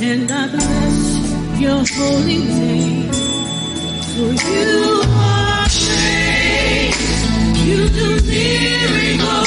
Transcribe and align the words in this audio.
and 0.00 0.30
I 0.30 0.46
bless 0.48 1.60
your 1.60 1.84
holy 1.96 2.38
name. 2.38 3.10
For 4.14 4.30
you 4.50 5.02
are 5.04 5.66
great, 5.84 6.94
you 7.66 7.88
do 7.88 8.08
miracles 8.26 9.37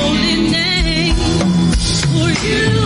holy 0.00 0.50
name. 0.50 1.16
For 2.12 2.30
you 2.46 2.79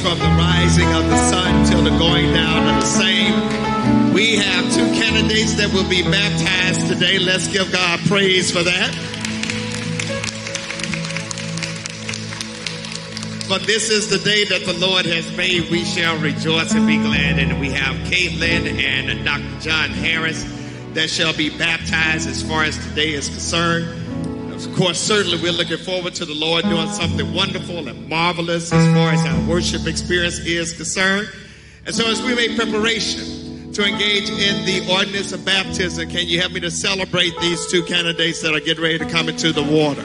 from 0.00 0.18
the 0.18 0.24
rising 0.24 0.92
of 0.94 1.04
the 1.08 1.16
sun 1.30 1.66
till 1.66 1.82
the 1.82 1.96
going 1.98 2.32
down 2.32 2.68
of 2.68 2.80
the 2.80 2.86
same. 2.86 4.12
We 4.12 4.36
have 4.36 4.72
two 4.72 4.86
candidates 4.94 5.54
that 5.54 5.72
will 5.72 5.88
be 5.88 6.02
baptized 6.02 6.88
today. 6.88 7.18
Let's 7.18 7.48
give 7.48 7.72
God 7.72 7.98
praise 8.00 8.50
for 8.50 8.62
that. 8.62 8.94
For 13.48 13.58
this 13.58 13.90
is 13.90 14.08
the 14.08 14.18
day 14.18 14.44
that 14.44 14.66
the 14.66 14.74
Lord 14.74 15.06
has 15.06 15.34
made. 15.36 15.70
We 15.70 15.84
shall 15.84 16.18
rejoice 16.18 16.74
and 16.74 16.86
be 16.86 16.98
glad. 16.98 17.38
And 17.38 17.58
we 17.58 17.70
have 17.70 17.96
Caitlin 18.06 18.66
and 18.78 19.24
Dr. 19.24 19.60
John 19.60 19.90
Harris 19.90 20.44
that 20.94 21.10
shall 21.10 21.34
be 21.34 21.50
baptized 21.50 22.28
as 22.28 22.42
far 22.42 22.64
as 22.64 22.76
today 22.88 23.14
is 23.14 23.28
concerned. 23.28 23.97
Of 24.78 24.84
course, 24.84 25.00
certainly 25.00 25.42
we're 25.42 25.50
looking 25.50 25.78
forward 25.78 26.14
to 26.14 26.24
the 26.24 26.34
Lord 26.34 26.62
doing 26.62 26.88
something 26.90 27.34
wonderful 27.34 27.88
and 27.88 28.08
marvelous 28.08 28.72
as 28.72 28.94
far 28.94 29.10
as 29.10 29.26
our 29.26 29.50
worship 29.50 29.88
experience 29.88 30.38
is 30.38 30.72
concerned. 30.72 31.28
And 31.84 31.92
so, 31.92 32.08
as 32.08 32.22
we 32.22 32.32
make 32.36 32.56
preparation 32.56 33.72
to 33.72 33.84
engage 33.84 34.30
in 34.30 34.64
the 34.66 34.86
ordinance 34.88 35.32
of 35.32 35.44
baptism, 35.44 36.08
can 36.08 36.28
you 36.28 36.38
help 36.38 36.52
me 36.52 36.60
to 36.60 36.70
celebrate 36.70 37.32
these 37.40 37.66
two 37.72 37.82
candidates 37.86 38.40
that 38.42 38.54
are 38.54 38.60
getting 38.60 38.80
ready 38.80 38.98
to 38.98 39.06
come 39.06 39.28
into 39.28 39.52
the 39.52 39.64
water? 39.64 40.04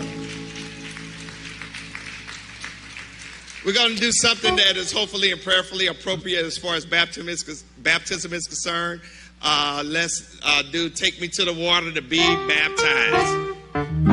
We're 3.63 3.75
going 3.75 3.93
to 3.93 4.01
do 4.01 4.11
something 4.11 4.55
that 4.55 4.75
is 4.75 4.91
hopefully 4.91 5.31
and 5.31 5.39
prayerfully 5.39 5.85
appropriate 5.85 6.43
as 6.43 6.57
far 6.57 6.73
as 6.73 6.83
baptism 6.83 7.29
is, 7.29 7.63
baptism 7.77 8.33
is 8.33 8.47
concerned. 8.47 9.01
Uh, 9.39 9.83
let's 9.85 10.39
uh, 10.43 10.63
do 10.71 10.89
Take 10.89 11.21
Me 11.21 11.27
to 11.27 11.45
the 11.45 11.53
Water 11.53 11.91
to 11.91 12.01
be 12.01 12.25
baptized. 12.47 14.12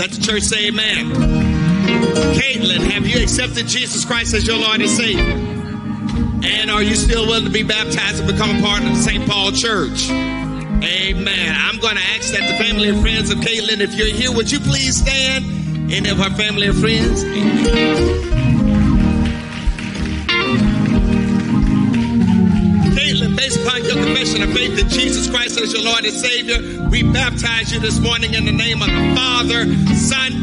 Let 0.00 0.12
the 0.12 0.22
church 0.22 0.44
say 0.44 0.68
amen. 0.68 1.10
Caitlin, 2.32 2.80
have 2.90 3.06
you 3.06 3.22
accepted 3.22 3.66
Jesus 3.66 4.02
Christ 4.02 4.32
as 4.32 4.46
your 4.46 4.56
Lord 4.56 4.80
and 4.80 4.88
Savior? 4.88 5.20
And 6.42 6.70
are 6.70 6.82
you 6.82 6.94
still 6.94 7.26
willing 7.26 7.44
to 7.44 7.50
be 7.50 7.62
baptized 7.62 8.22
and 8.22 8.26
become 8.26 8.56
a 8.56 8.62
part 8.62 8.82
of 8.82 8.88
the 8.88 8.94
St. 8.94 9.28
Paul 9.28 9.52
Church? 9.52 10.08
Amen. 10.08 11.54
I'm 11.54 11.78
going 11.80 11.96
to 11.96 12.02
ask 12.16 12.32
that 12.32 12.50
the 12.50 12.64
family 12.64 12.88
and 12.88 13.02
friends 13.02 13.28
of 13.28 13.40
Caitlin, 13.40 13.80
if 13.80 13.94
you're 13.94 14.06
here, 14.06 14.32
would 14.32 14.50
you 14.50 14.60
please 14.60 14.96
stand? 14.96 15.44
Any 15.92 16.08
of 16.08 16.16
her 16.16 16.30
family 16.30 16.68
and 16.68 16.78
friends? 16.78 17.22
Caitlin, 17.22 18.39
as 25.70 25.74
your 25.74 25.84
Lord 25.84 26.04
and 26.04 26.14
Savior, 26.14 26.88
we 26.88 27.02
baptize 27.02 27.72
you 27.72 27.78
this 27.78 28.00
morning 28.00 28.34
in 28.34 28.44
the 28.44 28.52
name 28.52 28.82
of 28.82 28.88
the 28.88 29.14
Father, 29.14 29.66
Son, 29.94 30.39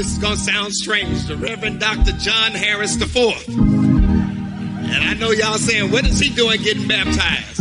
this 0.00 0.12
is 0.12 0.18
going 0.18 0.34
to 0.34 0.40
sound 0.40 0.72
strange, 0.72 1.26
the 1.26 1.36
Reverend 1.36 1.78
Dr. 1.78 2.12
John 2.12 2.52
Harris 2.52 2.98
IV. 2.98 3.46
And 3.50 5.04
I 5.04 5.12
know 5.12 5.30
y'all 5.30 5.58
saying, 5.58 5.92
what 5.92 6.06
is 6.06 6.18
he 6.18 6.30
doing 6.30 6.62
getting 6.62 6.88
baptized? 6.88 7.60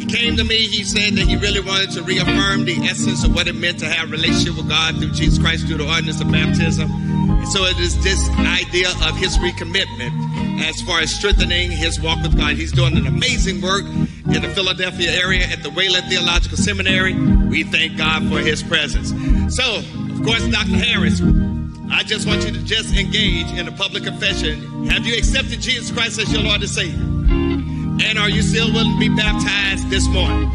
He 0.00 0.06
came 0.06 0.36
to 0.36 0.42
me, 0.42 0.66
he 0.66 0.82
said 0.82 1.14
that 1.14 1.28
he 1.28 1.36
really 1.36 1.60
wanted 1.60 1.92
to 1.92 2.02
reaffirm 2.02 2.64
the 2.64 2.74
essence 2.90 3.22
of 3.22 3.36
what 3.36 3.46
it 3.46 3.54
meant 3.54 3.78
to 3.78 3.86
have 3.86 4.08
a 4.08 4.10
relationship 4.10 4.56
with 4.56 4.68
God 4.68 4.96
through 4.96 5.12
Jesus 5.12 5.38
Christ 5.38 5.68
through 5.68 5.76
the 5.76 5.86
ordinance 5.86 6.20
of 6.20 6.28
baptism. 6.32 6.90
And 6.90 7.46
so 7.46 7.66
it 7.66 7.78
is 7.78 8.02
this 8.02 8.28
idea 8.40 8.88
of 9.06 9.16
his 9.16 9.38
recommitment 9.38 10.10
as 10.60 10.82
far 10.82 10.98
as 10.98 11.14
strengthening 11.14 11.70
his 11.70 12.00
walk 12.00 12.20
with 12.24 12.36
God. 12.36 12.56
He's 12.56 12.72
doing 12.72 12.96
an 12.96 13.06
amazing 13.06 13.60
work 13.60 13.84
in 13.84 14.42
the 14.42 14.50
Philadelphia 14.56 15.12
area 15.12 15.46
at 15.46 15.62
the 15.62 15.70
Wayland 15.70 16.06
Theological 16.08 16.58
Seminary. 16.58 17.14
We 17.14 17.62
thank 17.62 17.96
God 17.96 18.28
for 18.28 18.40
his 18.40 18.60
presence. 18.64 19.14
So, 19.54 19.82
of 20.22 20.28
course, 20.28 20.46
Dr. 20.46 20.76
Harris, 20.76 21.20
I 21.90 22.04
just 22.04 22.28
want 22.28 22.44
you 22.44 22.52
to 22.52 22.62
just 22.62 22.94
engage 22.94 23.50
in 23.58 23.66
a 23.66 23.72
public 23.72 24.04
confession. 24.04 24.86
Have 24.86 25.04
you 25.04 25.16
accepted 25.16 25.60
Jesus 25.60 25.90
Christ 25.90 26.20
as 26.20 26.32
your 26.32 26.42
Lord 26.42 26.60
and 26.60 26.70
Savior? 26.70 27.02
And 27.02 28.18
are 28.20 28.30
you 28.30 28.40
still 28.42 28.72
willing 28.72 28.92
to 28.92 28.98
be 29.00 29.08
baptized 29.08 29.90
this 29.90 30.06
morning? 30.06 30.48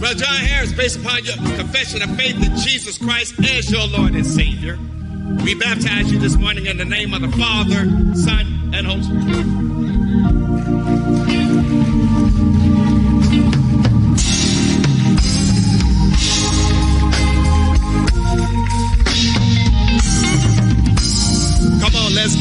Brother 0.00 0.24
John 0.24 0.36
Harris, 0.36 0.72
based 0.72 1.00
upon 1.00 1.22
your 1.26 1.36
confession 1.36 2.00
of 2.00 2.16
faith 2.16 2.36
in 2.36 2.56
Jesus 2.56 2.96
Christ 2.96 3.34
as 3.40 3.70
your 3.70 3.86
Lord 3.88 4.14
and 4.14 4.26
Savior, 4.26 4.78
we 5.44 5.54
baptize 5.54 6.10
you 6.10 6.18
this 6.18 6.36
morning 6.36 6.64
in 6.64 6.78
the 6.78 6.86
name 6.86 7.12
of 7.12 7.20
the 7.20 7.28
Father, 7.36 7.84
Son, 8.14 8.70
and 8.72 8.86
Holy 8.86 9.02
Spirit. 9.02 9.66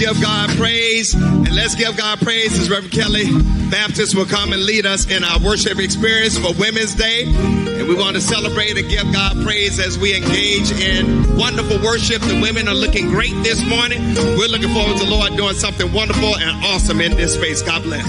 Give 0.05 0.21
God 0.21 0.49
praise. 0.51 1.15
And 1.15 1.55
let's 1.55 1.73
give 1.73 1.97
God 1.97 2.19
praise 2.19 2.57
as 2.59 2.69
Reverend 2.69 2.93
Kelly 2.93 3.25
Baptist 3.71 4.13
will 4.13 4.27
come 4.27 4.53
and 4.53 4.61
lead 4.63 4.85
us 4.85 5.09
in 5.09 5.23
our 5.23 5.39
worship 5.39 5.79
experience 5.79 6.37
for 6.37 6.53
Women's 6.59 6.93
Day. 6.93 7.23
And 7.25 7.87
we 7.87 7.95
want 7.95 8.15
to 8.15 8.21
celebrate 8.21 8.77
and 8.77 8.87
give 8.87 9.11
God 9.11 9.43
praise 9.43 9.79
as 9.79 9.97
we 9.97 10.15
engage 10.15 10.71
in 10.71 11.35
wonderful 11.35 11.81
worship. 11.81 12.21
The 12.21 12.39
women 12.39 12.67
are 12.67 12.75
looking 12.75 13.07
great 13.09 13.33
this 13.41 13.65
morning. 13.65 13.99
We're 14.37 14.47
looking 14.47 14.71
forward 14.73 14.97
to 14.99 15.05
the 15.05 15.09
Lord 15.09 15.35
doing 15.37 15.55
something 15.55 15.91
wonderful 15.91 16.37
and 16.37 16.63
awesome 16.63 17.01
in 17.01 17.17
this 17.17 17.33
space. 17.33 17.63
God 17.63 17.81
bless. 17.81 18.05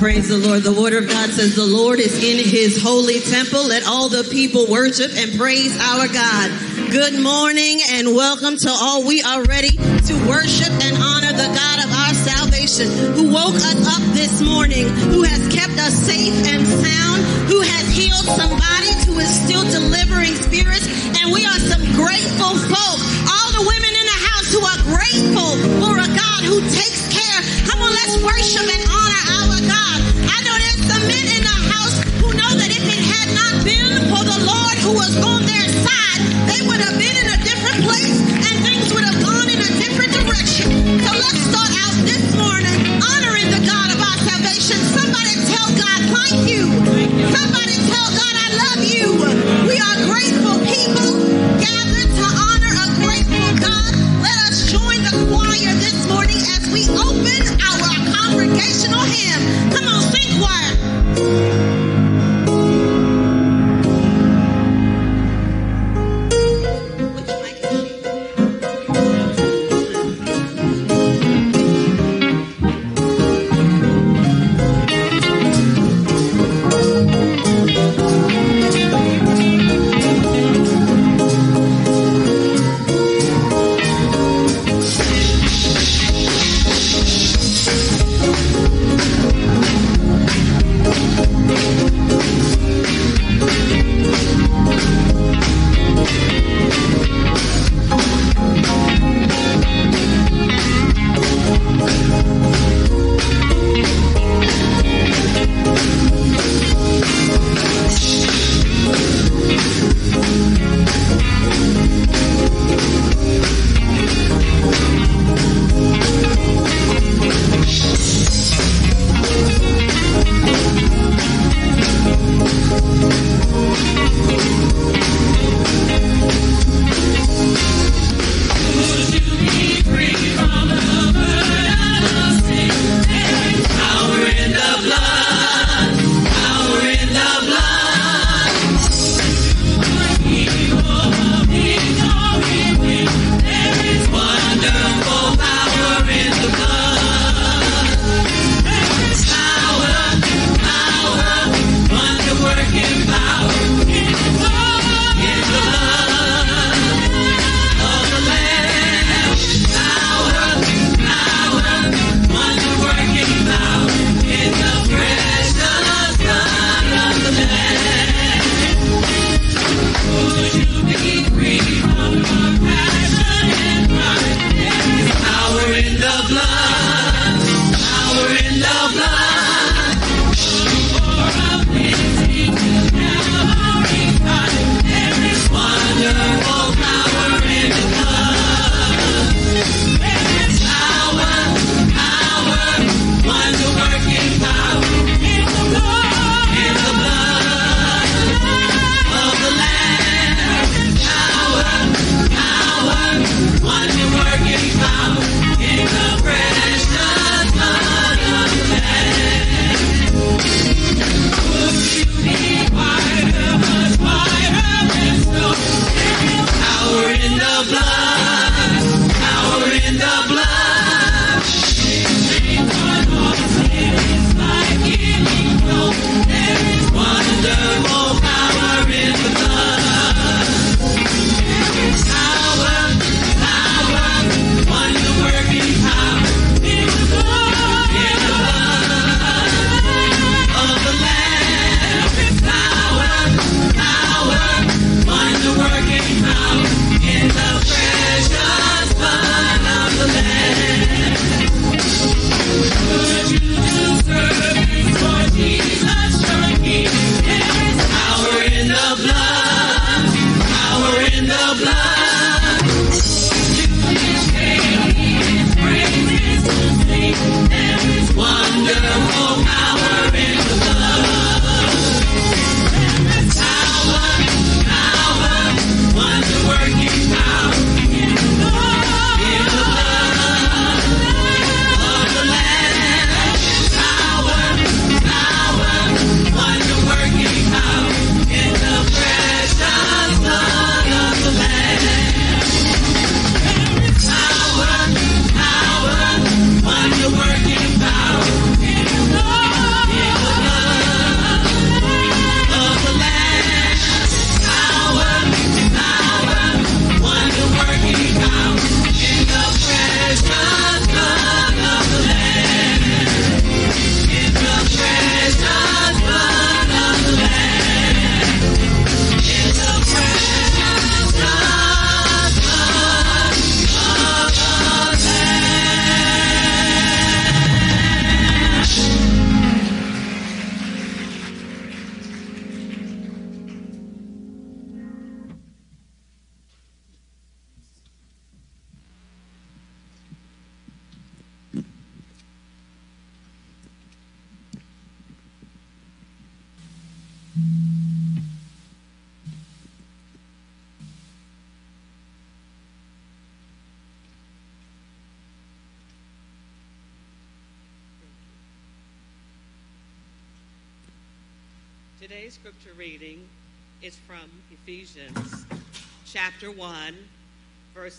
Praise 0.00 0.28
the 0.28 0.38
Lord. 0.38 0.62
The 0.62 0.72
word 0.72 0.94
of 0.94 1.08
God 1.08 1.28
says 1.28 1.56
the 1.56 1.66
Lord 1.66 1.98
is 1.98 2.16
in 2.24 2.42
his 2.42 2.82
holy 2.82 3.20
temple. 3.20 3.66
Let 3.66 3.86
all 3.86 4.08
the 4.08 4.24
people 4.24 4.66
worship 4.66 5.10
and 5.14 5.36
praise 5.36 5.76
our 5.78 6.08
God. 6.08 6.50
Good 6.90 7.20
morning 7.20 7.80
and 7.90 8.14
welcome 8.16 8.56
to 8.56 8.70
all. 8.70 9.06
We 9.06 9.20
are 9.22 9.44
ready 9.44 9.76
to 9.76 10.14
worship 10.26 10.72
and 10.82 10.96
who 12.88 13.28
woke 13.28 13.56
us 13.56 13.80
up 13.84 14.02
this 14.14 14.40
morning, 14.40 14.88
who 15.12 15.22
has 15.22 15.40
kept 15.52 15.76
us 15.78 15.92
safe 15.92 16.32
and 16.48 16.64
sound, 16.66 17.20
who 17.44 17.60
has 17.60 17.84
healed 17.92 18.24
somebody, 18.24 18.92
who 19.04 19.18
is 19.18 19.28
still 19.28 19.64
delivering 19.68 20.32
spirits. 20.34 20.88
And 21.20 21.32
we 21.32 21.44
are 21.44 21.60
some 21.60 21.84
grateful 21.92 22.56
folk. 22.56 22.98
All 23.28 23.50
the 23.52 23.64
women 23.68 23.92
in 23.92 24.06
the 24.08 24.20
house 24.32 24.48
who 24.48 24.62
are 24.64 24.80
grateful 24.96 25.52
for 25.84 25.94
a 26.00 26.08
God 26.08 26.40
who 26.48 26.60
takes 26.72 27.04
care. 27.12 27.40
Come 27.68 27.82
on, 27.82 27.92
let's 27.92 28.16
worship 28.24 28.64
and 28.64 28.84
honor 28.88 29.09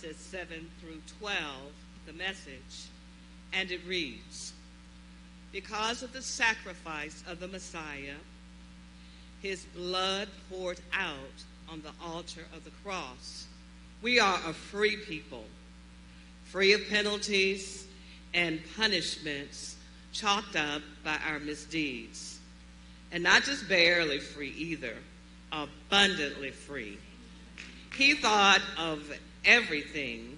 verses 0.01 0.17
7 0.17 0.69
through 0.79 1.01
12, 1.19 1.37
the 2.07 2.13
message, 2.13 2.87
and 3.53 3.71
it 3.71 3.81
reads 3.87 4.53
Because 5.51 6.01
of 6.01 6.13
the 6.13 6.21
sacrifice 6.21 7.23
of 7.27 7.39
the 7.39 7.47
Messiah, 7.47 8.15
his 9.41 9.65
blood 9.75 10.27
poured 10.49 10.79
out 10.93 11.43
on 11.69 11.81
the 11.81 11.91
altar 12.03 12.45
of 12.55 12.63
the 12.63 12.71
cross, 12.83 13.47
we 14.01 14.19
are 14.19 14.39
a 14.47 14.53
free 14.53 14.97
people, 14.97 15.45
free 16.45 16.73
of 16.73 16.87
penalties 16.89 17.85
and 18.33 18.59
punishments 18.77 19.75
chalked 20.13 20.55
up 20.55 20.81
by 21.03 21.17
our 21.27 21.39
misdeeds. 21.39 22.39
And 23.11 23.23
not 23.23 23.43
just 23.43 23.67
barely 23.67 24.19
free 24.19 24.53
either, 24.57 24.95
abundantly 25.51 26.51
free. 26.51 26.97
He 27.95 28.13
thought 28.13 28.61
of 28.77 29.11
everything, 29.45 30.37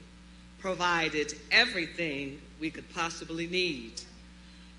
provided 0.60 1.34
everything 1.52 2.40
we 2.60 2.70
could 2.70 2.90
possibly 2.94 3.48
need, 3.48 4.02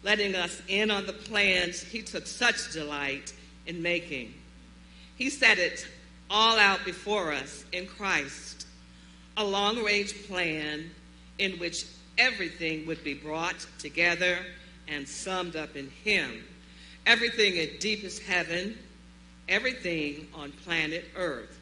letting 0.02 0.34
us 0.34 0.62
in 0.68 0.90
on 0.90 1.06
the 1.06 1.12
plans 1.12 1.82
he 1.82 2.02
took 2.02 2.26
such 2.26 2.72
delight 2.72 3.32
in 3.66 3.82
making. 3.82 4.34
He 5.16 5.30
set 5.30 5.58
it 5.58 5.86
all 6.30 6.58
out 6.58 6.84
before 6.84 7.32
us 7.32 7.64
in 7.72 7.86
Christ, 7.86 8.66
a 9.36 9.44
long 9.44 9.82
range 9.82 10.26
plan 10.26 10.90
in 11.38 11.52
which 11.58 11.84
everything 12.18 12.86
would 12.86 13.02
be 13.04 13.14
brought 13.14 13.66
together 13.78 14.38
and 14.88 15.08
summed 15.08 15.56
up 15.56 15.76
in 15.76 15.90
Him. 16.04 16.44
Everything 17.06 17.56
in 17.56 17.70
deepest 17.78 18.22
heaven, 18.22 18.78
everything 19.48 20.28
on 20.34 20.52
planet 20.52 21.04
Earth. 21.16 21.60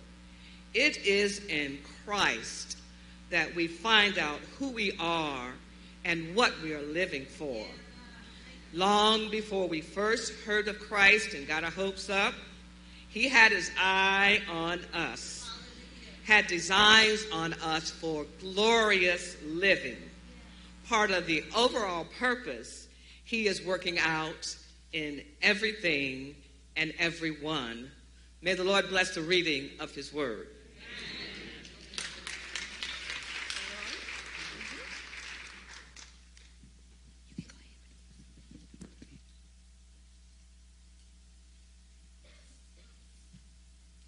It 0.74 0.98
is 1.04 1.44
in 1.46 1.78
Christ 2.04 2.78
that 3.30 3.54
we 3.54 3.66
find 3.66 4.18
out 4.18 4.40
who 4.58 4.70
we 4.70 4.96
are 5.00 5.52
and 6.04 6.34
what 6.34 6.52
we 6.62 6.74
are 6.74 6.82
living 6.82 7.24
for. 7.24 7.64
Long 8.74 9.30
before 9.30 9.68
we 9.68 9.80
first 9.80 10.32
heard 10.44 10.68
of 10.68 10.78
Christ 10.78 11.34
and 11.34 11.46
got 11.46 11.64
our 11.64 11.70
hopes 11.70 12.08
up, 12.10 12.34
He 13.08 13.28
had 13.28 13.52
His 13.52 13.70
eye 13.78 14.40
on 14.50 14.80
us, 14.94 15.50
had 16.24 16.46
designs 16.46 17.24
on 17.32 17.54
us 17.54 17.90
for 17.90 18.26
glorious 18.40 19.36
living. 19.44 19.96
Part 20.88 21.10
of 21.10 21.26
the 21.26 21.44
overall 21.56 22.06
purpose 22.18 22.88
He 23.24 23.46
is 23.46 23.62
working 23.62 23.98
out 23.98 24.56
in 24.92 25.22
everything 25.42 26.34
and 26.76 26.92
everyone. 26.98 27.90
May 28.40 28.54
the 28.54 28.64
Lord 28.64 28.88
bless 28.88 29.14
the 29.14 29.22
reading 29.22 29.70
of 29.80 29.94
His 29.94 30.12
word. 30.12 30.48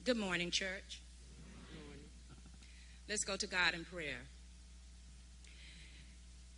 Good 0.04 0.18
morning, 0.18 0.50
church. 0.50 1.00
Let's 3.08 3.24
go 3.24 3.36
to 3.36 3.46
God 3.46 3.72
in 3.72 3.86
prayer. 3.86 4.20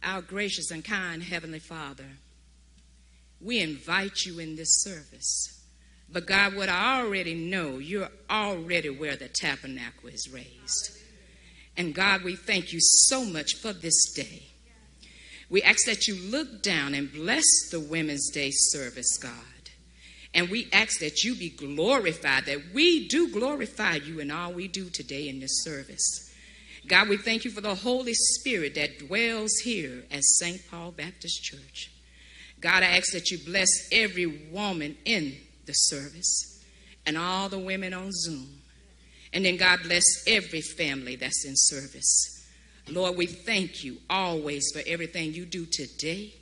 Our 0.02 0.20
gracious 0.20 0.72
and 0.72 0.84
kind 0.84 1.22
Heavenly 1.22 1.60
Father, 1.60 2.08
we 3.40 3.60
invite 3.60 4.24
you 4.24 4.40
in 4.40 4.56
this 4.56 4.82
service. 4.82 5.64
But 6.12 6.26
God, 6.26 6.56
what 6.56 6.68
I 6.68 7.00
already 7.00 7.34
know, 7.34 7.78
you're 7.78 8.08
already 8.28 8.90
where 8.90 9.14
the 9.14 9.28
tabernacle 9.28 10.08
is 10.08 10.28
raised. 10.32 10.98
And 11.76 11.94
God, 11.94 12.24
we 12.24 12.34
thank 12.34 12.72
you 12.72 12.80
so 12.80 13.24
much 13.24 13.54
for 13.62 13.72
this 13.72 14.12
day. 14.12 14.42
We 15.48 15.62
ask 15.62 15.86
that 15.86 16.08
you 16.08 16.16
look 16.16 16.64
down 16.64 16.94
and 16.94 17.12
bless 17.12 17.44
the 17.70 17.78
Women's 17.78 18.28
Day 18.30 18.50
service, 18.50 19.16
God. 19.18 19.55
And 20.36 20.50
we 20.50 20.68
ask 20.70 21.00
that 21.00 21.24
you 21.24 21.34
be 21.34 21.48
glorified, 21.48 22.44
that 22.44 22.74
we 22.74 23.08
do 23.08 23.32
glorify 23.32 23.94
you 23.94 24.20
in 24.20 24.30
all 24.30 24.52
we 24.52 24.68
do 24.68 24.90
today 24.90 25.30
in 25.30 25.40
this 25.40 25.64
service. 25.64 26.30
God, 26.86 27.08
we 27.08 27.16
thank 27.16 27.46
you 27.46 27.50
for 27.50 27.62
the 27.62 27.74
Holy 27.74 28.12
Spirit 28.12 28.74
that 28.74 28.98
dwells 28.98 29.56
here 29.64 30.04
at 30.10 30.22
St. 30.22 30.60
Paul 30.70 30.92
Baptist 30.92 31.42
Church. 31.42 31.90
God, 32.60 32.82
I 32.82 32.98
ask 32.98 33.12
that 33.12 33.30
you 33.30 33.38
bless 33.46 33.88
every 33.90 34.26
woman 34.52 34.98
in 35.06 35.38
the 35.64 35.72
service 35.72 36.62
and 37.06 37.16
all 37.16 37.48
the 37.48 37.58
women 37.58 37.94
on 37.94 38.12
Zoom. 38.12 38.60
And 39.32 39.42
then, 39.42 39.56
God, 39.56 39.80
bless 39.84 40.04
every 40.26 40.60
family 40.60 41.16
that's 41.16 41.46
in 41.46 41.54
service. 41.56 42.46
Lord, 42.90 43.16
we 43.16 43.24
thank 43.24 43.82
you 43.82 43.96
always 44.10 44.70
for 44.70 44.82
everything 44.86 45.32
you 45.32 45.46
do 45.46 45.64
today 45.64 46.34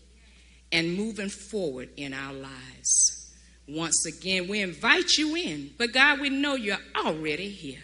and 0.73 0.97
moving 0.97 1.29
forward 1.29 1.91
in 1.97 2.13
our 2.13 2.33
lives. 2.33 3.24
Once 3.67 4.05
again, 4.05 4.47
we 4.47 4.61
invite 4.61 5.13
you 5.17 5.35
in, 5.37 5.71
but 5.79 5.93
God, 5.93 6.21
we 6.21 6.29
know 6.29 6.55
you're 6.55 6.77
already 6.97 7.49
here. 7.49 7.81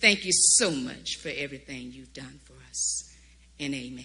Thank 0.00 0.24
you 0.24 0.32
so 0.32 0.70
much 0.70 1.16
for 1.16 1.28
everything 1.28 1.92
you've 1.92 2.12
done 2.12 2.40
for 2.44 2.54
us. 2.68 3.12
And 3.60 3.74
amen. 3.74 4.04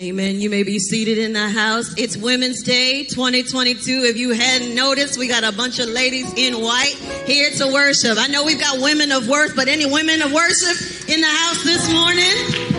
Amen. 0.00 0.40
You 0.40 0.48
may 0.48 0.62
be 0.62 0.78
seated 0.78 1.18
in 1.18 1.32
the 1.32 1.48
house. 1.48 1.92
It's 1.98 2.16
Women's 2.16 2.62
Day 2.62 3.02
2022. 3.02 4.04
If 4.04 4.16
you 4.16 4.30
hadn't 4.30 4.72
noticed, 4.76 5.18
we 5.18 5.26
got 5.26 5.42
a 5.42 5.50
bunch 5.50 5.80
of 5.80 5.88
ladies 5.88 6.32
in 6.34 6.54
white 6.62 6.94
here 7.26 7.50
to 7.50 7.72
worship. 7.72 8.16
I 8.16 8.28
know 8.28 8.44
we've 8.44 8.60
got 8.60 8.80
women 8.80 9.10
of 9.10 9.26
worth, 9.26 9.56
but 9.56 9.66
any 9.66 9.86
women 9.86 10.22
of 10.22 10.32
worship 10.32 11.08
in 11.08 11.20
the 11.20 11.26
house 11.26 11.64
this 11.64 11.92
morning? 11.92 12.77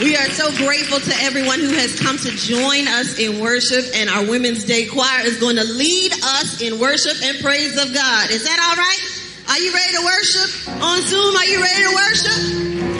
We 0.00 0.16
are 0.16 0.28
so 0.30 0.50
grateful 0.56 0.98
to 0.98 1.14
everyone 1.22 1.60
who 1.60 1.70
has 1.70 1.98
come 2.00 2.18
to 2.18 2.30
join 2.34 2.88
us 2.88 3.18
in 3.18 3.38
worship, 3.38 3.84
and 3.94 4.10
our 4.10 4.26
Women's 4.26 4.64
Day 4.64 4.86
choir 4.86 5.22
is 5.24 5.38
going 5.38 5.54
to 5.54 5.64
lead 5.64 6.12
us 6.12 6.60
in 6.60 6.80
worship 6.80 7.14
and 7.22 7.38
praise 7.38 7.78
of 7.78 7.94
God. 7.94 8.30
Is 8.30 8.42
that 8.42 8.58
all 8.58 8.74
right? 8.74 9.02
Are 9.50 9.58
you 9.62 9.72
ready 9.72 9.94
to 9.94 10.04
worship? 10.04 10.82
On 10.82 11.00
Zoom, 11.02 11.36
are 11.36 11.46
you 11.46 11.62
ready 11.62 11.82
to 11.86 11.94
worship? 11.94 12.40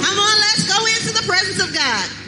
Come 0.06 0.18
on, 0.22 0.36
let's 0.38 0.70
go 0.70 0.78
into 0.86 1.10
the 1.18 1.26
presence 1.26 1.58
of 1.66 1.74
God. 1.74 2.24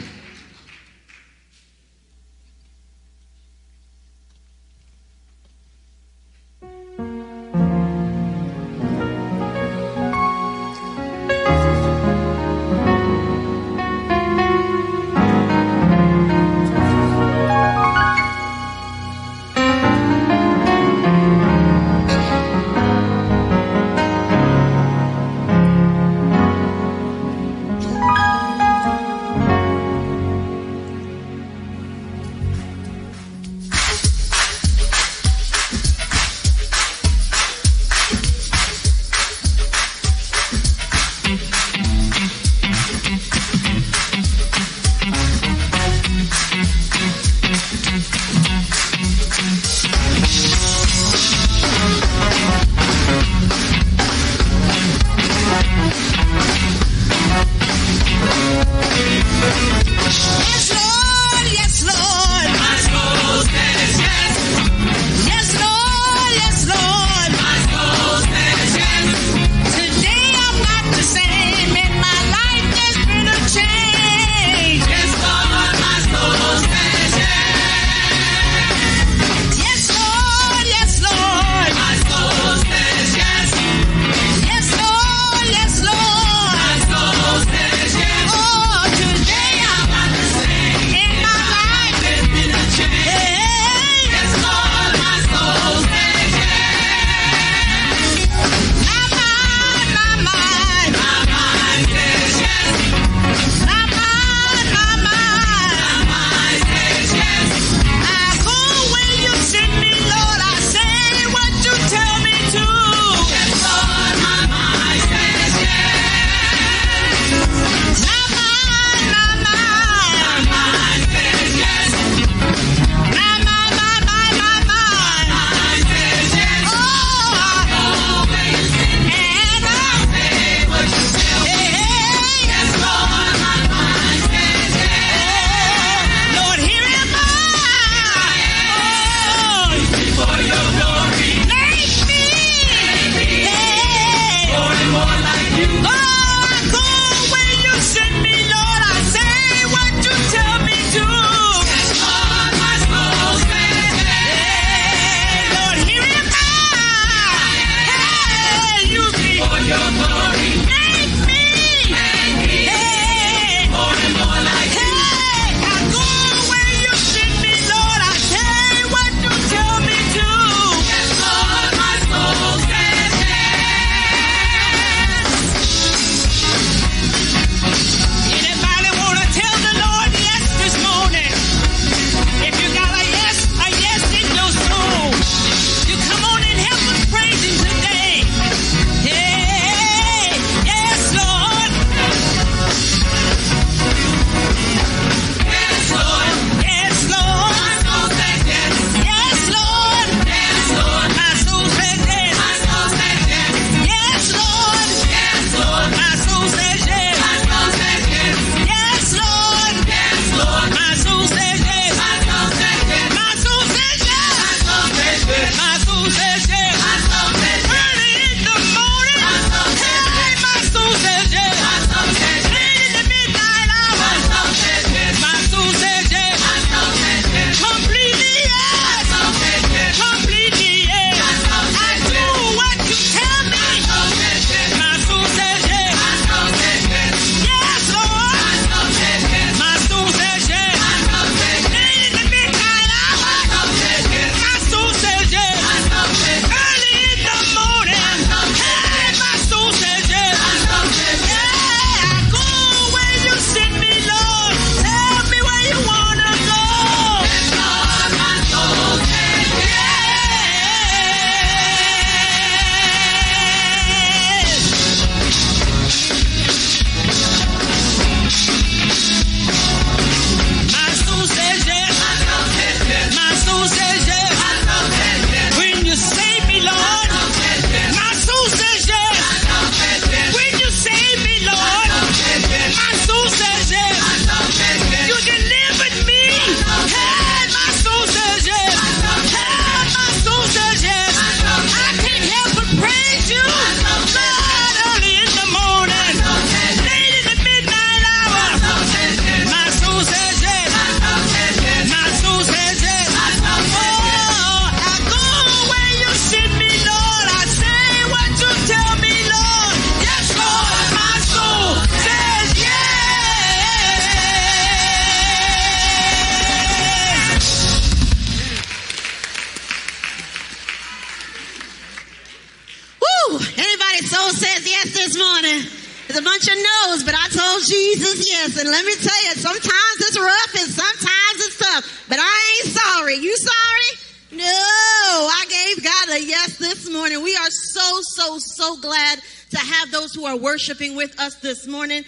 says 324.33 324.67
yes 324.67 324.93
this 324.93 325.17
morning. 325.17 325.63
It's 326.09 326.19
a 326.19 326.23
bunch 326.23 326.47
of 326.47 326.55
no's, 326.55 327.03
but 327.03 327.15
I 327.15 327.27
told 327.27 327.63
Jesus 327.67 328.27
yes. 328.27 328.57
And 328.59 328.69
let 328.69 328.85
me 328.85 328.95
tell 328.95 329.23
you, 329.27 329.33
sometimes 329.35 329.97
it's 329.99 330.19
rough 330.19 330.53
and 330.55 330.71
sometimes 330.71 331.37
it's 331.43 331.57
tough, 331.57 332.05
but 332.07 332.17
I 332.19 332.61
ain't 332.63 332.73
sorry. 332.73 333.15
You 333.15 333.35
sorry? 333.35 334.07
No, 334.31 334.43
I 334.43 335.45
gave 335.49 335.83
God 335.83 336.09
a 336.15 336.21
yes 336.23 336.57
this 336.57 336.89
morning. 336.89 337.23
We 337.23 337.35
are 337.35 337.49
so, 337.49 338.01
so, 338.01 338.37
so 338.37 338.77
glad 338.81 339.19
to 339.51 339.57
have 339.57 339.91
those 339.91 340.13
who 340.13 340.25
are 340.25 340.37
worshiping 340.37 340.95
with 340.95 341.17
us 341.19 341.35
this 341.35 341.65
morning. 341.67 342.03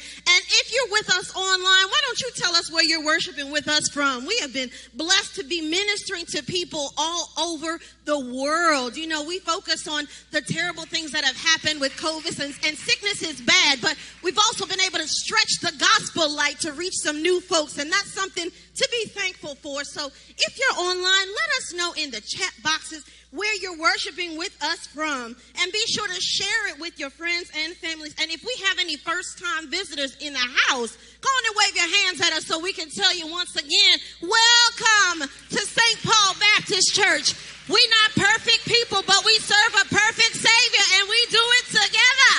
If 0.69 0.75
you're 0.75 0.91
with 0.91 1.09
us 1.09 1.35
online, 1.35 1.63
why 1.63 2.01
don't 2.05 2.21
you 2.21 2.29
tell 2.35 2.55
us 2.55 2.71
where 2.71 2.83
you're 2.83 3.03
worshiping 3.03 3.51
with 3.51 3.67
us 3.67 3.89
from? 3.89 4.27
We 4.27 4.37
have 4.41 4.53
been 4.53 4.69
blessed 4.93 5.33
to 5.37 5.43
be 5.43 5.61
ministering 5.61 6.25
to 6.27 6.43
people 6.43 6.93
all 6.95 7.29
over 7.39 7.79
the 8.05 8.19
world. 8.19 8.95
You 8.95 9.07
know, 9.07 9.23
we 9.23 9.39
focus 9.39 9.87
on 9.87 10.07
the 10.29 10.41
terrible 10.41 10.85
things 10.85 11.11
that 11.13 11.25
have 11.25 11.35
happened 11.35 11.81
with 11.81 11.93
COVID, 11.93 12.39
and, 12.39 12.53
and 12.67 12.77
sickness 12.77 13.23
is 13.23 13.41
bad, 13.41 13.81
but 13.81 13.97
we've 14.21 14.37
also 14.37 14.67
been 14.67 14.81
able 14.81 14.99
to 14.99 15.07
stretch 15.07 15.59
the 15.63 15.73
gospel 15.79 16.35
light 16.35 16.59
to 16.59 16.71
reach 16.73 16.97
some 16.97 17.19
new 17.23 17.41
folks, 17.41 17.79
and 17.79 17.91
that's 17.91 18.13
something 18.13 18.51
to 18.75 18.89
be 18.91 19.05
thankful 19.09 19.55
for. 19.55 19.83
So 19.83 20.05
if 20.05 20.59
you're 20.59 20.85
online, 20.85 21.03
let 21.03 21.49
us 21.57 21.73
know 21.73 21.93
in 21.97 22.11
the 22.11 22.21
chat 22.21 22.53
boxes 22.63 23.03
where 23.31 23.53
you're 23.61 23.77
worshiping 23.77 24.37
with 24.37 24.55
us 24.63 24.87
from. 24.87 25.35
And 25.61 25.71
be 25.71 25.83
sure 25.87 26.07
to 26.07 26.21
share 26.21 26.67
it 26.69 26.79
with 26.79 26.99
your 26.99 27.09
friends 27.09 27.51
and 27.55 27.73
families. 27.77 28.15
And 28.19 28.31
if 28.31 28.43
we 28.43 28.55
have 28.65 28.79
any 28.79 28.97
first 28.97 29.39
time 29.39 29.69
visitors 29.69 30.17
in 30.17 30.33
the 30.33 30.47
house, 30.69 30.97
go 31.21 31.29
on 31.29 31.43
and 31.45 31.55
wave 31.57 31.75
your 31.75 32.05
hands 32.05 32.21
at 32.21 32.33
us 32.33 32.45
so 32.45 32.59
we 32.59 32.73
can 32.73 32.89
tell 32.89 33.15
you 33.15 33.27
once 33.27 33.55
again, 33.55 33.97
welcome 34.21 35.29
to 35.49 35.59
St. 35.59 36.03
Paul 36.03 36.35
Baptist 36.39 36.95
Church. 36.95 37.35
We're 37.69 37.93
not 38.01 38.29
perfect 38.33 38.65
people, 38.65 39.03
but 39.05 39.21
we 39.25 39.37
serve 39.37 39.73
a 39.77 39.85
perfect 39.93 40.33
Savior 40.33 40.85
and 40.97 41.09
we 41.09 41.19
do 41.29 41.43
it 41.61 41.65
together 41.69 42.33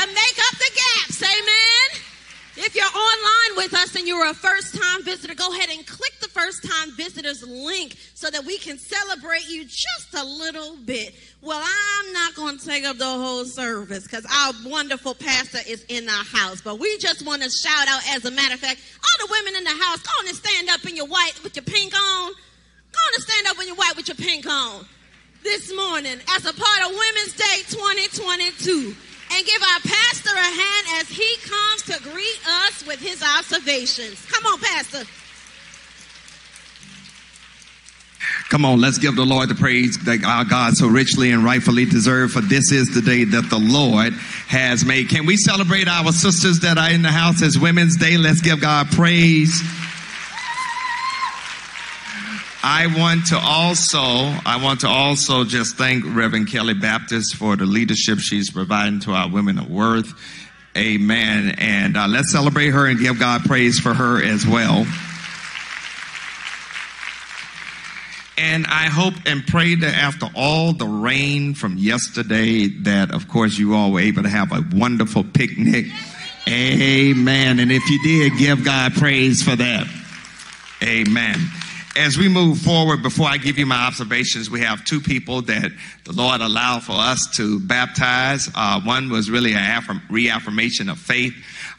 to 0.00 0.06
make 0.08 0.38
up 0.48 0.56
the 0.56 0.72
gaps. 0.72 1.22
Amen. 1.22 1.91
If 2.54 2.76
you're 2.76 2.84
online 2.84 3.56
with 3.56 3.72
us 3.72 3.96
and 3.96 4.06
you're 4.06 4.28
a 4.28 4.34
first 4.34 4.74
time 4.74 5.02
visitor, 5.04 5.34
go 5.34 5.50
ahead 5.52 5.70
and 5.70 5.86
click 5.86 6.12
the 6.20 6.28
first 6.28 6.62
time 6.62 6.94
visitors 6.96 7.42
link 7.42 7.96
so 8.12 8.28
that 8.28 8.44
we 8.44 8.58
can 8.58 8.76
celebrate 8.76 9.48
you 9.48 9.64
just 9.64 10.14
a 10.14 10.22
little 10.22 10.76
bit. 10.84 11.14
Well, 11.40 11.62
I'm 11.62 12.12
not 12.12 12.34
going 12.34 12.58
to 12.58 12.66
take 12.66 12.84
up 12.84 12.98
the 12.98 13.06
whole 13.06 13.46
service 13.46 14.04
because 14.04 14.26
our 14.26 14.52
wonderful 14.70 15.14
pastor 15.14 15.60
is 15.66 15.84
in 15.88 16.04
the 16.04 16.12
house, 16.12 16.60
but 16.60 16.78
we 16.78 16.98
just 16.98 17.24
want 17.24 17.42
to 17.42 17.48
shout 17.48 17.88
out, 17.88 18.02
as 18.10 18.26
a 18.26 18.30
matter 18.30 18.54
of 18.54 18.60
fact, 18.60 18.80
all 18.98 19.26
the 19.26 19.32
women 19.32 19.56
in 19.56 19.64
the 19.64 19.82
house, 19.84 20.02
go 20.02 20.10
on 20.20 20.28
and 20.28 20.36
stand 20.36 20.68
up 20.68 20.84
in 20.84 20.94
your 20.94 21.06
white 21.06 21.42
with 21.42 21.56
your 21.56 21.64
pink 21.64 21.94
on. 21.94 22.32
Go 22.32 22.98
on 22.98 23.14
and 23.14 23.22
stand 23.22 23.46
up 23.46 23.58
in 23.60 23.68
your 23.68 23.76
white 23.76 23.96
with 23.96 24.08
your 24.08 24.16
pink 24.16 24.46
on 24.46 24.84
this 25.42 25.74
morning 25.74 26.20
as 26.36 26.44
a 26.44 26.52
part 26.52 26.80
of 26.84 26.90
Women's 26.90 27.34
Day 27.34 27.62
2022 27.70 28.94
and 29.34 29.46
give 29.46 29.62
our 29.62 29.80
pastor 29.80 30.30
a 30.30 30.52
hand 30.60 30.86
as 31.00 31.08
he 31.08 31.36
comes 31.42 31.82
to 31.82 32.10
greet 32.10 32.40
us 32.66 32.86
with 32.86 33.00
his 33.00 33.22
observations. 33.22 34.24
Come 34.26 34.46
on, 34.46 34.58
Pastor. 34.60 35.04
Come 38.50 38.66
on, 38.66 38.80
let's 38.80 38.98
give 38.98 39.16
the 39.16 39.24
Lord 39.24 39.48
the 39.48 39.54
praise 39.54 39.96
that 40.04 40.22
our 40.24 40.44
God 40.44 40.74
so 40.74 40.86
richly 40.86 41.30
and 41.30 41.42
rightfully 41.42 41.86
deserve. 41.86 42.32
For 42.32 42.42
this 42.42 42.70
is 42.70 42.94
the 42.94 43.00
day 43.00 43.24
that 43.24 43.48
the 43.48 43.58
Lord 43.58 44.12
has 44.48 44.84
made. 44.84 45.08
Can 45.08 45.24
we 45.24 45.38
celebrate 45.38 45.88
our 45.88 46.12
sisters 46.12 46.60
that 46.60 46.76
are 46.76 46.90
in 46.90 47.00
the 47.00 47.10
house 47.10 47.42
as 47.42 47.58
Women's 47.58 47.96
Day? 47.96 48.18
Let's 48.18 48.42
give 48.42 48.60
God 48.60 48.90
praise. 48.90 49.62
I 52.64 52.86
want 52.96 53.26
to 53.26 53.38
also, 53.38 53.98
I 53.98 54.60
want 54.62 54.80
to 54.80 54.88
also 54.88 55.42
just 55.42 55.76
thank 55.76 56.04
Reverend 56.06 56.48
Kelly 56.48 56.74
Baptist 56.74 57.34
for 57.34 57.56
the 57.56 57.66
leadership 57.66 58.20
she's 58.20 58.52
providing 58.52 59.00
to 59.00 59.12
our 59.12 59.28
women 59.28 59.58
of 59.58 59.68
worth. 59.68 60.12
Amen. 60.76 61.56
And 61.58 61.96
uh, 61.96 62.06
let's 62.06 62.30
celebrate 62.30 62.68
her 62.68 62.86
and 62.86 63.00
give 63.00 63.18
God 63.18 63.42
praise 63.42 63.80
for 63.80 63.92
her 63.92 64.22
as 64.22 64.46
well. 64.46 64.86
And 68.38 68.66
I 68.66 68.86
hope 68.86 69.14
and 69.26 69.44
pray 69.44 69.74
that 69.74 69.94
after 69.94 70.26
all 70.36 70.72
the 70.72 70.86
rain 70.86 71.54
from 71.54 71.78
yesterday, 71.78 72.68
that 72.82 73.12
of 73.12 73.26
course 73.26 73.58
you 73.58 73.74
all 73.74 73.90
were 73.90 74.00
able 74.00 74.22
to 74.22 74.28
have 74.28 74.52
a 74.52 74.64
wonderful 74.72 75.24
picnic. 75.24 75.86
Amen. 76.48 77.58
And 77.58 77.72
if 77.72 77.88
you 77.90 78.00
did, 78.04 78.38
give 78.38 78.64
God 78.64 78.94
praise 78.94 79.42
for 79.42 79.56
that. 79.56 79.88
Amen 80.80 81.38
as 81.96 82.16
we 82.16 82.28
move 82.28 82.58
forward, 82.58 83.02
before 83.02 83.26
I 83.26 83.36
give 83.36 83.58
you 83.58 83.66
my 83.66 83.86
observations, 83.86 84.50
we 84.50 84.60
have 84.60 84.84
two 84.84 85.00
people 85.00 85.42
that 85.42 85.72
the 86.04 86.12
Lord 86.12 86.40
allowed 86.40 86.82
for 86.82 86.92
us 86.92 87.28
to 87.36 87.60
baptize. 87.60 88.50
Uh, 88.54 88.80
one 88.80 89.10
was 89.10 89.30
really 89.30 89.52
a 89.54 89.82
reaffirmation 90.10 90.88
of 90.88 90.98
faith. 90.98 91.34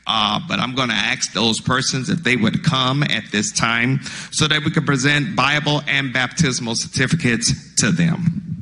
Uh, 0.05 0.39
but 0.47 0.59
I'm 0.59 0.75
going 0.75 0.89
to 0.89 0.95
ask 0.95 1.31
those 1.31 1.61
persons 1.61 2.09
if 2.09 2.23
they 2.23 2.35
would 2.35 2.63
come 2.63 3.03
at 3.03 3.23
this 3.31 3.51
time 3.51 4.01
so 4.31 4.47
that 4.47 4.63
we 4.63 4.71
can 4.71 4.85
present 4.85 5.35
Bible 5.35 5.81
and 5.87 6.11
baptismal 6.11 6.75
certificates 6.75 7.75
to 7.75 7.91
them. 7.91 8.52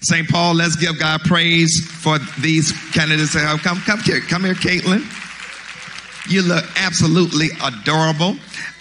St. 0.00 0.28
Paul, 0.28 0.54
let's 0.54 0.76
give 0.76 0.98
God 0.98 1.22
praise 1.22 1.84
for 1.84 2.18
these 2.40 2.72
candidates. 2.92 3.32
Come, 3.34 3.80
come 3.80 4.00
here, 4.00 4.20
come 4.20 4.44
here, 4.44 4.54
Caitlin. 4.54 5.02
You 6.30 6.42
look 6.42 6.64
absolutely 6.76 7.48
adorable. 7.62 8.36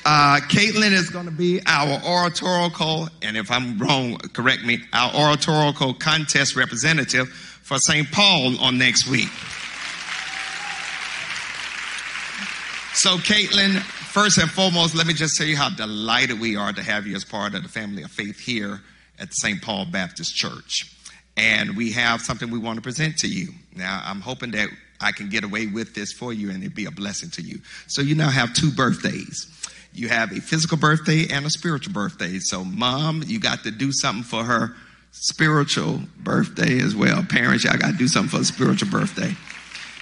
Uh, 0.06 0.40
Caitlin 0.48 0.92
is 0.92 1.10
going 1.10 1.26
to 1.26 1.32
be 1.32 1.60
our 1.66 2.02
oratorical, 2.04 3.10
and 3.22 3.36
if 3.36 3.50
I'm 3.52 3.80
wrong, 3.80 4.18
correct 4.34 4.64
me, 4.64 4.80
our 4.94 5.14
oratorical 5.14 5.94
contest 5.96 6.56
representative 6.56 7.30
for 7.30 7.78
St. 7.80 8.10
Paul 8.12 8.60
on 8.60 8.78
next 8.78 9.08
week. 9.08 9.30
So, 12.94 13.18
Caitlin, 13.18 13.80
first 13.80 14.38
and 14.38 14.50
foremost, 14.50 14.96
let 14.96 15.08
me 15.08 15.14
just 15.14 15.36
tell 15.36 15.48
you 15.48 15.58
how 15.58 15.70
delighted 15.70 16.40
we 16.40 16.56
are 16.56 16.74
to 16.74 16.84
have 16.84 17.08
you 17.08 17.16
as 17.16 17.26
part 17.26 17.54
of 17.54 17.64
the 17.64 17.70
family 17.70 18.04
of 18.04 18.12
faith 18.12 18.40
here 18.40 18.82
at 19.20 19.34
St. 19.34 19.62
Paul 19.62 19.86
Baptist 19.86 20.36
Church 20.36 20.97
and 21.38 21.78
we 21.78 21.92
have 21.92 22.22
something 22.22 22.50
we 22.50 22.60
want 22.60 22.78
to 22.78 22.82
present 22.82 23.18
to 23.20 23.28
you. 23.28 23.50
Now, 23.76 24.02
I'm 24.04 24.20
hoping 24.20 24.52
that 24.52 24.70
I 25.00 25.12
can 25.12 25.30
get 25.30 25.44
away 25.44 25.68
with 25.68 25.94
this 25.94 26.12
for 26.12 26.34
you 26.34 26.50
and 26.50 26.64
it 26.64 26.76
be 26.76 26.86
a 26.86 26.92
blessing 26.92 27.30
to 27.32 27.42
you. 27.42 27.60
So, 27.88 28.02
you 28.02 28.16
now 28.16 28.30
have 28.30 28.54
two 28.54 28.72
birthdays. 28.72 29.54
You 29.94 30.10
have 30.10 30.32
a 30.32 30.42
physical 30.42 30.78
birthday 30.78 31.28
and 31.32 31.46
a 31.46 31.50
spiritual 31.50 31.94
birthday. 31.94 32.40
So, 32.40 32.64
mom, 32.64 33.24
you 33.26 33.40
got 33.40 33.64
to 33.64 33.72
do 33.72 33.92
something 33.92 34.24
for 34.24 34.44
her 34.44 34.76
spiritual 35.12 36.02
birthday 36.20 36.80
as 36.80 36.96
well. 36.96 37.24
Parents, 37.24 37.64
y'all 37.64 37.78
got 37.78 37.92
to 37.92 37.98
do 37.98 38.08
something 38.08 38.30
for 38.30 38.42
a 38.42 38.46
spiritual 38.46 38.90
birthday. 38.90 39.36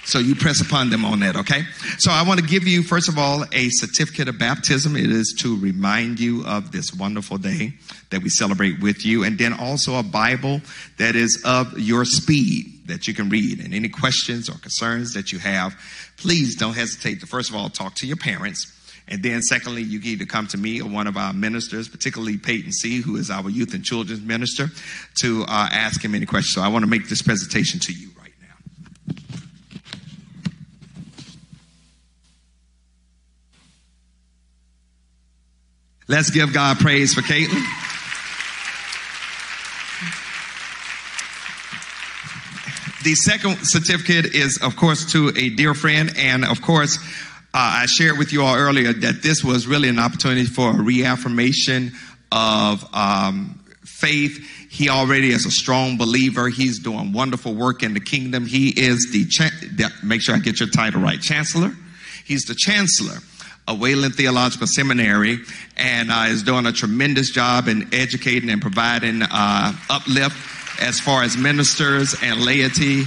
So 0.06 0.20
you 0.20 0.36
press 0.36 0.60
upon 0.60 0.90
them 0.90 1.04
on 1.04 1.18
that, 1.20 1.34
okay? 1.34 1.62
So 1.98 2.12
I 2.12 2.22
want 2.22 2.38
to 2.38 2.46
give 2.46 2.62
you, 2.62 2.84
first 2.84 3.08
of 3.08 3.18
all, 3.18 3.44
a 3.50 3.68
certificate 3.70 4.28
of 4.28 4.38
baptism. 4.38 4.96
It 4.96 5.10
is 5.10 5.34
to 5.40 5.58
remind 5.58 6.20
you 6.20 6.46
of 6.46 6.70
this 6.70 6.94
wonderful 6.94 7.38
day 7.38 7.72
that 8.10 8.22
we 8.22 8.28
celebrate 8.28 8.80
with 8.80 9.04
you. 9.04 9.24
And 9.24 9.36
then 9.36 9.52
also 9.52 9.98
a 9.98 10.04
Bible 10.04 10.60
that 10.98 11.16
is 11.16 11.42
of 11.44 11.76
your 11.76 12.04
speed 12.04 12.86
that 12.86 13.08
you 13.08 13.14
can 13.14 13.28
read. 13.28 13.58
And 13.58 13.74
any 13.74 13.88
questions 13.88 14.48
or 14.48 14.52
concerns 14.58 15.12
that 15.14 15.32
you 15.32 15.40
have, 15.40 15.74
please 16.18 16.54
don't 16.54 16.74
hesitate 16.74 17.18
to, 17.20 17.26
first 17.26 17.50
of 17.50 17.56
all, 17.56 17.68
talk 17.68 17.96
to 17.96 18.06
your 18.06 18.16
parents. 18.16 18.72
And 19.08 19.24
then, 19.24 19.42
secondly, 19.42 19.82
you 19.82 19.98
can 19.98 20.10
either 20.10 20.24
come 20.24 20.46
to 20.48 20.56
me 20.56 20.80
or 20.80 20.88
one 20.88 21.08
of 21.08 21.16
our 21.16 21.32
ministers, 21.32 21.88
particularly 21.88 22.38
Peyton 22.38 22.72
C., 22.72 23.00
who 23.00 23.16
is 23.16 23.28
our 23.28 23.50
youth 23.50 23.74
and 23.74 23.84
children's 23.84 24.22
minister, 24.22 24.68
to 25.20 25.42
uh, 25.42 25.68
ask 25.72 26.04
him 26.04 26.14
any 26.14 26.26
questions. 26.26 26.54
So 26.54 26.62
I 26.62 26.68
want 26.68 26.84
to 26.84 26.90
make 26.90 27.08
this 27.08 27.22
presentation 27.22 27.80
to 27.80 27.92
you 27.92 28.10
Let's 36.08 36.30
give 36.30 36.52
God 36.52 36.78
praise 36.78 37.14
for 37.14 37.20
Caitlin. 37.22 37.64
The 43.02 43.14
second 43.14 43.58
certificate 43.62 44.26
is, 44.34 44.58
of 44.62 44.76
course, 44.76 45.12
to 45.12 45.32
a 45.36 45.50
dear 45.50 45.74
friend. 45.74 46.12
And 46.16 46.44
of 46.44 46.62
course, 46.62 46.98
uh, 46.98 47.82
I 47.82 47.86
shared 47.86 48.18
with 48.18 48.32
you 48.32 48.42
all 48.42 48.54
earlier 48.54 48.92
that 48.92 49.22
this 49.22 49.42
was 49.42 49.66
really 49.66 49.88
an 49.88 49.98
opportunity 49.98 50.44
for 50.44 50.70
a 50.70 50.80
reaffirmation 50.80 51.92
of 52.30 52.84
um, 52.94 53.60
faith. 53.84 54.38
He 54.70 54.88
already 54.88 55.30
is 55.30 55.44
a 55.44 55.50
strong 55.50 55.96
believer. 55.98 56.48
He's 56.48 56.78
doing 56.78 57.12
wonderful 57.12 57.54
work 57.54 57.82
in 57.82 57.94
the 57.94 58.00
kingdom. 58.00 58.46
He 58.46 58.68
is 58.68 59.10
the, 59.12 59.26
cha- 59.26 59.50
make 60.04 60.22
sure 60.22 60.36
I 60.36 60.38
get 60.38 60.60
your 60.60 60.68
title 60.68 61.00
right, 61.00 61.20
chancellor. 61.20 61.72
He's 62.24 62.44
the 62.44 62.54
chancellor 62.56 63.18
of 63.68 63.80
Wayland 63.80 64.14
Theological 64.14 64.66
Seminary 64.66 65.38
and 65.76 66.10
uh, 66.10 66.26
is 66.28 66.42
doing 66.42 66.66
a 66.66 66.72
tremendous 66.72 67.30
job 67.30 67.68
in 67.68 67.92
educating 67.92 68.50
and 68.50 68.62
providing 68.62 69.22
uh, 69.22 69.72
uplift 69.90 70.36
as 70.80 71.00
far 71.00 71.22
as 71.22 71.36
ministers 71.36 72.14
and 72.22 72.40
laity 72.40 73.04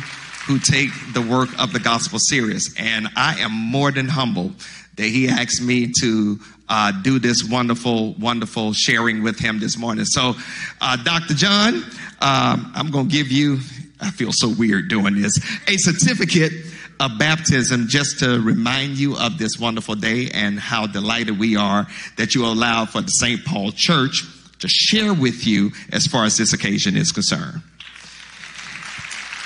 who 0.47 0.59
take 0.59 0.89
the 1.13 1.21
work 1.21 1.49
of 1.59 1.73
the 1.73 1.79
gospel 1.79 2.19
serious. 2.19 2.73
And 2.77 3.07
I 3.15 3.39
am 3.39 3.51
more 3.51 3.91
than 3.91 4.07
humble 4.07 4.51
that 4.95 5.05
he 5.05 5.27
asked 5.29 5.61
me 5.61 5.91
to 6.01 6.39
uh, 6.67 6.91
do 7.03 7.19
this 7.19 7.43
wonderful, 7.43 8.13
wonderful 8.13 8.73
sharing 8.73 9.23
with 9.23 9.39
him 9.39 9.59
this 9.59 9.77
morning. 9.77 10.05
So, 10.05 10.35
uh, 10.81 10.97
Dr. 10.97 11.33
John, 11.35 11.75
um, 12.21 12.71
I'm 12.75 12.91
going 12.91 13.07
to 13.07 13.11
give 13.11 13.31
you, 13.31 13.59
I 14.01 14.11
feel 14.11 14.31
so 14.33 14.49
weird 14.49 14.87
doing 14.87 15.21
this, 15.21 15.37
a 15.67 15.77
certificate 15.77 16.51
of 16.99 17.17
baptism 17.17 17.87
just 17.87 18.19
to 18.19 18.39
remind 18.41 18.97
you 18.97 19.15
of 19.17 19.37
this 19.37 19.57
wonderful 19.57 19.95
day 19.95 20.29
and 20.33 20.59
how 20.59 20.85
delighted 20.87 21.39
we 21.39 21.55
are 21.55 21.87
that 22.17 22.35
you 22.35 22.45
allow 22.45 22.85
for 22.85 23.01
the 23.01 23.07
St. 23.07 23.45
Paul 23.45 23.71
Church 23.71 24.23
to 24.59 24.67
share 24.67 25.13
with 25.13 25.47
you 25.47 25.71
as 25.91 26.05
far 26.05 26.25
as 26.25 26.37
this 26.37 26.53
occasion 26.53 26.97
is 26.97 27.11
concerned. 27.11 27.61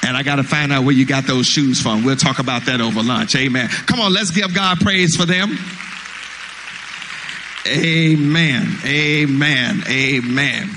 And 0.06 0.18
I 0.18 0.24
got 0.24 0.36
to 0.36 0.44
find 0.44 0.74
out 0.74 0.84
where 0.84 0.94
you 0.94 1.06
got 1.06 1.26
those 1.26 1.46
shoes 1.46 1.82
from. 1.82 2.04
We'll 2.04 2.18
talk 2.18 2.40
about 2.40 2.66
that 2.66 2.82
over 2.82 3.02
lunch. 3.02 3.36
Amen. 3.36 3.70
Come 3.70 4.02
on, 4.02 4.12
let's 4.14 4.32
give 4.32 4.54
God 4.54 4.80
praise 4.80 5.16
for 5.16 5.26
them. 5.26 5.58
Amen. 7.66 8.68
Amen. 8.86 9.84
Amen. 9.88 10.70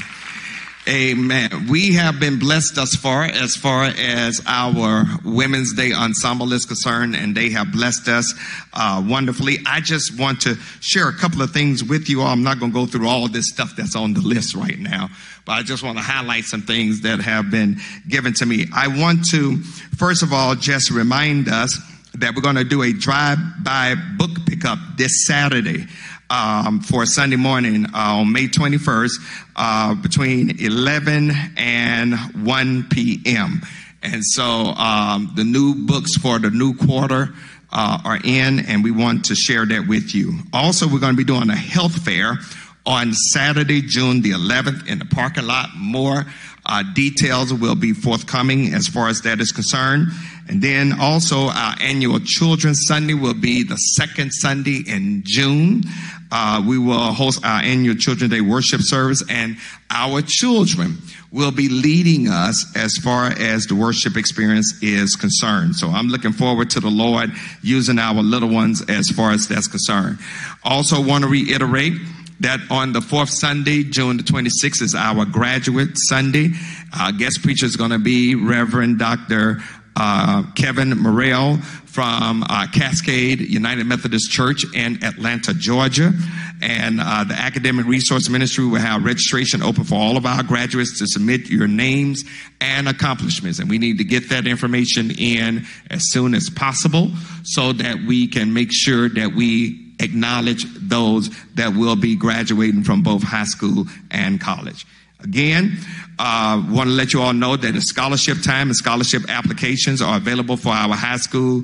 Amen. 0.89 1.67
We 1.69 1.95
have 1.95 2.21
been 2.21 2.39
blessed 2.39 2.77
thus 2.77 2.95
far 2.95 3.25
as 3.25 3.57
far 3.57 3.87
as 3.87 4.41
our 4.47 5.05
Women's 5.25 5.75
Day 5.75 5.93
ensemble 5.93 6.53
is 6.53 6.65
concerned, 6.65 7.17
and 7.17 7.37
they 7.37 7.51
have 7.51 7.73
blessed 7.73 8.07
us 8.07 8.33
uh, 8.73 9.05
wonderfully. 9.05 9.59
I 9.67 9.81
just 9.81 10.17
want 10.17 10.43
to 10.43 10.55
share 10.81 11.09
a 11.09 11.13
couple 11.13 11.43
of 11.43 11.51
things 11.51 11.83
with 11.83 12.09
you 12.09 12.21
all. 12.21 12.29
I'm 12.29 12.45
not 12.45 12.61
going 12.61 12.71
to 12.71 12.79
go 12.79 12.87
through 12.87 13.09
all 13.09 13.27
this 13.27 13.49
stuff 13.49 13.75
that's 13.75 13.97
on 13.97 14.15
the 14.15 14.21
list 14.21 14.55
right 14.55 14.79
now, 14.79 15.09
but 15.45 15.55
I 15.55 15.65
just 15.65 15.83
want 15.83 15.99
to 15.99 16.05
highlight 16.05 16.45
some 16.45 16.63
things 16.63 17.01
that 17.01 17.19
have 17.19 17.51
been 17.51 17.79
given 18.09 18.33
to 18.35 18.47
me. 18.47 18.67
I 18.73 18.87
want 18.87 19.29
to, 19.31 19.61
first 19.97 20.23
of 20.23 20.33
all, 20.33 20.55
just 20.55 20.93
remind 20.93 21.49
us 21.49 21.77
that 22.15 22.37
we're 22.37 22.43
going 22.43 22.57
to 22.57 22.65
do 22.65 22.83
a 22.83 22.93
drive-by 22.93 23.97
book 24.17 24.31
pickup 24.47 24.79
this 24.97 25.27
Saturday 25.27 25.87
um, 26.31 26.81
for 26.81 27.07
Sunday 27.07 27.37
morning 27.37 27.87
uh, 27.87 28.17
on 28.19 28.33
May 28.33 28.49
21st 28.49 29.11
uh, 29.57 29.95
between 29.95 30.61
11 30.61 31.31
and 31.57 32.15
1 32.45 32.89
p.m. 32.91 33.63
And 34.03 34.25
so 34.25 34.45
um, 34.45 35.33
the 35.35 35.45
new 35.45 35.87
books 35.87 36.17
for 36.17 36.39
the 36.39 36.51
new 36.51 36.75
quarter 36.75 37.35
uh, 37.73 37.99
are 38.05 38.19
in, 38.23 38.61
and 38.61 38.85
we 38.85 38.91
want 38.91 39.27
to 39.27 39.35
share 39.35 39.67
that 39.67 39.87
with 39.89 40.15
you. 40.15 40.39
Also, 40.53 40.87
we're 40.87 41.01
going 41.01 41.13
to 41.13 41.17
be 41.17 41.25
doing 41.25 41.51
a 41.51 41.57
health 41.57 42.05
fair 42.05 42.39
on 42.87 43.13
Saturday, 43.13 43.83
June 43.83 44.23
the 44.23 44.31
11th 44.31 44.89
in 44.89 44.99
the 44.99 45.05
parking 45.05 45.47
lot. 45.47 45.71
More 45.77 46.25
uh, 46.65 46.83
details 46.95 47.53
will 47.53 47.75
be 47.75 47.93
forthcoming 47.93 48.75
as 48.75 48.87
far 48.87 49.09
as 49.09 49.23
that 49.23 49.41
is 49.41 49.53
concerned. 49.53 50.09
And 50.49 50.63
then 50.63 50.93
also 51.01 51.49
our 51.49 51.75
annual 51.81 52.21
Children's 52.21 52.87
Sunday 52.87 53.15
will 53.15 53.35
be 53.35 53.65
the 53.65 53.77
second 53.77 54.33
Sunday 54.33 54.85
in 54.87 55.23
June. 55.27 55.83
Uh, 56.31 56.63
we 56.67 56.79
will 56.79 57.13
host 57.13 57.45
our 57.45 57.61
annual 57.61 57.95
Children's 57.95 58.33
Day 58.33 58.41
worship 58.41 58.81
service 58.83 59.23
and 59.31 59.57
our 59.91 60.23
children 60.23 60.99
will 61.33 61.53
be 61.53 61.69
leading 61.69 62.29
us 62.29 62.67
as 62.75 62.97
far 62.97 63.27
as 63.27 63.65
the 63.67 63.75
worship 63.75 64.17
experience 64.17 64.83
is 64.83 65.17
concerned. 65.17 65.77
So 65.77 65.89
I'm 65.89 66.09
looking 66.09 66.33
forward 66.33 66.71
to 66.71 66.81
the 66.81 66.91
Lord 66.91 67.31
using 67.63 67.99
our 67.99 68.23
little 68.23 68.49
ones 68.49 68.83
as 68.89 69.09
far 69.11 69.33
as 69.33 69.47
that's 69.49 69.69
concerned. 69.69 70.19
Also 70.65 71.01
want 71.03 71.25
to 71.25 71.31
reiterate 71.31 71.95
that 72.41 72.61
on 72.71 72.93
the 72.93 73.01
fourth 73.01 73.31
Sunday, 73.31 73.83
June 73.83 74.19
the 74.19 74.23
26th, 74.23 74.83
is 74.83 74.95
our 74.95 75.25
graduate 75.25 75.91
Sunday. 75.95 76.51
Our 76.99 77.13
guest 77.13 77.43
preacher 77.43 77.67
is 77.67 77.77
going 77.77 77.93
to 77.93 77.99
be 77.99 78.35
Reverend 78.35 78.99
Dr. 78.99 79.63
Uh, 79.97 80.45
Kevin 80.55 80.91
Murriel 80.91 81.63
from 81.97 82.43
uh, 82.43 82.67
Cascade 82.67 83.41
United 83.41 83.87
Methodist 83.87 84.31
Church 84.31 84.67
in 84.75 85.03
Atlanta, 85.03 85.55
Georgia. 85.55 86.13
And 86.61 87.01
uh, 87.01 87.25
the 87.25 87.35
Academic 87.35 87.87
Resource 87.87 88.29
Ministry 88.29 88.67
will 88.67 88.81
have 88.81 89.05
registration 89.05 89.63
open 89.63 89.85
for 89.85 89.95
all 89.95 90.19
of 90.19 90.27
our 90.27 90.43
graduates 90.43 90.99
to 90.99 91.07
submit 91.07 91.49
your 91.49 91.67
names 91.67 92.23
and 92.61 92.87
accomplishments. 92.87 93.59
And 93.59 93.71
we 93.71 93.79
need 93.79 93.97
to 93.97 94.05
get 94.05 94.29
that 94.29 94.47
information 94.47 95.11
in 95.11 95.65
as 95.91 96.03
soon 96.11 96.35
as 96.35 96.51
possible 96.51 97.11
so 97.45 97.73
that 97.73 97.97
we 98.07 98.29
can 98.29 98.53
make 98.53 98.69
sure 98.73 99.09
that 99.09 99.35
we 99.35 99.95
acknowledge 100.01 100.65
those 100.75 101.31
that 101.55 101.75
will 101.75 101.97
be 101.97 102.17
graduating 102.17 102.85
from 102.85 103.03
both 103.03 103.23
high 103.23 103.45
school 103.45 103.87
and 104.11 104.39
college. 104.39 104.87
Again, 105.21 105.79
uh, 106.19 106.63
want 106.71 106.89
to 106.89 106.95
let 106.95 107.13
you 107.13 107.23
all 107.23 107.33
know 107.33 107.57
that 107.57 107.73
the 107.73 107.81
scholarship 107.81 108.39
time 108.43 108.69
and 108.69 108.77
scholarship 108.77 109.23
applications 109.29 110.01
are 110.03 110.17
available 110.17 110.57
for 110.57 110.71
our 110.71 110.95
high 110.95 111.17
school 111.17 111.63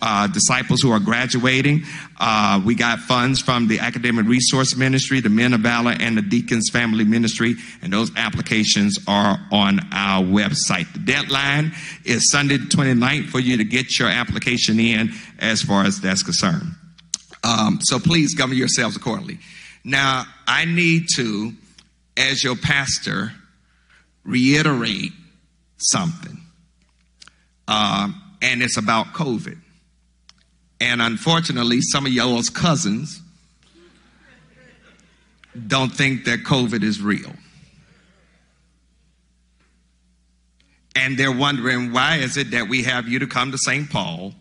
uh, 0.00 0.26
disciples 0.26 0.80
who 0.80 0.90
are 0.90 1.00
graduating. 1.00 1.82
Uh, 2.18 2.60
we 2.64 2.74
got 2.74 2.98
funds 2.98 3.40
from 3.40 3.68
the 3.68 3.78
Academic 3.78 4.26
Resource 4.26 4.76
Ministry, 4.76 5.20
the 5.20 5.28
Men 5.28 5.52
of 5.52 5.60
Valor, 5.60 5.94
and 6.00 6.16
the 6.16 6.22
Deacons 6.22 6.70
Family 6.70 7.04
Ministry, 7.04 7.56
and 7.82 7.92
those 7.92 8.10
applications 8.16 8.98
are 9.06 9.38
on 9.50 9.80
our 9.92 10.22
website. 10.22 10.90
The 10.92 11.00
deadline 11.00 11.72
is 12.04 12.30
Sunday 12.30 12.56
the 12.56 12.66
29th 12.66 13.28
for 13.28 13.38
you 13.38 13.58
to 13.58 13.64
get 13.64 13.98
your 13.98 14.08
application 14.08 14.80
in 14.80 15.12
as 15.38 15.62
far 15.62 15.84
as 15.84 16.00
that's 16.00 16.22
concerned. 16.22 16.74
Um, 17.42 17.80
so 17.82 17.98
please 17.98 18.34
govern 18.34 18.56
yourselves 18.56 18.96
accordingly. 18.96 19.38
Now, 19.84 20.24
I 20.46 20.64
need 20.64 21.06
to, 21.16 21.52
as 22.16 22.44
your 22.44 22.56
pastor, 22.56 23.32
reiterate 24.24 25.12
something. 25.76 26.38
Uh, 27.66 28.10
and 28.42 28.62
it's 28.62 28.76
about 28.76 29.08
COVID. 29.08 29.58
And 30.80 31.00
unfortunately, 31.00 31.80
some 31.80 32.06
of 32.06 32.12
y'all's 32.12 32.50
cousins 32.50 33.20
don't 35.66 35.92
think 35.92 36.24
that 36.24 36.40
COVID 36.40 36.82
is 36.82 37.00
real. 37.00 37.32
And 40.96 41.18
they're 41.18 41.32
wondering 41.32 41.92
why 41.92 42.16
is 42.16 42.36
it 42.36 42.52
that 42.52 42.68
we 42.68 42.84
have 42.84 43.08
you 43.08 43.18
to 43.18 43.26
come 43.26 43.50
to 43.50 43.58
St. 43.58 43.90
Paul 43.90 44.34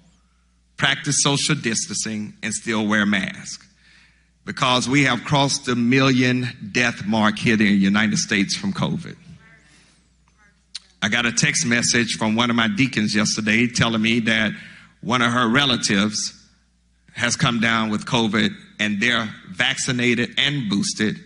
practice 0.83 1.15
social 1.21 1.55
distancing, 1.55 2.33
and 2.43 2.53
still 2.53 2.85
wear 2.85 3.05
masks. 3.05 3.65
Because 4.45 4.89
we 4.89 5.03
have 5.03 5.23
crossed 5.23 5.65
the 5.65 5.75
million 5.75 6.49
death 6.71 7.05
mark 7.05 7.37
here 7.39 7.53
in 7.53 7.59
the 7.59 7.65
United 7.65 8.17
States 8.17 8.55
from 8.55 8.73
COVID. 8.73 9.15
I 11.01 11.09
got 11.09 11.25
a 11.25 11.33
text 11.33 11.65
message 11.65 12.13
from 12.17 12.35
one 12.35 12.49
of 12.49 12.55
my 12.55 12.69
deacons 12.69 13.13
yesterday 13.13 13.67
telling 13.67 14.01
me 14.01 14.21
that 14.21 14.53
one 15.01 15.21
of 15.21 15.33
her 15.33 15.49
relatives 15.49 16.33
has 17.13 17.35
come 17.35 17.59
down 17.59 17.89
with 17.89 18.05
COVID 18.05 18.55
and 18.79 19.01
they're 19.01 19.29
vaccinated 19.51 20.33
and 20.37 20.69
boosted 20.69 21.17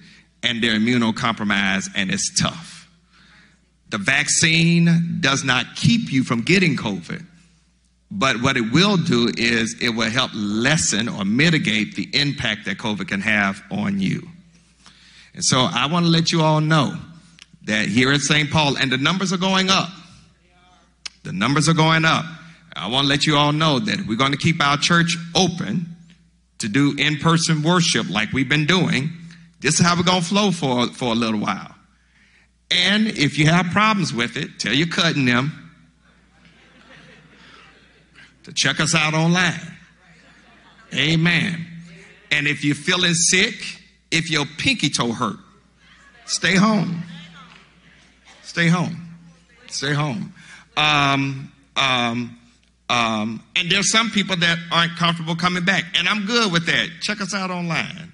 and 0.41 0.63
they're 0.63 0.79
immunocompromised 0.79 1.89
and 1.95 2.11
it's 2.11 2.41
tough. 2.41 2.89
The 3.89 3.99
vaccine 3.99 5.19
does 5.19 5.43
not 5.43 5.75
keep 5.75 6.11
you 6.11 6.23
from 6.23 6.41
getting 6.41 6.75
COVID 6.75 7.23
but 8.09 8.41
what 8.41 8.55
it 8.55 8.71
will 8.71 8.97
do 8.97 9.31
is 9.37 9.75
it 9.81 9.89
will 9.89 10.09
help 10.09 10.31
lessen 10.33 11.09
or 11.09 11.25
mitigate 11.25 11.95
the 11.95 12.09
impact 12.13 12.65
that 12.65 12.77
COVID 12.77 13.07
can 13.07 13.21
have 13.21 13.61
on 13.69 13.99
you. 13.99 14.27
And 15.33 15.43
so 15.43 15.59
I 15.59 15.87
want 15.87 16.05
to 16.05 16.11
let 16.11 16.31
you 16.31 16.41
all 16.41 16.61
know 16.61 16.95
that 17.65 17.89
here 17.89 18.11
at 18.11 18.21
St. 18.21 18.49
Paul, 18.49 18.77
and 18.77 18.91
the 18.91 18.97
numbers 18.97 19.33
are 19.33 19.37
going 19.37 19.69
up. 19.69 19.89
The 21.23 21.33
numbers 21.33 21.67
are 21.67 21.73
going 21.73 22.05
up. 22.05 22.25
I 22.73 22.87
want 22.87 23.05
to 23.05 23.09
let 23.09 23.25
you 23.25 23.35
all 23.35 23.51
know 23.51 23.79
that 23.79 24.07
we're 24.07 24.17
going 24.17 24.31
to 24.31 24.37
keep 24.37 24.63
our 24.63 24.77
church 24.77 25.17
open 25.35 25.95
to 26.59 26.69
do 26.69 26.95
in 26.97 27.17
person 27.17 27.61
worship 27.61 28.09
like 28.09 28.31
we've 28.31 28.47
been 28.47 28.65
doing. 28.65 29.11
This 29.59 29.79
is 29.79 29.85
how 29.85 29.97
we're 29.97 30.03
going 30.03 30.21
to 30.21 30.27
flow 30.27 30.51
for, 30.51 30.87
for 30.87 31.11
a 31.11 31.15
little 31.15 31.39
while. 31.39 31.75
And 32.71 33.07
if 33.07 33.37
you 33.37 33.47
have 33.47 33.67
problems 33.67 34.13
with 34.13 34.37
it, 34.37 34.59
tell 34.59 34.73
your 34.73 34.87
cutting 34.87 35.25
them 35.25 35.66
to 38.47 38.53
check 38.53 38.79
us 38.79 38.95
out 38.95 39.13
online. 39.13 39.59
Amen. 40.95 41.67
And 42.31 42.47
if 42.47 42.63
you're 42.63 42.75
feeling 42.75 43.13
sick, 43.13 43.55
if 44.09 44.31
your 44.31 44.45
pinky 44.57 44.89
toe 44.89 45.11
hurt, 45.11 45.35
stay 46.25 46.55
home. 46.55 47.03
Stay 48.43 48.69
home. 48.69 49.17
Stay 49.67 49.93
home. 49.93 50.33
Um, 50.77 51.51
um, 51.75 52.39
um, 52.89 53.43
and 53.57 53.69
there's 53.69 53.91
some 53.91 54.11
people 54.11 54.37
that 54.37 54.57
aren't 54.71 54.95
comfortable 54.95 55.35
coming 55.35 55.65
back, 55.65 55.83
and 55.97 56.07
I'm 56.07 56.25
good 56.25 56.49
with 56.53 56.67
that. 56.67 56.87
Check 57.01 57.19
us 57.19 57.33
out 57.33 57.51
online. 57.51 58.13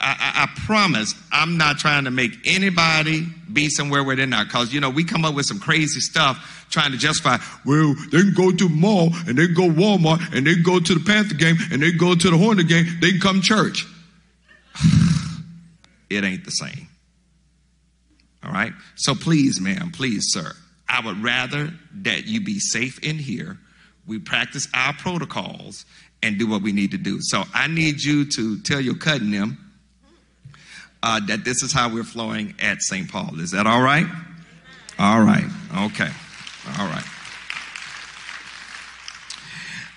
I, 0.00 0.46
I, 0.46 0.60
promise 0.66 1.14
I'm 1.32 1.56
not 1.56 1.78
trying 1.78 2.04
to 2.04 2.10
make 2.10 2.32
anybody 2.44 3.26
be 3.52 3.68
somewhere 3.68 4.04
where 4.04 4.16
they're 4.16 4.26
not. 4.26 4.46
Because, 4.46 4.72
you 4.72 4.80
know, 4.80 4.90
we 4.90 5.04
come 5.04 5.24
up 5.24 5.34
with 5.34 5.46
some 5.46 5.58
crazy 5.58 6.00
stuff 6.00 6.66
trying 6.70 6.92
to 6.92 6.98
justify, 6.98 7.38
well, 7.64 7.94
they 8.10 8.20
can 8.20 8.34
go 8.34 8.50
to 8.50 8.68
the 8.68 8.74
mall 8.74 9.10
and 9.26 9.38
they 9.38 9.46
can 9.46 9.54
go 9.54 9.68
Walmart 9.68 10.34
and 10.34 10.46
they 10.46 10.54
can 10.54 10.62
go 10.62 10.80
to 10.80 10.94
the 10.94 11.00
Panther 11.00 11.34
game 11.34 11.56
and 11.70 11.82
they 11.82 11.90
can 11.90 11.98
go 11.98 12.14
to 12.14 12.30
the 12.30 12.36
Hornet 12.36 12.68
game. 12.68 12.86
They 13.00 13.12
can 13.12 13.20
come 13.20 13.40
church. 13.40 13.86
it 16.10 16.24
ain't 16.24 16.44
the 16.44 16.50
same. 16.50 16.88
All 18.44 18.52
right? 18.52 18.72
So 18.96 19.14
please, 19.14 19.60
ma'am, 19.60 19.90
please, 19.92 20.24
sir, 20.28 20.52
I 20.88 21.04
would 21.04 21.22
rather 21.22 21.72
that 22.02 22.26
you 22.26 22.40
be 22.40 22.58
safe 22.60 22.98
in 23.02 23.18
here. 23.18 23.58
We 24.06 24.18
practice 24.18 24.68
our 24.72 24.92
protocols 24.92 25.84
and 26.22 26.38
do 26.38 26.46
what 26.46 26.62
we 26.62 26.72
need 26.72 26.92
to 26.92 26.98
do. 26.98 27.18
So 27.20 27.44
I 27.52 27.66
need 27.66 28.02
you 28.02 28.24
to 28.30 28.60
tell 28.62 28.80
your 28.80 28.94
cutting 28.94 29.30
them 29.30 29.65
uh, 31.02 31.20
that 31.26 31.44
this 31.44 31.62
is 31.62 31.72
how 31.72 31.92
we're 31.92 32.04
flowing 32.04 32.54
at 32.60 32.82
St. 32.82 33.10
Paul. 33.10 33.40
Is 33.40 33.50
that 33.52 33.66
all 33.66 33.82
right? 33.82 34.06
All 34.98 35.20
right. 35.20 35.44
Okay. 35.76 36.10
All 36.78 36.86
right. 36.86 37.04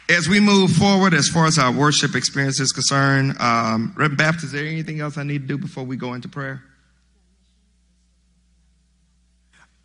As 0.09 0.27
we 0.27 0.39
move 0.39 0.71
forward, 0.71 1.13
as 1.13 1.27
far 1.27 1.45
as 1.45 1.59
our 1.59 1.71
worship 1.71 2.15
experience 2.15 2.59
is 2.59 2.71
concerned, 2.71 3.39
um, 3.39 3.93
Reverend 3.95 4.17
Baptist, 4.17 4.45
is 4.45 4.51
there 4.53 4.65
anything 4.65 4.99
else 4.99 5.17
I 5.17 5.23
need 5.23 5.43
to 5.43 5.47
do 5.47 5.57
before 5.57 5.83
we 5.83 5.97
go 5.97 6.15
into 6.15 6.27
prayer? 6.27 6.63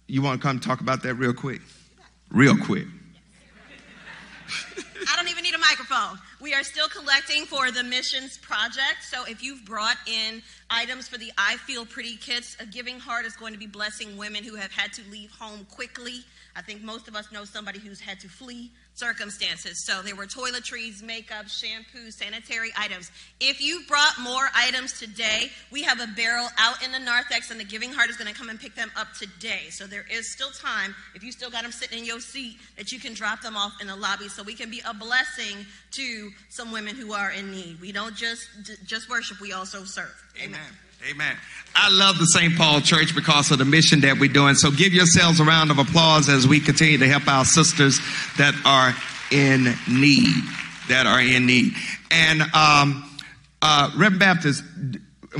You 0.06 0.22
want 0.22 0.40
to 0.40 0.46
come 0.46 0.60
talk 0.60 0.80
about 0.80 1.02
that 1.02 1.14
real 1.14 1.34
quick? 1.34 1.60
Real 2.30 2.56
quick. 2.56 2.86
I 5.06 5.16
don't 5.16 5.28
even 5.28 5.42
need 5.42 5.54
a 5.54 5.58
microphone. 5.58 6.18
We 6.40 6.54
are 6.54 6.62
still 6.62 6.88
collecting 6.88 7.44
for 7.44 7.70
the 7.70 7.82
missions 7.82 8.38
project. 8.38 9.02
So 9.02 9.24
if 9.24 9.42
you've 9.42 9.64
brought 9.64 9.96
in 10.06 10.42
items 10.70 11.08
for 11.08 11.18
the 11.18 11.32
I 11.38 11.56
Feel 11.58 11.86
Pretty 11.86 12.16
kits, 12.16 12.56
a 12.60 12.66
giving 12.66 12.98
heart 12.98 13.24
is 13.24 13.36
going 13.36 13.52
to 13.52 13.58
be 13.58 13.66
blessing 13.66 14.16
women 14.16 14.44
who 14.44 14.56
have 14.56 14.72
had 14.72 14.92
to 14.94 15.02
leave 15.10 15.30
home 15.30 15.66
quickly. 15.70 16.20
I 16.56 16.62
think 16.62 16.82
most 16.82 17.08
of 17.08 17.16
us 17.16 17.32
know 17.32 17.44
somebody 17.44 17.80
who's 17.80 18.00
had 18.00 18.20
to 18.20 18.28
flee 18.28 18.70
circumstances. 18.94 19.84
So 19.84 20.02
there 20.02 20.14
were 20.14 20.26
toiletries, 20.26 21.02
makeup, 21.02 21.48
shampoo, 21.48 22.12
sanitary 22.12 22.70
items. 22.78 23.10
If 23.40 23.60
you 23.60 23.82
brought 23.88 24.20
more 24.20 24.48
items 24.54 24.98
today, 24.98 25.50
we 25.72 25.82
have 25.82 26.00
a 26.00 26.06
barrel 26.06 26.48
out 26.58 26.84
in 26.84 26.92
the 26.92 27.00
narthex, 27.00 27.50
and 27.50 27.58
the 27.58 27.64
Giving 27.64 27.92
Heart 27.92 28.10
is 28.10 28.16
going 28.16 28.32
to 28.32 28.38
come 28.38 28.50
and 28.50 28.60
pick 28.60 28.76
them 28.76 28.92
up 28.96 29.08
today. 29.18 29.70
So 29.70 29.86
there 29.86 30.04
is 30.10 30.30
still 30.30 30.50
time, 30.50 30.94
if 31.14 31.24
you 31.24 31.32
still 31.32 31.50
got 31.50 31.62
them 31.62 31.72
sitting 31.72 31.98
in 31.98 32.04
your 32.04 32.20
seat, 32.20 32.56
that 32.76 32.92
you 32.92 33.00
can 33.00 33.14
drop 33.14 33.42
them 33.42 33.56
off 33.56 33.72
in 33.80 33.88
the 33.88 33.96
lobby 33.96 34.28
so 34.28 34.44
we 34.44 34.54
can 34.54 34.70
be 34.70 34.80
a 34.88 34.94
blessing 34.94 35.66
to 35.92 36.30
some 36.48 36.70
women 36.70 36.94
who 36.94 37.12
are 37.12 37.32
in 37.32 37.50
need. 37.50 37.80
We 37.80 37.90
don't 37.90 38.14
just 38.14 38.48
just 38.86 39.10
worship, 39.10 39.40
we 39.40 39.52
also 39.52 39.84
serve. 39.84 40.23
Amen. 40.42 40.60
Amen. 41.10 41.36
I 41.76 41.90
love 41.90 42.18
the 42.18 42.26
St. 42.26 42.56
Paul 42.56 42.80
Church 42.80 43.14
because 43.14 43.50
of 43.50 43.58
the 43.58 43.64
mission 43.64 44.00
that 44.00 44.18
we're 44.18 44.32
doing. 44.32 44.54
So 44.54 44.70
give 44.70 44.92
yourselves 44.92 45.40
a 45.40 45.44
round 45.44 45.70
of 45.70 45.78
applause 45.78 46.28
as 46.28 46.46
we 46.46 46.60
continue 46.60 46.98
to 46.98 47.08
help 47.08 47.28
our 47.28 47.44
sisters 47.44 47.98
that 48.38 48.54
are 48.64 48.94
in 49.30 49.74
need. 49.88 50.34
That 50.88 51.06
are 51.06 51.20
in 51.20 51.46
need. 51.46 51.72
And 52.10 52.42
um, 52.54 53.18
uh, 53.60 53.90
Reverend 53.96 54.20
Baptist, 54.20 54.62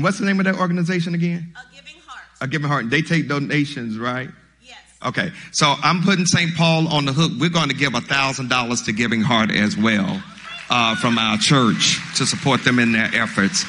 what's 0.01 0.19
the 0.19 0.27
name 0.27 0.39
of 0.41 0.47
that 0.47 0.57
organization 0.57 1.15
again? 1.15 1.55
A 1.57 1.75
Giving 1.75 2.01
Heart. 2.07 2.25
A 2.41 2.49
Giving 2.49 2.69
Heart. 2.69 2.91
They 2.91 3.03
take 3.03 3.29
donations, 3.29 3.99
right? 3.99 4.29
Yes. 4.63 4.79
Okay. 5.07 5.31
So 5.53 5.75
I'm 5.83 6.03
putting 6.03 6.27
St. 6.27 6.55
Paul 6.57 6.89
on 6.89 7.05
the 7.05 7.13
hook. 7.13 7.33
We're 7.39 7.51
going 7.51 7.69
to 7.69 7.77
give 7.77 7.95
a 7.95 8.01
$1,000 8.01 8.85
to 8.85 8.93
Giving 8.93 9.23
Heart 9.23 9.51
as 9.53 9.77
well 9.77 10.23
uh, 10.69 10.97
from 10.97 11.19
our 11.19 11.37
church 11.39 12.01
to 12.17 12.27
support 12.27 12.65
them 12.65 12.79
in 12.79 12.93
their 12.93 13.11
efforts. 13.15 13.65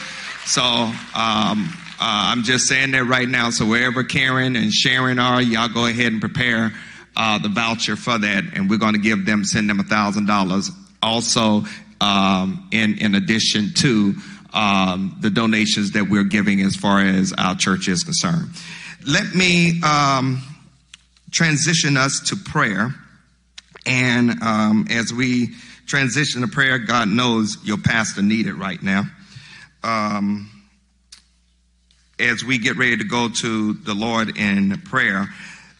So, 0.46 0.62
um, 0.62 1.74
uh, 1.98 2.30
I'm 2.30 2.44
just 2.44 2.68
saying 2.68 2.92
that 2.92 3.06
right 3.06 3.28
now. 3.28 3.50
So 3.50 3.66
wherever 3.66 4.04
Karen 4.04 4.56
and 4.56 4.72
Sharon 4.72 5.18
are, 5.18 5.42
y'all 5.42 5.70
go 5.70 5.86
ahead 5.86 6.12
and 6.12 6.22
prepare 6.22 6.72
uh, 7.18 7.40
the 7.40 7.50
voucher 7.50 7.96
for 7.96 8.18
that, 8.18 8.44
and 8.54 8.70
we're 8.70 8.78
going 8.78 8.94
to 8.94 9.00
give 9.00 9.26
them, 9.26 9.44
send 9.44 9.70
them 9.70 9.80
a 9.80 9.84
thousand 9.84 10.28
dollars. 10.28 10.70
Also, 11.02 11.64
um, 12.02 12.68
in 12.72 13.00
in 13.00 13.16
addition 13.16 13.74
to 13.76 14.16
um, 14.54 15.18
the 15.22 15.30
donations 15.30 15.92
that 15.92 16.10
we're 16.10 16.24
giving 16.24 16.62
as 16.62 16.76
far 16.76 17.02
as 17.02 17.34
our 17.38 17.56
church 17.56 17.88
is 17.88 18.04
concerned. 18.04 18.50
Let 19.08 19.34
me 19.34 19.82
um, 19.82 20.44
transition 21.32 21.98
us 21.98 22.20
to 22.30 22.36
prayer, 22.36 22.94
and 23.86 24.42
um, 24.44 24.88
as 24.90 25.14
we 25.14 25.56
transition 25.88 26.42
to 26.42 26.48
prayer, 26.48 26.78
God 26.80 27.08
knows 27.08 27.58
your 27.64 27.78
pastor 27.78 28.22
need 28.22 28.48
it 28.48 28.56
right 28.56 28.82
now. 28.82 29.06
Um, 29.86 30.50
as 32.20 32.44
we 32.44 32.58
get 32.58 32.76
ready 32.76 32.98
to 32.98 33.04
go 33.04 33.30
to 33.30 33.74
the 33.74 33.94
Lord 33.94 34.36
in 34.36 34.82
prayer, 34.82 35.28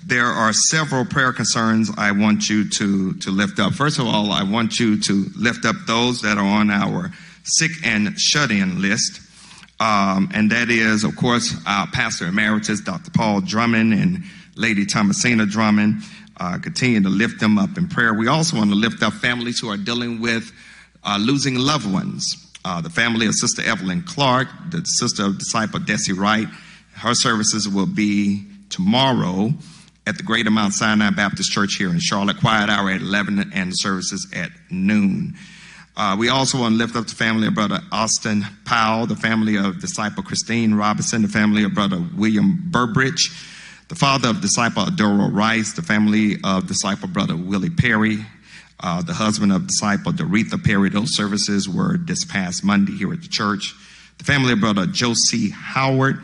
there 0.06 0.28
are 0.28 0.54
several 0.54 1.06
prayer 1.06 1.34
concerns 1.34 1.90
I 1.98 2.12
want 2.12 2.48
you 2.48 2.70
to, 2.70 3.14
to 3.16 3.32
lift 3.32 3.60
up. 3.60 3.74
First 3.74 3.98
of 3.98 4.06
all, 4.06 4.32
I 4.32 4.44
want 4.44 4.80
you 4.80 5.00
to 5.00 5.26
lift 5.36 5.66
up 5.66 5.76
those 5.88 6.22
that 6.22 6.38
are 6.38 6.46
on 6.46 6.70
our 6.70 7.12
sick 7.46 7.72
and 7.84 8.16
shut 8.20 8.52
in 8.52 8.80
list. 8.80 9.22
Um, 9.80 10.30
and 10.36 10.52
that 10.52 10.70
is, 10.70 11.04
of 11.04 11.16
course, 11.16 11.56
our 11.66 11.88
pastor 11.88 12.28
emeritus, 12.28 12.82
Dr. 12.82 13.10
Paul 13.10 13.42
Drummond, 13.42 13.92
and 13.92 14.24
Lady 14.56 14.86
Thomasina 14.86 15.48
Drummond. 15.48 16.04
Uh, 16.40 16.60
continue 16.60 17.02
to 17.02 17.10
lift 17.10 17.40
them 17.40 17.58
up 17.58 17.76
in 17.76 17.88
prayer. 17.88 18.14
We 18.14 18.28
also 18.28 18.58
want 18.58 18.70
to 18.70 18.76
lift 18.76 19.02
up 19.02 19.14
families 19.14 19.60
who 19.60 19.70
are 19.70 19.78
dealing 19.78 20.22
with 20.22 20.52
uh, 21.04 21.18
losing 21.20 21.56
loved 21.56 21.92
ones 21.92 22.45
uh, 22.66 22.82
the 22.82 22.90
family 22.90 23.28
of 23.28 23.36
Sister 23.36 23.62
Evelyn 23.62 24.02
Clark, 24.02 24.48
the 24.72 24.84
sister 24.84 25.24
of 25.24 25.38
disciple 25.38 25.80
Desi 25.80 26.18
Wright. 26.18 26.48
Her 26.96 27.14
services 27.14 27.70
will 27.70 27.86
be 27.86 28.44
tomorrow 28.70 29.54
at 30.08 30.18
the 30.18 30.24
Greater 30.24 30.50
Mount 30.50 30.74
Sinai 30.74 31.12
Baptist 31.12 31.52
Church 31.52 31.76
here 31.78 31.90
in 31.90 32.00
Charlotte. 32.00 32.40
Quiet 32.40 32.70
hour 32.70 32.90
at 32.90 33.02
11 33.02 33.52
and 33.54 33.72
services 33.76 34.28
at 34.34 34.50
noon. 34.72 35.36
Uh, 35.96 36.16
we 36.18 36.28
also 36.28 36.60
want 36.60 36.74
to 36.74 36.78
lift 36.78 36.96
up 36.96 37.06
the 37.06 37.16
family 37.16 37.48
of 37.48 37.54
Brother 37.54 37.80
Austin 37.92 38.44
Powell, 38.66 39.06
the 39.06 39.16
family 39.16 39.58
of 39.58 39.80
disciple 39.80 40.24
Christine 40.24 40.74
Robinson, 40.74 41.22
the 41.22 41.28
family 41.28 41.64
of 41.64 41.74
Brother 41.76 42.04
William 42.18 42.64
Burbridge, 42.72 43.30
the 43.90 43.96
father 43.96 44.30
of 44.30 44.42
disciple 44.42 44.84
Adoro 44.84 45.32
Rice, 45.32 45.74
the 45.74 45.84
family 45.84 46.38
of 46.44 46.68
disciple 46.68 47.08
Brother 47.10 47.38
Willie 47.38 47.70
Perry, 47.70 48.26
uh, 48.80 49.02
the 49.02 49.14
husband 49.14 49.52
of 49.52 49.68
disciple 49.68 50.12
Doretha 50.12 50.64
Perry. 50.64 50.90
Those 50.90 51.16
services 51.16 51.68
were 51.68 51.98
this 51.98 52.26
past 52.26 52.64
Monday 52.64 52.94
here 52.94 53.12
at 53.14 53.22
the 53.22 53.28
church. 53.28 53.74
The 54.18 54.24
family 54.24 54.54
of 54.54 54.60
brother 54.60 54.86
Josie 54.86 55.50
Howard, 55.50 56.22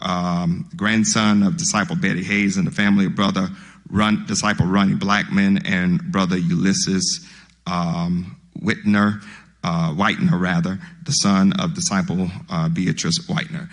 um, 0.00 0.68
grandson 0.76 1.42
of 1.42 1.56
disciple 1.56 1.96
Betty 1.96 2.22
Hayes, 2.22 2.56
and 2.56 2.66
the 2.66 2.70
family 2.70 3.06
of 3.06 3.14
brother 3.14 3.48
Run, 3.90 4.24
disciple 4.26 4.66
Ronnie 4.66 4.94
Blackman 4.94 5.66
and 5.66 6.02
brother 6.10 6.38
Ulysses 6.38 7.28
um, 7.66 8.40
Whitner, 8.58 9.22
uh, 9.62 9.90
Whitener 9.94 10.40
rather, 10.40 10.78
the 11.04 11.12
son 11.12 11.52
of 11.60 11.74
disciple 11.74 12.28
uh, 12.50 12.68
Beatrice 12.70 13.18
Whitener. 13.28 13.68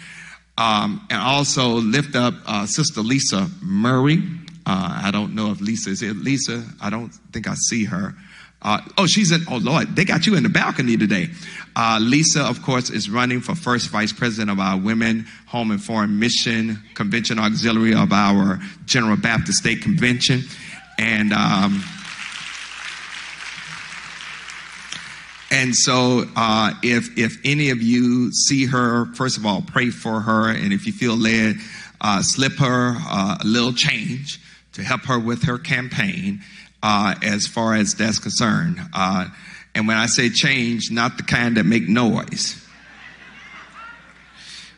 Um, 0.58 1.08
and 1.10 1.20
also 1.20 1.70
lift 1.70 2.16
up 2.16 2.34
uh, 2.46 2.66
Sister 2.66 3.02
Lisa 3.02 3.50
Murray, 3.62 4.22
uh, 4.66 5.02
I 5.04 5.12
don't 5.12 5.34
know 5.36 5.52
if 5.52 5.60
Lisa 5.60 5.90
is 5.90 6.02
here. 6.02 6.14
Lisa, 6.14 6.64
I 6.82 6.90
don't 6.90 7.10
think 7.32 7.48
I 7.48 7.56
see 7.56 7.86
her. 7.86 8.14
Uh, 8.64 8.80
oh, 8.98 9.08
she's 9.08 9.32
in, 9.32 9.42
oh 9.50 9.58
Lord, 9.58 9.96
they 9.96 10.06
got 10.06 10.28
you 10.28 10.36
in 10.36 10.44
the 10.44 10.50
balcony 10.50 10.96
today. 10.96 11.30
Uh, 11.76 11.98
Lisa, 12.00 12.44
of 12.44 12.62
course, 12.62 12.92
is 12.92 13.10
running 13.10 13.42
for 13.42 13.56
first 13.56 13.90
vice 13.90 14.14
president 14.14 14.52
of 14.52 14.60
our 14.60 14.78
Women 14.78 15.26
Home 15.48 15.72
and 15.72 15.84
Foreign 15.84 16.20
Mission 16.20 16.78
Convention 16.94 17.40
Auxiliary 17.40 17.96
of 17.96 18.14
our 18.14 18.60
General 18.86 19.18
Baptist 19.18 19.58
State 19.58 19.82
Convention. 19.82 20.44
And, 21.00 21.34
um, 21.34 21.84
and 25.50 25.76
so, 25.76 26.26
uh, 26.36 26.74
if, 26.84 27.18
if 27.18 27.38
any 27.44 27.72
of 27.72 27.82
you 27.82 28.32
see 28.32 28.68
her, 28.68 29.12
first 29.16 29.38
of 29.38 29.46
all, 29.46 29.64
pray 29.64 29.90
for 29.90 30.22
her. 30.22 30.52
And 30.52 30.72
if 30.72 30.86
you 30.86 30.94
feel 30.94 31.16
led, 31.16 31.56
uh, 32.00 32.22
slip 32.22 32.54
her 32.60 32.96
uh, 33.00 33.38
a 33.42 33.46
little 33.46 33.74
change 33.74 34.40
to 34.74 34.84
help 34.84 35.02
her 35.02 35.20
with 35.20 35.44
her 35.44 35.58
campaign 35.58 36.42
uh, 36.84 37.16
as 37.22 37.48
far 37.48 37.76
as 37.76 37.96
that's 37.96 38.20
concerned. 38.20 38.80
Uh, 38.94 39.28
and 39.76 39.88
when 39.88 39.98
I 39.98 40.08
say 40.08 40.30
change, 40.30 40.92
not 40.92 41.18
the 41.18 41.24
kind 41.24 41.58
that 41.58 41.66
make 41.66 41.88
noise. 41.88 42.58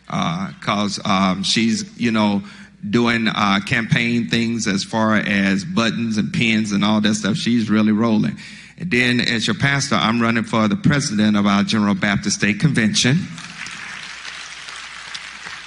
Because 0.05 0.99
uh, 0.99 1.09
um, 1.09 1.43
she's, 1.43 1.97
you 1.99 2.11
know, 2.11 2.43
doing 2.87 3.27
uh, 3.27 3.59
campaign 3.65 4.27
things 4.27 4.67
as 4.67 4.83
far 4.83 5.15
as 5.15 5.63
buttons 5.63 6.17
and 6.17 6.31
pins 6.33 6.71
and 6.71 6.83
all 6.83 7.01
that 7.01 7.15
stuff. 7.15 7.37
She's 7.37 7.69
really 7.69 7.93
rolling. 7.93 8.37
And 8.77 8.91
then, 8.91 9.19
as 9.21 9.47
your 9.47 9.55
pastor, 9.55 9.95
I'm 9.95 10.21
running 10.21 10.43
for 10.43 10.67
the 10.67 10.75
president 10.75 11.37
of 11.37 11.45
our 11.45 11.63
General 11.63 11.95
Baptist 11.95 12.37
State 12.37 12.59
Convention 12.59 13.19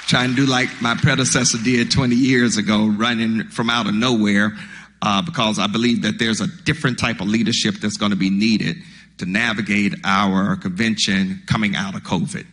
trying 0.06 0.30
to 0.30 0.36
do 0.36 0.46
like 0.46 0.68
my 0.80 0.94
predecessor 0.94 1.58
did 1.58 1.90
20 1.90 2.14
years 2.14 2.56
ago, 2.56 2.86
running 2.86 3.44
from 3.48 3.68
out 3.68 3.86
of 3.86 3.94
nowhere, 3.94 4.52
uh, 5.02 5.20
because 5.22 5.58
I 5.58 5.66
believe 5.66 6.02
that 6.02 6.18
there's 6.18 6.40
a 6.40 6.46
different 6.46 6.98
type 6.98 7.20
of 7.20 7.26
leadership 7.26 7.76
that's 7.76 7.96
going 7.96 8.12
to 8.12 8.16
be 8.16 8.30
needed 8.30 8.76
to 9.18 9.26
navigate 9.26 9.94
our 10.04 10.56
convention 10.56 11.42
coming 11.46 11.74
out 11.74 11.94
of 11.94 12.02
COVID. 12.02 12.46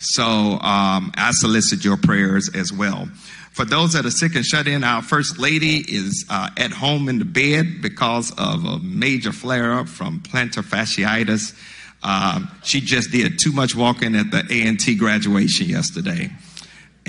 So 0.00 0.24
um, 0.24 1.12
I 1.16 1.30
solicit 1.32 1.84
your 1.84 1.96
prayers 1.96 2.50
as 2.54 2.72
well. 2.72 3.08
For 3.52 3.64
those 3.64 3.94
that 3.94 4.06
are 4.06 4.10
sick 4.10 4.36
and 4.36 4.44
shut 4.44 4.68
in, 4.68 4.84
our 4.84 5.02
First 5.02 5.38
Lady 5.38 5.78
is 5.78 6.24
uh, 6.30 6.50
at 6.56 6.70
home 6.70 7.08
in 7.08 7.18
the 7.18 7.24
bed 7.24 7.82
because 7.82 8.30
of 8.38 8.64
a 8.64 8.78
major 8.78 9.32
flare 9.32 9.72
up 9.72 9.88
from 9.88 10.20
plantar 10.20 10.62
fasciitis. 10.62 11.58
Um, 12.02 12.48
she 12.62 12.80
just 12.80 13.10
did 13.10 13.40
too 13.40 13.50
much 13.50 13.74
walking 13.74 14.14
at 14.14 14.30
the 14.30 14.46
A&T 14.48 14.94
graduation 14.94 15.68
yesterday. 15.68 16.30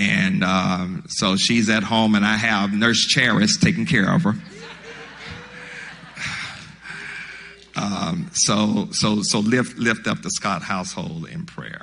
And 0.00 0.42
um, 0.42 1.04
so 1.08 1.36
she's 1.36 1.68
at 1.68 1.82
home, 1.82 2.14
and 2.14 2.24
I 2.24 2.36
have 2.36 2.72
Nurse 2.72 3.06
Charis 3.06 3.58
taking 3.58 3.84
care 3.84 4.10
of 4.10 4.22
her. 4.22 4.34
Um, 7.76 8.30
so, 8.32 8.88
so, 8.92 9.20
so 9.22 9.40
lift, 9.40 9.78
lift 9.78 10.06
up 10.06 10.22
the 10.22 10.30
Scott 10.30 10.62
household 10.62 11.28
in 11.28 11.44
prayer. 11.46 11.82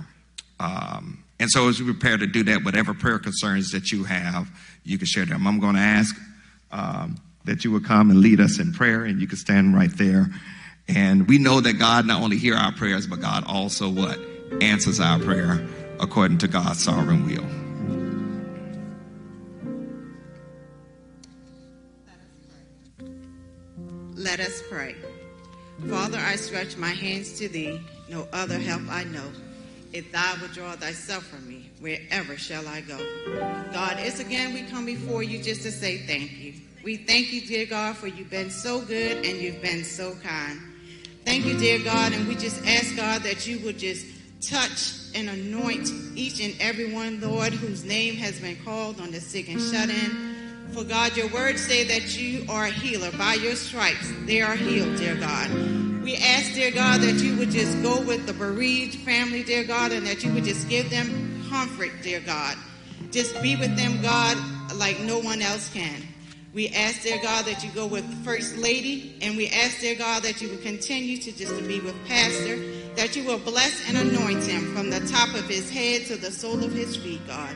Um, 0.59 1.23
And 1.39 1.51
so, 1.51 1.69
as 1.69 1.79
we 1.79 1.85
prepare 1.85 2.17
to 2.17 2.25
do 2.25 2.43
that, 2.45 2.63
whatever 2.63 2.95
prayer 2.95 3.19
concerns 3.19 3.71
that 3.71 3.91
you 3.91 4.03
have, 4.05 4.49
you 4.83 4.97
can 4.97 5.05
share 5.05 5.25
them. 5.25 5.45
I'm 5.45 5.59
going 5.59 5.75
to 5.75 5.81
ask 5.81 6.15
um, 6.71 7.17
that 7.45 7.63
you 7.63 7.71
would 7.71 7.85
come 7.85 8.09
and 8.09 8.21
lead 8.21 8.41
us 8.41 8.59
in 8.59 8.73
prayer, 8.73 9.05
and 9.05 9.21
you 9.21 9.27
can 9.27 9.37
stand 9.37 9.75
right 9.75 9.95
there. 9.95 10.27
And 10.87 11.27
we 11.27 11.37
know 11.37 11.61
that 11.61 11.73
God 11.73 12.07
not 12.07 12.23
only 12.23 12.37
hears 12.37 12.57
our 12.57 12.71
prayers, 12.71 13.05
but 13.05 13.21
God 13.21 13.43
also 13.45 13.87
what 13.87 14.19
answers 14.61 14.99
our 14.99 15.19
prayer 15.19 15.63
according 15.99 16.39
to 16.39 16.47
God's 16.47 16.83
sovereign 16.83 17.25
will. 17.25 17.66
Let 24.27 24.41
us 24.41 24.61
pray. 24.69 24.93
Father, 25.87 26.17
I 26.17 26.35
stretch 26.35 26.75
my 26.75 26.89
hands 26.89 27.39
to 27.39 27.47
thee. 27.47 27.79
No 28.09 28.27
other 28.33 28.59
help 28.59 28.81
I 28.89 29.05
know. 29.05 29.31
If 29.93 30.11
thou 30.11 30.35
withdraw 30.41 30.73
thyself 30.73 31.23
from 31.27 31.47
me, 31.47 31.69
wherever 31.79 32.35
shall 32.35 32.67
I 32.67 32.81
go? 32.81 32.97
God, 33.71 33.95
it's 33.99 34.19
again 34.19 34.53
we 34.53 34.63
come 34.63 34.85
before 34.85 35.23
you 35.23 35.41
just 35.41 35.61
to 35.61 35.71
say 35.71 35.99
thank 35.99 36.39
you. 36.39 36.55
We 36.83 36.97
thank 36.97 37.31
you, 37.31 37.39
dear 37.39 37.67
God, 37.67 37.95
for 37.95 38.07
you've 38.07 38.29
been 38.29 38.51
so 38.51 38.81
good 38.81 39.25
and 39.25 39.39
you've 39.39 39.61
been 39.61 39.85
so 39.85 40.13
kind. 40.15 40.59
Thank 41.23 41.45
you, 41.45 41.57
dear 41.57 41.79
God, 41.79 42.11
and 42.11 42.27
we 42.27 42.35
just 42.35 42.61
ask 42.67 42.97
God 42.97 43.23
that 43.23 43.47
you 43.47 43.59
would 43.59 43.79
just 43.79 44.05
touch 44.41 44.93
and 45.15 45.29
anoint 45.29 45.89
each 46.15 46.41
and 46.41 46.53
every 46.59 46.91
one, 46.91 47.21
Lord, 47.21 47.53
whose 47.53 47.85
name 47.85 48.15
has 48.15 48.41
been 48.41 48.57
called 48.65 48.99
on 48.99 49.11
the 49.11 49.21
sick 49.21 49.47
and 49.47 49.61
shut 49.61 49.89
in. 49.89 50.26
For 50.73 50.83
God, 50.83 51.17
your 51.17 51.27
words 51.29 51.65
say 51.65 51.83
that 51.85 52.17
you 52.17 52.45
are 52.49 52.65
a 52.65 52.71
healer. 52.71 53.11
By 53.11 53.35
your 53.35 53.55
stripes, 53.55 54.11
they 54.25 54.41
are 54.41 54.55
healed, 54.55 54.97
dear 54.97 55.15
God. 55.15 55.49
We 56.03 56.15
ask, 56.17 56.53
dear 56.53 56.71
God, 56.71 57.01
that 57.01 57.15
you 57.15 57.35
would 57.37 57.51
just 57.51 57.81
go 57.81 58.01
with 58.01 58.25
the 58.25 58.33
bereaved 58.33 58.95
family, 58.99 59.43
dear 59.43 59.63
God, 59.63 59.91
and 59.91 60.05
that 60.05 60.23
you 60.23 60.31
would 60.33 60.43
just 60.43 60.69
give 60.69 60.89
them 60.89 61.45
comfort, 61.49 61.91
dear 62.03 62.19
God. 62.19 62.55
Just 63.11 63.41
be 63.41 63.55
with 63.55 63.75
them, 63.75 64.01
God, 64.01 64.37
like 64.75 64.99
no 65.01 65.19
one 65.19 65.41
else 65.41 65.69
can. 65.73 66.01
We 66.53 66.69
ask, 66.69 67.01
dear 67.01 67.19
God, 67.21 67.45
that 67.45 67.63
you 67.63 67.69
go 67.71 67.85
with 67.85 68.05
First 68.23 68.57
Lady, 68.57 69.17
and 69.21 69.35
we 69.35 69.49
ask, 69.49 69.79
dear 69.79 69.95
God, 69.95 70.23
that 70.23 70.41
you 70.41 70.49
would 70.49 70.61
continue 70.61 71.17
to 71.17 71.31
just 71.31 71.55
be 71.67 71.79
with 71.79 71.95
Pastor, 72.07 72.57
that 72.95 73.15
you 73.15 73.23
will 73.23 73.39
bless 73.39 73.87
and 73.87 73.97
anoint 73.97 74.43
him 74.43 74.73
from 74.73 74.89
the 74.89 74.99
top 75.07 75.33
of 75.35 75.47
his 75.47 75.69
head 75.69 76.05
to 76.05 76.15
the 76.15 76.31
sole 76.31 76.63
of 76.63 76.71
his 76.71 76.95
feet, 76.95 77.25
God. 77.27 77.55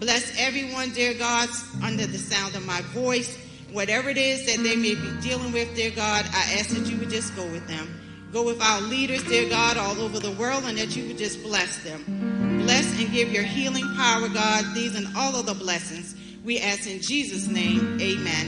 Bless 0.00 0.34
everyone, 0.38 0.90
dear 0.94 1.12
God, 1.12 1.50
under 1.84 2.06
the 2.06 2.16
sound 2.16 2.56
of 2.56 2.64
my 2.64 2.80
voice. 2.94 3.36
Whatever 3.70 4.08
it 4.08 4.16
is 4.16 4.46
that 4.46 4.62
they 4.64 4.74
may 4.74 4.94
be 4.94 5.20
dealing 5.20 5.52
with, 5.52 5.76
dear 5.76 5.90
God, 5.90 6.24
I 6.32 6.56
ask 6.58 6.70
that 6.70 6.90
you 6.90 6.96
would 6.98 7.10
just 7.10 7.36
go 7.36 7.46
with 7.46 7.68
them. 7.68 8.00
Go 8.32 8.42
with 8.42 8.62
our 8.62 8.80
leaders, 8.80 9.22
dear 9.24 9.48
God, 9.50 9.76
all 9.76 10.00
over 10.00 10.18
the 10.18 10.32
world, 10.32 10.64
and 10.64 10.78
that 10.78 10.96
you 10.96 11.06
would 11.06 11.18
just 11.18 11.42
bless 11.42 11.84
them. 11.84 12.62
Bless 12.62 12.98
and 12.98 13.12
give 13.12 13.30
your 13.30 13.42
healing 13.42 13.84
power, 13.94 14.28
God, 14.30 14.64
these 14.74 14.96
and 14.96 15.06
all 15.16 15.36
of 15.36 15.44
the 15.44 15.54
blessings. 15.54 16.14
We 16.44 16.60
ask 16.60 16.88
in 16.88 17.02
Jesus' 17.02 17.46
name, 17.46 18.00
amen. 18.00 18.46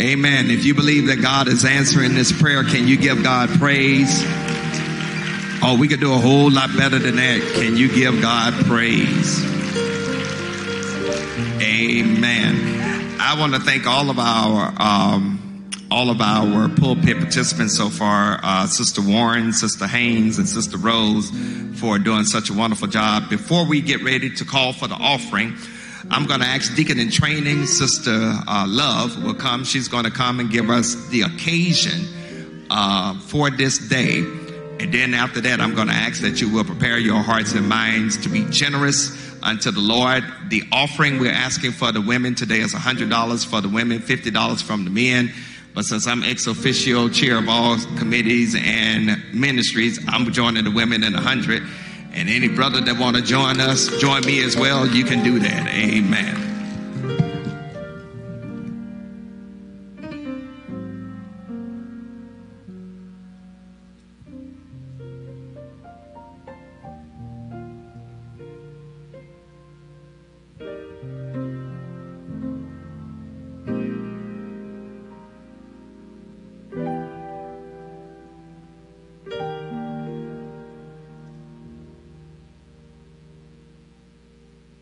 Amen. 0.00 0.50
If 0.50 0.64
you 0.64 0.74
believe 0.74 1.06
that 1.06 1.22
God 1.22 1.46
is 1.46 1.64
answering 1.64 2.14
this 2.14 2.32
prayer, 2.32 2.64
can 2.64 2.88
you 2.88 2.96
give 2.96 3.22
God 3.22 3.48
praise? 3.60 4.24
Oh, 5.62 5.76
we 5.78 5.86
could 5.86 6.00
do 6.00 6.12
a 6.12 6.18
whole 6.18 6.50
lot 6.50 6.70
better 6.76 6.98
than 6.98 7.16
that. 7.16 7.40
Can 7.54 7.76
you 7.76 7.88
give 7.94 8.20
God 8.20 8.54
praise? 8.64 9.59
Amen. 11.60 13.20
I 13.20 13.38
want 13.38 13.52
to 13.52 13.60
thank 13.60 13.86
all 13.86 14.08
of 14.08 14.18
our 14.18 14.72
um, 14.78 15.68
all 15.90 16.08
of 16.08 16.22
our 16.22 16.70
pulpit 16.70 17.18
participants 17.18 17.76
so 17.76 17.90
far, 17.90 18.40
uh, 18.42 18.66
Sister 18.66 19.02
Warren, 19.02 19.52
Sister 19.52 19.86
Haynes, 19.86 20.38
and 20.38 20.48
Sister 20.48 20.78
Rose, 20.78 21.30
for 21.78 21.98
doing 21.98 22.24
such 22.24 22.48
a 22.48 22.54
wonderful 22.54 22.88
job. 22.88 23.28
Before 23.28 23.66
we 23.66 23.82
get 23.82 24.02
ready 24.02 24.30
to 24.36 24.44
call 24.46 24.72
for 24.72 24.88
the 24.88 24.94
offering, 24.94 25.54
I'm 26.10 26.26
going 26.26 26.40
to 26.40 26.46
ask 26.46 26.74
Deacon 26.74 26.98
in 26.98 27.10
Training, 27.10 27.66
Sister 27.66 28.32
uh, 28.48 28.64
Love, 28.66 29.22
will 29.22 29.34
come. 29.34 29.64
She's 29.64 29.88
going 29.88 30.04
to 30.04 30.10
come 30.10 30.40
and 30.40 30.50
give 30.50 30.70
us 30.70 30.94
the 31.08 31.22
occasion 31.22 32.66
uh, 32.70 33.18
for 33.20 33.50
this 33.50 33.76
day. 33.76 34.20
And 34.80 34.94
then 34.94 35.12
after 35.12 35.42
that, 35.42 35.60
I'm 35.60 35.74
going 35.74 35.88
to 35.88 35.94
ask 35.94 36.22
that 36.22 36.40
you 36.40 36.48
will 36.48 36.64
prepare 36.64 36.96
your 36.96 37.20
hearts 37.20 37.52
and 37.52 37.68
minds 37.68 38.16
to 38.22 38.30
be 38.30 38.46
generous 38.48 39.29
unto 39.42 39.70
the 39.70 39.80
Lord. 39.80 40.24
The 40.48 40.62
offering 40.72 41.18
we're 41.18 41.32
asking 41.32 41.72
for 41.72 41.92
the 41.92 42.00
women 42.00 42.34
today 42.34 42.60
is 42.60 42.74
$100 42.74 43.46
for 43.46 43.60
the 43.60 43.68
women, 43.68 44.00
$50 44.00 44.62
from 44.62 44.84
the 44.84 44.90
men. 44.90 45.32
But 45.74 45.84
since 45.84 46.06
I'm 46.06 46.22
ex 46.24 46.46
officio 46.46 47.08
chair 47.08 47.38
of 47.38 47.48
all 47.48 47.76
committees 47.96 48.56
and 48.58 49.22
ministries, 49.32 50.00
I'm 50.08 50.30
joining 50.32 50.64
the 50.64 50.70
women 50.70 51.04
in 51.04 51.12
100. 51.12 51.62
And 52.12 52.28
any 52.28 52.48
brother 52.48 52.80
that 52.80 52.98
want 52.98 53.16
to 53.16 53.22
join 53.22 53.60
us, 53.60 53.86
join 53.98 54.24
me 54.26 54.42
as 54.42 54.56
well, 54.56 54.86
you 54.86 55.04
can 55.04 55.22
do 55.22 55.38
that. 55.38 55.68
Amen. 55.68 56.49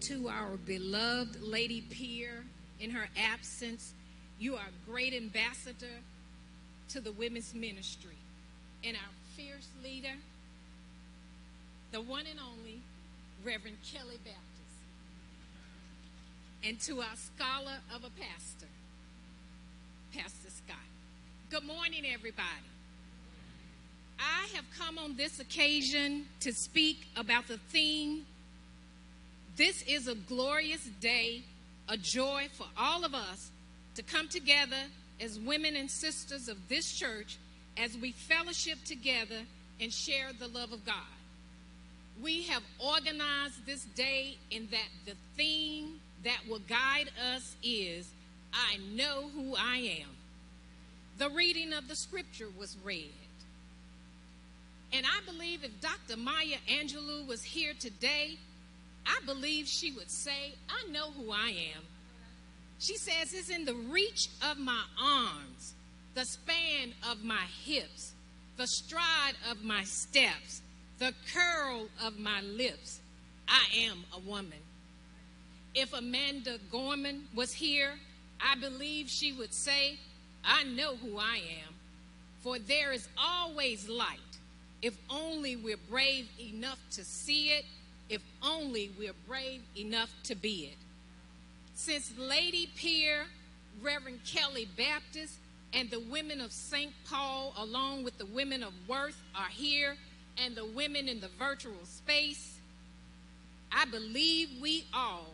To 0.09 0.27
our 0.31 0.57
beloved 0.65 1.43
Lady 1.43 1.83
Peer 1.83 2.43
in 2.81 2.91
her 2.91 3.11
absence. 3.15 3.93
You 4.39 4.55
are 4.55 4.65
a 4.65 4.91
great 4.91 5.13
ambassador 5.13 6.01
to 6.89 7.01
the 7.03 7.13
women's 7.13 7.55
ministry. 7.55 8.17
And 8.83 8.97
our 8.97 9.13
fierce 9.37 9.69
leader, 9.85 10.15
the 11.93 12.01
one 12.01 12.25
and 12.27 12.39
only 12.41 12.81
Reverend 13.45 13.77
Kelly 13.93 14.17
Baptist. 14.25 14.41
And 16.65 16.81
to 16.81 17.03
our 17.03 17.17
scholar 17.17 17.77
of 17.95 18.03
a 18.03 18.11
pastor, 18.19 18.67
Pastor 20.15 20.49
Scott. 20.49 20.77
Good 21.51 21.65
morning, 21.65 22.05
everybody. 22.11 22.47
I 24.19 24.49
have 24.55 24.65
come 24.79 24.97
on 24.97 25.17
this 25.17 25.39
occasion 25.39 26.25
to 26.41 26.55
speak 26.55 27.07
about 27.15 27.47
the 27.47 27.59
theme 27.69 28.25
this 29.59 29.83
is 29.83 30.07
a 30.07 30.15
glorious 30.15 30.89
day, 31.01 31.43
a 31.89 31.97
joy 31.97 32.47
for 32.53 32.67
all 32.79 33.05
of 33.05 33.13
us 33.13 33.51
to 33.97 34.03
come 34.03 34.29
together 34.29 34.77
as 35.21 35.39
women 35.41 35.75
and 35.75 35.91
sisters 35.91 36.49
of 36.49 36.69
this 36.69 36.93
church 36.93 37.37
as 37.77 37.99
we 37.99 38.13
fellowship 38.13 38.79
together 38.85 39.41
and 39.81 39.93
share 39.93 40.31
the 40.39 40.47
love 40.47 40.73
of 40.73 40.87
God. 40.87 40.95
We 42.23 42.45
have 42.45 42.63
organized 42.79 43.67
this 43.67 43.85
day 43.97 44.37
in 44.53 44.69
that 44.71 44.89
the 45.05 45.15
theme 45.37 46.01
that 46.25 46.39
will 46.49 46.61
guide 46.69 47.11
us 47.35 47.57
is 47.63 48.09
I 48.53 48.79
know 48.95 49.29
who 49.35 49.57
I 49.57 49.99
am. 50.03 50.09
The 51.19 51.31
reading 51.31 51.73
of 51.73 51.89
the 51.89 51.97
scripture 51.97 52.49
was 52.57 52.77
read. 52.85 53.11
And 54.93 55.05
I 55.05 55.31
believe 55.31 55.65
if 55.65 55.81
Dr. 55.81 56.17
Maya 56.17 56.59
Angelou 56.69 57.27
was 57.27 57.43
here 57.43 57.73
today, 57.79 58.39
I 59.09 59.25
believe 59.25 59.67
she 59.67 59.91
would 59.93 60.11
say, 60.11 60.55
I 60.69 60.91
know 60.91 61.11
who 61.11 61.33
I 61.33 61.49
am. 61.75 61.83
She 62.79 62.97
says, 62.97 63.33
It's 63.33 63.49
in 63.49 63.65
the 63.65 63.75
reach 63.75 64.29
of 64.49 64.59
my 64.59 64.83
arms, 65.03 65.75
the 66.15 66.25
span 66.25 66.93
of 67.11 67.25
my 67.25 67.43
hips, 67.65 68.13
the 68.57 68.67
stride 68.67 69.35
of 69.51 69.65
my 69.65 69.83
steps, 69.85 70.61
the 70.99 71.15
curl 71.35 71.89
of 72.03 72.19
my 72.19 72.43
lips. 72.43 73.01
I 73.49 73.65
am 73.79 74.05
a 74.15 74.21
woman. 74.21 74.59
If 75.75 75.95
Amanda 75.95 76.59
Gorman 76.71 77.29
was 77.35 77.53
here, 77.53 77.95
I 78.41 78.57
believe 78.57 79.09
she 79.09 79.33
would 79.33 79.55
say, 79.55 79.99
I 80.45 80.65
know 80.65 80.97
who 80.97 81.19
I 81.19 81.37
am. 81.37 81.75
For 82.41 82.59
there 82.59 82.93
is 82.93 83.09
always 83.17 83.89
light 83.89 84.19
if 84.83 84.97
only 85.11 85.57
we're 85.57 85.77
brave 85.91 86.29
enough 86.39 86.79
to 86.93 87.05
see 87.05 87.49
it 87.49 87.65
if 88.09 88.23
only 88.43 88.91
we're 88.99 89.13
brave 89.27 89.63
enough 89.77 90.13
to 90.25 90.35
be 90.35 90.71
it. 90.73 90.79
Since 91.75 92.13
Lady 92.19 92.69
Peer, 92.77 93.27
Reverend 93.83 94.21
Kelly 94.25 94.69
Baptist, 94.77 95.35
and 95.73 95.91
the 95.91 96.01
women 96.01 96.41
of 96.41 96.51
St. 96.53 96.93
Paul, 97.09 97.53
along 97.59 98.05
with 98.05 98.17
the 98.19 98.27
women 98.27 98.63
of 98.63 98.73
Worth, 98.89 99.21
are 99.35 99.49
here, 99.51 99.97
and 100.39 100.55
the 100.55 100.65
women 100.65 101.09
in 101.09 101.21
the 101.21 101.29
virtual 101.39 101.85
space, 101.85 102.59
I 103.71 103.85
believe 103.85 104.49
we 104.61 104.85
all 104.95 105.27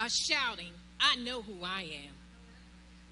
are 0.00 0.08
shouting, 0.08 0.72
I 0.98 1.16
know 1.16 1.42
who 1.42 1.62
I 1.62 1.82
am. 1.82 2.14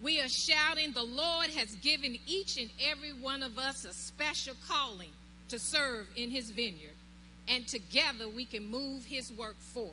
We 0.02 0.20
are 0.20 0.28
shouting, 0.28 0.92
the 0.92 1.02
Lord 1.02 1.48
has 1.50 1.74
given 1.76 2.16
each 2.26 2.59
and 2.59 2.70
every 2.90 3.12
one 3.12 3.42
of 3.42 3.59
us 3.59 3.84
a 3.84 3.92
special 3.92 4.55
calling 4.66 5.11
to 5.48 5.59
serve 5.59 6.07
in 6.16 6.30
his 6.30 6.50
vineyard 6.50 6.93
and 7.49 7.66
together 7.66 8.28
we 8.28 8.45
can 8.45 8.66
move 8.66 9.05
his 9.05 9.32
work 9.32 9.59
forward. 9.59 9.92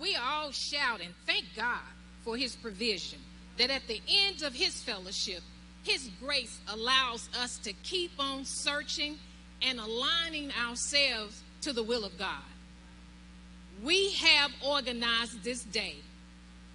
we 0.00 0.16
all 0.16 0.50
shout 0.50 1.00
and 1.00 1.14
thank 1.26 1.44
God 1.56 1.80
for 2.22 2.36
his 2.36 2.56
provision, 2.56 3.18
that 3.58 3.70
at 3.70 3.86
the 3.86 4.00
end 4.08 4.42
of 4.42 4.54
his 4.54 4.82
fellowship, 4.82 5.42
his 5.82 6.10
grace 6.20 6.58
allows 6.68 7.28
us 7.38 7.58
to 7.58 7.72
keep 7.82 8.12
on 8.18 8.44
searching 8.44 9.18
and 9.62 9.78
aligning 9.78 10.50
ourselves 10.52 11.42
to 11.62 11.72
the 11.72 11.82
will 11.82 12.04
of 12.04 12.18
God. 12.18 12.42
We 13.82 14.12
have 14.12 14.50
organized 14.66 15.42
this 15.42 15.64
day 15.64 15.96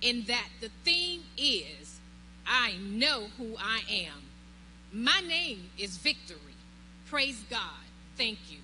in 0.02 0.24
that 0.24 0.50
the 0.62 0.70
theme 0.84 1.22
is 1.38 2.00
I 2.48 2.74
know 2.80 3.28
who 3.38 3.56
I 3.58 3.82
am. 3.90 4.22
My 4.92 5.20
name 5.28 5.70
is 5.78 5.98
Victory. 5.98 6.38
Praise 7.08 7.44
God. 7.50 7.60
Thank 8.18 8.40
you. 8.50 8.60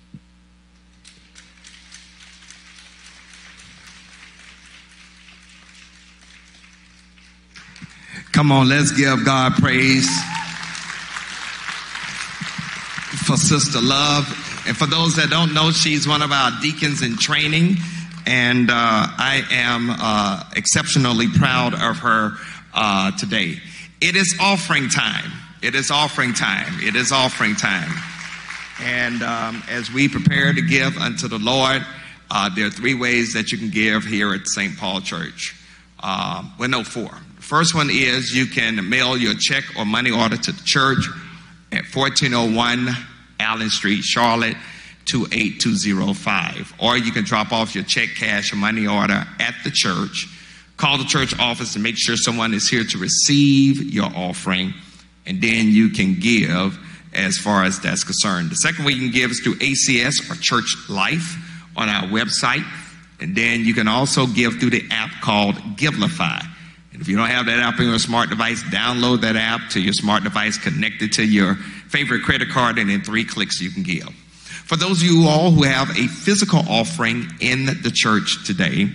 Come 8.32 8.50
on, 8.50 8.66
let's 8.66 8.92
give 8.92 9.26
God 9.26 9.52
praise 9.56 10.08
for 13.26 13.36
Sister 13.36 13.78
Love. 13.82 14.26
And 14.66 14.74
for 14.74 14.86
those 14.86 15.16
that 15.16 15.28
don't 15.28 15.52
know, 15.52 15.70
she's 15.70 16.08
one 16.08 16.22
of 16.22 16.32
our 16.32 16.50
deacons 16.62 17.02
in 17.02 17.18
training. 17.18 17.76
And 18.26 18.70
uh, 18.70 18.74
I 18.74 19.42
am 19.50 19.90
uh, 19.90 20.44
exceptionally 20.56 21.28
proud 21.28 21.74
of 21.74 21.98
her 21.98 22.32
uh, 22.72 23.10
today. 23.18 23.56
It 24.00 24.16
is 24.16 24.34
offering 24.40 24.88
time. 24.88 25.30
It 25.62 25.74
is 25.74 25.90
offering 25.90 26.32
time. 26.32 26.80
It 26.80 26.96
is 26.96 27.12
offering 27.12 27.54
time. 27.54 27.90
And 28.80 29.22
um, 29.22 29.62
as 29.68 29.92
we 29.92 30.08
prepare 30.08 30.54
to 30.54 30.62
give 30.62 30.96
unto 30.96 31.28
the 31.28 31.38
Lord, 31.38 31.84
uh, 32.30 32.48
there 32.54 32.68
are 32.68 32.70
three 32.70 32.94
ways 32.94 33.34
that 33.34 33.52
you 33.52 33.58
can 33.58 33.68
give 33.68 34.04
here 34.04 34.32
at 34.32 34.48
St. 34.48 34.78
Paul 34.78 35.02
Church. 35.02 35.54
Uh, 36.00 36.44
well, 36.58 36.70
no, 36.70 36.82
four. 36.82 37.10
First 37.52 37.74
one 37.74 37.90
is 37.90 38.34
you 38.34 38.46
can 38.46 38.88
mail 38.88 39.14
your 39.14 39.34
check 39.38 39.64
or 39.76 39.84
money 39.84 40.10
order 40.10 40.38
to 40.38 40.52
the 40.52 40.62
church 40.64 41.06
at 41.70 41.84
1401 41.84 42.88
Allen 43.40 43.68
Street, 43.68 44.02
Charlotte, 44.02 44.56
28205. 45.04 46.72
Or 46.78 46.96
you 46.96 47.12
can 47.12 47.24
drop 47.24 47.52
off 47.52 47.74
your 47.74 47.84
check, 47.84 48.08
cash, 48.16 48.54
or 48.54 48.56
money 48.56 48.86
order 48.86 49.26
at 49.38 49.54
the 49.64 49.70
church. 49.70 50.28
Call 50.78 50.96
the 50.96 51.04
church 51.04 51.38
office 51.38 51.74
and 51.74 51.82
make 51.82 51.98
sure 51.98 52.16
someone 52.16 52.54
is 52.54 52.70
here 52.70 52.84
to 52.84 52.96
receive 52.96 53.82
your 53.92 54.10
offering, 54.16 54.72
and 55.26 55.42
then 55.42 55.68
you 55.68 55.90
can 55.90 56.18
give 56.18 56.78
as 57.12 57.36
far 57.36 57.64
as 57.64 57.78
that's 57.80 58.02
concerned. 58.02 58.48
The 58.48 58.56
second 58.56 58.86
way 58.86 58.92
you 58.92 59.00
can 59.00 59.10
give 59.10 59.30
is 59.30 59.40
through 59.40 59.56
ACS 59.56 60.30
or 60.30 60.40
Church 60.40 60.74
Life 60.88 61.36
on 61.76 61.90
our 61.90 62.04
website. 62.04 62.64
And 63.20 63.36
then 63.36 63.66
you 63.66 63.74
can 63.74 63.88
also 63.88 64.26
give 64.26 64.58
through 64.58 64.70
the 64.70 64.88
app 64.90 65.10
called 65.20 65.56
Givelify. 65.76 66.48
If 67.02 67.08
you 67.08 67.16
don't 67.16 67.30
have 67.30 67.46
that 67.46 67.58
app 67.58 67.80
on 67.80 67.88
your 67.88 67.98
smart 67.98 68.30
device, 68.30 68.62
download 68.62 69.22
that 69.22 69.34
app 69.34 69.70
to 69.70 69.80
your 69.80 69.92
smart 69.92 70.22
device, 70.22 70.56
connect 70.56 71.02
it 71.02 71.14
to 71.14 71.26
your 71.26 71.56
favorite 71.56 72.22
credit 72.22 72.50
card, 72.50 72.78
and 72.78 72.88
in 72.88 73.02
three 73.02 73.24
clicks 73.24 73.60
you 73.60 73.70
can 73.70 73.82
give. 73.82 74.08
For 74.66 74.76
those 74.76 75.02
of 75.02 75.08
you 75.08 75.26
all 75.26 75.50
who 75.50 75.64
have 75.64 75.90
a 75.90 76.06
physical 76.06 76.60
offering 76.60 77.26
in 77.40 77.66
the 77.66 77.90
church 77.92 78.46
today, 78.46 78.88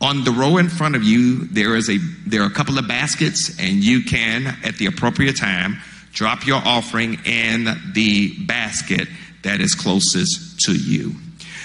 on 0.00 0.24
the 0.24 0.30
row 0.30 0.56
in 0.56 0.70
front 0.70 0.96
of 0.96 1.02
you, 1.02 1.44
there 1.48 1.76
is 1.76 1.90
a 1.90 1.98
there 2.26 2.40
are 2.40 2.46
a 2.46 2.50
couple 2.50 2.78
of 2.78 2.88
baskets, 2.88 3.54
and 3.60 3.84
you 3.84 4.02
can, 4.02 4.46
at 4.64 4.78
the 4.78 4.86
appropriate 4.86 5.36
time, 5.36 5.76
drop 6.14 6.46
your 6.46 6.62
offering 6.64 7.18
in 7.26 7.68
the 7.92 8.32
basket 8.46 9.08
that 9.42 9.60
is 9.60 9.74
closest 9.74 10.58
to 10.60 10.74
you. 10.74 11.16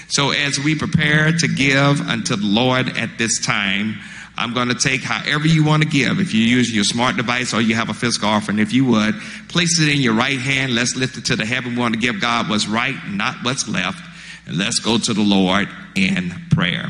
So 0.08 0.32
as 0.32 0.58
we 0.58 0.74
prepare 0.74 1.32
to 1.32 1.48
give 1.48 2.02
unto 2.02 2.36
the 2.36 2.46
Lord 2.46 2.90
at 2.98 3.16
this 3.16 3.40
time, 3.40 3.98
I'm 4.38 4.54
going 4.54 4.68
to 4.68 4.74
take 4.74 5.02
however 5.02 5.48
you 5.48 5.64
want 5.64 5.82
to 5.82 5.88
give. 5.88 6.20
If 6.20 6.32
you 6.32 6.42
use 6.42 6.72
your 6.72 6.84
smart 6.84 7.16
device 7.16 7.52
or 7.52 7.60
you 7.60 7.74
have 7.74 7.88
a 7.88 7.94
physical 7.94 8.28
offering, 8.28 8.60
if 8.60 8.72
you 8.72 8.84
would, 8.84 9.16
place 9.48 9.80
it 9.80 9.88
in 9.88 10.00
your 10.00 10.14
right 10.14 10.38
hand. 10.38 10.76
Let's 10.76 10.94
lift 10.94 11.18
it 11.18 11.24
to 11.26 11.36
the 11.36 11.44
heaven. 11.44 11.74
We 11.74 11.80
want 11.80 11.94
to 11.94 12.00
give 12.00 12.20
God 12.20 12.48
what's 12.48 12.68
right, 12.68 12.94
not 13.08 13.34
what's 13.42 13.68
left. 13.68 14.00
And 14.46 14.56
let's 14.56 14.78
go 14.78 14.96
to 14.96 15.12
the 15.12 15.22
Lord 15.22 15.68
in 15.96 16.32
prayer. 16.50 16.88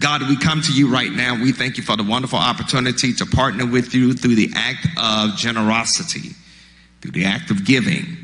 God, 0.00 0.28
we 0.28 0.36
come 0.36 0.62
to 0.62 0.72
you 0.72 0.92
right 0.92 1.12
now. 1.12 1.40
We 1.40 1.52
thank 1.52 1.76
you 1.76 1.84
for 1.84 1.96
the 1.96 2.02
wonderful 2.02 2.40
opportunity 2.40 3.12
to 3.14 3.26
partner 3.26 3.64
with 3.64 3.94
you 3.94 4.12
through 4.12 4.34
the 4.34 4.50
act 4.54 4.86
of 4.96 5.36
generosity, 5.36 6.30
through 7.00 7.12
the 7.12 7.24
act 7.24 7.52
of 7.52 7.64
giving. 7.64 8.16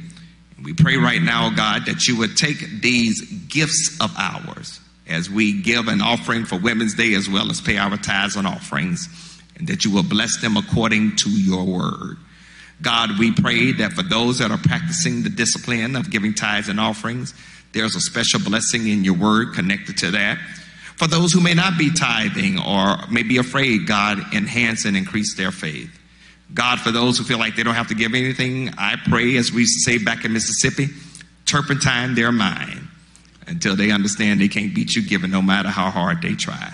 We 0.62 0.74
pray 0.74 0.96
right 0.96 1.22
now, 1.22 1.50
God, 1.50 1.86
that 1.86 2.08
you 2.08 2.18
would 2.18 2.36
take 2.36 2.82
these 2.82 3.22
gifts 3.48 3.96
of 4.00 4.12
ours 4.18 4.80
as 5.08 5.30
we 5.30 5.60
give 5.62 5.88
an 5.88 6.00
offering 6.00 6.44
for 6.44 6.58
Women's 6.58 6.94
Day 6.94 7.14
as 7.14 7.28
well 7.28 7.50
as 7.50 7.60
pay 7.60 7.78
our 7.78 7.96
tithes 7.96 8.36
and 8.36 8.46
offerings, 8.46 9.08
and 9.56 9.66
that 9.68 9.84
you 9.84 9.90
will 9.90 10.02
bless 10.02 10.40
them 10.40 10.56
according 10.56 11.16
to 11.16 11.30
your 11.30 11.64
word. 11.64 12.18
God, 12.80 13.18
we 13.18 13.32
pray 13.32 13.72
that 13.72 13.92
for 13.92 14.02
those 14.02 14.38
that 14.38 14.50
are 14.50 14.58
practicing 14.58 15.22
the 15.22 15.30
discipline 15.30 15.96
of 15.96 16.10
giving 16.10 16.34
tithes 16.34 16.68
and 16.68 16.78
offerings, 16.78 17.34
there's 17.72 17.96
a 17.96 18.00
special 18.00 18.40
blessing 18.40 18.86
in 18.86 19.04
your 19.04 19.14
word 19.14 19.54
connected 19.54 19.96
to 19.98 20.10
that. 20.12 20.38
For 20.96 21.06
those 21.06 21.32
who 21.32 21.40
may 21.40 21.54
not 21.54 21.78
be 21.78 21.92
tithing 21.92 22.58
or 22.60 22.98
may 23.10 23.22
be 23.22 23.38
afraid, 23.38 23.86
God, 23.86 24.18
enhance 24.34 24.84
and 24.84 24.96
increase 24.96 25.36
their 25.36 25.52
faith. 25.52 25.90
God, 26.54 26.80
for 26.80 26.90
those 26.90 27.18
who 27.18 27.24
feel 27.24 27.38
like 27.38 27.56
they 27.56 27.62
don't 27.62 27.74
have 27.74 27.88
to 27.88 27.94
give 27.94 28.14
anything, 28.14 28.70
I 28.78 28.96
pray, 29.08 29.36
as 29.36 29.52
we 29.52 29.66
say 29.66 29.98
back 29.98 30.24
in 30.24 30.32
Mississippi, 30.32 30.88
turpentine 31.44 32.14
their 32.14 32.32
mind 32.32 32.87
until 33.48 33.74
they 33.74 33.90
understand 33.90 34.40
they 34.40 34.48
can't 34.48 34.74
beat 34.74 34.94
you 34.94 35.02
given 35.02 35.30
no 35.30 35.42
matter 35.42 35.68
how 35.68 35.90
hard 35.90 36.22
they 36.22 36.34
try. 36.34 36.72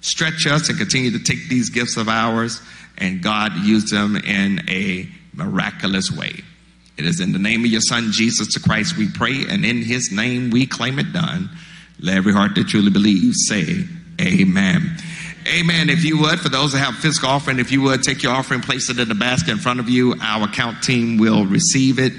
Stretch 0.00 0.46
us 0.46 0.68
and 0.68 0.78
continue 0.78 1.10
to 1.12 1.22
take 1.22 1.48
these 1.48 1.70
gifts 1.70 1.96
of 1.96 2.08
ours 2.08 2.60
and 2.98 3.22
God 3.22 3.52
use 3.64 3.90
them 3.90 4.16
in 4.16 4.68
a 4.68 5.08
miraculous 5.32 6.10
way. 6.10 6.42
It 6.96 7.04
is 7.04 7.20
in 7.20 7.32
the 7.32 7.38
name 7.38 7.64
of 7.64 7.70
your 7.70 7.80
son 7.80 8.10
Jesus 8.12 8.54
the 8.54 8.60
Christ 8.60 8.96
we 8.96 9.08
pray 9.08 9.44
and 9.48 9.64
in 9.64 9.82
his 9.82 10.10
name 10.12 10.50
we 10.50 10.66
claim 10.66 10.98
it 10.98 11.12
done. 11.12 11.50
Let 12.00 12.16
every 12.16 12.32
heart 12.32 12.54
that 12.56 12.68
truly 12.68 12.90
believes 12.90 13.46
say 13.48 13.84
amen. 14.20 14.96
Amen. 15.48 15.90
If 15.90 16.04
you 16.04 16.18
would, 16.22 16.40
for 16.40 16.48
those 16.48 16.72
that 16.72 16.78
have 16.78 16.96
physical 16.96 17.28
offering, 17.28 17.60
if 17.60 17.70
you 17.70 17.80
would 17.82 18.02
take 18.02 18.22
your 18.22 18.32
offering, 18.32 18.62
place 18.62 18.90
it 18.90 18.98
in 18.98 19.08
the 19.08 19.14
basket 19.14 19.52
in 19.52 19.58
front 19.58 19.78
of 19.78 19.88
you. 19.88 20.16
Our 20.20 20.48
account 20.48 20.82
team 20.82 21.18
will 21.18 21.46
receive 21.46 22.00
it. 22.00 22.14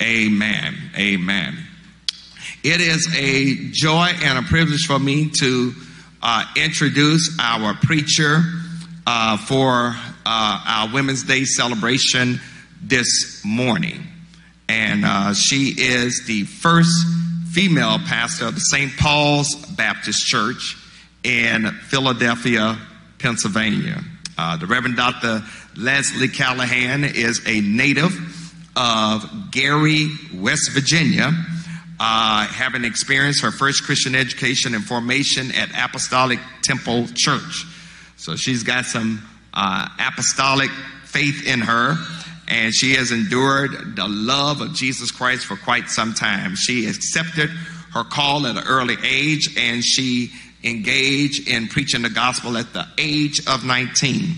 Amen. 0.00 0.74
Amen. 0.96 1.63
It 2.64 2.80
is 2.80 3.06
a 3.14 3.56
joy 3.72 4.08
and 4.22 4.38
a 4.38 4.48
privilege 4.48 4.86
for 4.86 4.98
me 4.98 5.28
to 5.38 5.74
uh, 6.22 6.46
introduce 6.56 7.36
our 7.38 7.74
preacher 7.74 8.42
uh, 9.06 9.36
for 9.36 9.94
uh, 10.24 10.64
our 10.66 10.88
Women's 10.90 11.24
Day 11.24 11.44
celebration 11.44 12.40
this 12.80 13.42
morning. 13.44 14.00
And 14.66 15.04
uh, 15.04 15.34
she 15.34 15.74
is 15.76 16.24
the 16.26 16.44
first 16.44 17.06
female 17.50 17.98
pastor 17.98 18.46
of 18.46 18.54
the 18.54 18.62
St. 18.62 18.96
Paul's 18.96 19.54
Baptist 19.76 20.26
Church 20.26 20.78
in 21.22 21.70
Philadelphia, 21.88 22.78
Pennsylvania. 23.18 24.02
Uh, 24.38 24.56
the 24.56 24.66
Reverend 24.66 24.96
Dr. 24.96 25.42
Leslie 25.76 26.28
Callahan 26.28 27.04
is 27.04 27.42
a 27.46 27.60
native 27.60 28.14
of 28.74 29.50
Gary, 29.50 30.08
West 30.32 30.70
Virginia 30.72 31.30
uh, 32.00 32.46
having 32.46 32.84
experienced 32.84 33.42
her 33.42 33.50
first 33.50 33.84
Christian 33.84 34.14
education 34.14 34.74
and 34.74 34.84
formation 34.84 35.52
at 35.52 35.70
Apostolic 35.70 36.40
Temple 36.62 37.06
Church. 37.14 37.64
So 38.16 38.36
she's 38.36 38.62
got 38.62 38.84
some 38.84 39.26
uh, 39.52 39.88
apostolic 39.98 40.70
faith 41.04 41.46
in 41.46 41.60
her, 41.60 41.96
and 42.48 42.74
she 42.74 42.94
has 42.94 43.12
endured 43.12 43.96
the 43.96 44.08
love 44.08 44.60
of 44.60 44.74
Jesus 44.74 45.10
Christ 45.10 45.46
for 45.46 45.56
quite 45.56 45.88
some 45.88 46.14
time. 46.14 46.56
She 46.56 46.86
accepted 46.86 47.50
her 47.92 48.04
call 48.04 48.46
at 48.46 48.56
an 48.56 48.64
early 48.66 48.96
age, 49.04 49.56
and 49.56 49.84
she 49.84 50.30
engaged 50.64 51.48
in 51.48 51.68
preaching 51.68 52.02
the 52.02 52.10
gospel 52.10 52.56
at 52.56 52.72
the 52.72 52.86
age 52.98 53.40
of 53.46 53.64
19. 53.64 54.34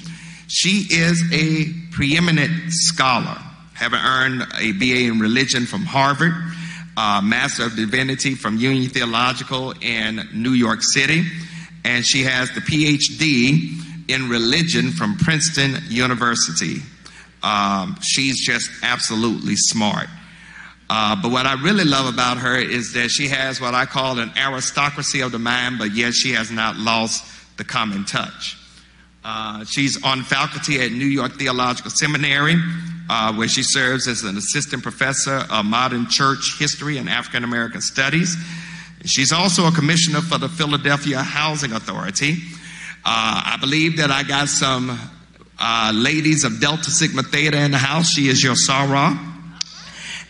She 0.48 0.86
is 0.90 1.22
a 1.32 1.72
preeminent 1.92 2.72
scholar, 2.72 3.38
having 3.74 4.00
earned 4.00 4.42
a 4.58 4.72
BA 4.72 5.10
in 5.10 5.20
religion 5.20 5.64
from 5.64 5.82
Harvard 5.82 6.34
uh, 6.96 7.20
Master 7.22 7.64
of 7.64 7.76
Divinity 7.76 8.34
from 8.34 8.56
Union 8.56 8.90
Theological 8.90 9.72
in 9.80 10.28
New 10.32 10.52
York 10.52 10.82
City, 10.82 11.24
and 11.84 12.04
she 12.04 12.22
has 12.22 12.50
the 12.52 12.60
PhD 12.60 13.82
in 14.08 14.28
religion 14.28 14.90
from 14.90 15.16
Princeton 15.16 15.76
University. 15.88 16.76
Um, 17.42 17.96
she's 18.00 18.44
just 18.44 18.70
absolutely 18.82 19.56
smart. 19.56 20.08
Uh, 20.88 21.20
but 21.20 21.32
what 21.32 21.46
I 21.46 21.60
really 21.62 21.84
love 21.84 22.12
about 22.12 22.38
her 22.38 22.56
is 22.56 22.92
that 22.92 23.10
she 23.10 23.28
has 23.28 23.60
what 23.60 23.74
I 23.74 23.86
call 23.86 24.18
an 24.18 24.30
aristocracy 24.36 25.20
of 25.20 25.32
the 25.32 25.38
mind, 25.38 25.78
but 25.78 25.94
yet 25.94 26.14
she 26.14 26.32
has 26.32 26.50
not 26.50 26.76
lost 26.76 27.24
the 27.56 27.64
common 27.64 28.04
touch. 28.04 28.56
Uh, 29.24 29.64
she's 29.64 30.02
on 30.04 30.22
faculty 30.22 30.80
at 30.80 30.92
New 30.92 31.06
York 31.06 31.32
Theological 31.32 31.90
Seminary, 31.90 32.54
uh, 33.08 33.32
where 33.34 33.48
she 33.48 33.62
serves 33.62 34.08
as 34.08 34.22
an 34.22 34.36
assistant 34.36 34.82
professor 34.82 35.44
of 35.50 35.64
modern 35.64 36.08
church 36.08 36.58
history 36.58 36.98
and 36.98 37.08
African 37.08 37.44
American 37.44 37.80
studies. 37.80 38.36
She's 39.04 39.32
also 39.32 39.66
a 39.66 39.72
commissioner 39.72 40.20
for 40.20 40.38
the 40.38 40.48
Philadelphia 40.48 41.22
Housing 41.22 41.72
Authority. 41.72 42.36
I 43.04 43.56
believe 43.60 43.98
that 43.98 44.10
I 44.10 44.24
got 44.24 44.48
some 44.48 44.98
uh, 45.58 45.92
ladies 45.94 46.44
of 46.44 46.60
Delta 46.60 46.90
Sigma 46.90 47.22
Theta 47.22 47.58
in 47.58 47.70
the 47.70 47.78
house. 47.78 48.10
She 48.10 48.28
is 48.28 48.42
your 48.42 48.56
Sarah. 48.56 49.16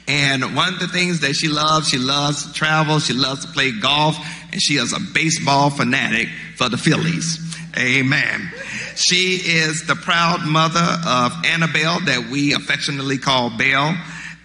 And 0.09 0.55
one 0.55 0.75
of 0.75 0.79
the 0.79 0.89
things 0.89 1.21
that 1.21 1.35
she 1.35 1.49
loves, 1.49 1.89
she 1.89 1.99
loves 1.99 2.47
to 2.47 2.53
travel, 2.53 3.01
she 3.01 3.13
loves 3.13 3.45
to 3.45 3.53
play 3.53 3.73
golf, 3.73 4.17
and 4.53 4.63
she 4.63 4.77
is 4.77 4.93
a 4.93 5.01
baseball 5.01 5.71
fanatic 5.71 6.29
for 6.57 6.69
the 6.69 6.77
Phillies. 6.77 7.41
Amen. 7.77 8.53
She 8.97 9.37
is 9.37 9.87
the 9.87 9.95
proud 9.95 10.47
mother 10.47 10.81
of 11.07 11.33
Annabelle 11.45 12.01
that 12.07 12.29
we 12.31 12.55
affectionately 12.55 13.19
call 13.19 13.51
Belle. 13.57 13.95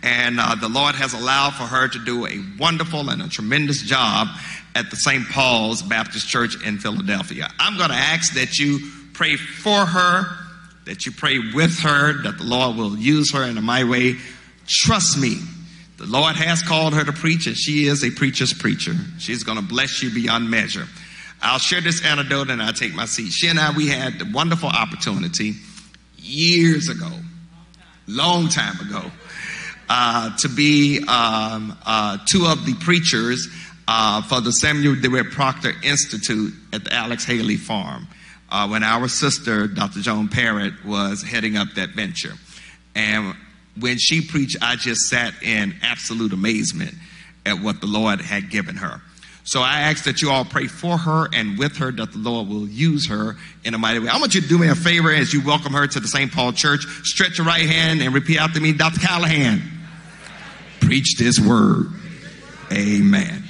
And 0.03 0.39
uh, 0.39 0.55
the 0.55 0.67
Lord 0.67 0.95
has 0.95 1.13
allowed 1.13 1.53
for 1.53 1.63
her 1.63 1.87
to 1.87 1.99
do 2.03 2.25
a 2.25 2.43
wonderful 2.59 3.09
and 3.09 3.21
a 3.21 3.29
tremendous 3.29 3.81
job 3.81 4.27
at 4.75 4.89
the 4.89 4.97
St. 4.97 5.27
Paul's 5.29 5.81
Baptist 5.81 6.27
Church 6.27 6.61
in 6.65 6.79
Philadelphia. 6.79 7.49
I'm 7.59 7.77
going 7.77 7.91
to 7.91 7.95
ask 7.95 8.33
that 8.33 8.57
you 8.57 8.79
pray 9.13 9.37
for 9.37 9.85
her, 9.85 10.25
that 10.85 11.05
you 11.05 11.11
pray 11.11 11.39
with 11.53 11.79
her, 11.79 12.21
that 12.23 12.37
the 12.37 12.43
Lord 12.43 12.75
will 12.75 12.97
use 12.97 13.31
her 13.33 13.43
in 13.43 13.57
a 13.57 13.85
way. 13.85 14.17
Trust 14.67 15.17
me, 15.17 15.37
the 15.97 16.07
Lord 16.07 16.35
has 16.35 16.61
called 16.63 16.93
her 16.93 17.03
to 17.03 17.13
preach, 17.13 17.47
and 17.47 17.55
she 17.55 17.85
is 17.85 18.03
a 18.03 18.09
preacher's 18.09 18.53
preacher. 18.53 18.95
She's 19.19 19.43
going 19.43 19.59
to 19.59 19.63
bless 19.63 20.01
you 20.01 20.09
beyond 20.09 20.49
measure. 20.49 20.87
I'll 21.41 21.59
share 21.59 21.81
this 21.81 22.03
anecdote 22.05 22.49
and 22.49 22.61
I'll 22.61 22.73
take 22.73 22.93
my 22.93 23.05
seat. 23.05 23.31
She 23.31 23.47
and 23.47 23.59
I, 23.59 23.71
we 23.71 23.87
had 23.87 24.19
the 24.19 24.29
wonderful 24.31 24.69
opportunity 24.69 25.53
years 26.17 26.87
ago, 26.89 27.09
long 28.07 28.47
time 28.47 28.79
ago, 28.79 29.11
uh, 29.89 30.37
to 30.37 30.49
be 30.49 30.99
um, 31.07 31.77
uh, 31.85 32.17
two 32.29 32.45
of 32.45 32.65
the 32.65 32.75
preachers 32.75 33.47
uh, 33.87 34.21
for 34.21 34.39
the 34.39 34.51
Samuel 34.51 34.95
DeWitt 34.95 35.31
Proctor 35.31 35.71
Institute 35.83 36.53
at 36.71 36.83
the 36.83 36.93
Alex 36.93 37.25
Haley 37.25 37.57
Farm 37.57 38.07
uh, 38.51 38.67
when 38.67 38.83
our 38.83 39.07
sister, 39.07 39.67
Dr. 39.67 40.01
Joan 40.01 40.27
Parrott, 40.27 40.73
was 40.85 41.23
heading 41.23 41.57
up 41.57 41.69
that 41.75 41.89
venture. 41.89 42.33
And 42.95 43.35
when 43.79 43.97
she 43.97 44.21
preached, 44.21 44.57
I 44.61 44.75
just 44.75 45.01
sat 45.01 45.33
in 45.41 45.75
absolute 45.81 46.33
amazement 46.33 46.93
at 47.45 47.59
what 47.59 47.81
the 47.81 47.87
Lord 47.87 48.21
had 48.21 48.49
given 48.49 48.75
her. 48.75 49.01
So 49.43 49.61
I 49.61 49.81
ask 49.81 50.03
that 50.05 50.21
you 50.21 50.29
all 50.29 50.45
pray 50.45 50.67
for 50.67 50.97
her 50.97 51.27
and 51.33 51.57
with 51.57 51.77
her 51.77 51.91
that 51.91 52.11
the 52.11 52.17
Lord 52.17 52.47
will 52.47 52.67
use 52.67 53.07
her 53.07 53.35
in 53.63 53.73
a 53.73 53.77
mighty 53.77 53.99
way. 53.99 54.07
I 54.07 54.19
want 54.19 54.35
you 54.35 54.41
to 54.41 54.47
do 54.47 54.57
me 54.57 54.67
a 54.67 54.75
favor 54.75 55.11
as 55.11 55.33
you 55.33 55.43
welcome 55.43 55.73
her 55.73 55.87
to 55.87 55.99
the 55.99 56.07
St. 56.07 56.31
Paul 56.31 56.53
Church. 56.53 56.85
Stretch 57.03 57.37
your 57.37 57.47
right 57.47 57.67
hand 57.67 58.01
and 58.01 58.13
repeat 58.13 58.39
after 58.39 58.61
me, 58.61 58.71
Dr. 58.73 58.99
Callahan. 58.99 59.61
Preach 60.79 61.15
this 61.17 61.39
word. 61.39 61.87
Amen. 62.71 63.40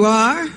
You 0.00 0.06
are? 0.06 0.48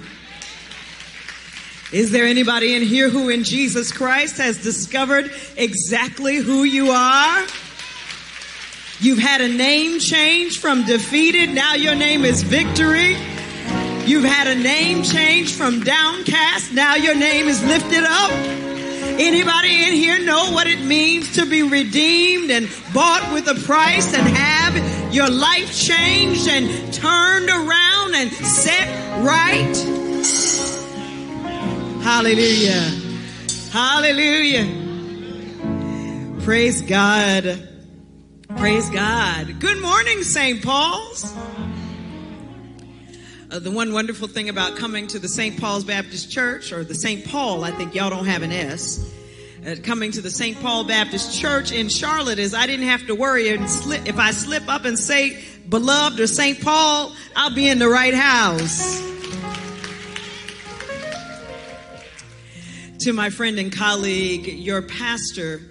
Is 1.92 2.12
there 2.12 2.24
anybody 2.24 2.76
in 2.76 2.82
here 2.82 3.10
who 3.10 3.28
in 3.28 3.44
Jesus 3.44 3.92
Christ 3.92 4.38
has 4.38 4.64
discovered 4.64 5.34
exactly 5.58 6.38
who 6.38 6.64
you 6.64 6.92
are? 6.92 7.46
You've 9.02 9.20
had 9.20 9.42
a 9.42 9.50
name 9.50 10.00
change 10.00 10.60
from 10.60 10.86
defeated, 10.86 11.50
now 11.50 11.74
your 11.74 11.94
name 11.94 12.24
is 12.24 12.42
victory. 12.42 13.18
You've 14.06 14.24
had 14.24 14.48
a 14.48 14.56
name 14.56 15.04
change 15.04 15.56
from 15.56 15.82
downcast, 15.82 16.72
now 16.72 16.96
your 16.96 17.16
name 17.16 17.50
is 17.50 17.62
lifted 17.66 18.06
up. 18.06 18.32
Anybody 19.20 19.84
in 19.84 19.94
here 19.94 20.24
know 20.24 20.54
what 20.54 20.68
it 20.68 20.80
means 20.86 21.36
to 21.36 21.46
be 21.46 21.64
redeemed 21.64 22.50
and 22.50 22.70
bought 22.94 23.34
with 23.34 23.50
a 23.50 23.56
price 23.66 24.14
and 24.14 24.26
have 24.26 25.14
your 25.14 25.30
life 25.30 25.78
changed 25.78 26.48
and 26.48 26.94
turned 26.94 27.50
around 27.50 27.93
and 28.14 28.32
set 28.32 28.88
right? 29.24 29.76
Hallelujah. 32.04 32.92
Hallelujah. 33.72 34.82
Praise 36.42 36.82
God. 36.82 37.70
Praise 38.58 38.90
God. 38.90 39.60
Good 39.60 39.82
morning, 39.82 40.22
St. 40.24 40.64
Paul's. 40.64 41.34
Uh, 43.50 43.60
the 43.60 43.72
one 43.72 43.94
wonderful 43.94 44.28
thing 44.28 44.50
about 44.50 44.78
coming 44.78 45.08
to 45.08 45.20
the 45.20 45.28
St. 45.28 45.60
Paul's 45.60 45.84
Baptist 45.84 46.32
Church, 46.32 46.72
or 46.72 46.84
the 46.84 46.96
St. 46.96 47.26
Paul, 47.26 47.64
I 47.64 47.72
think 47.72 47.96
y'all 47.96 48.10
don't 48.10 48.26
have 48.26 48.42
an 48.42 48.52
S, 48.52 49.12
uh, 49.66 49.76
coming 49.84 50.12
to 50.12 50.22
the 50.22 50.30
St. 50.30 50.60
Paul 50.60 50.84
Baptist 50.84 51.40
Church 51.40 51.72
in 51.72 51.88
Charlotte 51.90 52.40
is 52.40 52.54
I 52.54 52.68
didn't 52.68 52.88
have 52.88 53.08
to 53.08 53.16
worry 53.16 53.50
and 53.50 53.64
if 54.08 54.18
I 54.18 54.32
slip 54.32 54.68
up 54.68 54.86
and 54.86 55.00
say 55.00 55.42
beloved 55.70 56.20
or 56.20 56.28
St. 56.28 56.62
Paul, 56.62 57.16
I'll 57.36 57.54
be 57.54 57.70
in 57.70 57.80
the 57.80 57.88
right 57.88 58.14
house. 58.14 59.02
To 63.00 63.14
my 63.14 63.30
friend 63.30 63.60
and 63.60 63.72
colleague, 63.72 64.48
your 64.48 64.82
pastor, 64.82 65.62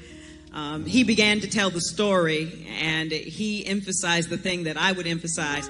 um, 0.53 0.85
he 0.85 1.03
began 1.03 1.41
to 1.41 1.49
tell 1.49 1.71
the 1.71 1.81
story 1.81 2.67
and 2.81 3.11
he 3.11 3.65
emphasized 3.67 4.29
the 4.29 4.37
thing 4.37 4.65
that 4.65 4.77
I 4.77 4.93
would 4.93 5.07
emphasize. 5.07 5.69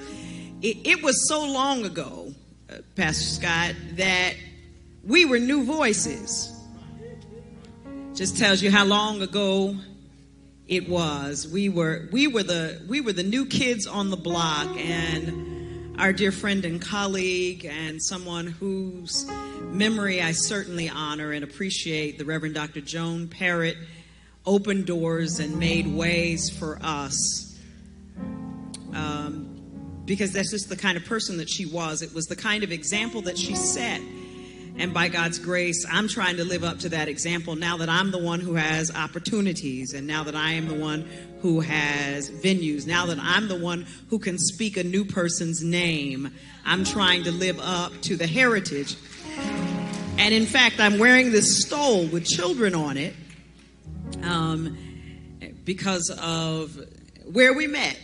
It, 0.61 0.85
it 0.85 1.03
was 1.03 1.27
so 1.27 1.45
long 1.45 1.85
ago, 1.85 2.33
uh, 2.69 2.77
Pastor 2.95 3.23
Scott, 3.23 3.75
that 3.93 4.33
we 5.05 5.25
were 5.25 5.39
new 5.39 5.63
voices. 5.63 6.49
Just 8.13 8.37
tells 8.37 8.61
you 8.61 8.71
how 8.71 8.85
long 8.85 9.21
ago 9.21 9.75
it 10.67 10.87
was. 10.87 11.47
We 11.47 11.69
were 11.69 12.07
we 12.11 12.27
were 12.27 12.43
the 12.43 12.81
we 12.87 13.01
were 13.01 13.13
the 13.13 13.23
new 13.23 13.45
kids 13.45 13.85
on 13.85 14.09
the 14.09 14.17
block 14.17 14.67
and 14.77 15.99
our 15.99 16.11
dear 16.11 16.31
friend 16.31 16.65
and 16.65 16.81
colleague 16.81 17.65
and 17.65 18.01
someone 18.01 18.47
whose 18.47 19.29
memory 19.61 20.21
I 20.21 20.31
certainly 20.31 20.89
honor 20.89 21.31
and 21.31 21.43
appreciate, 21.43 22.17
the 22.17 22.25
Reverend 22.25 22.55
Dr. 22.55 22.81
Joan 22.81 23.27
Parrott, 23.27 23.77
opened 24.45 24.87
doors 24.87 25.39
and 25.39 25.59
made 25.59 25.87
ways 25.87 26.49
for 26.49 26.79
us. 26.81 27.57
Um, 28.93 30.01
because 30.05 30.33
that's 30.33 30.51
just 30.51 30.69
the 30.69 30.75
kind 30.75 30.97
of 30.97 31.05
person 31.05 31.37
that 31.37 31.49
she 31.49 31.65
was. 31.65 32.01
It 32.01 32.13
was 32.13 32.25
the 32.25 32.35
kind 32.35 32.63
of 32.63 32.71
example 32.71 33.21
that 33.21 33.37
she 33.37 33.55
set. 33.55 34.01
And 34.77 34.93
by 34.93 35.07
God's 35.07 35.37
grace, 35.37 35.85
I'm 35.89 36.07
trying 36.07 36.37
to 36.37 36.43
live 36.43 36.63
up 36.63 36.79
to 36.79 36.89
that 36.89 37.07
example 37.07 37.55
now 37.55 37.77
that 37.77 37.89
I'm 37.89 38.11
the 38.11 38.17
one 38.17 38.39
who 38.39 38.55
has 38.55 38.93
opportunities, 38.93 39.93
and 39.93 40.07
now 40.07 40.23
that 40.23 40.35
I 40.35 40.53
am 40.53 40.67
the 40.67 40.73
one 40.73 41.07
who 41.41 41.59
has 41.59 42.29
venues, 42.29 42.87
now 42.87 43.05
that 43.07 43.19
I'm 43.19 43.47
the 43.47 43.57
one 43.57 43.85
who 44.09 44.17
can 44.17 44.37
speak 44.37 44.77
a 44.77 44.83
new 44.83 45.05
person's 45.05 45.63
name. 45.63 46.33
I'm 46.65 46.85
trying 46.85 47.25
to 47.25 47.31
live 47.31 47.59
up 47.59 47.91
to 48.03 48.15
the 48.15 48.25
heritage. 48.25 48.95
And 50.17 50.33
in 50.33 50.45
fact, 50.45 50.79
I'm 50.79 50.99
wearing 50.99 51.31
this 51.31 51.63
stole 51.63 52.07
with 52.07 52.25
children 52.25 52.73
on 52.73 52.97
it 52.97 53.13
um, 54.23 54.77
because 55.65 56.09
of 56.21 56.79
where 57.31 57.53
we 57.53 57.67
met 57.67 57.99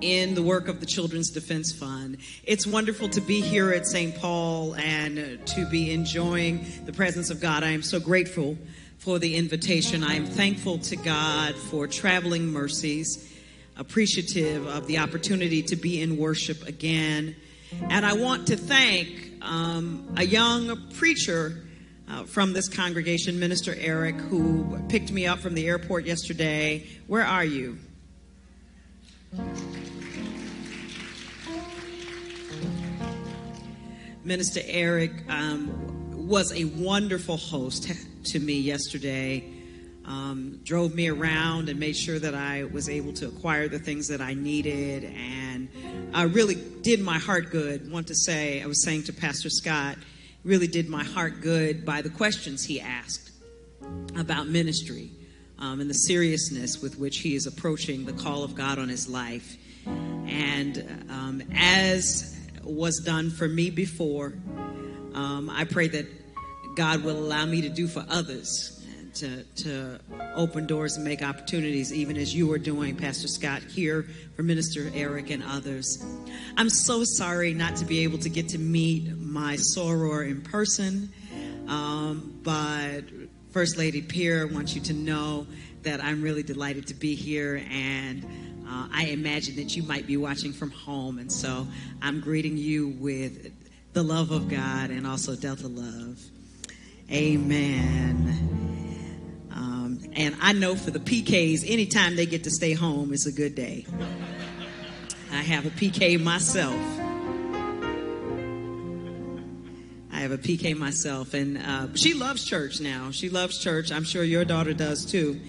in 0.00 0.34
the 0.34 0.42
work 0.42 0.68
of 0.68 0.80
the 0.80 0.86
Children's 0.86 1.30
Defense 1.30 1.72
Fund. 1.72 2.18
It's 2.44 2.66
wonderful 2.66 3.08
to 3.10 3.20
be 3.20 3.40
here 3.40 3.70
at 3.72 3.86
St. 3.86 4.16
Paul 4.16 4.74
and 4.74 5.46
to 5.46 5.66
be 5.66 5.92
enjoying 5.92 6.64
the 6.86 6.92
presence 6.92 7.30
of 7.30 7.40
God. 7.40 7.62
I 7.62 7.70
am 7.70 7.82
so 7.82 8.00
grateful 8.00 8.56
for 8.98 9.18
the 9.18 9.36
invitation. 9.36 10.02
I 10.02 10.14
am 10.14 10.26
thankful 10.26 10.78
to 10.78 10.96
God 10.96 11.54
for 11.54 11.86
traveling 11.86 12.46
mercies, 12.46 13.30
appreciative 13.76 14.66
of 14.66 14.86
the 14.86 14.98
opportunity 14.98 15.62
to 15.64 15.76
be 15.76 16.00
in 16.00 16.16
worship 16.16 16.66
again. 16.66 17.36
And 17.88 18.04
I 18.04 18.14
want 18.14 18.48
to 18.48 18.56
thank 18.56 19.32
um, 19.42 20.14
a 20.16 20.24
young 20.24 20.90
preacher. 20.94 21.64
Uh, 22.08 22.24
from 22.24 22.52
this 22.52 22.68
congregation, 22.68 23.38
Minister 23.38 23.72
Eric, 23.78 24.16
who 24.16 24.80
picked 24.88 25.12
me 25.12 25.28
up 25.28 25.38
from 25.38 25.54
the 25.54 25.68
airport 25.68 26.06
yesterday. 26.06 26.84
Where 27.06 27.24
are 27.24 27.44
you? 27.44 27.78
Minister 34.24 34.60
Eric 34.64 35.12
um, 35.28 36.28
was 36.28 36.52
a 36.52 36.64
wonderful 36.64 37.36
host 37.36 37.92
to 38.24 38.40
me 38.40 38.58
yesterday. 38.60 39.44
Um, 40.04 40.58
drove 40.64 40.94
me 40.94 41.08
around 41.08 41.68
and 41.68 41.78
made 41.78 41.96
sure 41.96 42.18
that 42.18 42.34
I 42.34 42.64
was 42.64 42.88
able 42.88 43.12
to 43.14 43.28
acquire 43.28 43.68
the 43.68 43.78
things 43.78 44.08
that 44.08 44.20
I 44.20 44.34
needed, 44.34 45.04
and 45.04 45.68
uh, 46.12 46.28
really 46.32 46.56
did 46.82 47.00
my 47.00 47.18
heart 47.18 47.50
good. 47.50 47.88
Want 47.90 48.08
to 48.08 48.16
say, 48.16 48.60
I 48.60 48.66
was 48.66 48.82
saying 48.84 49.04
to 49.04 49.12
Pastor 49.12 49.48
Scott, 49.48 49.96
really 50.42 50.66
did 50.66 50.88
my 50.88 51.04
heart 51.04 51.40
good 51.40 51.86
by 51.86 52.02
the 52.02 52.10
questions 52.10 52.64
he 52.64 52.80
asked 52.80 53.30
about 54.16 54.48
ministry 54.48 55.12
um, 55.60 55.80
and 55.80 55.88
the 55.90 55.94
seriousness 55.94 56.80
with 56.82 56.98
which 56.98 57.18
he 57.18 57.34
is 57.34 57.46
approaching 57.46 58.04
the 58.04 58.12
call 58.12 58.44
of 58.44 58.54
God 58.54 58.78
on 58.78 58.88
his 58.88 59.08
life. 59.08 59.56
And 59.86 61.06
um, 61.10 61.42
as 61.54 62.38
was 62.62 63.00
done 63.00 63.30
for 63.30 63.48
me 63.48 63.70
before, 63.70 64.34
um, 65.14 65.50
I 65.50 65.64
pray 65.64 65.88
that 65.88 66.06
God 66.76 67.02
will 67.04 67.18
allow 67.18 67.46
me 67.46 67.62
to 67.62 67.68
do 67.68 67.86
for 67.86 68.04
others. 68.08 68.76
To, 69.14 69.42
to 69.42 69.98
open 70.36 70.68
doors 70.68 70.94
and 70.94 71.04
make 71.04 71.20
opportunities, 71.20 71.92
even 71.92 72.16
as 72.16 72.32
you 72.32 72.50
are 72.52 72.58
doing, 72.58 72.94
Pastor 72.94 73.26
Scott, 73.26 73.60
here 73.60 74.06
for 74.36 74.44
Minister 74.44 74.88
Eric 74.94 75.30
and 75.30 75.42
others. 75.42 76.02
I'm 76.56 76.70
so 76.70 77.02
sorry 77.02 77.52
not 77.52 77.74
to 77.76 77.84
be 77.84 78.04
able 78.04 78.18
to 78.18 78.28
get 78.28 78.50
to 78.50 78.58
meet 78.58 79.10
my 79.18 79.56
soror 79.56 80.30
in 80.30 80.42
person. 80.42 81.12
Um, 81.66 82.38
but 82.44 83.02
First 83.52 83.76
Lady 83.76 84.00
Pierre 84.00 84.46
wants 84.46 84.76
you 84.76 84.80
to 84.82 84.92
know 84.92 85.46
that 85.82 86.02
I'm 86.02 86.22
really 86.22 86.44
delighted 86.44 86.86
to 86.88 86.94
be 86.94 87.16
here, 87.16 87.62
and 87.70 88.24
uh, 88.68 88.86
I 88.92 89.06
imagine 89.06 89.56
that 89.56 89.74
you 89.74 89.82
might 89.82 90.06
be 90.06 90.16
watching 90.16 90.52
from 90.52 90.70
home, 90.70 91.18
and 91.18 91.32
so 91.32 91.66
I'm 92.00 92.20
greeting 92.20 92.56
you 92.56 92.90
with 93.00 93.52
the 93.92 94.04
love 94.04 94.30
of 94.30 94.48
God 94.48 94.90
and 94.90 95.04
also 95.04 95.34
Delta 95.34 95.66
love. 95.66 96.20
Amen. 97.10 98.60
Um, 99.52 99.98
and 100.12 100.36
I 100.40 100.52
know 100.52 100.76
for 100.76 100.92
the 100.92 101.00
PKs, 101.00 101.68
anytime 101.68 102.14
they 102.14 102.26
get 102.26 102.44
to 102.44 102.50
stay 102.50 102.72
home, 102.72 103.12
it's 103.12 103.26
a 103.26 103.32
good 103.32 103.56
day. 103.56 103.84
I 105.32 105.42
have 105.42 105.66
a 105.66 105.70
PK 105.70 106.22
myself. 106.22 106.78
I 110.20 110.24
have 110.24 110.32
a 110.32 110.38
PK 110.38 110.76
myself, 110.76 111.32
and 111.32 111.56
uh, 111.56 111.86
she 111.94 112.12
loves 112.12 112.44
church 112.44 112.78
now. 112.78 113.10
She 113.10 113.30
loves 113.30 113.58
church. 113.58 113.90
I'm 113.90 114.04
sure 114.04 114.22
your 114.22 114.44
daughter 114.44 114.74
does 114.74 115.06
too. 115.06 115.40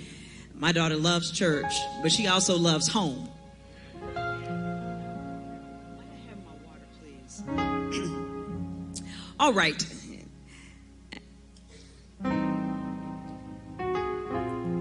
My 0.56 0.72
daughter 0.72 0.96
loves 0.96 1.30
church, 1.30 1.74
but 2.02 2.10
she 2.10 2.28
also 2.28 2.58
loves 2.58 2.88
home. 2.88 3.28
All 9.42 9.52
right. 9.52 9.86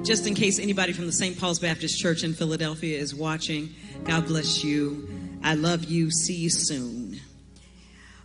Just 0.04 0.28
in 0.28 0.36
case 0.36 0.60
anybody 0.60 0.92
from 0.92 1.06
the 1.06 1.12
St. 1.12 1.36
Paul's 1.36 1.58
Baptist 1.58 1.98
Church 1.98 2.22
in 2.22 2.34
Philadelphia 2.34 2.96
is 2.96 3.12
watching, 3.12 3.74
God 4.04 4.28
bless 4.28 4.62
you. 4.62 5.08
I 5.42 5.54
love 5.54 5.86
you. 5.86 6.12
See 6.12 6.36
you 6.36 6.50
soon. 6.50 7.18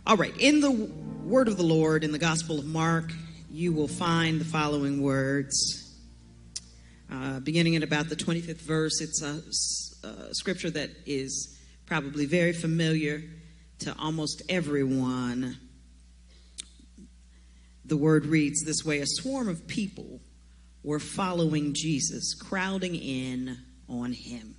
All 0.06 0.16
right. 0.16 0.32
In 0.38 0.60
the 0.60 1.05
word 1.26 1.48
of 1.48 1.56
the 1.56 1.64
Lord, 1.64 2.04
in 2.04 2.12
the 2.12 2.20
Gospel 2.20 2.60
of 2.60 2.66
Mark, 2.66 3.12
you 3.50 3.72
will 3.72 3.88
find 3.88 4.40
the 4.40 4.44
following 4.44 5.02
words. 5.02 5.92
Uh, 7.10 7.40
beginning 7.40 7.74
at 7.74 7.82
about 7.82 8.08
the 8.08 8.14
25th 8.14 8.60
verse, 8.60 9.00
it's 9.00 9.22
a, 9.22 9.42
a 10.06 10.34
scripture 10.34 10.70
that 10.70 10.90
is 11.04 11.58
probably 11.84 12.26
very 12.26 12.52
familiar 12.52 13.24
to 13.80 13.92
almost 13.98 14.42
everyone 14.48 15.58
the 17.84 17.96
word 17.96 18.26
reads 18.26 18.64
this 18.64 18.84
way 18.84 19.00
A 19.00 19.06
swarm 19.06 19.48
of 19.48 19.66
people 19.66 20.20
were 20.84 21.00
following 21.00 21.74
Jesus, 21.74 22.34
crowding 22.34 22.94
in 22.94 23.58
on 23.88 24.12
him. 24.12 24.54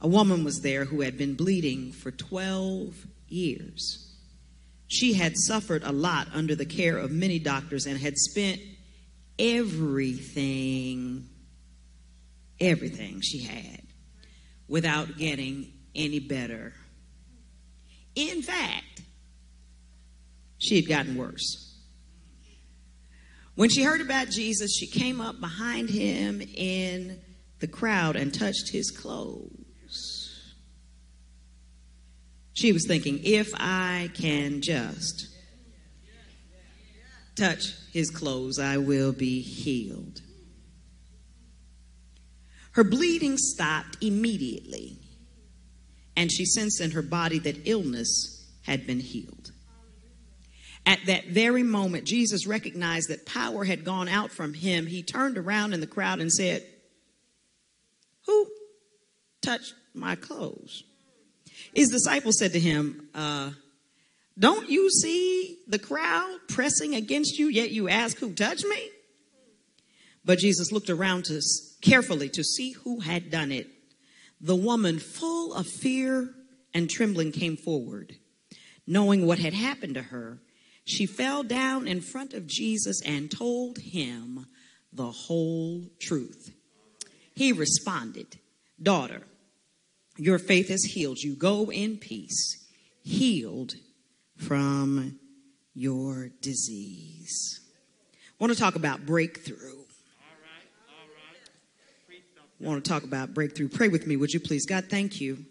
A 0.00 0.06
woman 0.06 0.44
was 0.44 0.60
there 0.60 0.84
who 0.84 1.00
had 1.00 1.18
been 1.18 1.34
bleeding 1.34 1.92
for 1.92 2.10
12 2.12 3.06
years. 3.28 4.11
She 4.92 5.14
had 5.14 5.38
suffered 5.38 5.84
a 5.84 5.90
lot 5.90 6.28
under 6.34 6.54
the 6.54 6.66
care 6.66 6.98
of 6.98 7.10
many 7.10 7.38
doctors 7.38 7.86
and 7.86 7.98
had 7.98 8.18
spent 8.18 8.60
everything, 9.38 11.30
everything 12.60 13.22
she 13.22 13.42
had 13.42 13.80
without 14.68 15.16
getting 15.16 15.72
any 15.94 16.18
better. 16.18 16.74
In 18.14 18.42
fact, 18.42 19.00
she 20.58 20.76
had 20.76 20.86
gotten 20.86 21.16
worse. 21.16 21.74
When 23.54 23.70
she 23.70 23.84
heard 23.84 24.02
about 24.02 24.28
Jesus, 24.28 24.76
she 24.76 24.88
came 24.88 25.22
up 25.22 25.40
behind 25.40 25.88
him 25.88 26.42
in 26.42 27.18
the 27.60 27.66
crowd 27.66 28.16
and 28.16 28.32
touched 28.32 28.70
his 28.70 28.90
clothes. 28.90 29.61
She 32.54 32.72
was 32.72 32.86
thinking, 32.86 33.20
if 33.24 33.52
I 33.56 34.10
can 34.14 34.60
just 34.60 35.28
touch 37.34 37.74
his 37.92 38.10
clothes, 38.10 38.58
I 38.58 38.76
will 38.76 39.12
be 39.12 39.40
healed. 39.40 40.20
Her 42.72 42.84
bleeding 42.84 43.36
stopped 43.36 43.98
immediately, 44.02 44.96
and 46.16 46.30
she 46.32 46.44
sensed 46.44 46.80
in 46.80 46.92
her 46.92 47.02
body 47.02 47.38
that 47.40 47.68
illness 47.68 48.50
had 48.62 48.86
been 48.86 49.00
healed. 49.00 49.52
At 50.84 51.00
that 51.06 51.28
very 51.28 51.62
moment, 51.62 52.06
Jesus 52.06 52.46
recognized 52.46 53.08
that 53.08 53.26
power 53.26 53.64
had 53.64 53.84
gone 53.84 54.08
out 54.08 54.30
from 54.30 54.54
him. 54.54 54.86
He 54.86 55.02
turned 55.02 55.38
around 55.38 55.74
in 55.74 55.80
the 55.80 55.86
crowd 55.86 56.20
and 56.20 56.32
said, 56.32 56.66
Who 58.26 58.48
touched 59.42 59.74
my 59.94 60.16
clothes? 60.16 60.82
His 61.74 61.88
disciples 61.88 62.38
said 62.38 62.52
to 62.52 62.60
him, 62.60 63.08
uh, 63.14 63.50
Don't 64.38 64.68
you 64.68 64.90
see 64.90 65.58
the 65.66 65.78
crowd 65.78 66.38
pressing 66.48 66.94
against 66.94 67.38
you, 67.38 67.48
yet 67.48 67.70
you 67.70 67.88
ask, 67.88 68.18
Who 68.18 68.32
touched 68.32 68.64
me? 68.64 68.90
But 70.24 70.38
Jesus 70.38 70.70
looked 70.70 70.90
around 70.90 71.24
to, 71.26 71.40
carefully 71.80 72.28
to 72.30 72.44
see 72.44 72.72
who 72.72 73.00
had 73.00 73.30
done 73.30 73.50
it. 73.50 73.68
The 74.40 74.56
woman, 74.56 74.98
full 74.98 75.54
of 75.54 75.66
fear 75.66 76.34
and 76.74 76.88
trembling, 76.88 77.32
came 77.32 77.56
forward. 77.56 78.16
Knowing 78.86 79.26
what 79.26 79.38
had 79.38 79.54
happened 79.54 79.94
to 79.94 80.02
her, 80.02 80.40
she 80.84 81.06
fell 81.06 81.42
down 81.42 81.86
in 81.86 82.00
front 82.00 82.34
of 82.34 82.46
Jesus 82.46 83.00
and 83.02 83.30
told 83.30 83.78
him 83.78 84.46
the 84.92 85.10
whole 85.10 85.84
truth. 86.00 86.52
He 87.34 87.52
responded, 87.52 88.38
Daughter, 88.80 89.22
your 90.16 90.38
faith 90.38 90.68
has 90.68 90.84
healed 90.84 91.18
you. 91.18 91.34
Go 91.34 91.70
in 91.70 91.96
peace, 91.98 92.66
healed 93.02 93.74
from 94.36 95.18
your 95.74 96.30
disease. 96.40 97.60
I 98.14 98.44
want 98.44 98.52
to 98.52 98.58
talk 98.58 98.74
about 98.74 99.06
breakthrough. 99.06 99.56
All 99.56 99.78
right, 99.78 100.68
all 100.88 101.08
right. 101.08 102.20
I 102.60 102.66
want 102.66 102.84
to 102.84 102.88
talk 102.88 103.04
about 103.04 103.34
breakthrough. 103.34 103.68
Pray 103.68 103.88
with 103.88 104.06
me, 104.06 104.16
would 104.16 104.32
you 104.32 104.40
please? 104.40 104.66
God, 104.66 104.86
thank 104.90 105.20
you 105.20 105.44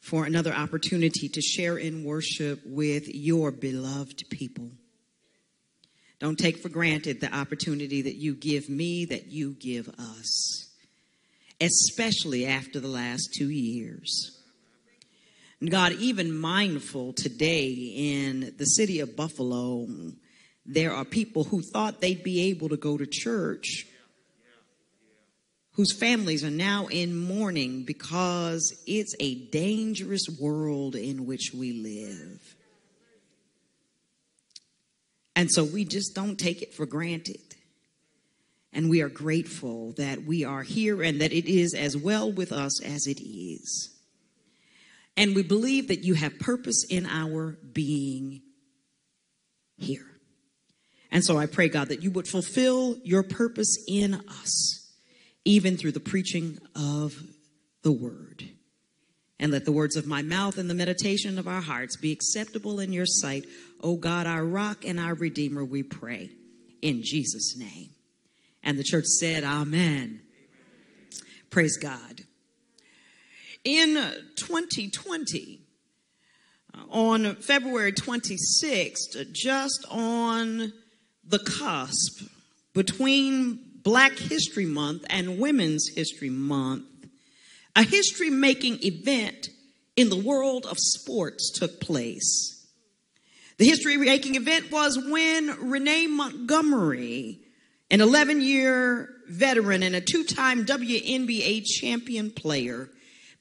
for 0.00 0.24
another 0.24 0.52
opportunity 0.54 1.28
to 1.28 1.40
share 1.40 1.76
in 1.76 2.04
worship 2.04 2.60
with 2.64 3.08
your 3.08 3.50
beloved 3.50 4.24
people. 4.30 4.70
Don't 6.20 6.38
take 6.38 6.58
for 6.58 6.68
granted 6.68 7.20
the 7.20 7.34
opportunity 7.34 8.02
that 8.02 8.16
you 8.16 8.34
give 8.34 8.68
me, 8.68 9.04
that 9.06 9.26
you 9.26 9.54
give 9.58 9.88
us, 9.88 10.67
especially 11.60 12.46
after 12.46 12.80
the 12.80 12.88
last 12.88 13.34
two 13.36 13.50
years. 13.50 14.40
And 15.60 15.70
God, 15.70 15.92
even 15.92 16.36
mindful 16.36 17.12
today 17.12 17.72
in 17.72 18.54
the 18.58 18.64
city 18.64 19.00
of 19.00 19.16
Buffalo, 19.16 19.86
there 20.64 20.92
are 20.92 21.04
people 21.04 21.44
who 21.44 21.62
thought 21.62 22.00
they'd 22.00 22.22
be 22.22 22.50
able 22.50 22.68
to 22.68 22.76
go 22.76 22.96
to 22.96 23.06
church 23.06 23.86
whose 25.78 25.96
families 25.96 26.42
are 26.42 26.50
now 26.50 26.88
in 26.88 27.16
mourning 27.16 27.84
because 27.84 28.82
it's 28.88 29.14
a 29.20 29.36
dangerous 29.50 30.26
world 30.40 30.96
in 30.96 31.24
which 31.24 31.52
we 31.54 31.72
live. 31.72 32.56
And 35.36 35.48
so 35.48 35.62
we 35.62 35.84
just 35.84 36.16
don't 36.16 36.36
take 36.36 36.62
it 36.62 36.74
for 36.74 36.84
granted. 36.84 37.47
And 38.78 38.88
we 38.88 39.02
are 39.02 39.08
grateful 39.08 39.90
that 39.96 40.22
we 40.22 40.44
are 40.44 40.62
here 40.62 41.02
and 41.02 41.20
that 41.20 41.32
it 41.32 41.46
is 41.46 41.74
as 41.74 41.96
well 41.96 42.30
with 42.30 42.52
us 42.52 42.80
as 42.80 43.08
it 43.08 43.20
is. 43.20 43.90
And 45.16 45.34
we 45.34 45.42
believe 45.42 45.88
that 45.88 46.04
you 46.04 46.14
have 46.14 46.38
purpose 46.38 46.86
in 46.88 47.04
our 47.04 47.58
being 47.72 48.40
here. 49.78 50.06
And 51.10 51.24
so 51.24 51.36
I 51.36 51.46
pray, 51.46 51.68
God, 51.68 51.88
that 51.88 52.04
you 52.04 52.12
would 52.12 52.28
fulfill 52.28 52.96
your 53.02 53.24
purpose 53.24 53.84
in 53.88 54.14
us 54.14 54.94
even 55.44 55.76
through 55.76 55.90
the 55.90 55.98
preaching 55.98 56.58
of 56.76 57.20
the 57.82 57.90
word. 57.90 58.44
And 59.40 59.50
let 59.50 59.64
the 59.64 59.72
words 59.72 59.96
of 59.96 60.06
my 60.06 60.22
mouth 60.22 60.56
and 60.56 60.70
the 60.70 60.74
meditation 60.74 61.36
of 61.36 61.48
our 61.48 61.62
hearts 61.62 61.96
be 61.96 62.12
acceptable 62.12 62.78
in 62.78 62.92
your 62.92 63.06
sight, 63.06 63.44
O 63.82 63.96
God, 63.96 64.28
our 64.28 64.44
rock 64.44 64.84
and 64.84 65.00
our 65.00 65.16
redeemer, 65.16 65.64
we 65.64 65.82
pray. 65.82 66.30
In 66.80 67.02
Jesus' 67.02 67.56
name. 67.58 67.88
And 68.62 68.78
the 68.78 68.84
church 68.84 69.06
said, 69.06 69.44
Amen. 69.44 70.20
Praise 71.50 71.76
God. 71.76 72.22
In 73.64 73.94
2020, 74.36 75.60
uh, 76.74 76.78
on 76.90 77.34
February 77.36 77.92
26th, 77.92 79.32
just 79.32 79.84
on 79.90 80.72
the 81.24 81.38
cusp 81.38 82.22
between 82.74 83.58
Black 83.82 84.18
History 84.18 84.66
Month 84.66 85.04
and 85.10 85.38
Women's 85.38 85.90
History 85.94 86.30
Month, 86.30 86.84
a 87.74 87.82
history 87.82 88.30
making 88.30 88.78
event 88.82 89.48
in 89.96 90.10
the 90.10 90.16
world 90.16 90.66
of 90.66 90.76
sports 90.78 91.50
took 91.50 91.80
place. 91.80 92.66
The 93.56 93.64
history 93.64 93.96
making 93.96 94.36
event 94.36 94.70
was 94.70 94.98
when 94.98 95.70
Renee 95.70 96.06
Montgomery, 96.06 97.40
an 97.90 98.00
11 98.00 98.40
year 98.40 99.08
veteran 99.28 99.82
and 99.82 99.94
a 99.94 100.00
two 100.00 100.24
time 100.24 100.64
WNBA 100.64 101.64
champion 101.64 102.30
player, 102.30 102.90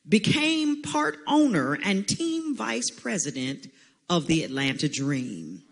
became 0.07 0.81
part 0.81 1.17
owner 1.27 1.77
and 1.83 2.07
team 2.07 2.55
vice 2.55 2.89
president 2.89 3.67
of 4.09 4.27
the 4.27 4.43
Atlanta 4.43 4.87
Dream. 4.87 5.63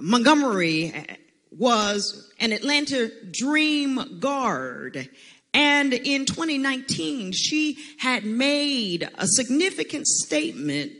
Montgomery 0.00 0.92
eh, 0.94 1.16
was 1.50 2.32
an 2.38 2.52
Atlanta 2.52 3.10
Dream 3.30 4.20
Guard. 4.20 5.08
And 5.52 5.92
in 5.92 6.26
2019, 6.26 7.32
she 7.32 7.76
had 7.98 8.24
made 8.24 9.08
a 9.18 9.26
significant 9.26 10.06
statement 10.06 10.92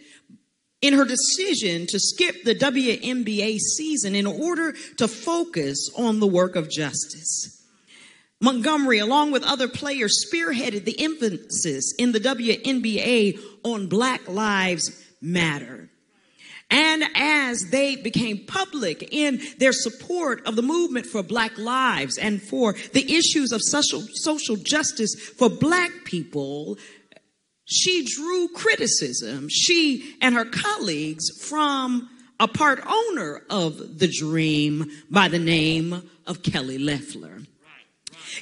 in 0.82 0.94
her 0.94 1.04
decision 1.04 1.86
to 1.88 1.98
skip 1.98 2.44
the 2.44 2.54
WNBA 2.54 3.58
season 3.58 4.14
in 4.14 4.26
order 4.26 4.72
to 4.96 5.06
focus 5.06 5.90
on 5.96 6.20
the 6.20 6.26
work 6.26 6.56
of 6.56 6.70
justice. 6.70 7.56
Montgomery, 8.40 8.98
along 8.98 9.32
with 9.32 9.44
other 9.44 9.68
players, 9.68 10.24
spearheaded 10.26 10.84
the 10.84 10.98
emphasis 10.98 11.92
in 11.98 12.12
the 12.12 12.20
WNBA 12.20 13.38
on 13.64 13.86
Black 13.86 14.26
Lives 14.28 15.04
Matter. 15.20 15.90
And 16.70 17.02
as 17.16 17.70
they 17.70 17.96
became 17.96 18.46
public 18.46 19.08
in 19.12 19.40
their 19.58 19.72
support 19.72 20.46
of 20.46 20.54
the 20.56 20.62
movement 20.62 21.04
for 21.04 21.22
black 21.22 21.58
lives 21.58 22.16
and 22.16 22.40
for 22.40 22.74
the 22.92 23.12
issues 23.12 23.50
of 23.52 23.60
social, 23.60 24.00
social 24.14 24.56
justice 24.56 25.14
for 25.16 25.50
black 25.50 25.90
people, 26.04 26.78
she 27.70 28.04
drew 28.04 28.48
criticism, 28.48 29.48
she 29.48 30.16
and 30.20 30.34
her 30.34 30.44
colleagues, 30.44 31.24
from 31.48 32.10
a 32.40 32.48
part 32.48 32.82
owner 32.86 33.42
of 33.48 33.98
the 33.98 34.08
dream 34.08 34.90
by 35.10 35.28
the 35.28 35.38
name 35.38 36.08
of 36.26 36.42
Kelly 36.42 36.78
Loeffler. 36.78 37.38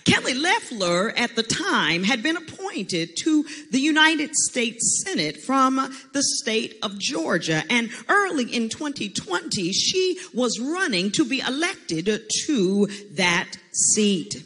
Kelly 0.05 0.35
Loeffler 0.35 1.11
at 1.16 1.35
the 1.35 1.43
time 1.43 2.05
had 2.05 2.22
been 2.22 2.37
appointed 2.37 3.11
to 3.22 3.45
the 3.70 3.81
United 3.81 4.35
States 4.35 5.03
Senate 5.05 5.39
from 5.41 5.76
the 6.12 6.22
state 6.41 6.76
of 6.83 6.99
Georgia. 6.99 7.62
And 7.70 7.91
early 8.09 8.45
in 8.45 8.68
2020, 8.68 9.72
she 9.72 10.18
was 10.35 10.61
running 10.61 11.11
to 11.12 11.24
be 11.24 11.41
elected 11.41 12.07
to 12.47 12.87
that 13.12 13.53
seat. 13.72 14.45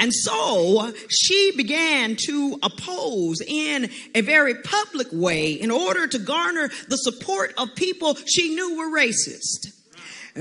And 0.00 0.14
so 0.14 0.92
she 1.10 1.52
began 1.56 2.16
to 2.24 2.58
oppose 2.62 3.42
in 3.46 3.90
a 4.14 4.22
very 4.22 4.54
public 4.54 5.08
way 5.12 5.52
in 5.52 5.70
order 5.70 6.06
to 6.06 6.18
garner 6.18 6.70
the 6.88 6.96
support 6.96 7.52
of 7.58 7.74
people 7.74 8.14
she 8.24 8.54
knew 8.54 8.78
were 8.78 8.98
racist. 8.98 9.76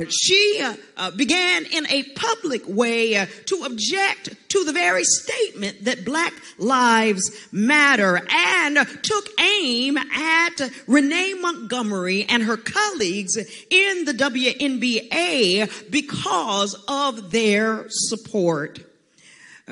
She 0.08 0.62
uh, 0.64 0.76
uh, 0.96 1.12
began 1.12 1.66
in 1.66 1.88
a 1.88 2.04
public 2.16 2.62
way 2.68 3.18
uh, 3.18 3.26
to 3.48 3.64
object 3.64 4.36
to 4.50 4.64
the 4.64 4.72
very 4.72 5.04
statement 5.04 5.84
that 5.84 6.06
black 6.06 6.32
lives 6.58 7.30
matter 7.52 8.22
and 8.30 8.78
took 9.02 9.28
aim 9.40 9.98
at 9.98 10.72
Renee 10.88 11.34
Montgomery 11.34 12.26
and 12.30 12.44
her 12.44 12.56
colleagues 12.56 13.36
in 13.36 14.06
the 14.06 14.14
WNBA 14.14 15.92
because 15.92 16.76
of 16.88 17.32
their 17.32 17.86
support. 17.90 18.89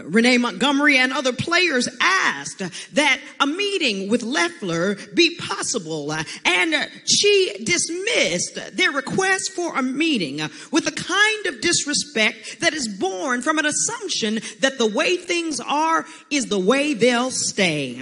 Renee 0.04 0.38
Montgomery 0.38 0.98
and 0.98 1.12
other 1.12 1.34
players 1.34 1.90
asked 2.00 2.62
that 2.94 3.20
a 3.40 3.48
meeting 3.48 4.10
with 4.10 4.24
Loeffler 4.24 4.96
be 5.14 5.36
possible, 5.36 6.12
uh, 6.12 6.24
and 6.46 6.90
she 7.06 7.54
dismissed 7.64 8.76
their 8.76 8.92
request 8.92 9.54
for 9.54 9.76
a 9.76 9.82
meeting 9.82 10.38
with 10.72 10.88
a 10.88 10.92
kind 10.92 11.46
of 11.48 11.62
disrespect 11.62 12.60
that 12.62 12.74
is 12.74 12.88
born 12.88 13.42
from 13.42 13.58
an 13.58 13.66
assumption 13.66 14.40
that 14.60 14.78
the 14.78 14.88
way 14.88 15.18
things 15.18 15.60
are 15.60 16.06
is 16.30 16.46
the 16.46 16.60
way 16.60 16.94
they'll 16.94 17.32
stay. 17.32 18.00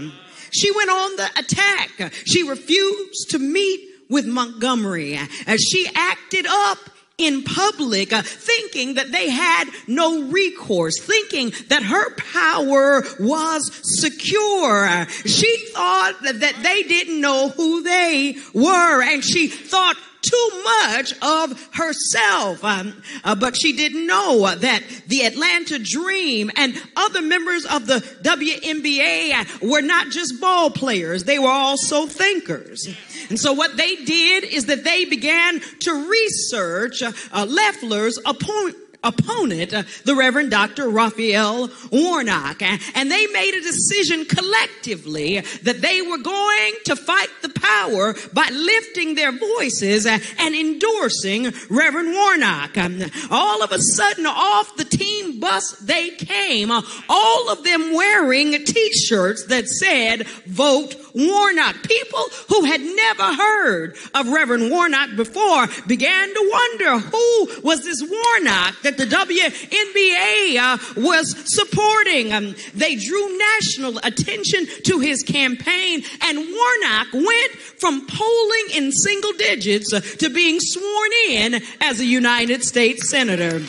She 0.51 0.71
went 0.71 0.89
on 0.89 1.15
the 1.15 1.29
attack. 1.37 2.13
She 2.25 2.47
refused 2.47 3.29
to 3.31 3.39
meet 3.39 3.89
with 4.09 4.25
Montgomery. 4.25 5.19
She 5.57 5.87
acted 5.93 6.45
up 6.47 6.77
in 7.17 7.43
public, 7.43 8.11
uh, 8.11 8.21
thinking 8.21 8.95
that 8.95 9.11
they 9.11 9.29
had 9.29 9.65
no 9.87 10.23
recourse, 10.23 10.99
thinking 10.99 11.53
that 11.69 11.83
her 11.83 12.13
power 12.15 13.03
was 13.19 13.71
secure. 14.01 15.05
She 15.25 15.57
thought 15.73 16.15
that, 16.23 16.55
they 16.61 16.83
didn't 16.83 17.21
know 17.21 17.49
who 17.49 17.83
they 17.83 18.35
were, 18.53 19.01
and 19.01 19.23
she 19.23 19.47
thought 19.47 19.95
too 20.21 20.63
much 20.63 21.13
of 21.21 21.69
herself. 21.73 22.63
Um, 22.63 23.01
uh, 23.23 23.35
but 23.35 23.55
she 23.55 23.73
didn't 23.73 24.07
know 24.07 24.53
that 24.55 24.83
the 25.07 25.21
Atlanta 25.21 25.79
Dream 25.79 26.51
and 26.55 26.75
other 26.95 27.21
members 27.21 27.65
of 27.65 27.87
the 27.87 27.99
WNBA 28.23 29.69
were 29.69 29.81
not 29.81 30.09
just 30.09 30.41
ball 30.41 30.71
players, 30.71 31.23
they 31.23 31.39
were 31.39 31.47
also 31.47 32.07
thinkers. 32.07 32.87
And 33.29 33.39
so 33.39 33.53
what 33.53 33.77
they 33.77 33.95
did 33.95 34.43
is 34.43 34.65
that 34.65 34.83
they 34.83 35.05
began 35.05 35.59
to 35.59 36.09
research 36.09 37.01
uh, 37.01 37.45
Loeffler's 37.47 38.17
appointment 38.25 38.84
opponent, 39.05 39.73
uh, 39.73 39.83
the 40.03 40.15
Reverend 40.15 40.51
Dr. 40.51 40.89
Raphael 40.89 41.69
Warnock. 41.91 42.61
And 42.61 43.11
they 43.11 43.27
made 43.27 43.53
a 43.55 43.61
decision 43.61 44.25
collectively 44.25 45.39
that 45.63 45.81
they 45.81 46.01
were 46.01 46.17
going 46.17 46.73
to 46.85 46.95
fight 46.95 47.29
the 47.41 47.49
power 47.49 48.15
by 48.33 48.49
lifting 48.51 49.15
their 49.15 49.31
voices 49.31 50.05
uh, 50.05 50.17
and 50.39 50.55
endorsing 50.55 51.53
Reverend 51.69 52.13
Warnock. 52.13 52.77
Um, 52.77 53.01
all 53.29 53.63
of 53.63 53.71
a 53.71 53.79
sudden, 53.79 54.25
off 54.25 54.75
the 54.75 54.85
team 54.85 55.39
bus 55.39 55.71
they 55.81 56.09
came, 56.09 56.71
uh, 56.71 56.81
all 57.07 57.49
of 57.49 57.63
them 57.63 57.93
wearing 57.93 58.51
t-shirts 58.65 59.45
that 59.47 59.67
said, 59.67 60.27
vote 60.45 60.95
Warnock. 61.13 61.83
People 61.83 62.25
who 62.49 62.65
had 62.65 62.81
never 62.81 63.33
heard 63.35 63.95
of 64.13 64.27
Reverend 64.27 64.69
Warnock 64.69 65.15
before 65.15 65.67
began 65.87 66.33
to 66.33 66.49
wonder 66.51 66.99
who 66.99 67.61
was 67.63 67.83
this 67.83 68.01
Warnock 68.01 68.81
that 68.83 68.94
the 68.97 69.05
WNBA 69.05 70.57
uh, 70.57 71.01
was 71.01 71.33
supporting. 71.45 72.33
Um, 72.33 72.55
they 72.73 72.95
drew 72.95 73.37
national 73.37 73.97
attention 73.99 74.67
to 74.83 74.99
his 74.99 75.23
campaign, 75.23 76.03
and 76.21 76.37
Warnock 76.37 77.13
went 77.13 77.51
from 77.79 78.05
polling 78.07 78.67
in 78.75 78.91
single 78.91 79.33
digits 79.33 79.89
to 80.17 80.29
being 80.29 80.57
sworn 80.59 81.09
in 81.29 81.61
as 81.81 81.99
a 81.99 82.05
United 82.05 82.63
States 82.63 83.09
Senator. 83.09 83.61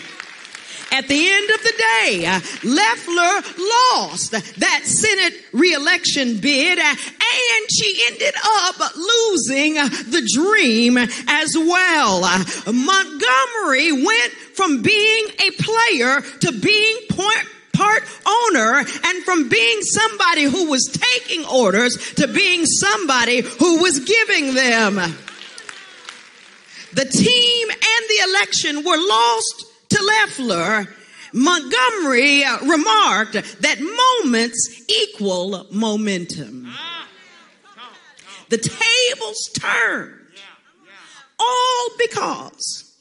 At 0.92 1.08
the 1.08 1.30
end 1.30 1.50
of 1.50 1.62
the 1.62 1.82
day, 2.00 2.26
uh, 2.26 2.40
Loeffler 2.64 3.52
lost 3.58 4.30
that 4.60 4.82
Senate 4.84 5.34
reelection 5.52 6.38
bid 6.38 6.78
uh, 6.78 6.82
and 6.82 7.70
she 7.70 8.02
ended 8.06 8.34
up 8.42 8.96
losing 8.96 9.78
uh, 9.78 9.88
the 9.88 10.28
dream 10.32 10.96
as 10.96 11.56
well. 11.56 12.24
Uh, 12.24 12.44
Montgomery 12.72 13.92
went 13.92 14.32
from 14.54 14.82
being 14.82 15.26
a 15.38 15.50
player 15.58 16.20
to 16.40 16.52
being 16.52 16.96
point 17.10 17.46
part 17.72 18.02
owner 18.26 18.78
and 18.78 19.24
from 19.24 19.48
being 19.48 19.82
somebody 19.82 20.44
who 20.44 20.70
was 20.70 20.84
taking 20.86 21.44
orders 21.46 22.14
to 22.14 22.26
being 22.26 22.64
somebody 22.64 23.42
who 23.42 23.82
was 23.82 24.00
giving 24.00 24.54
them. 24.54 24.94
The 26.94 27.04
team 27.04 27.68
and 27.68 28.02
the 28.08 28.20
election 28.30 28.84
were 28.84 28.96
lost 28.96 29.66
to 29.88 30.02
Loeffler, 30.02 30.86
Montgomery 31.32 32.44
uh, 32.44 32.58
remarked 32.60 33.34
that 33.34 33.78
moments 34.24 34.82
equal 34.88 35.66
momentum. 35.70 36.72
The 38.48 38.58
tables 38.58 39.50
turned. 39.58 40.14
All 41.38 41.88
because 41.98 42.94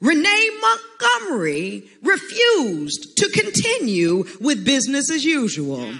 Renee 0.00 0.50
Montgomery 0.60 1.88
refused 2.02 3.16
to 3.16 3.28
continue 3.30 4.24
with 4.40 4.64
business 4.64 5.10
as 5.10 5.24
usual. 5.24 5.92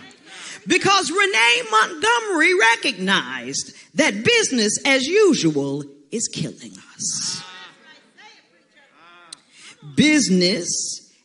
Because 0.66 1.10
Renee 1.10 1.62
Montgomery 1.70 2.52
recognized 2.58 3.74
that 3.94 4.22
business 4.22 4.78
as 4.84 5.06
usual 5.06 5.84
is 6.10 6.28
killing 6.28 6.72
us 6.94 7.42
business 9.94 10.68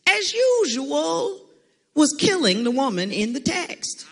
as 0.08 0.34
usual 0.34 1.42
was 1.94 2.16
killing 2.20 2.64
the 2.64 2.72
woman 2.72 3.12
in 3.12 3.34
the 3.34 3.40
text. 3.40 4.06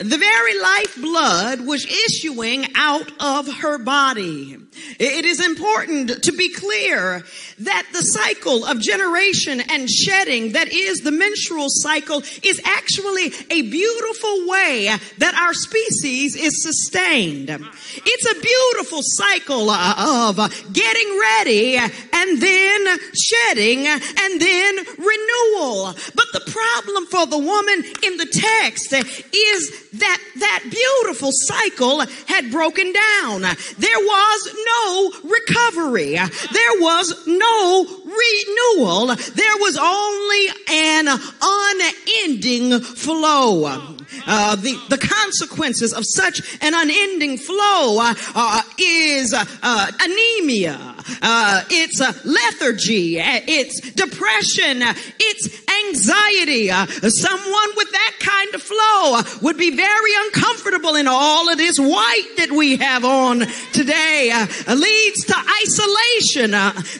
The 0.00 0.16
very 0.16 0.58
lifeblood 0.58 1.66
was 1.66 1.84
issuing 1.84 2.68
out 2.74 3.12
of 3.20 3.52
her 3.56 3.76
body. 3.76 4.56
It 4.98 5.26
is 5.26 5.44
important 5.44 6.22
to 6.22 6.32
be 6.32 6.50
clear 6.54 7.22
that 7.58 7.86
the 7.92 8.00
cycle 8.00 8.64
of 8.64 8.80
generation 8.80 9.60
and 9.60 9.90
shedding 9.90 10.52
that 10.52 10.72
is 10.72 11.00
the 11.00 11.10
menstrual 11.10 11.66
cycle 11.68 12.22
is 12.42 12.62
actually 12.64 13.32
a 13.50 13.60
beautiful 13.60 14.48
way 14.48 14.96
that 15.18 15.34
our 15.34 15.52
species 15.52 16.34
is 16.34 16.62
sustained. 16.62 17.50
It's 17.50 18.30
a 18.30 18.40
beautiful 18.40 19.00
cycle 19.02 19.68
uh, 19.68 20.30
of 20.30 20.72
getting 20.72 21.18
ready 21.20 21.76
and 21.76 22.40
then 22.40 22.98
shedding 23.12 23.86
and 23.86 24.40
then 24.40 24.76
renewal. 24.96 25.92
But 26.14 26.32
the 26.32 26.44
problem 26.46 27.06
for 27.06 27.26
the 27.26 27.38
woman 27.38 27.84
in 28.02 28.16
the 28.16 28.26
text 28.32 28.94
is 28.94 29.89
that 29.92 30.18
that 30.36 30.64
beautiful 30.70 31.30
cycle 31.32 32.00
had 32.26 32.50
broken 32.50 32.92
down. 32.92 33.42
There 33.42 33.98
was 33.98 34.56
no 34.66 35.12
recovery. 35.28 36.14
There 36.14 36.80
was 36.80 37.26
no 37.26 37.86
renewal. 38.04 39.06
There 39.06 39.56
was 39.58 39.78
only 39.80 40.48
an 40.70 41.08
unending 41.42 42.80
flow. 42.80 43.96
Uh, 44.26 44.56
the, 44.56 44.78
the 44.88 44.98
consequences 44.98 45.92
of 45.92 46.04
such 46.04 46.40
an 46.62 46.74
unending 46.74 47.38
flow 47.38 47.98
uh, 48.00 48.14
uh, 48.34 48.62
is 48.78 49.32
uh, 49.34 49.86
anemia, 50.00 50.94
uh, 51.22 51.62
it's 51.70 52.00
uh, 52.00 52.12
lethargy, 52.24 53.20
uh, 53.20 53.40
it's 53.46 53.80
depression, 53.92 54.82
uh, 54.82 54.94
it's 55.18 55.48
anxiety. 55.86 56.68
someone 57.10 57.70
with 57.76 57.90
that 57.92 58.16
kind 58.20 58.54
of 58.54 58.62
flow 58.62 59.20
would 59.42 59.56
be 59.56 59.70
very 59.76 60.10
uncomfortable 60.26 60.94
in 60.96 61.06
all 61.06 61.50
of 61.50 61.58
this 61.58 61.78
white 61.78 62.34
that 62.38 62.50
we 62.52 62.76
have 62.76 63.04
on 63.04 63.40
today. 63.72 64.32
leads 64.68 65.24
to 65.26 65.36
isolation. 65.62 66.52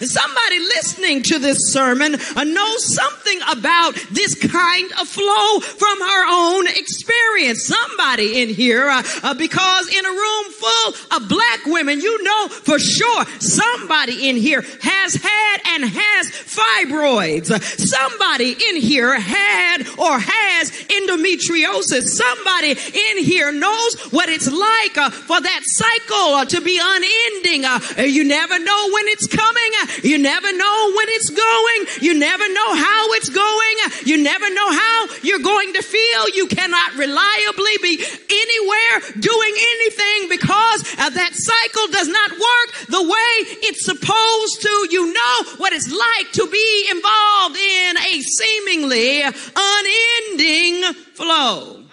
somebody 0.06 0.58
listening 0.58 1.22
to 1.22 1.38
this 1.38 1.72
sermon 1.72 2.12
knows 2.12 2.94
something 2.94 3.40
about 3.52 3.94
this 4.10 4.34
kind 4.34 4.90
of 5.00 5.08
flow 5.08 5.60
from 5.60 6.00
her 6.00 6.24
own 6.28 6.66
experience 6.68 7.70
somebody 7.70 8.42
in 8.42 8.48
here 8.48 8.88
uh, 8.88 9.02
uh, 9.22 9.34
because 9.34 9.88
in 9.88 10.04
a 10.04 10.08
room 10.08 10.44
full 10.52 11.16
of 11.16 11.28
black 11.28 11.60
women, 11.66 12.00
you 12.00 12.22
know 12.22 12.48
for 12.48 12.78
sure 12.78 13.24
somebody 13.38 13.99
in 14.08 14.36
here 14.36 14.62
has 14.82 15.14
had 15.14 15.56
and 15.74 15.84
has 15.84 16.30
fibroids. 16.30 17.50
Somebody 17.78 18.52
in 18.52 18.76
here 18.76 19.18
had 19.18 19.82
or 19.98 20.18
has 20.18 20.70
endometriosis. 20.88 22.08
Somebody 22.08 22.70
in 22.72 23.24
here 23.24 23.52
knows 23.52 23.96
what 24.12 24.28
it's 24.28 24.50
like 24.50 24.96
uh, 24.96 25.10
for 25.10 25.40
that 25.40 25.62
cycle 25.64 26.34
uh, 26.34 26.44
to 26.46 26.60
be 26.60 26.78
unending. 26.80 27.64
Uh, 27.64 27.80
you 28.02 28.24
never 28.24 28.58
know 28.58 28.90
when 28.92 29.06
it's 29.08 29.26
coming. 29.26 29.70
You 30.02 30.18
never 30.18 30.52
know 30.52 30.92
when 30.96 31.08
it's 31.10 31.30
going. 31.30 32.02
You 32.02 32.18
never 32.18 32.46
know 32.52 32.74
how 32.74 33.12
it's 33.14 33.28
going. 33.28 33.76
You 34.06 34.22
never 34.22 34.48
know 34.52 34.70
how 34.70 35.06
you're 35.22 35.44
going 35.44 35.72
to 35.74 35.82
feel. 35.82 36.22
You 36.34 36.46
cannot 36.46 36.94
reliably 36.94 37.76
be 37.82 38.00
anywhere 38.00 38.94
doing 39.18 39.54
anything 39.74 40.28
because 40.28 40.82
that 40.96 41.32
cycle 41.34 41.86
does 41.92 42.08
not 42.08 42.30
work 42.32 42.68
the 42.88 43.02
way 43.02 43.32
it's 43.66 43.79
supposed 43.84 44.62
to. 44.62 44.88
You 44.90 45.12
know 45.12 45.44
what 45.56 45.72
it's 45.72 45.90
like 45.90 46.32
to 46.32 46.46
be 46.46 46.88
involved 46.90 47.56
in 47.56 47.96
a 47.98 48.20
seemingly 48.20 49.22
unending 49.22 50.94
flow. 51.14 51.84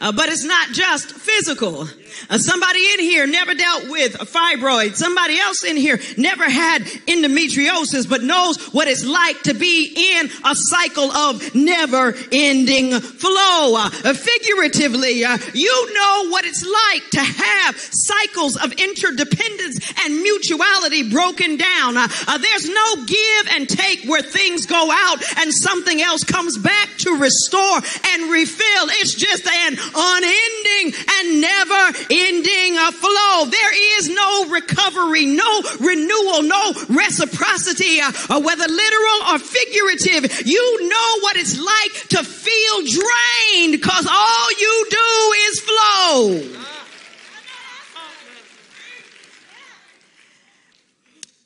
Uh, 0.00 0.12
but 0.12 0.28
it's 0.28 0.44
not 0.44 0.68
just 0.72 1.12
physical. 1.12 1.88
Uh, 2.30 2.38
somebody 2.38 2.80
in 2.94 3.00
here 3.00 3.26
never 3.26 3.54
dealt 3.54 3.88
with 3.88 4.14
fibroids. 4.14 4.96
Somebody 4.96 5.38
else 5.38 5.64
in 5.64 5.76
here 5.76 6.00
never 6.16 6.48
had 6.48 6.82
endometriosis, 6.82 8.08
but 8.08 8.22
knows 8.22 8.56
what 8.72 8.88
it's 8.88 9.04
like 9.04 9.42
to 9.42 9.54
be 9.54 10.18
in 10.18 10.26
a 10.44 10.54
cycle 10.54 11.10
of 11.10 11.54
never 11.54 12.14
ending 12.32 12.98
flow. 13.00 13.76
Uh, 13.76 13.90
figuratively, 14.14 15.24
uh, 15.24 15.38
you 15.52 15.94
know 15.94 16.30
what 16.30 16.44
it's 16.44 16.64
like 16.64 17.10
to 17.10 17.20
have 17.20 17.76
cycles 17.76 18.56
of 18.56 18.72
interdependence 18.72 19.92
and 20.04 20.22
mutuality 20.22 21.10
broken 21.10 21.56
down. 21.56 21.96
Uh, 21.96 22.08
uh, 22.26 22.38
there's 22.38 22.68
no 22.68 23.04
give 23.06 23.46
and 23.54 23.68
take 23.68 24.04
where 24.04 24.22
things 24.22 24.66
go 24.66 24.90
out 24.90 25.22
and 25.38 25.52
something 25.52 26.00
else 26.00 26.24
comes 26.24 26.58
back 26.58 26.88
to 26.98 27.16
restore 27.16 27.76
and 28.12 28.30
refill. 28.30 28.84
It's 29.00 29.14
just 29.14 29.46
an 29.46 29.76
unending 29.94 30.94
and 31.18 31.40
never 31.40 32.03
ending 32.10 32.78
a 32.78 32.92
flow. 32.92 33.44
There 33.46 33.98
is 33.98 34.08
no 34.08 34.48
recovery, 34.50 35.26
no 35.26 35.62
renewal, 35.80 36.42
no 36.42 36.72
reciprocity, 36.88 38.00
uh, 38.00 38.12
uh, 38.30 38.40
whether 38.40 38.66
literal 38.66 39.18
or 39.30 39.38
figurative. 39.38 40.46
You 40.46 40.88
know 40.88 41.20
what 41.20 41.36
it's 41.36 41.58
like 41.58 42.08
to 42.08 42.24
feel 42.24 42.80
drained 42.82 43.72
because 43.72 44.06
all 44.10 44.46
you 44.58 44.86
do 44.90 45.32
is 45.48 45.60
flow. 45.60 46.60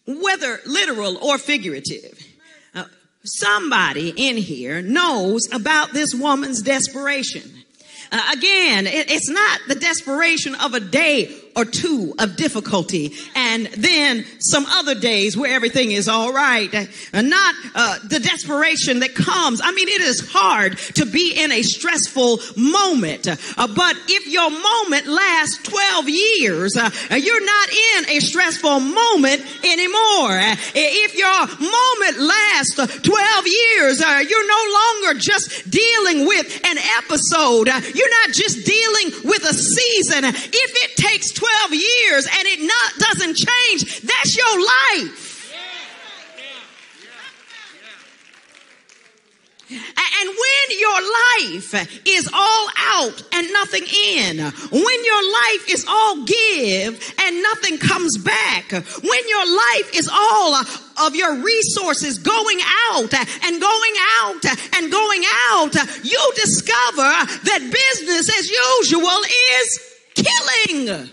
Whether 0.06 0.60
literal 0.64 1.18
or 1.18 1.36
figurative. 1.36 2.18
Uh, 2.74 2.85
somebody 3.24 4.14
in 4.16 4.39
here 4.39 4.80
knows 4.80 5.43
about 5.52 5.93
this 5.93 6.14
woman's 6.14 6.62
desperation. 6.62 7.57
Uh, 8.10 8.30
again, 8.32 8.86
it, 8.86 9.10
it's 9.10 9.28
not 9.28 9.60
the 9.68 9.74
desperation 9.74 10.55
of 10.55 10.74
a 10.74 10.80
day 10.80 11.26
or 11.59 11.64
two 11.64 12.14
of 12.20 12.36
difficulty 12.36 13.12
and 13.35 13.66
then 13.76 14.24
some 14.39 14.64
other 14.66 14.94
days 14.94 15.36
where 15.36 15.52
everything 15.52 15.90
is 15.90 16.09
all 16.09 16.32
right. 16.32 16.72
Uh, 16.72 17.20
not 17.20 17.55
uh, 17.74 17.98
the 18.09 18.20
desperation 18.20 19.01
that 19.01 19.16
comes. 19.16 19.60
I 19.62 19.72
mean, 19.72 19.89
it 19.89 20.01
is 20.01 20.30
hard 20.30 20.78
to 20.94 21.05
be 21.05 21.35
in 21.36 21.51
a 21.51 21.62
stressful 21.62 22.39
moment, 22.56 23.26
uh, 23.26 23.35
but 23.66 23.97
if 24.09 24.28
your 24.28 24.51
moment 24.51 25.09
lasts 25.09 25.59
12 25.64 26.09
years, 26.09 26.76
uh, 26.76 26.90
you're 27.10 27.44
not 27.44 27.68
in 27.68 28.16
a 28.16 28.20
stressful 28.20 28.78
moment 28.78 29.43
anymore. 29.64 30.39
Uh, 30.39 30.55
if 30.78 31.18
your 31.18 31.39
moment 31.59 32.22
lasts 32.22 33.02
12 33.02 33.47
years, 33.47 34.01
uh, 34.01 34.22
you're 34.22 34.47
no 34.47 34.62
longer 34.78 35.18
just 35.18 35.68
dealing 35.68 36.24
with 36.24 36.60
an 36.64 36.78
episode. 37.02 37.66
you're 37.66 38.14
not 38.22 38.30
just 38.30 38.64
dealing 38.64 39.26
with 39.26 39.43
a 39.43 39.55
season. 39.55 40.24
If 40.24 40.70
it 40.86 40.97
takes 40.97 41.32
12 41.32 41.48
12 41.69 41.75
years 41.75 42.27
and 42.27 42.47
it 42.47 42.61
not 42.61 43.09
doesn't 43.09 43.37
change, 43.37 44.01
that's 44.03 44.37
your 44.37 44.65
life. 45.01 45.29
And 49.70 50.29
when 50.31 50.79
your 50.79 51.01
life 51.03 52.09
is 52.09 52.29
all 52.33 52.69
out 52.79 53.23
and 53.35 53.53
nothing 53.53 53.85
in, 53.85 54.39
when 54.39 55.05
your 55.05 55.33
life 55.33 55.69
is 55.69 55.85
all 55.87 56.25
give 56.25 57.15
and 57.20 57.43
nothing 57.43 57.77
comes 57.77 58.16
back, 58.19 58.73
when 58.73 59.29
your 59.29 59.47
life 59.47 59.95
is 59.95 60.09
all 60.11 60.55
of 61.07 61.15
your 61.15 61.37
resources 61.43 62.19
going 62.19 62.61
out 62.91 63.12
and 63.12 63.61
going 63.61 63.95
out 64.20 64.45
and 64.77 64.91
going 64.91 65.23
out, 65.51 65.75
you 66.03 66.33
discover 66.35 67.11
that 67.45 67.61
business 67.61 68.29
as 68.39 68.51
usual 68.51 69.20
is 69.53 69.81
killing. 70.15 71.11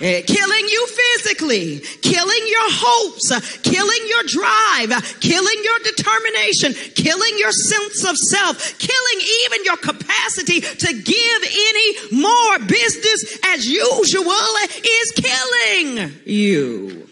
Uh, 0.00 0.20
killing 0.26 0.66
you 0.68 0.86
physically, 0.88 1.78
killing 2.02 2.44
your 2.48 2.68
hopes, 2.70 3.30
killing 3.62 4.04
your 4.08 4.24
drive, 4.26 5.20
killing 5.20 5.60
your 5.62 5.78
determination, 5.78 6.74
killing 6.94 7.38
your 7.38 7.52
sense 7.52 8.04
of 8.04 8.16
self, 8.16 8.78
killing 8.78 9.20
even 9.46 9.64
your 9.64 9.76
capacity 9.76 10.60
to 10.60 10.92
give 10.92 11.42
any 11.42 12.20
more 12.20 12.58
business 12.66 13.38
as 13.46 13.68
usual 13.68 14.54
is 14.82 15.12
killing 15.12 16.12
you. 16.24 17.08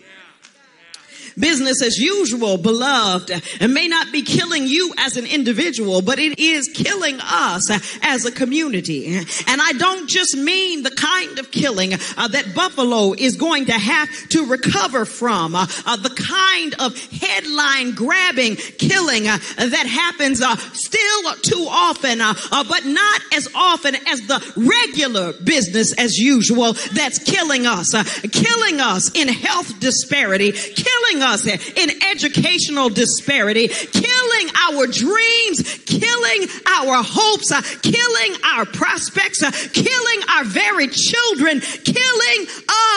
Business 1.43 1.83
as 1.83 1.99
usual, 1.99 2.57
beloved, 2.57 3.33
and 3.61 3.75
may 3.75 3.89
not 3.89 4.13
be 4.13 4.23
killing 4.23 4.69
you 4.69 4.95
as 4.97 5.17
an 5.17 5.27
individual, 5.27 6.01
but 6.01 6.21
it 6.21 6.39
is 6.39 6.69
killing 6.73 7.19
us 7.21 7.69
as 8.01 8.25
a 8.25 8.31
community. 8.31 9.09
And 9.17 9.61
I 9.61 9.73
don't 9.77 10.09
just 10.09 10.37
mean 10.37 10.85
the 10.85 10.93
kind 10.93 11.41
of 11.41 11.51
killing 11.51 11.95
uh, 11.95 12.29
that 12.29 12.55
Buffalo 12.55 13.13
is 13.13 13.35
going 13.35 13.67
to 13.67 13.73
have 13.73 14.09
to 14.29 14.47
recover 14.47 15.05
from, 15.05 15.57
uh, 15.57 15.67
uh, 15.85 15.97
the 15.97 16.11
kind 16.11 16.77
of 16.79 16.97
headline 17.11 17.95
grabbing 17.97 18.55
killing 18.55 19.27
uh, 19.27 19.39
that 19.57 19.87
happens 19.87 20.41
uh, 20.41 20.55
still 20.75 21.33
too 21.43 21.67
often, 21.69 22.19
but 22.19 22.85
not 22.85 23.21
as 23.35 23.49
often 23.53 23.97
as 24.07 24.21
the 24.29 24.39
regular 24.57 25.33
business 25.45 25.93
as 25.99 26.19
usual 26.19 26.75
that's 26.95 27.19
killing 27.19 27.67
us, 27.67 27.91
killing 28.31 28.81
us 28.81 29.11
in 29.17 29.27
health 29.27 29.81
disparity, 29.81 30.53
killing 30.53 31.23
us 31.23 31.32
in 31.41 31.91
educational 32.11 32.89
disparity, 32.89 33.69
killing 33.69 34.49
our 34.69 34.87
dreams, 34.87 35.63
killing 35.87 36.49
our 36.79 37.03
hopes, 37.03 37.51
uh, 37.51 37.63
killing 37.83 38.37
our 38.45 38.67
prospects, 38.67 39.43
uh, 39.43 39.51
killing 39.73 40.21
our 40.29 40.45
very 40.45 40.89
children, 40.89 41.61
killing 41.61 42.47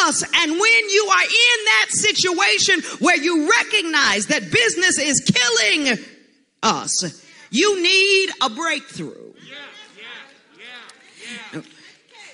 us. 0.06 0.24
And 0.24 0.52
when 0.52 0.90
you 0.90 1.12
are 1.12 1.24
in 1.24 1.66
that 1.66 1.88
situation 1.90 2.82
where 2.99 3.18
you 3.18 3.49
recognize 3.49 4.28
that 4.28 4.52
business 4.52 4.99
is 4.99 5.22
killing 5.22 5.98
us, 6.62 7.22
you 7.49 7.82
need 7.82 8.30
a 8.41 8.49
breakthrough. 8.49 9.26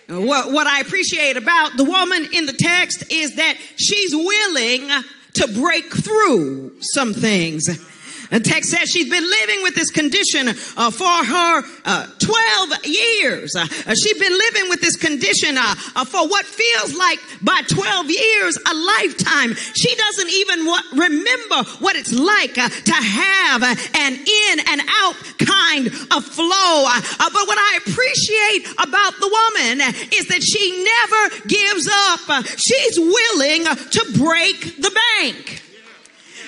What, 0.07 0.51
what 0.51 0.67
I 0.67 0.81
appreciate 0.81 1.37
about 1.37 1.77
the 1.77 1.85
woman 1.85 2.27
in 2.33 2.45
the 2.45 2.53
text 2.53 3.09
is 3.09 3.35
that 3.35 3.57
she's 3.77 4.13
willing 4.13 4.89
to 5.33 5.47
break 5.47 5.93
through 5.93 6.75
some 6.81 7.13
things. 7.13 7.69
The 8.31 8.39
text 8.39 8.71
says 8.71 8.89
she's 8.89 9.09
been 9.09 9.27
living 9.27 9.61
with 9.61 9.75
this 9.75 9.91
condition 9.91 10.47
uh, 10.47 10.89
for 10.89 11.03
her 11.03 11.63
uh, 11.83 12.07
12 12.17 12.85
years. 12.85 13.53
Uh, 13.55 13.67
she's 13.93 14.17
been 14.17 14.31
living 14.31 14.69
with 14.69 14.79
this 14.79 14.95
condition 14.95 15.57
uh, 15.57 15.75
uh, 15.95 16.05
for 16.05 16.27
what 16.27 16.45
feels 16.45 16.95
like 16.95 17.19
by 17.41 17.61
12 17.67 18.09
years 18.09 18.57
a 18.57 18.73
lifetime. 18.73 19.53
She 19.75 19.93
doesn't 19.95 20.31
even 20.31 20.59
remember 20.95 21.69
what 21.83 21.97
it's 21.97 22.13
like 22.13 22.57
uh, 22.57 22.69
to 22.69 22.93
have 22.95 23.63
an 23.63 24.13
in 24.15 24.55
and 24.63 24.79
out 24.79 25.15
kind 25.37 25.87
of 25.87 26.23
flow. 26.23 26.87
but 26.87 27.43
what 27.51 27.59
I 27.59 27.79
appreciate 27.83 28.71
about 28.79 29.19
the 29.19 29.27
woman 29.27 29.83
is 30.15 30.27
that 30.31 30.41
she 30.41 30.71
never 30.79 31.47
gives 31.51 31.89
up. 31.91 32.47
she's 32.55 32.97
willing 32.97 33.65
to 33.67 34.01
break 34.15 34.77
the 34.79 34.91
bank. 35.19 35.61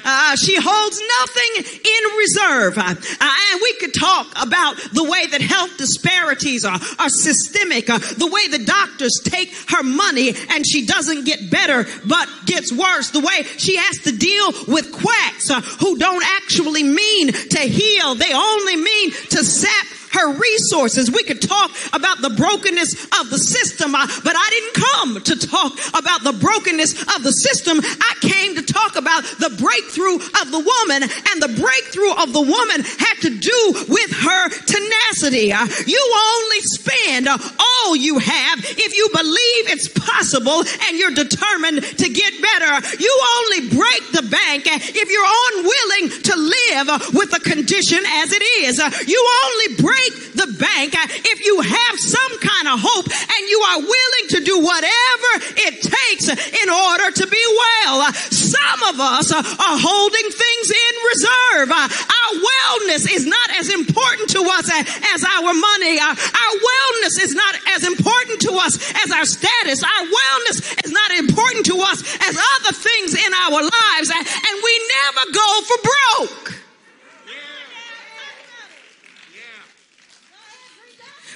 Uh, 0.04 0.36
she 0.36 0.56
holds 0.60 1.02
nothing 1.20 1.80
in 1.80 2.18
reserve. 2.18 2.78
Uh, 2.78 2.96
and 3.22 3.62
we 3.62 3.74
could 3.80 3.94
talk 3.94 4.28
about 4.42 4.76
the 4.94 5.04
way 5.04 5.26
that 5.28 5.42
health 5.42 5.78
disparities 5.78 6.66
are, 6.66 6.80
are 7.00 7.10
systemic, 7.10 7.90
uh, 7.90 7.98
the 7.98 8.28
way 8.28 8.48
the 8.48 8.64
doctors 8.66 9.22
take 9.24 9.54
her 9.70 9.84
money 9.84 10.34
and 10.50 10.66
she 10.68 10.86
doesn't 10.86 11.26
get 11.26 11.50
better 11.50 11.86
but 12.06 12.30
gets 12.46 12.72
worse, 12.72 13.12
the 13.12 13.20
way 13.20 13.44
she 13.58 13.78
has 13.78 13.98
to 14.00 14.12
deal 14.12 14.52
with 14.68 14.92
quacks 14.92 15.50
uh, 15.50 15.62
who 15.62 15.98
don't 15.98 16.24
actually 16.42 16.84
mean 16.84 17.32
to 17.32 17.60
heal, 17.60 18.16
they 18.16 18.34
only 18.34 18.76
mean 18.76 19.12
to 19.12 19.44
sap 19.44 19.88
her 20.14 20.34
resources. 20.34 21.12
We 21.12 21.24
could 21.24 21.42
talk 21.42 21.72
about 21.92 22.22
the 22.22 22.30
brokenness 22.30 22.94
of 23.20 23.30
the 23.30 23.38
system, 23.38 23.96
uh, 23.96 24.08
but 24.24 24.36
I 24.38 24.48
didn't 24.50 24.76
come 24.78 25.12
to 25.22 25.48
talk 25.48 25.74
about 25.94 26.24
the 26.24 26.34
brokenness 26.34 26.94
of 27.18 27.24
the 27.24 27.34
system. 27.34 27.82
I 27.82 28.14
came 28.22 28.56
to 28.56 28.64
talk 28.64 28.96
about 28.96 29.24
the 29.42 29.50
breakthrough 29.58 30.22
of 30.42 30.52
the 30.54 30.62
woman, 30.62 31.04
and 31.04 31.38
the 31.42 31.54
breakthrough 31.58 32.14
of 32.22 32.34
the 32.34 32.42
woman 32.42 32.86
had 32.86 33.18
to 33.26 33.32
do 33.34 33.60
with 33.90 34.12
her 34.14 34.44
tenacity. 34.70 35.52
Uh, 35.52 35.66
you 35.86 36.00
only 36.00 36.62
spend 36.78 37.28
all 37.28 37.96
you 37.96 38.20
have 38.20 38.60
if 38.62 38.96
you 38.96 39.10
believe 39.12 39.64
it's 39.74 39.90
possible 39.90 40.62
and 40.88 40.98
you're 40.98 41.14
determined 41.14 41.82
to 41.82 42.08
get 42.10 42.34
better. 42.42 42.74
You 43.00 43.12
only 43.38 43.62
break 43.70 44.04
the 44.14 44.26
bank 44.30 44.64
if 44.70 45.08
you're 45.10 45.34
unwilling 45.50 46.06
to 46.22 46.34
live 46.38 47.14
with 47.14 47.32
the 47.32 47.42
condition 47.42 48.00
as 48.24 48.32
it 48.32 48.44
is. 48.62 48.78
You 49.08 49.20
only 49.44 49.82
break 49.82 50.03
break 50.04 50.34
the 50.34 50.50
bank 50.60 50.96
uh, 50.96 51.08
if 51.08 51.46
you 51.46 51.62
have 51.62 51.96
some 52.00 52.34
kind 52.40 52.68
of 52.68 52.80
hope 52.82 53.08
and 53.08 53.42
you 53.50 53.60
are 53.60 53.80
willing 53.80 54.26
to 54.30 54.40
do 54.44 54.60
whatever 54.60 55.32
it 55.68 55.76
takes 55.80 56.28
in 56.28 56.68
order 56.70 57.12
to 57.12 57.26
be 57.28 57.44
well. 57.44 58.02
Uh, 58.02 58.12
some 58.12 58.80
of 58.90 59.00
us 59.00 59.32
uh, 59.32 59.38
are 59.40 59.78
holding 59.80 60.28
things 60.32 60.68
in 60.72 60.94
reserve. 61.16 61.70
Our 61.72 62.32
wellness 62.40 63.08
is 63.12 63.26
not 63.26 63.50
as 63.60 63.70
important 63.70 64.30
to 64.32 64.42
us 64.44 64.68
as 64.72 65.24
our 65.24 65.54
money. 65.54 66.00
Our 66.00 66.54
wellness 66.56 67.16
is 67.22 67.36
not 67.36 67.56
as 67.76 67.86
important 67.86 68.42
to 68.42 68.52
us 68.60 68.80
as 69.04 69.12
our 69.12 69.26
status. 69.26 69.84
Our 69.84 70.06
wellness 70.08 70.60
is 70.86 70.92
not 70.92 71.12
important 71.20 71.66
to 71.68 71.78
us 71.80 72.04
as 72.28 72.36
other 72.36 72.74
things 72.74 73.14
in 73.16 73.32
our 73.48 73.62
lives. 73.62 74.10
And 74.12 74.56
we 74.64 74.74
never 75.04 75.24
go 75.32 75.50
for 75.62 75.78
broke. 75.84 76.63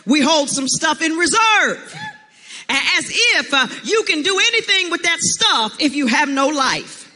We 0.07 0.21
hold 0.21 0.49
some 0.49 0.67
stuff 0.67 1.01
in 1.01 1.13
reserve. 1.13 1.95
As 2.69 3.05
if 3.09 3.53
uh, 3.53 3.67
you 3.83 4.03
can 4.03 4.23
do 4.23 4.39
anything 4.39 4.91
with 4.91 5.03
that 5.03 5.19
stuff 5.19 5.77
if 5.79 5.95
you 5.95 6.07
have 6.07 6.27
no 6.27 6.47
life. 6.47 7.07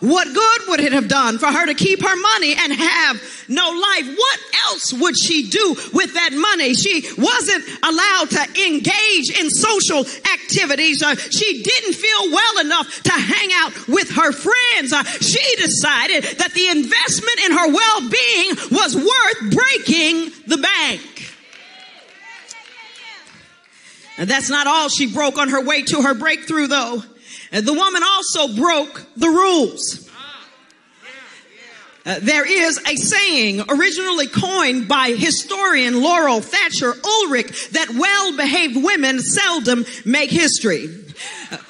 What 0.00 0.32
good 0.32 0.60
would 0.68 0.80
it 0.80 0.92
have 0.92 1.08
done 1.08 1.38
for 1.38 1.46
her 1.46 1.66
to 1.66 1.74
keep 1.74 2.00
her 2.02 2.16
money 2.16 2.54
and 2.56 2.72
have 2.72 3.22
no 3.48 3.68
life? 3.68 4.06
What 4.16 4.40
else 4.68 4.92
would 4.94 5.14
she 5.18 5.50
do 5.50 5.76
with 5.92 6.14
that 6.14 6.32
money? 6.32 6.72
She 6.72 7.04
wasn't 7.18 7.64
allowed 7.82 8.30
to 8.30 8.64
engage 8.66 9.38
in 9.38 9.50
social 9.50 10.06
activities. 10.32 11.02
Uh, 11.02 11.16
she 11.16 11.62
didn't 11.62 11.94
feel 11.94 12.32
well 12.32 12.64
enough 12.64 13.02
to 13.02 13.12
hang 13.12 13.50
out 13.52 13.88
with 13.88 14.10
her 14.10 14.32
friends. 14.32 14.92
Uh, 14.92 15.04
she 15.04 15.56
decided 15.56 16.24
that 16.38 16.52
the 16.54 16.68
investment 16.68 17.38
in 17.44 17.52
her 17.52 17.68
well-being 17.68 18.48
was 18.70 18.96
worth 18.96 19.54
breaking 19.54 20.32
the 20.46 20.56
bank. 20.56 21.02
And 24.20 24.28
that's 24.28 24.50
not 24.50 24.66
all 24.66 24.90
she 24.90 25.10
broke 25.10 25.38
on 25.38 25.48
her 25.48 25.64
way 25.64 25.80
to 25.80 26.02
her 26.02 26.12
breakthrough 26.12 26.66
though. 26.66 27.02
The 27.52 27.72
woman 27.72 28.02
also 28.04 28.54
broke 28.54 29.02
the 29.16 29.28
rules. 29.28 30.10
Uh, 32.04 32.18
there 32.20 32.46
is 32.46 32.78
a 32.86 32.96
saying 32.96 33.62
originally 33.68 34.26
coined 34.26 34.88
by 34.88 35.12
historian 35.12 36.02
Laurel 36.02 36.40
Thatcher 36.40 36.94
Ulrich 37.02 37.70
that 37.70 37.90
well 37.90 38.36
behaved 38.36 38.82
women 38.82 39.20
seldom 39.20 39.86
make 40.04 40.30
history 40.30 40.86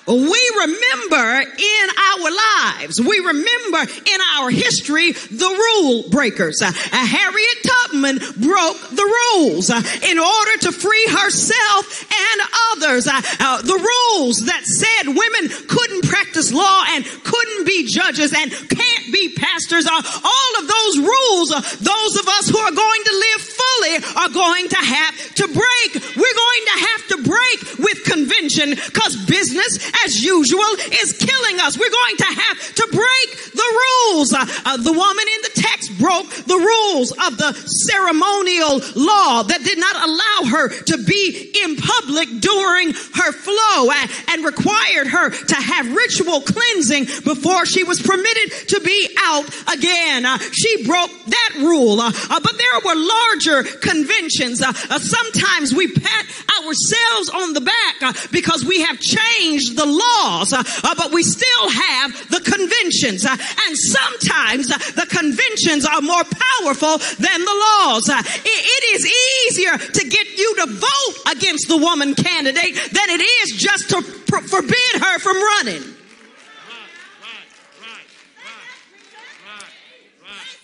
we 0.06 0.42
remember 0.58 1.40
in 1.40 1.86
our 1.96 2.30
lives, 2.30 3.00
we 3.00 3.18
remember 3.18 3.80
in 3.80 4.20
our 4.36 4.50
history 4.50 5.12
the 5.12 5.48
rule 5.48 6.10
breakers. 6.10 6.60
Uh, 6.62 6.72
Harriet 6.72 7.58
Tubman 7.64 8.18
broke 8.18 8.80
the 8.90 9.06
rules 9.34 9.70
uh, 9.70 9.82
in 10.08 10.18
order 10.18 10.54
to 10.62 10.72
free 10.72 11.06
herself 11.08 12.04
and 12.10 12.40
others. 12.72 13.06
Uh, 13.06 13.20
uh, 13.40 13.62
the 13.62 13.78
rules 13.78 14.44
that 14.46 14.64
said 14.64 15.08
women 15.08 15.48
couldn't 15.68 16.04
practice 16.04 16.52
law 16.52 16.84
and 16.88 17.04
couldn't 17.04 17.66
be 17.66 17.86
judges 17.86 18.34
and 18.36 18.50
can't 18.50 19.06
be 19.12 19.34
pastors 19.36 19.86
all 19.86 20.52
of 20.60 20.66
those 20.68 20.98
rules. 20.98 21.52
Uh, 21.52 21.60
those 21.60 22.14
of 22.16 22.26
us 22.38 22.48
who 22.48 22.58
are 22.58 22.72
going 22.72 23.02
to 23.04 23.14
live 23.14 23.42
fully 23.42 23.94
are 24.16 24.32
going 24.32 24.68
to 24.68 24.80
have 24.80 25.34
to 25.34 25.46
break. 25.46 25.90
We're 26.16 26.40
going 26.44 26.64
to 26.66 26.78
have 26.80 27.02
to 27.08 27.16
break 27.24 27.58
with 27.78 28.04
convention 28.04 28.70
because 28.70 29.16
business 29.26 29.69
as 30.04 30.22
usual 30.22 30.72
is 31.02 31.12
killing 31.12 31.60
us. 31.60 31.78
We're 31.78 31.90
going 31.90 32.16
to 32.16 32.30
have 32.30 32.74
to 32.74 32.86
break 32.90 33.52
the 33.52 33.68
rules. 33.82 34.32
Uh, 34.32 34.46
uh, 34.64 34.76
the 34.76 34.92
woman 34.92 35.26
in 35.36 35.42
the 35.42 35.54
text 35.54 35.98
broke 35.98 36.30
the 36.46 36.58
rules 36.58 37.12
of 37.12 37.36
the 37.36 37.52
ceremonial 37.90 38.80
law 38.96 39.42
that 39.42 39.62
did 39.64 39.78
not 39.78 39.96
allow 39.96 40.50
her 40.56 40.68
to 40.68 40.96
be 41.04 41.52
in 41.64 41.76
public 41.76 42.28
during 42.40 42.92
her 42.92 43.32
flow 43.32 43.90
and, 43.90 44.10
uh, 44.10 44.32
and 44.32 44.44
required 44.44 45.06
her 45.06 45.30
to 45.30 45.54
have 45.54 45.94
ritual 45.94 46.40
cleansing 46.40 47.04
before 47.24 47.66
she 47.66 47.84
was 47.84 48.00
permitted 48.00 48.68
to 48.68 48.80
be 48.80 49.08
out 49.24 49.46
again. 49.72 50.24
Uh, 50.24 50.38
she 50.38 50.86
broke 50.86 51.12
that 51.26 51.50
rule. 51.58 52.00
Uh, 52.00 52.12
uh 52.30 52.40
but 52.40 52.56
there 52.56 52.80
were 52.84 52.96
larger 52.96 53.62
conventions. 53.78 54.60
sometimes 54.60 55.74
we 55.74 55.92
pat 55.92 56.26
ourselves 56.62 57.28
on 57.30 57.52
the 57.52 57.60
back 57.60 58.30
because 58.30 58.64
we 58.64 58.80
have 58.82 58.98
changed 58.98 59.59
the 59.68 59.86
laws, 59.86 60.52
uh, 60.52 60.62
uh, 60.84 60.94
but 60.96 61.12
we 61.12 61.22
still 61.22 61.70
have 61.70 62.12
the 62.30 62.40
conventions. 62.40 63.24
Uh, 63.24 63.36
and 63.36 63.76
sometimes 63.76 64.68
the 64.68 65.06
conventions 65.08 65.84
are 65.84 66.00
more 66.00 66.24
powerful 66.24 66.98
than 67.18 67.40
the 67.44 67.56
laws. 67.80 68.08
It, 68.08 68.46
it 68.46 68.82
is 68.94 69.12
easier 69.48 69.78
to 69.78 70.08
get 70.08 70.38
you 70.38 70.56
to 70.56 70.66
vote 70.66 71.32
against 71.32 71.68
the 71.68 71.76
woman 71.76 72.14
candidate 72.14 72.74
than 72.74 73.08
it 73.10 73.20
is 73.20 73.60
just 73.60 73.90
to 73.90 74.02
pr- 74.02 74.46
forbid 74.46 74.92
her 74.94 75.18
from 75.18 75.36
running. 75.36 75.82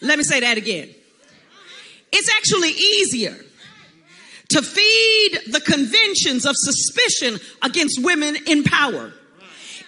Let 0.01 0.18
me 0.18 0.24
say 0.24 0.40
that 0.40 0.59
again. 0.59 0.94
It's 2.12 2.31
actually 2.36 2.70
easier 2.70 3.36
to 4.48 4.62
feed 4.62 5.52
the 5.52 5.60
conventions 5.60 6.47
of 6.47 6.55
suspicion 6.56 7.39
against 7.62 8.02
women 8.02 8.36
in 8.47 8.62
power. 8.62 9.12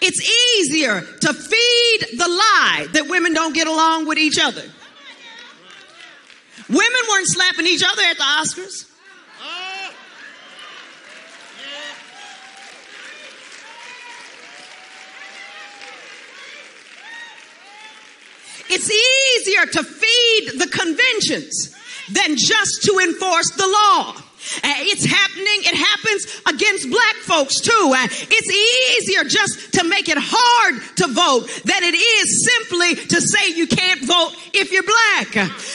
It's 0.00 0.20
easier 0.58 1.00
to 1.00 1.32
feed 1.32 2.18
the 2.18 2.28
lie 2.28 2.86
that 2.92 3.06
women 3.08 3.34
don't 3.34 3.54
get 3.54 3.66
along 3.66 4.06
with 4.06 4.18
each 4.18 4.38
other. 4.40 4.62
Women 6.68 7.00
weren't 7.08 7.26
slapping 7.28 7.66
each 7.66 7.82
other 7.82 8.02
at 8.02 8.16
the 8.16 8.22
Oscars. 8.22 8.84
It's 18.70 18.90
easier 18.90 19.64
to 19.64 19.82
feed 19.82 20.60
the 20.60 20.68
conventions 20.68 21.74
than 22.12 22.36
just 22.36 22.82
to 22.82 22.98
enforce 22.98 23.50
the 23.56 23.66
law. 23.66 24.27
It's 24.64 25.04
happening. 25.04 25.58
It 25.66 25.74
happens 25.74 26.26
against 26.46 26.90
black 26.90 27.16
folks 27.26 27.60
too. 27.60 27.92
It's 27.94 28.50
easier 28.50 29.24
just 29.24 29.74
to 29.74 29.84
make 29.84 30.08
it 30.08 30.18
hard 30.18 30.80
to 30.96 31.06
vote 31.08 31.46
than 31.64 31.82
it 31.82 31.94
is 31.94 32.26
simply 32.46 32.94
to 33.08 33.20
say 33.20 33.52
you 33.54 33.66
can't 33.66 34.02
vote 34.04 34.32
if 34.54 34.72
you're 34.72 34.86
black. 34.86 35.32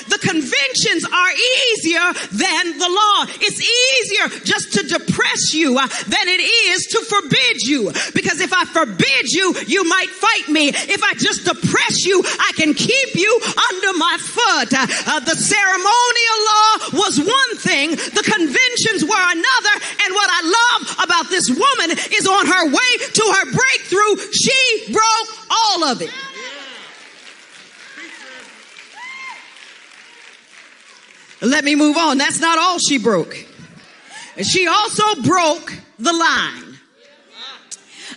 The 0.10 0.20
conventions 0.20 1.04
are 1.06 1.32
easier 1.32 2.06
than 2.32 2.78
the 2.80 2.90
law. 2.90 3.26
It's 3.44 3.62
easier 3.62 4.26
just 4.44 4.74
to 4.74 4.82
depress 4.88 5.54
you 5.54 5.78
uh, 5.78 5.88
than 5.88 6.26
it 6.28 6.42
is 6.42 6.88
to 6.88 7.00
forbid 7.06 7.62
you. 7.64 7.92
Because 8.14 8.42
if 8.42 8.54
I 8.54 8.66
forbid 8.66 9.30
you, 9.30 9.56
you 9.68 9.84
might 9.84 10.10
fight 10.10 10.50
me. 10.50 10.70
If 10.70 11.04
I 11.04 11.14
just 11.16 11.46
depress 11.46 12.06
you, 12.06 12.24
I 12.24 12.52
can 12.56 12.74
keep 12.74 13.16
you 13.16 13.32
under 13.44 13.98
my 13.98 14.18
foot. 14.20 14.70
Uh, 14.74 15.20
the 15.22 15.36
ceremonial 15.36 16.40
law 16.50 16.72
was 17.06 17.20
one 17.20 17.54
thing, 17.58 17.92
the 17.92 18.24
conventions 18.54 19.04
were 19.04 19.26
another. 19.32 19.76
And 20.04 20.14
what 20.14 20.30
I 20.32 20.42
love 20.46 20.96
about 21.04 21.30
this 21.30 21.50
woman 21.50 21.98
is 22.18 22.28
on 22.28 22.46
her 22.46 22.66
way 22.68 22.92
to 23.14 23.34
her 23.36 23.46
breakthrough, 23.46 24.32
she 24.32 24.94
broke 24.94 25.30
all 25.50 25.84
of 25.86 26.02
it. 26.02 26.12
Let 31.42 31.66
me 31.66 31.76
move 31.76 31.98
on. 31.98 32.18
That's 32.18 32.40
not 32.40 32.58
all 32.58 32.80
she 32.80 32.98
broke. 32.98 33.36
She 34.42 34.66
also 34.68 35.22
broke 35.24 35.74
the 36.00 36.14
line. 36.14 36.80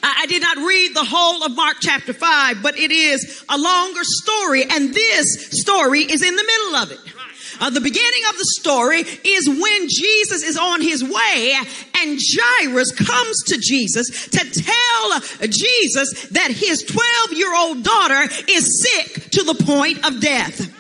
I 0.03 0.27
did 0.27 0.43
not 0.43 0.59
read 0.59 0.95
the 0.95 1.05
whole 1.05 1.43
of 1.43 1.57
Mark 1.57 1.79
chapter 1.81 2.13
5, 2.13 2.63
but 2.63 2.79
it 2.79 2.93
is 2.93 3.45
a 3.49 3.59
longer 3.59 4.03
story, 4.05 4.63
and 4.63 4.95
this 4.95 5.49
story 5.51 6.03
is 6.03 6.23
in 6.23 6.37
the 6.37 6.45
middle 6.45 6.77
of 6.77 6.93
it. 6.93 7.16
Uh, 7.61 7.70
the 7.70 7.81
beginning 7.81 8.23
of 8.28 8.37
the 8.37 8.45
story 8.61 9.01
is 9.01 9.49
when 9.49 9.89
Jesus 9.89 10.43
is 10.43 10.57
on 10.57 10.81
his 10.81 11.03
way 11.03 11.55
and 12.01 12.19
Jairus 12.20 12.93
comes 12.93 13.43
to 13.45 13.59
Jesus 13.59 14.28
to 14.28 14.39
tell 14.39 15.20
Jesus 15.49 16.28
that 16.31 16.51
his 16.51 16.83
12 16.83 17.33
year 17.33 17.55
old 17.55 17.83
daughter 17.83 18.23
is 18.49 18.83
sick 18.83 19.31
to 19.31 19.43
the 19.43 19.55
point 19.65 20.07
of 20.07 20.20
death. 20.20 20.73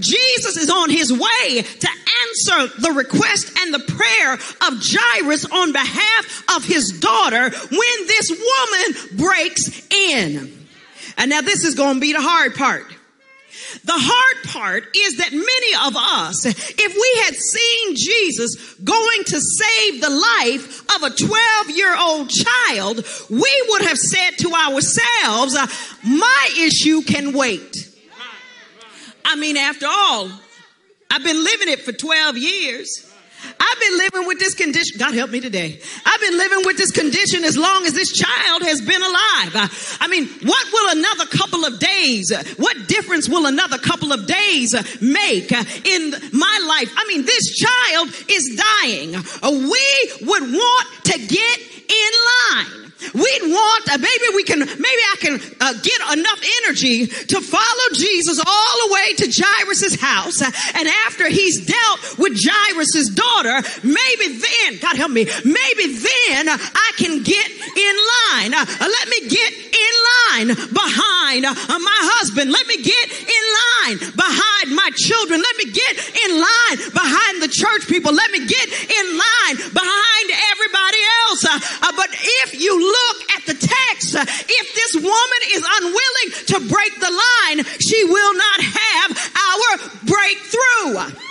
Jesus 0.00 0.56
is 0.56 0.70
on 0.70 0.88
his 0.88 1.12
way 1.12 1.62
to 1.62 1.88
answer 2.22 2.80
the 2.80 2.92
request 2.92 3.52
and 3.58 3.74
the 3.74 3.80
prayer 3.80 4.32
of 4.34 4.80
Jairus 4.80 5.44
on 5.44 5.72
behalf 5.72 6.44
of 6.56 6.64
his 6.64 6.98
daughter 7.00 7.50
when 7.50 8.06
this 8.06 8.30
woman 8.30 9.18
breaks 9.18 9.86
in. 9.90 10.66
And 11.18 11.30
now 11.30 11.42
this 11.42 11.64
is 11.64 11.74
going 11.74 11.94
to 11.94 12.00
be 12.00 12.12
the 12.12 12.22
hard 12.22 12.54
part. 12.54 12.86
The 13.82 13.92
hard 13.96 14.44
part 14.44 14.96
is 14.96 15.16
that 15.16 15.32
many 15.32 15.86
of 15.86 15.96
us, 15.96 16.46
if 16.46 16.94
we 16.94 17.22
had 17.24 17.34
seen 17.34 17.96
Jesus 17.96 18.74
going 18.84 19.24
to 19.24 19.40
save 19.40 20.00
the 20.00 20.10
life 20.10 20.82
of 20.96 21.02
a 21.02 21.10
12 21.10 21.70
year 21.70 21.96
old 21.98 22.30
child, 22.30 23.04
we 23.28 23.66
would 23.68 23.82
have 23.82 23.98
said 23.98 24.38
to 24.38 24.52
ourselves, 24.52 25.56
uh, 25.56 25.66
my 26.04 26.48
issue 26.60 27.02
can 27.02 27.32
wait. 27.32 27.90
I 29.24 29.36
mean, 29.36 29.56
after 29.56 29.86
all, 29.86 30.30
I've 31.10 31.24
been 31.24 31.42
living 31.42 31.68
it 31.68 31.80
for 31.80 31.92
12 31.92 32.38
years. 32.38 33.13
I've 33.60 33.80
been 33.80 33.98
living 33.98 34.26
with 34.26 34.38
this 34.38 34.54
condition. 34.54 34.98
God 34.98 35.14
help 35.14 35.30
me 35.30 35.40
today. 35.40 35.80
I've 36.04 36.20
been 36.20 36.38
living 36.38 36.66
with 36.66 36.76
this 36.76 36.90
condition 36.90 37.44
as 37.44 37.56
long 37.56 37.84
as 37.86 37.92
this 37.92 38.12
child 38.12 38.62
has 38.62 38.80
been 38.80 39.02
alive. 39.02 39.98
I 40.00 40.08
mean, 40.08 40.28
what 40.42 40.66
will 40.72 40.98
another 40.98 41.26
couple 41.26 41.64
of 41.64 41.78
days, 41.78 42.32
what 42.56 42.88
difference 42.88 43.28
will 43.28 43.46
another 43.46 43.78
couple 43.78 44.12
of 44.12 44.26
days 44.26 44.74
make 45.00 45.50
in 45.52 46.14
my 46.32 46.66
life? 46.68 46.92
I 46.96 47.04
mean, 47.08 47.24
this 47.24 47.56
child 47.56 48.08
is 48.28 48.62
dying. 48.82 49.12
We 49.68 50.26
would 50.26 50.42
want 50.42 51.04
to 51.04 51.18
get 51.18 51.60
in 51.88 52.12
line. 52.54 52.83
We'd 53.12 53.42
want, 53.42 53.88
uh, 53.92 53.98
maybe 53.98 54.26
we 54.34 54.44
can, 54.44 54.60
maybe 54.60 55.02
I 55.12 55.16
can 55.18 55.34
uh, 55.60 55.74
get 55.82 56.00
enough 56.18 56.40
energy 56.64 57.06
to 57.06 57.40
follow 57.40 57.86
Jesus 57.92 58.38
all 58.38 58.74
the 58.86 58.94
way 58.94 59.14
to 59.18 59.26
Jairus' 59.28 60.00
house. 60.00 60.40
And 60.42 60.88
after 61.06 61.28
he's 61.28 61.66
dealt 61.66 62.18
with 62.18 62.38
Jairus' 62.38 63.10
daughter, 63.10 63.62
maybe 63.82 64.38
then, 64.38 64.78
God 64.80 64.96
help 64.96 65.10
me, 65.10 65.26
maybe 65.44 65.86
then 65.94 66.48
I 66.48 66.90
can 66.96 67.22
get 67.22 67.50
in 67.50 67.94
line. 68.32 68.54
Uh, 68.54 68.64
let 68.80 69.06
me 69.08 69.28
get 69.28 69.52
in 69.52 69.94
line 70.30 70.48
behind 70.72 71.44
uh, 71.44 71.54
my 71.78 72.00
husband. 72.18 72.50
Let 72.50 72.66
me 72.66 72.82
get 72.82 73.06
in 73.10 73.44
line 73.60 73.98
behind 74.14 74.74
my 74.74 74.90
children. 74.96 75.40
Let 75.40 75.56
me 75.58 75.72
get 75.72 75.92
in 75.98 76.30
line 76.38 76.78
behind 76.92 77.42
the 77.42 77.50
church 77.50 77.86
people. 77.88 78.12
Let 78.12 78.30
me 78.30 78.46
get 78.46 78.66
in 78.70 79.06
line 79.12 79.56
behind 79.72 80.26
everybody 80.54 81.02
else. 81.28 81.42
But 81.96 82.10
if 82.44 82.60
you 82.60 82.74
look 82.94 83.18
at 83.36 83.42
the 83.46 83.54
text, 83.54 84.14
if 84.14 84.66
this 84.74 84.94
woman 84.94 85.42
is 85.52 85.62
unwilling 85.78 86.28
to 86.46 86.56
break 86.72 86.94
the 87.00 87.10
line, 87.10 87.64
she 87.80 88.04
will 88.04 88.34
not 88.34 88.60
have 88.60 89.10
our 89.50 89.72
breakthrough. 90.04 91.22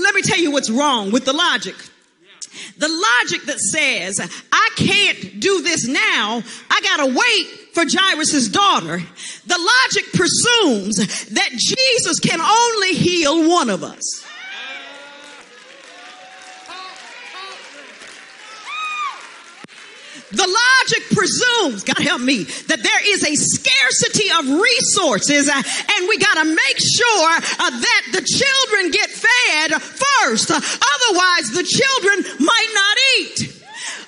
Let 0.00 0.14
me 0.14 0.22
tell 0.22 0.38
you 0.38 0.50
what's 0.50 0.70
wrong 0.70 1.12
with 1.12 1.24
the 1.24 1.32
logic. 1.32 1.74
The 2.76 2.88
logic 2.88 3.42
that 3.46 3.58
says, 3.58 4.20
I 4.52 4.70
can't 4.76 5.40
do 5.40 5.62
this 5.62 5.86
now, 5.86 6.42
I 6.70 6.80
gotta 6.82 7.06
wait 7.06 7.46
for 7.72 7.84
Jairus' 7.88 8.48
daughter. 8.48 9.02
The 9.46 9.58
logic 9.58 10.12
presumes 10.12 11.28
that 11.30 11.50
Jesus 11.52 12.20
can 12.20 12.40
only 12.40 12.94
heal 12.94 13.48
one 13.48 13.70
of 13.70 13.82
us. 13.82 14.27
The 20.30 20.44
logic 20.44 21.08
presumes, 21.10 21.84
God 21.84 21.98
help 21.98 22.20
me, 22.20 22.44
that 22.44 22.82
there 22.82 23.02
is 23.14 23.24
a 23.24 23.34
scarcity 23.34 24.28
of 24.30 24.60
resources 24.60 25.48
uh, 25.48 25.56
and 25.56 26.08
we 26.08 26.18
got 26.18 26.34
to 26.34 26.44
make 26.44 26.78
sure 26.78 27.32
uh, 27.32 27.70
that 27.70 28.02
the 28.12 28.20
children 28.20 28.90
get 28.90 29.08
fed 29.08 29.80
first. 29.80 30.50
Otherwise, 30.50 31.50
the 31.52 31.64
children 31.64 32.44
might 32.44 32.70
not 32.74 32.96
eat. 33.18 33.57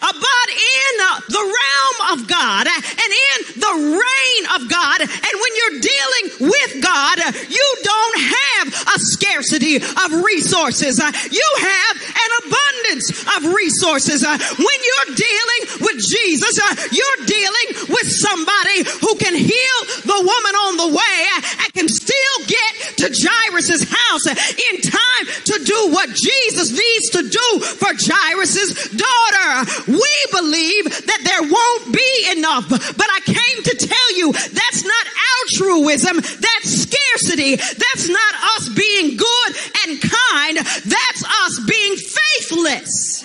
But 0.00 0.48
in 0.48 0.92
the 1.28 1.44
realm 1.44 2.18
of 2.18 2.28
God 2.28 2.66
and 2.66 3.10
in 3.28 3.60
the 3.60 3.74
reign 4.00 4.42
of 4.56 4.68
God, 4.68 5.00
and 5.00 5.34
when 5.36 5.52
you're 5.60 5.80
dealing 5.80 6.50
with 6.50 6.82
God, 6.82 7.18
you 7.48 7.66
don't 7.82 8.18
have 8.20 8.66
a 8.96 8.98
scarcity 8.98 9.76
of 9.76 10.08
resources. 10.24 10.98
You 10.98 11.48
have 11.60 11.94
an 12.00 12.30
abundance 12.40 13.10
of 13.36 13.52
resources. 13.54 14.24
When 14.24 14.78
you're 14.88 15.14
dealing 15.14 15.62
with 15.84 15.98
Jesus, 16.00 16.54
you're 16.90 17.26
dealing 17.26 17.68
with 17.88 18.08
somebody 18.08 18.84
who 19.04 19.14
can 19.16 19.34
heal 19.36 19.78
the 20.04 20.18
woman 20.18 20.54
on 20.64 20.76
the 20.76 20.88
way 20.96 21.18
and 21.64 21.72
can 21.74 21.88
still 21.88 22.36
get 22.46 22.96
to 22.98 23.06
Jairus' 23.12 23.84
house 23.84 24.26
in 24.26 24.80
time 24.80 25.24
to 25.44 25.64
do 25.64 25.92
what 25.92 26.08
Jesus 26.10 26.72
needs 26.72 27.10
to 27.10 27.22
do 27.28 27.60
for 27.76 27.92
Jairus' 27.92 28.88
daughter. 28.90 29.89
We 29.90 30.16
believe 30.30 30.84
that 30.84 31.20
there 31.24 31.42
won't 31.42 31.92
be 31.92 32.38
enough, 32.38 32.68
but 32.68 33.06
I 33.10 33.20
came 33.24 33.62
to 33.64 33.76
tell 33.76 34.16
you 34.16 34.32
that's 34.32 34.84
not 34.84 35.06
altruism, 35.42 36.16
that's 36.16 36.86
scarcity. 36.86 37.56
That's 37.56 38.08
not 38.08 38.34
us 38.56 38.68
being 38.68 39.16
good 39.16 39.56
and 39.86 40.00
kind, 40.00 40.56
that's 40.58 41.24
us 41.24 41.60
being 41.68 41.96
faithless. 41.96 43.24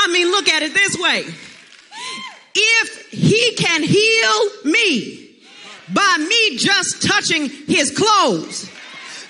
I 0.00 0.12
mean, 0.12 0.30
look 0.30 0.48
at 0.48 0.62
it 0.62 0.74
this 0.74 0.96
way. 0.98 1.24
If 2.54 3.10
he 3.10 3.54
can 3.56 3.82
heal 3.82 4.72
me 4.72 5.36
by 5.92 6.16
me 6.18 6.56
just 6.56 7.02
touching 7.06 7.48
his 7.48 7.90
clothes, 7.90 8.70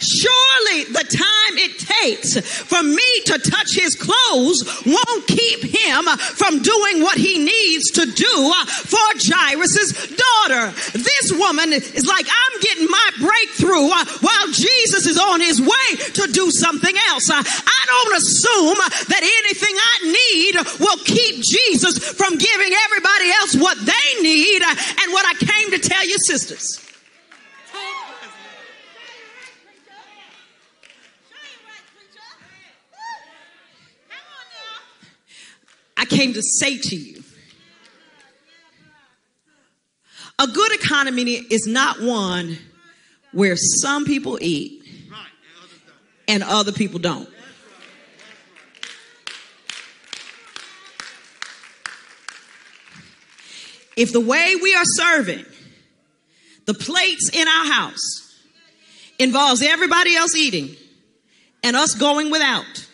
Surely 0.01 0.85
the 0.95 1.07
time 1.11 1.55
it 1.59 1.75
takes 1.79 2.39
for 2.39 2.83
me 2.83 3.09
to 3.27 3.39
touch 3.39 3.75
his 3.75 3.97
clothes 3.97 4.63
won't 4.87 5.27
keep 5.27 5.63
him 5.63 6.05
from 6.39 6.63
doing 6.63 7.03
what 7.03 7.19
he 7.19 7.39
needs 7.39 7.91
to 7.93 8.07
do 8.07 8.35
uh, 8.55 8.65
for 8.67 9.09
Jairus' 9.19 10.15
daughter. 10.15 10.71
This 10.95 11.33
woman 11.35 11.73
is 11.73 12.07
like, 12.07 12.27
I'm 12.27 12.61
getting 12.61 12.87
my 12.87 13.09
breakthrough 13.19 13.91
uh, 13.91 14.05
while 14.23 14.47
Jesus 14.53 15.07
is 15.07 15.19
on 15.19 15.41
his 15.41 15.61
way 15.61 15.89
to 16.15 16.25
do 16.31 16.51
something 16.51 16.95
else. 17.11 17.31
Uh, 17.31 17.43
I 17.43 17.81
don't 17.87 18.15
assume 18.17 18.79
that 19.11 19.23
anything 19.23 19.75
I 19.75 19.97
need 20.15 20.55
will 20.79 21.01
keep 21.05 21.43
Jesus 21.43 21.99
from 21.99 22.39
giving 22.39 22.73
everybody 22.87 23.29
else 23.43 23.57
what 23.57 23.79
they 23.79 24.23
need 24.23 24.63
and 24.63 25.13
what 25.13 25.27
I 25.27 25.35
came 25.35 25.71
to 25.73 25.79
tell 25.79 26.07
you, 26.07 26.17
sisters. 26.19 26.85
Came 36.09 36.33
to 36.33 36.43
say 36.43 36.79
to 36.79 36.97
you 36.97 37.19
a 40.39 40.47
good 40.47 40.73
economy 40.73 41.33
is 41.33 41.67
not 41.67 42.01
one 42.01 42.59
where 43.33 43.57
some 43.57 44.05
people 44.05 44.39
eat 44.41 44.83
and 46.29 46.43
other 46.43 46.73
people 46.73 47.01
don't. 47.01 47.29
If 53.97 54.13
the 54.13 54.21
way 54.21 54.55
we 54.63 54.75
are 54.75 54.85
serving 54.85 55.45
the 56.67 56.75
plates 56.75 57.31
in 57.33 57.49
our 57.49 57.67
house 57.73 58.45
involves 59.19 59.61
everybody 59.61 60.15
else 60.15 60.37
eating 60.37 60.77
and 61.65 61.75
us 61.75 61.95
going 61.95 62.31
without, 62.31 62.88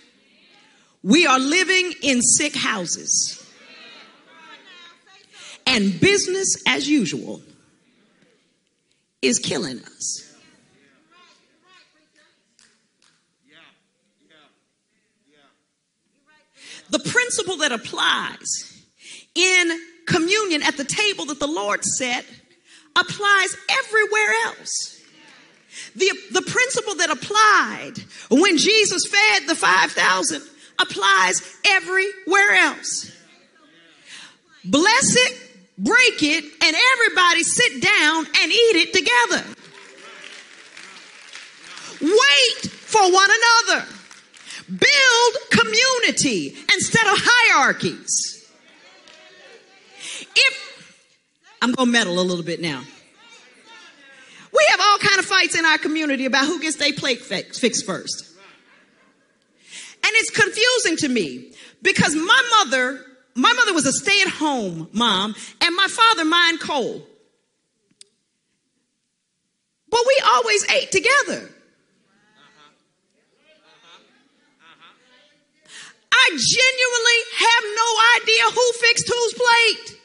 we 1.05 1.27
are 1.27 1.39
living 1.39 1.93
in 2.03 2.23
sick 2.23 2.57
houses. 2.57 3.41
and 5.67 5.99
business 5.99 6.63
as 6.67 6.89
usual 6.89 7.41
is 9.23 9.39
killing 9.39 9.79
us. 9.79 10.35
The 16.91 16.99
principle 16.99 17.57
that 17.59 17.73
applies 17.73 18.85
in 19.35 19.81
communion 20.07 20.63
at 20.63 20.77
the 20.77 20.85
table 20.85 21.25
that 21.27 21.41
the 21.41 21.47
Lord 21.47 21.83
set 21.83 22.27
applies 22.95 23.57
everywhere 23.71 24.35
else. 24.45 25.01
The, 25.97 26.11
the 26.31 26.43
principle 26.43 26.95
that 26.97 27.11
applied 27.11 27.95
when 28.31 28.59
Jesus 28.59 29.07
fed 29.07 29.49
the 29.49 29.55
5,000 29.55 30.43
applies 30.79 31.59
everywhere 31.67 32.55
else. 32.55 33.13
Bless 34.65 35.17
it, 35.17 35.51
break 35.79 36.23
it, 36.23 36.45
and 36.45 36.77
everybody 36.95 37.43
sit 37.43 37.83
down 37.83 38.27
and 38.41 38.53
eat 38.53 38.77
it 38.77 38.93
together. 38.93 39.45
Wait 42.01 42.71
for 42.71 43.03
one 43.03 43.29
another. 43.69 43.87
Build 44.69 45.51
community 45.51 46.57
instead 46.73 47.07
of 47.07 47.19
hierarchies. 47.21 48.51
If 50.35 50.65
I'm 51.61 51.73
going 51.73 51.87
to 51.87 51.93
meddle 51.93 52.21
a 52.21 52.23
little 52.23 52.45
bit 52.45 52.61
now. 52.61 52.83
We 54.53 54.67
have 54.69 54.81
all 54.81 54.99
kind 54.99 55.19
of 55.19 55.25
fights 55.25 55.59
in 55.59 55.65
our 55.65 55.79
community 55.79 56.27
about 56.27 56.47
who 56.47 56.61
gets 56.61 56.77
their 56.77 56.93
plate 56.93 57.21
fixed 57.21 57.87
first. 57.87 58.34
And 60.15 60.23
it's 60.23 60.31
confusing 60.31 60.97
to 60.99 61.09
me 61.09 61.53
because 61.83 62.15
my 62.15 62.43
mother, 62.59 63.05
my 63.35 63.53
mother 63.53 63.75
was 63.75 63.85
a 63.85 63.93
stay-at-home 63.93 64.89
mom 64.93 65.35
and 65.61 65.75
my 65.75 65.89
father 65.89 66.25
mined 66.25 66.61
coal. 66.61 67.05
But 69.91 70.01
we 70.07 70.23
always 70.35 70.71
ate 70.71 70.93
together. 70.93 71.51
I 76.13 76.31
genuinely 76.31 77.21
have 77.39 77.65
no 77.75 77.89
idea 78.23 78.45
who 78.55 78.73
fixed 78.79 79.09
whose 79.09 79.35
plate. 79.35 79.99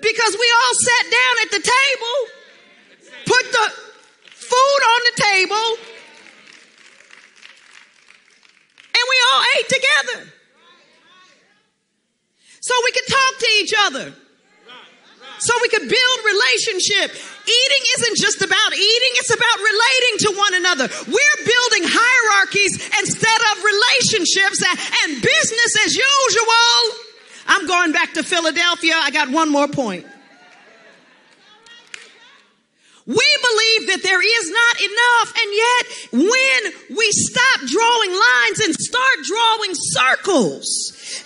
Because 0.00 0.36
we 0.40 0.54
all 0.58 0.74
sat 0.74 1.04
down 1.04 1.34
at 1.42 1.50
the 1.52 1.70
table, 1.70 2.16
put 3.26 3.52
the 3.52 3.72
food 4.32 4.80
on 4.90 5.00
the 5.06 5.22
table, 5.22 5.91
and 9.02 9.08
we 9.10 9.18
all 9.32 9.42
ate 9.58 9.68
together. 9.68 10.32
So 12.60 12.74
we 12.84 12.92
could 12.92 13.08
talk 13.10 13.32
to 13.38 13.48
each 13.58 13.74
other. 13.86 14.14
So 15.38 15.52
we 15.60 15.68
could 15.68 15.88
build 15.88 16.18
relationship. 16.22 17.10
Eating 17.10 17.84
isn't 17.98 18.16
just 18.22 18.42
about 18.42 18.70
eating, 18.70 19.12
it's 19.18 19.34
about 19.34 19.58
relating 19.58 20.14
to 20.18 20.28
one 20.38 20.54
another. 20.54 20.86
We're 21.10 21.38
building 21.42 21.82
hierarchies 21.90 22.78
instead 23.02 23.40
of 23.50 23.54
relationships 23.66 24.62
and 25.02 25.20
business 25.20 25.72
as 25.84 25.96
usual. 25.98 26.78
I'm 27.48 27.66
going 27.66 27.90
back 27.90 28.14
to 28.14 28.22
Philadelphia. 28.22 28.94
I 28.94 29.10
got 29.10 29.30
one 29.30 29.50
more 29.50 29.66
point. 29.66 30.06
We 33.06 33.28
believe 33.42 33.82
that 33.90 34.02
there 34.06 34.22
is 34.22 34.46
not 34.46 34.74
enough, 34.78 35.28
and 35.34 35.48
yet 35.50 35.82
when 36.30 36.60
we 36.96 37.08
stop 37.10 37.66
drawing 37.66 38.12
lines 38.14 38.58
and 38.62 38.74
start 38.78 39.16
drawing 39.26 39.74
circles 39.74 40.66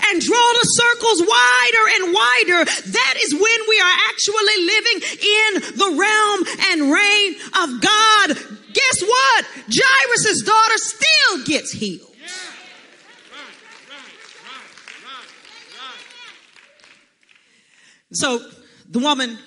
and 0.08 0.20
draw 0.20 0.48
the 0.56 0.68
circles 0.72 1.20
wider 1.20 1.84
and 2.00 2.04
wider, 2.16 2.60
that 2.64 3.14
is 3.20 3.34
when 3.36 3.60
we 3.68 3.76
are 3.76 3.96
actually 4.08 4.58
living 4.64 4.98
in 5.20 5.50
the 5.76 5.90
realm 6.00 6.40
and 6.72 6.78
reign 6.88 7.30
of 7.60 7.68
God. 7.84 8.28
Guess 8.72 9.02
what? 9.04 9.44
Jairus' 9.68 10.42
daughter 10.42 10.78
still 10.78 11.44
gets 11.44 11.72
healed. 11.72 12.16
So 18.12 18.40
the 18.88 18.98
woman 18.98 19.38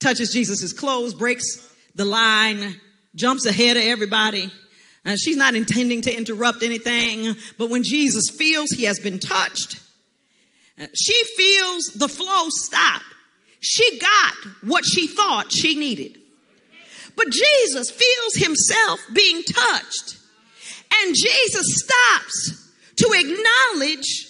touches 0.00 0.32
Jesus' 0.32 0.72
clothes, 0.72 1.14
breaks 1.14 1.44
the 1.94 2.04
line, 2.04 2.80
jumps 3.14 3.46
ahead 3.46 3.76
of 3.76 3.82
everybody. 3.82 4.50
Uh, 5.04 5.16
she's 5.16 5.36
not 5.36 5.54
intending 5.54 6.02
to 6.02 6.16
interrupt 6.16 6.62
anything, 6.62 7.34
but 7.56 7.70
when 7.70 7.82
Jesus 7.82 8.30
feels 8.30 8.70
he 8.70 8.84
has 8.84 8.98
been 8.98 9.18
touched, 9.18 9.80
uh, 10.80 10.86
she 10.94 11.24
feels 11.36 11.86
the 11.94 12.08
flow 12.08 12.48
stop. 12.48 13.02
She 13.60 13.98
got 13.98 14.34
what 14.62 14.84
she 14.84 15.08
thought 15.08 15.50
she 15.50 15.74
needed. 15.74 16.18
But 17.16 17.30
Jesus 17.30 17.90
feels 17.90 18.34
himself 18.34 19.00
being 19.12 19.42
touched. 19.42 20.18
And 21.02 21.14
Jesus 21.14 21.66
stops 21.66 22.72
to 22.96 23.10
acknowledge 23.12 24.26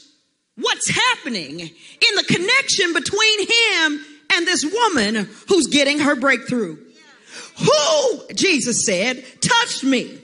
what's 0.57 0.89
happening 0.91 1.61
in 1.61 2.15
the 2.17 2.25
connection 2.25 2.95
between 2.95 3.41
him 3.41 4.18
and 4.39 4.47
this 4.47 4.65
woman 4.65 5.29
who's 5.49 5.67
getting 5.67 5.99
her 5.99 6.17
breakthrough. 6.17 6.79
Who, 7.59 8.35
Jesus 8.35 8.87
said, 8.87 9.25
touched 9.41 9.85
me? 9.85 10.19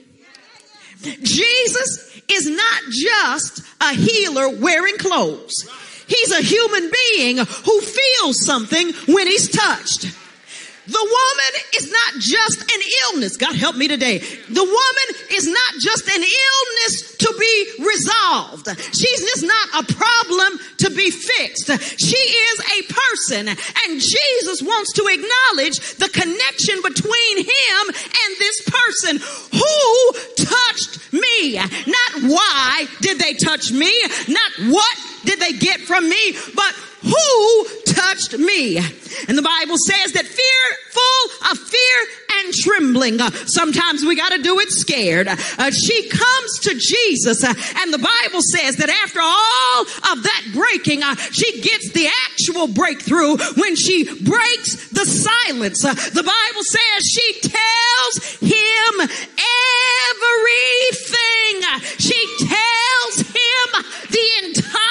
Jesus 1.21 2.21
is 2.31 2.47
not 2.47 2.81
just 2.89 3.61
a 3.81 3.93
healer 3.93 4.49
wearing 4.57 4.97
clothes. 4.97 5.69
He's 6.07 6.31
a 6.31 6.41
human 6.41 6.89
being 6.91 7.37
who 7.37 7.81
feels 7.81 8.43
something 8.45 8.93
when 9.13 9.27
he's 9.27 9.49
touched. 9.49 10.15
The 10.87 11.01
woman 11.01 11.53
is 11.77 11.91
not 11.91 12.21
just 12.21 12.61
an 12.61 12.81
illness. 13.07 13.37
God 13.37 13.55
help 13.55 13.75
me 13.75 13.87
today. 13.87 14.19
The 14.19 14.63
woman 14.63 15.07
is 15.31 15.47
not 15.47 15.73
just 15.81 16.07
an 16.07 16.23
illness 16.23 17.17
to 17.17 17.35
be 17.39 17.83
resolved. 17.83 18.67
She's 18.93 19.21
just 19.21 19.43
not 19.43 19.83
a 19.83 19.93
problem 19.93 20.59
to 20.77 20.89
be 20.91 21.09
fixed. 21.09 21.67
She 21.99 22.17
is 22.17 22.59
a 22.59 22.93
person 22.93 23.47
and 23.47 24.01
Jesus 24.01 24.61
wants 24.61 24.93
to 24.93 25.07
acknowledge 25.09 25.79
the 25.97 26.09
connection 26.09 26.81
between 26.83 27.37
him 27.39 27.83
and 27.89 28.29
this 28.37 28.61
person 28.61 29.17
who 29.51 30.13
touched 30.45 31.13
me. 31.13 31.55
Not 31.55 32.29
why 32.29 32.85
did 33.01 33.19
they 33.19 33.33
touch 33.33 33.71
me? 33.71 33.91
Not 34.27 34.51
what 34.71 34.97
did 35.25 35.39
they 35.39 35.53
get 35.53 35.81
from 35.81 36.07
me? 36.07 36.33
But 36.55 36.75
who 37.05 37.65
touched 37.85 38.37
me? 38.37 38.77
And 39.27 39.37
the 39.37 39.43
Bible 39.43 39.77
says 39.77 40.11
that 40.13 40.25
fearful 40.25 41.51
of 41.51 41.57
fear 41.57 41.99
and 42.39 42.53
trembling. 42.53 43.21
Uh, 43.21 43.29
sometimes 43.45 44.03
we 44.03 44.15
got 44.15 44.31
to 44.31 44.41
do 44.41 44.59
it 44.59 44.69
scared. 44.71 45.27
Uh, 45.27 45.71
she 45.71 46.09
comes 46.09 46.59
to 46.61 46.75
Jesus, 46.75 47.43
uh, 47.43 47.53
and 47.81 47.93
the 47.93 47.99
Bible 47.99 48.41
says 48.41 48.77
that 48.77 48.89
after 48.89 49.19
all 49.21 49.81
of 50.11 50.23
that 50.23 50.43
breaking, 50.53 51.03
uh, 51.03 51.15
she 51.15 51.61
gets 51.61 51.91
the 51.91 52.07
actual 52.29 52.67
breakthrough 52.67 53.37
when 53.55 53.75
she 53.75 54.03
breaks 54.23 54.89
the 54.89 55.05
silence. 55.05 55.83
Uh, 55.85 55.93
the 55.93 56.23
Bible 56.23 56.63
says 56.63 57.05
she 57.09 57.39
tells 57.41 58.39
him 58.41 59.09
everything. 60.09 61.25
She 61.99 62.27
tells 62.39 63.19
him 63.19 63.85
the 64.09 64.25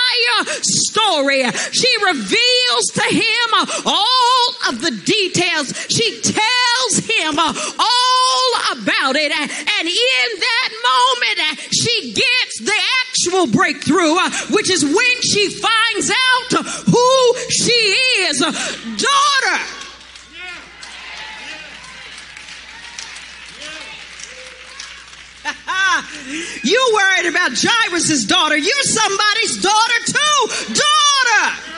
entire 0.05 0.61
story. 0.63 1.43
She 1.73 1.89
reveals 2.07 2.87
to 2.95 3.03
him 3.03 3.49
all 3.87 4.55
of 4.69 4.81
the 4.81 4.91
details. 5.05 5.75
She 5.89 6.21
tells 6.21 6.99
him 6.99 7.39
all 7.39 8.73
about 8.73 9.17
it. 9.17 9.33
And 9.33 9.89
in 9.89 10.41
that 10.41 10.71
moment, 10.83 11.61
she 11.73 12.13
gets 12.13 12.61
the 12.61 12.81
actual 13.07 13.47
breakthrough, 13.47 14.17
which 14.55 14.71
is 14.71 14.85
when 14.85 15.23
she 15.23 15.49
finds 15.51 16.11
out 16.11 16.65
who 16.87 17.35
she 17.51 17.97
is. 18.21 18.41
Daughter. 18.41 19.84
you 26.65 26.81
worried 26.95 27.29
about 27.29 27.53
Jairus' 27.55 28.25
daughter. 28.25 28.57
You're 28.57 28.83
somebody's 28.83 29.63
daughter 29.63 29.99
too. 30.07 30.75
Daughter. 30.75 31.75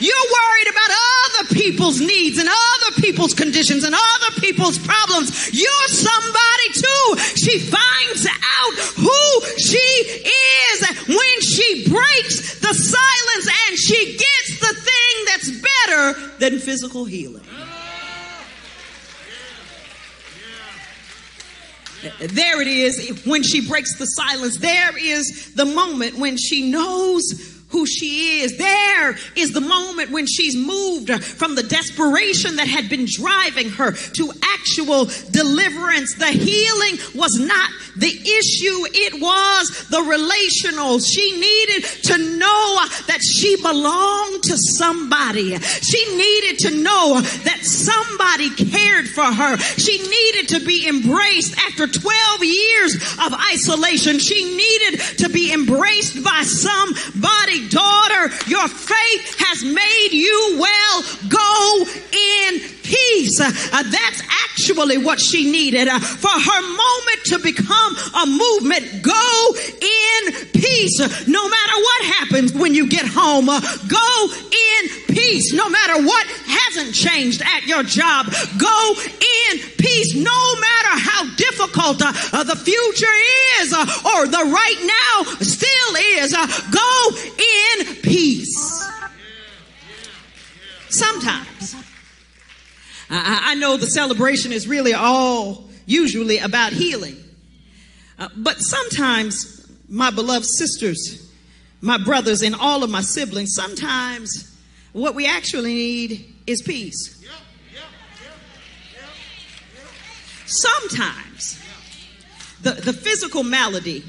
You're 0.00 0.26
worried 0.26 0.68
about 0.70 0.90
other 0.90 1.54
people's 1.54 2.00
needs 2.00 2.38
and 2.38 2.48
other 2.48 3.00
people's 3.00 3.32
conditions 3.32 3.84
and 3.84 3.94
other 3.94 4.40
people's 4.40 4.78
problems. 4.78 5.52
You're 5.52 5.88
somebody 5.88 6.68
too. 6.74 7.16
She 7.36 7.58
finds 7.60 8.26
out 8.26 8.74
who 8.96 9.56
she 9.58 9.78
is 9.78 11.06
when 11.06 11.40
she 11.40 11.88
breaks 11.88 12.58
the 12.60 12.74
silence 12.74 13.48
and 13.68 13.78
she 13.78 14.16
gets 14.16 14.60
the 14.60 14.74
thing 14.74 15.24
that's 15.26 15.50
better 15.50 16.30
than 16.38 16.58
physical 16.58 17.04
healing. 17.04 17.44
There 22.18 22.60
it 22.60 22.68
is 22.68 23.24
when 23.24 23.42
she 23.42 23.66
breaks 23.66 23.96
the 23.98 24.06
silence. 24.06 24.58
There 24.58 24.96
is 24.96 25.54
the 25.54 25.64
moment 25.64 26.16
when 26.18 26.36
she 26.36 26.70
knows 26.70 27.53
who 27.74 27.86
she 27.86 28.40
is. 28.40 28.56
There 28.56 29.16
is 29.34 29.52
the 29.52 29.60
moment 29.60 30.12
when 30.12 30.26
she's 30.26 30.56
moved 30.56 31.12
from 31.24 31.56
the 31.56 31.64
desperation 31.64 32.56
that 32.56 32.68
had 32.68 32.88
been 32.88 33.04
driving 33.04 33.68
her 33.70 33.92
to 33.92 34.32
actual 34.42 35.06
deliverance. 35.32 36.14
The 36.14 36.30
healing 36.30 36.98
was 37.14 37.34
not 37.40 37.70
the 37.96 38.10
issue, 38.10 38.78
it 38.94 39.20
was 39.20 39.88
the 39.90 40.02
relational. 40.02 40.98
She 40.98 41.32
needed 41.38 41.84
to 42.10 42.18
know 42.38 42.76
that 43.06 43.20
she 43.22 43.56
belonged 43.56 44.42
to 44.44 44.56
somebody. 44.78 45.58
She 45.58 46.16
needed 46.16 46.58
to 46.60 46.82
know 46.82 47.20
that 47.20 47.60
somebody 47.62 48.50
cared 48.50 49.08
for 49.08 49.24
her. 49.24 49.56
She 49.58 49.98
needed 49.98 50.48
to 50.58 50.64
be 50.64 50.88
embraced 50.88 51.56
after 51.58 51.86
12 51.86 52.44
years 52.44 52.94
of 53.18 53.34
isolation. 53.52 54.18
She 54.18 54.44
needed 54.44 55.00
to 55.18 55.28
be 55.28 55.52
embraced 55.52 56.22
by 56.22 56.42
somebody. 56.42 57.63
Daughter, 57.70 58.30
your 58.46 58.68
faith 58.68 59.36
has 59.38 59.64
made 59.64 60.12
you 60.12 60.56
well. 60.58 61.02
Go 61.28 61.84
in 62.12 62.60
peace. 62.82 63.40
Uh, 63.40 63.50
that's 63.90 64.22
actually 64.54 64.98
what 64.98 65.20
she 65.20 65.50
needed 65.50 65.88
uh, 65.88 65.98
for 65.98 66.30
her 66.30 66.62
moment 66.62 67.20
to 67.24 67.38
become 67.38 67.96
a 68.22 68.26
movement. 68.26 69.02
Go 69.02 69.54
in 69.80 70.50
peace. 70.52 71.26
No 71.26 71.48
matter 71.48 71.76
what 71.76 72.04
happens 72.04 72.52
when 72.52 72.74
you 72.74 72.88
get 72.88 73.06
home, 73.06 73.48
uh, 73.48 73.60
go 73.88 74.28
in 74.30 75.04
peace. 75.08 75.52
No 75.52 75.68
matter 75.68 76.04
what 76.04 76.26
hasn't 76.26 76.94
changed 76.94 77.42
at 77.42 77.66
your 77.66 77.82
job, 77.82 78.26
go 78.58 78.94
in 78.98 79.58
peace. 79.78 80.14
No 80.14 80.54
matter 80.56 80.94
how 81.00 81.34
difficult 81.36 82.02
uh, 82.02 82.12
uh, 82.32 82.44
the 82.44 82.56
future 82.56 83.16
is 83.60 83.72
uh, 83.72 83.84
or 84.14 84.26
the 84.26 84.44
right 84.44 84.80
now 84.80 85.30
still 85.40 85.90
is, 86.20 86.32
go 86.32 86.90
in 87.78 87.96
peace. 87.96 88.90
Sometimes. 90.88 91.74
I, 93.10 93.52
I 93.52 93.54
know 93.56 93.76
the 93.76 93.86
celebration 93.86 94.52
is 94.52 94.66
really 94.66 94.94
all 94.94 95.68
usually 95.86 96.38
about 96.38 96.72
healing. 96.72 97.16
Uh, 98.18 98.28
but 98.36 98.56
sometimes, 98.58 99.70
my 99.88 100.10
beloved 100.10 100.46
sisters, 100.46 101.32
my 101.80 101.98
brothers, 101.98 102.42
and 102.42 102.54
all 102.54 102.84
of 102.84 102.90
my 102.90 103.02
siblings, 103.02 103.50
sometimes 103.54 104.56
what 104.92 105.14
we 105.14 105.26
actually 105.26 105.74
need 105.74 106.34
is 106.46 106.62
peace. 106.62 107.10
Sometimes 110.46 111.60
the, 112.62 112.72
the 112.72 112.92
physical 112.92 113.42
malady 113.42 114.04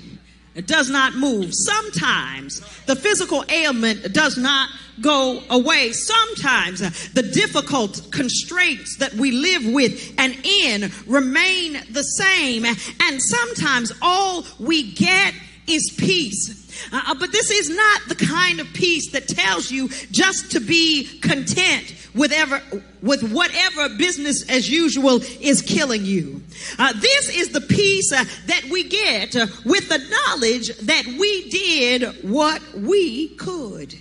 does 0.66 0.90
not 0.90 1.16
move. 1.16 1.50
Sometimes 1.54 2.62
the 2.86 2.96
physical 2.96 3.44
ailment 3.50 4.14
does 4.14 4.38
not 4.38 4.70
go 5.02 5.42
away. 5.50 5.92
Sometimes 5.92 7.10
the 7.14 7.24
difficult 7.24 8.10
constraints 8.12 8.98
that 9.00 9.14
we 9.14 9.32
live 9.32 9.66
with 9.74 10.14
and 10.18 10.34
in 10.46 10.92
remain 11.06 11.74
the 11.92 12.04
same. 12.04 12.66
And 12.66 13.22
sometimes 13.22 13.92
all 14.02 14.46
we 14.60 14.94
get 14.94 15.34
is 15.68 15.94
peace. 15.98 16.66
Uh, 16.92 17.02
uh, 17.08 17.16
but 17.16 17.32
this 17.32 17.52
is 17.52 17.70
not 17.70 18.02
the 18.08 18.16
kind 18.16 18.60
of 18.60 18.68
peace 18.74 19.12
that 19.12 19.28
tells 19.28 19.72
you 19.72 19.88
just 20.12 20.52
to 20.52 20.60
be 20.60 21.20
content 21.20 21.96
with 22.14 22.32
ever 22.32 22.62
with 23.02 23.32
whatever 23.32 23.90
business 23.98 24.50
as 24.50 24.70
usual 24.70 25.22
is 25.42 25.62
killing 25.62 26.06
you. 26.06 26.42
Uh, 26.80 26.94
this 26.94 27.36
is 27.36 27.50
the 27.50 27.62
peace 27.62 28.12
uh, 28.12 28.24
that 28.48 28.64
we 28.72 28.84
get 28.84 29.36
uh, 29.36 29.48
with 29.66 29.90
the 29.90 29.98
knowledge 29.98 30.76
that 30.80 31.06
we 31.06 31.50
did 31.50 32.04
what 32.24 32.62
we 32.74 33.30
could. 33.36 33.96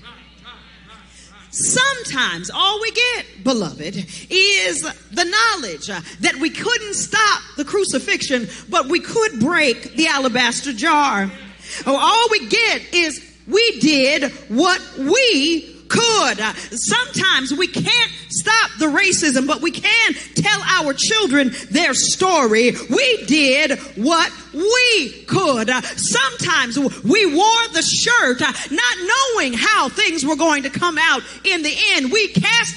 Sometimes 1.51 2.51
all 2.51 2.81
we 2.81 2.91
get, 2.91 3.45
beloved, 3.45 3.95
is 4.29 4.83
the 5.13 5.25
knowledge 5.25 5.89
uh, 5.89 6.01
that 6.19 6.35
we 6.41 6.51
couldn't 6.51 6.95
stop 6.95 7.43
the 7.57 7.65
crucifixion, 7.65 8.49
but 8.69 8.89
we 8.89 8.99
could 8.99 9.39
break 9.39 9.95
the 9.95 10.09
alabaster 10.09 10.73
jar. 10.73 11.31
All 11.87 12.27
we 12.31 12.47
get 12.49 12.95
is 12.95 13.33
we 13.47 13.81
did 13.81 14.33
what 14.49 14.81
we 14.99 15.75
could. 15.89 16.39
Sometimes 16.71 17.53
we 17.53 17.69
can't 17.69 18.13
stop 18.29 18.71
the 18.79 18.87
racism, 18.87 19.47
but 19.47 19.61
we 19.61 19.71
can 19.71 20.15
tell 20.35 20.61
our 20.63 20.95
children 20.95 21.53
their 21.71 21.95
story. 21.95 22.73
We 22.91 23.25
did 23.27 23.79
what 23.97 24.33
we 24.55 25.25
could. 25.27 25.71
Uh, 25.71 25.83
sometimes 25.83 26.79
we 26.79 27.27
wore 27.27 27.69
the 27.73 27.83
shirt 27.83 28.41
uh, 28.41 28.53
not 28.71 28.97
knowing 29.35 29.53
how 29.53 29.89
things 29.89 30.25
were 30.25 30.37
going 30.37 30.63
to 30.63 30.71
come 30.71 30.99
out 30.99 31.23
in 31.45 31.63
the 31.63 31.75
end. 31.93 32.11
We 32.13 32.29
cast 32.29 32.75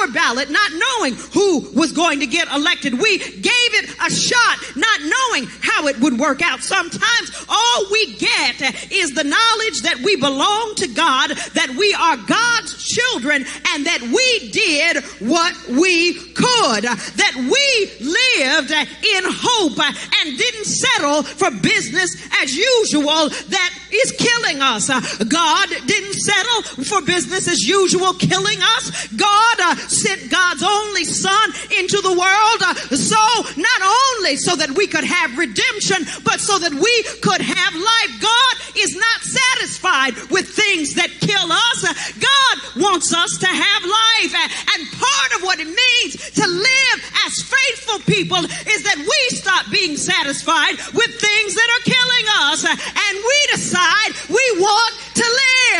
our 0.00 0.08
ballot 0.08 0.50
not 0.50 0.72
knowing 0.72 1.14
who 1.14 1.70
was 1.78 1.92
going 1.92 2.20
to 2.20 2.26
get 2.26 2.50
elected. 2.52 2.94
We 2.94 3.18
gave 3.18 3.70
it 3.80 3.90
a 4.04 4.10
shot 4.10 4.58
not 4.76 5.00
knowing 5.00 5.48
how 5.62 5.86
it 5.86 5.98
would 6.00 6.18
work 6.18 6.42
out. 6.42 6.60
Sometimes 6.60 7.46
all 7.48 7.86
we 7.90 8.14
get 8.16 8.60
is 8.92 9.12
the 9.12 9.24
knowledge 9.24 9.82
that 9.82 10.00
we 10.04 10.16
belong 10.16 10.74
to 10.76 10.88
God, 10.88 11.30
that 11.30 11.70
we 11.78 11.94
are 11.94 12.16
God's 12.16 12.82
children, 12.82 13.44
and 13.74 13.86
that 13.86 14.02
we 14.02 14.50
did 14.50 15.04
what 15.20 15.54
we 15.68 16.14
could, 16.34 16.84
that 16.84 17.34
we 17.36 17.90
lived 18.00 18.70
in 18.70 19.24
hope 19.26 19.78
and 19.78 20.38
didn't 20.38 20.64
settle 20.64 21.19
for 21.22 21.50
business 21.50 22.10
as 22.42 22.54
usual 22.56 23.28
that 23.28 23.70
is 23.92 24.12
killing 24.12 24.62
us. 24.62 24.88
God 25.24 25.68
didn't 25.86 26.14
settle 26.14 26.84
for 26.84 27.02
business 27.02 27.48
as 27.48 27.60
usual 27.60 28.14
killing 28.14 28.58
us. 28.78 29.08
God 29.08 29.56
uh, 29.60 29.76
sent 29.88 30.30
God's 30.30 30.62
only 30.62 31.04
son 31.04 31.50
into 31.78 32.00
the 32.02 32.12
world 32.12 32.60
uh, 32.62 32.74
so 32.96 33.20
not 33.56 33.80
only 33.82 34.36
so 34.36 34.56
that 34.56 34.70
we 34.70 34.86
could 34.86 35.04
have 35.04 35.36
redemption, 35.36 36.06
but 36.24 36.40
so 36.40 36.58
that 36.58 36.72
we 36.72 36.94
could 37.20 37.40
have 37.40 37.74
life. 37.74 38.12
God 38.20 38.54
is 38.78 38.94
not 38.96 39.20
satisfied 39.22 40.14
with 40.30 40.48
things 40.48 40.94
that 40.94 41.10
kill 41.20 41.50
us. 41.50 41.80
God 42.14 42.82
wants 42.82 43.12
us 43.12 43.38
to 43.38 43.46
have 43.46 43.82
life. 43.82 44.32
And 44.74 44.86
part 44.94 45.30
of 45.36 45.42
what 45.42 45.58
it 45.60 45.68
means 45.68 46.30
to 46.38 46.46
live 46.46 46.98
as 47.26 47.42
faithful 47.42 48.00
people 48.06 48.38
is 48.38 48.82
that 48.84 48.98
we 48.98 49.36
stop 49.36 49.70
being 49.70 49.96
satisfied 49.96 50.76
with 50.94 51.09
things 51.10 51.54
that 51.54 51.68
are 51.76 51.84
killing 51.84 52.26
us 52.50 52.64
and 52.64 53.18
we 53.18 53.46
decide 53.52 54.12
we 54.28 54.60
want 54.60 54.94
to 55.14 55.24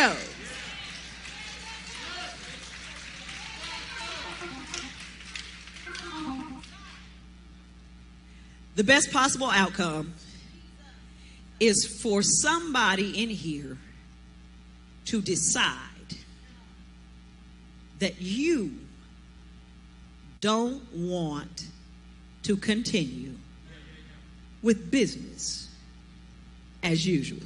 live. 0.03 0.27
The 8.77 8.85
best 8.85 9.13
possible 9.13 9.51
outcome 9.51 10.15
is 11.59 12.01
for 12.03 12.23
somebody 12.23 13.23
in 13.23 13.29
here 13.29 13.77
to 15.05 15.21
decide 15.21 15.77
that 17.99 18.23
you 18.23 18.79
don't 20.41 20.83
want 20.95 21.67
to 22.45 22.57
continue 22.57 23.35
with 24.63 24.91
business 24.91 25.69
as 26.83 27.07
usual. 27.07 27.41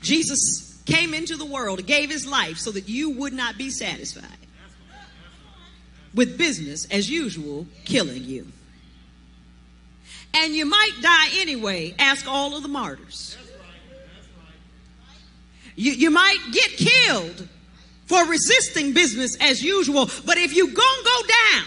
Jesus 0.00 0.80
came 0.86 1.12
into 1.12 1.36
the 1.36 1.44
world, 1.44 1.84
gave 1.86 2.10
his 2.10 2.26
life 2.26 2.56
so 2.56 2.70
that 2.72 2.88
you 2.88 3.10
would 3.10 3.32
not 3.32 3.58
be 3.58 3.70
satisfied 3.70 4.24
with 6.14 6.38
business 6.38 6.86
as 6.90 7.10
usual 7.10 7.66
killing 7.84 8.24
you. 8.24 8.46
And 10.32 10.54
you 10.54 10.64
might 10.66 10.92
die 11.00 11.28
anyway. 11.34 11.94
Ask 11.98 12.26
all 12.26 12.56
of 12.56 12.62
the 12.62 12.68
martyrs. 12.68 13.36
You, 15.76 15.92
you 15.92 16.10
might 16.10 16.38
get 16.52 16.70
killed 16.70 17.48
for 18.08 18.24
resisting 18.26 18.94
business 18.94 19.36
as 19.40 19.62
usual, 19.62 20.10
but 20.24 20.38
if 20.38 20.56
you 20.56 20.66
gonna 20.66 21.02
go 21.04 21.20
down, 21.28 21.64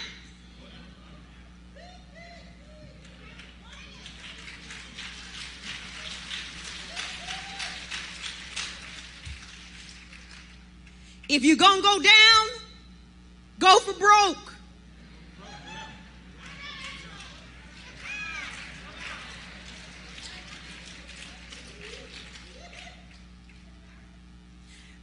if 11.29 11.43
you're 11.43 11.55
gonna 11.55 11.81
go 11.81 11.99
down, 11.99 12.47
go 13.59 13.79
for 13.79 13.93
broke. 13.93 14.50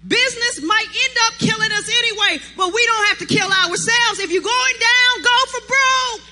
Business 0.06 0.62
might 0.62 0.86
end 0.86 1.16
up 1.26 1.34
killing 1.38 1.72
us 1.72 1.88
anyway, 1.88 2.42
but 2.56 2.72
we 2.72 2.86
don't 2.86 3.08
have 3.08 3.18
to 3.18 3.26
kill 3.26 3.50
ourselves. 3.50 4.20
If 4.20 4.30
you're 4.30 4.42
going 4.42 4.74
down, 4.78 5.22
go 5.22 5.36
for 5.46 5.66
broke. 5.66 6.28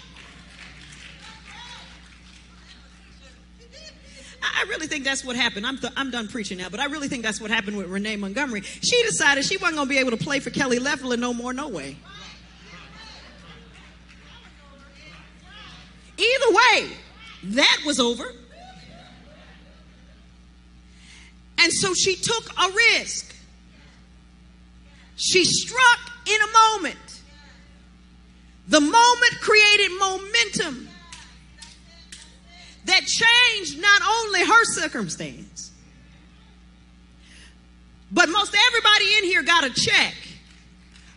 I, 4.42 4.64
really 4.68 4.86
think 4.86 5.04
that's 5.04 5.24
what 5.24 5.36
happened. 5.36 5.66
I'm, 5.66 5.78
th- 5.78 5.92
I'm 5.96 6.10
done 6.10 6.28
preaching 6.28 6.58
now, 6.58 6.68
but 6.68 6.80
I 6.80 6.86
really 6.86 7.08
think 7.08 7.24
that's 7.24 7.40
what 7.40 7.50
happened 7.50 7.76
with 7.76 7.88
Renee 7.88 8.16
Montgomery. 8.16 8.62
She 8.62 9.02
decided 9.02 9.44
she 9.44 9.56
wasn't 9.56 9.76
going 9.76 9.88
to 9.88 9.94
be 9.94 9.98
able 9.98 10.12
to 10.12 10.16
play 10.16 10.40
for 10.40 10.50
Kelly 10.50 10.78
Loeffler 10.78 11.16
no 11.16 11.34
more, 11.34 11.52
no 11.52 11.68
way. 11.68 11.96
Either 16.16 16.54
way, 16.54 16.90
that 17.44 17.82
was 17.84 17.98
over. 17.98 18.32
And 21.58 21.72
so 21.72 21.94
she 21.94 22.16
took 22.16 22.50
a 22.58 22.72
risk. 22.98 23.35
She 25.16 25.44
struck 25.44 26.00
in 26.26 26.36
a 26.40 26.80
moment. 26.80 26.96
The 28.68 28.80
moment 28.80 29.40
created 29.40 29.90
momentum 29.98 30.88
that 32.84 33.00
changed 33.04 33.80
not 33.80 34.02
only 34.02 34.40
her 34.44 34.64
circumstance, 34.64 35.72
but 38.10 38.28
most 38.28 38.54
everybody 38.68 39.14
in 39.18 39.24
here 39.24 39.42
got 39.42 39.64
a 39.64 39.70
check 39.70 40.14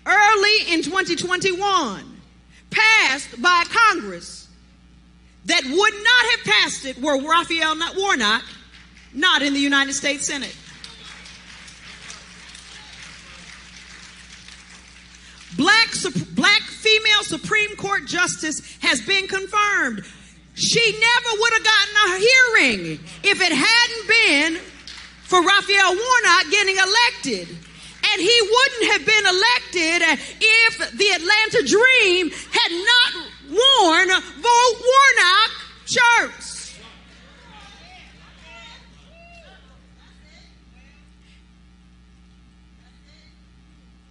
early 0.06 0.74
in 0.74 0.82
2021 0.82 2.22
passed 2.70 3.42
by 3.42 3.64
Congress 3.68 4.48
that 5.46 5.64
would 5.64 5.94
not 5.94 6.32
have 6.32 6.44
passed 6.46 6.86
it 6.86 7.00
were 7.02 7.22
Raphael 7.22 7.76
Warnock 7.96 8.44
not 9.14 9.42
in 9.42 9.54
the 9.54 9.60
United 9.60 9.94
States 9.94 10.28
Senate. 10.28 10.56
Black, 15.58 15.90
black 16.36 16.62
female 16.62 17.24
Supreme 17.24 17.76
Court 17.76 18.06
justice 18.06 18.78
has 18.82 19.02
been 19.02 19.28
confirmed. 19.28 20.06
She 20.54 20.92
never 20.92 21.40
would 21.40 21.54
have 21.54 21.64
gotten 21.64 21.96
a 22.06 22.18
hearing 22.20 23.00
if 23.24 23.42
it 23.42 23.52
hadn't 23.52 24.08
been 24.08 24.62
for 25.24 25.42
Raphael 25.42 25.96
Warnock 25.96 26.52
getting 26.52 26.76
elected. 26.76 27.48
And 28.12 28.22
he 28.22 28.42
wouldn't 28.42 28.92
have 28.92 29.06
been 29.06 29.26
elected 29.26 30.20
if 30.42 30.92
the 30.98 31.10
Atlanta 31.16 31.68
Dream 31.68 32.30
had 32.30 32.72
not 32.72 33.14
worn 33.50 34.08
Vote 34.42 34.76
Warnock 34.82 35.52
shirts. 35.86 36.80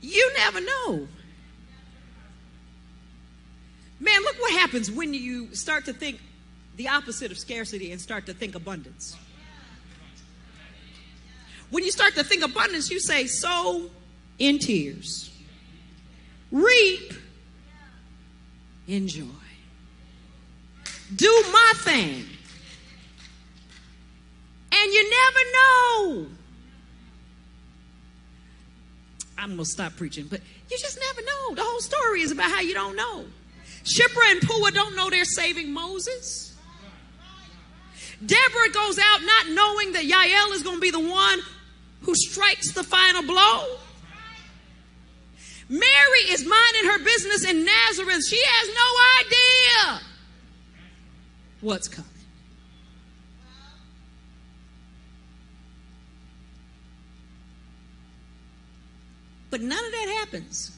You 0.00 0.32
never 0.36 0.60
know. 0.60 1.08
Man, 4.00 4.22
look 4.22 4.36
what 4.40 4.52
happens 4.52 4.90
when 4.90 5.12
you 5.12 5.54
start 5.54 5.84
to 5.86 5.92
think 5.92 6.20
the 6.76 6.88
opposite 6.88 7.32
of 7.32 7.38
scarcity 7.38 7.90
and 7.90 8.00
start 8.00 8.26
to 8.26 8.34
think 8.34 8.54
abundance. 8.54 9.16
When 11.70 11.84
you 11.84 11.90
start 11.90 12.14
to 12.14 12.24
think 12.24 12.42
abundance, 12.44 12.90
you 12.90 13.00
say, 13.00 13.26
sow 13.26 13.90
in 14.38 14.58
tears, 14.58 15.30
reap 16.50 17.12
in 18.86 19.08
joy, 19.08 19.24
do 21.14 21.44
my 21.52 21.72
thing. 21.78 22.24
And 24.70 24.92
you 24.92 25.10
never 25.10 25.40
know. 25.52 26.26
I'm 29.36 29.50
going 29.50 29.58
to 29.58 29.64
stop 29.64 29.96
preaching, 29.96 30.26
but 30.28 30.40
you 30.70 30.78
just 30.78 30.98
never 31.00 31.20
know. 31.22 31.54
The 31.54 31.62
whole 31.62 31.80
story 31.80 32.20
is 32.20 32.30
about 32.30 32.50
how 32.50 32.60
you 32.60 32.74
don't 32.74 32.96
know. 32.96 33.24
Shiphrah 33.84 34.32
and 34.32 34.40
Puah 34.42 34.70
don't 34.70 34.96
know 34.96 35.10
they're 35.10 35.24
saving 35.24 35.72
Moses. 35.72 36.54
Deborah 38.24 38.72
goes 38.72 38.98
out 38.98 39.20
not 39.22 39.48
knowing 39.50 39.92
that 39.92 40.04
Yael 40.04 40.52
is 40.54 40.62
going 40.62 40.76
to 40.76 40.80
be 40.80 40.90
the 40.90 40.98
one 40.98 41.40
who 42.02 42.14
strikes 42.14 42.72
the 42.72 42.82
final 42.82 43.22
blow. 43.22 43.78
Mary 45.68 46.20
is 46.28 46.44
minding 46.44 46.90
her 46.90 46.98
business 47.04 47.44
in 47.44 47.64
Nazareth. 47.64 48.26
She 48.26 48.40
has 48.42 48.68
no 48.74 49.96
idea 49.96 50.06
what's 51.60 51.88
coming. 51.88 52.10
But 59.50 59.60
none 59.60 59.84
of 59.84 59.92
that 59.92 60.08
happens 60.20 60.72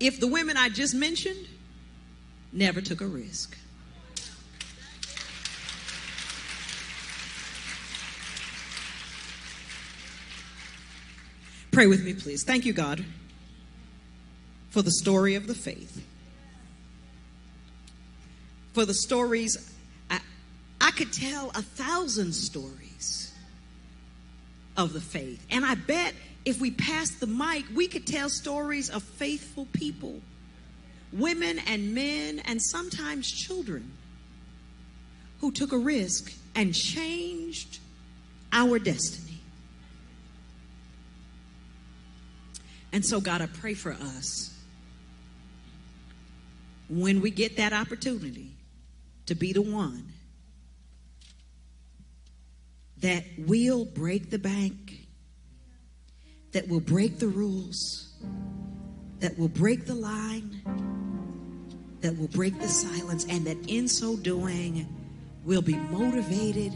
if 0.00 0.20
the 0.20 0.26
women 0.26 0.56
I 0.56 0.68
just 0.68 0.94
mentioned 0.94 1.46
never 2.52 2.80
took 2.80 3.00
a 3.00 3.06
risk. 3.06 3.56
Pray 11.70 11.86
with 11.86 12.04
me, 12.04 12.14
please. 12.14 12.42
Thank 12.42 12.66
you, 12.66 12.72
God, 12.72 13.04
for 14.70 14.82
the 14.82 14.90
story 14.90 15.36
of 15.36 15.46
the 15.46 15.54
faith. 15.54 16.04
For 18.72 18.84
the 18.84 18.94
stories, 18.94 19.72
I, 20.10 20.20
I 20.80 20.90
could 20.90 21.12
tell 21.12 21.50
a 21.50 21.62
thousand 21.62 22.32
stories 22.32 23.32
of 24.76 24.92
the 24.92 25.00
faith. 25.00 25.44
And 25.50 25.64
I 25.64 25.74
bet 25.74 26.14
if 26.48 26.62
we 26.62 26.70
passed 26.70 27.20
the 27.20 27.26
mic, 27.26 27.66
we 27.74 27.86
could 27.86 28.06
tell 28.06 28.30
stories 28.30 28.88
of 28.88 29.02
faithful 29.02 29.66
people, 29.74 30.18
women 31.12 31.58
and 31.66 31.94
men, 31.94 32.38
and 32.46 32.60
sometimes 32.62 33.30
children 33.30 33.92
who 35.40 35.52
took 35.52 35.72
a 35.72 35.76
risk 35.76 36.32
and 36.54 36.74
changed 36.74 37.80
our 38.50 38.78
destiny. 38.78 39.38
And 42.94 43.04
so, 43.04 43.20
God, 43.20 43.42
I 43.42 43.46
pray 43.46 43.74
for 43.74 43.92
us 43.92 44.50
when 46.88 47.20
we 47.20 47.30
get 47.30 47.58
that 47.58 47.74
opportunity 47.74 48.52
to 49.26 49.34
be 49.34 49.52
the 49.52 49.60
one 49.60 50.14
that 53.02 53.24
will 53.36 53.84
break 53.84 54.30
the 54.30 54.38
bank, 54.38 55.07
that 56.52 56.66
will 56.68 56.80
break 56.80 57.18
the 57.18 57.28
rules, 57.28 58.12
that 59.20 59.38
will 59.38 59.48
break 59.48 59.86
the 59.86 59.94
line, 59.94 60.62
that 62.00 62.16
will 62.16 62.28
break 62.28 62.58
the 62.60 62.68
silence, 62.68 63.26
and 63.28 63.46
that 63.46 63.56
in 63.68 63.88
so 63.88 64.16
doing 64.16 64.86
will 65.44 65.62
be 65.62 65.74
motivated 65.74 66.72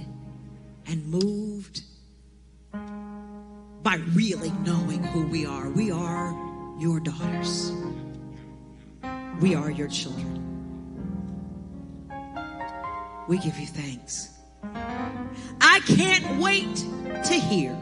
and 0.86 1.06
moved 1.06 1.82
by 3.82 3.96
really 4.14 4.50
knowing 4.64 5.02
who 5.04 5.26
we 5.26 5.46
are. 5.46 5.68
We 5.70 5.90
are 5.90 6.34
your 6.78 7.00
daughters, 7.00 7.72
we 9.40 9.54
are 9.54 9.70
your 9.70 9.88
children. 9.88 10.40
We 13.28 13.38
give 13.38 13.56
you 13.58 13.66
thanks. 13.66 14.30
I 15.60 15.80
can't 15.86 16.40
wait 16.40 16.76
to 17.24 17.34
hear 17.34 17.76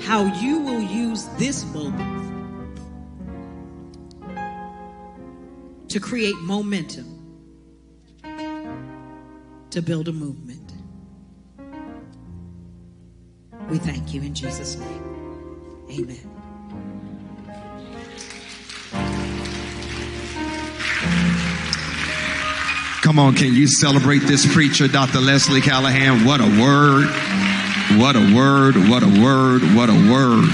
how 0.00 0.24
you 0.40 0.60
will 0.60 0.80
use 0.80 1.26
this 1.36 1.64
moment 1.66 2.18
to 5.88 6.00
create 6.00 6.36
momentum 6.38 7.14
to 9.70 9.82
build 9.82 10.08
a 10.08 10.12
movement. 10.12 10.72
We 13.68 13.78
thank 13.78 14.14
you 14.14 14.22
in 14.22 14.34
Jesus' 14.34 14.76
name. 14.76 15.86
Amen. 15.90 16.38
Come 23.02 23.18
on, 23.18 23.34
can 23.34 23.54
you 23.54 23.66
celebrate 23.66 24.20
this 24.20 24.50
preacher, 24.52 24.86
Dr. 24.86 25.20
Leslie 25.20 25.62
Callahan? 25.62 26.26
What 26.26 26.40
a 26.40 26.60
word! 26.60 27.27
What 27.98 28.14
a 28.14 28.32
word! 28.32 28.76
What 28.88 29.02
a 29.02 29.08
word! 29.08 29.62
What 29.74 29.90
a 29.90 29.92
word! 29.92 30.48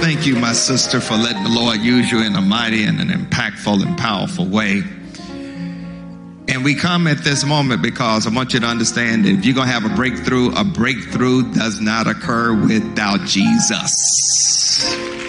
Thank 0.00 0.24
you, 0.26 0.36
my 0.36 0.54
sister, 0.54 0.98
for 0.98 1.16
letting 1.16 1.42
the 1.42 1.50
Lord 1.50 1.80
use 1.80 2.10
you 2.10 2.22
in 2.22 2.34
a 2.36 2.40
mighty 2.40 2.84
and 2.84 2.98
an 2.98 3.08
impactful 3.08 3.86
and 3.86 3.98
powerful 3.98 4.46
way. 4.46 4.82
And 6.48 6.64
we 6.64 6.74
come 6.74 7.06
at 7.06 7.18
this 7.18 7.44
moment 7.44 7.82
because 7.82 8.26
I 8.26 8.30
want 8.30 8.54
you 8.54 8.60
to 8.60 8.66
understand 8.66 9.26
that 9.26 9.32
if 9.32 9.44
you're 9.44 9.54
going 9.54 9.68
to 9.68 9.74
have 9.74 9.84
a 9.84 9.94
breakthrough, 9.94 10.54
a 10.54 10.64
breakthrough 10.64 11.52
does 11.52 11.82
not 11.82 12.06
occur 12.06 12.54
without 12.54 13.26
Jesus. 13.26 15.23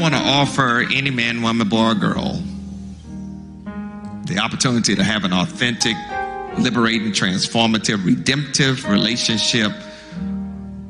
Want 0.00 0.14
to 0.14 0.20
offer 0.20 0.84
any 0.92 1.10
man, 1.10 1.42
woman, 1.42 1.68
boy, 1.68 1.90
or 1.90 1.94
girl 1.94 2.42
the 4.30 4.38
opportunity 4.38 4.94
to 4.94 5.02
have 5.02 5.24
an 5.24 5.32
authentic, 5.32 5.96
liberating, 6.56 7.10
transformative, 7.10 8.04
redemptive 8.04 8.88
relationship 8.88 9.72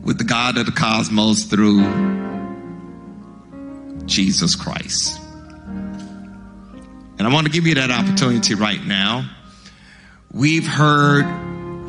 with 0.02 0.18
the 0.18 0.24
God 0.24 0.58
of 0.58 0.66
the 0.66 0.72
cosmos 0.72 1.44
through 1.44 1.80
Jesus 4.04 4.54
Christ. 4.54 5.18
And 7.18 7.22
I 7.22 7.32
want 7.32 7.46
to 7.46 7.52
give 7.52 7.66
you 7.66 7.74
that 7.76 7.90
opportunity 7.90 8.54
right 8.54 8.84
now. 8.84 9.28
We've 10.32 10.66
heard 10.66 11.24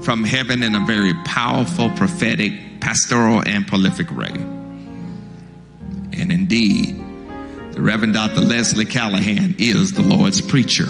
from 0.04 0.24
heaven 0.24 0.64
in 0.64 0.74
a 0.74 0.86
very 0.86 1.14
powerful, 1.26 1.90
prophetic, 1.92 2.80
pastoral, 2.80 3.44
and 3.46 3.68
prolific 3.68 4.10
way. 4.16 4.32
And 6.14 6.32
indeed, 6.32 7.01
the 7.72 7.82
Reverend 7.82 8.14
Dr. 8.14 8.42
Leslie 8.42 8.86
Callahan 8.86 9.56
is 9.58 9.94
the 9.94 10.02
Lord's 10.02 10.42
preacher. 10.42 10.86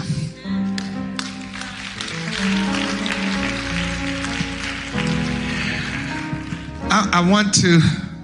I, 6.90 7.08
I 7.12 7.30
want 7.30 7.54
to, 7.54 7.80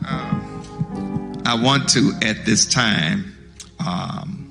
um, 0.07 1.43
I 1.47 1.55
want 1.55 1.89
to 1.91 2.13
at 2.23 2.45
this 2.45 2.67
time, 2.67 3.35
um, 3.87 4.45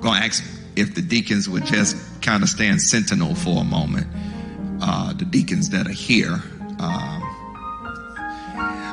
going 0.00 0.20
to 0.20 0.26
ask 0.26 0.42
if 0.76 0.94
the 0.94 1.02
deacons 1.02 1.48
would 1.48 1.64
just 1.66 1.96
kind 2.22 2.42
of 2.42 2.48
stand 2.48 2.80
sentinel 2.80 3.34
for 3.34 3.60
a 3.60 3.64
moment. 3.64 4.06
Uh, 4.80 5.12
the 5.12 5.24
deacons 5.24 5.70
that 5.70 5.86
are 5.86 5.92
here. 5.92 6.42
Um, 6.78 7.25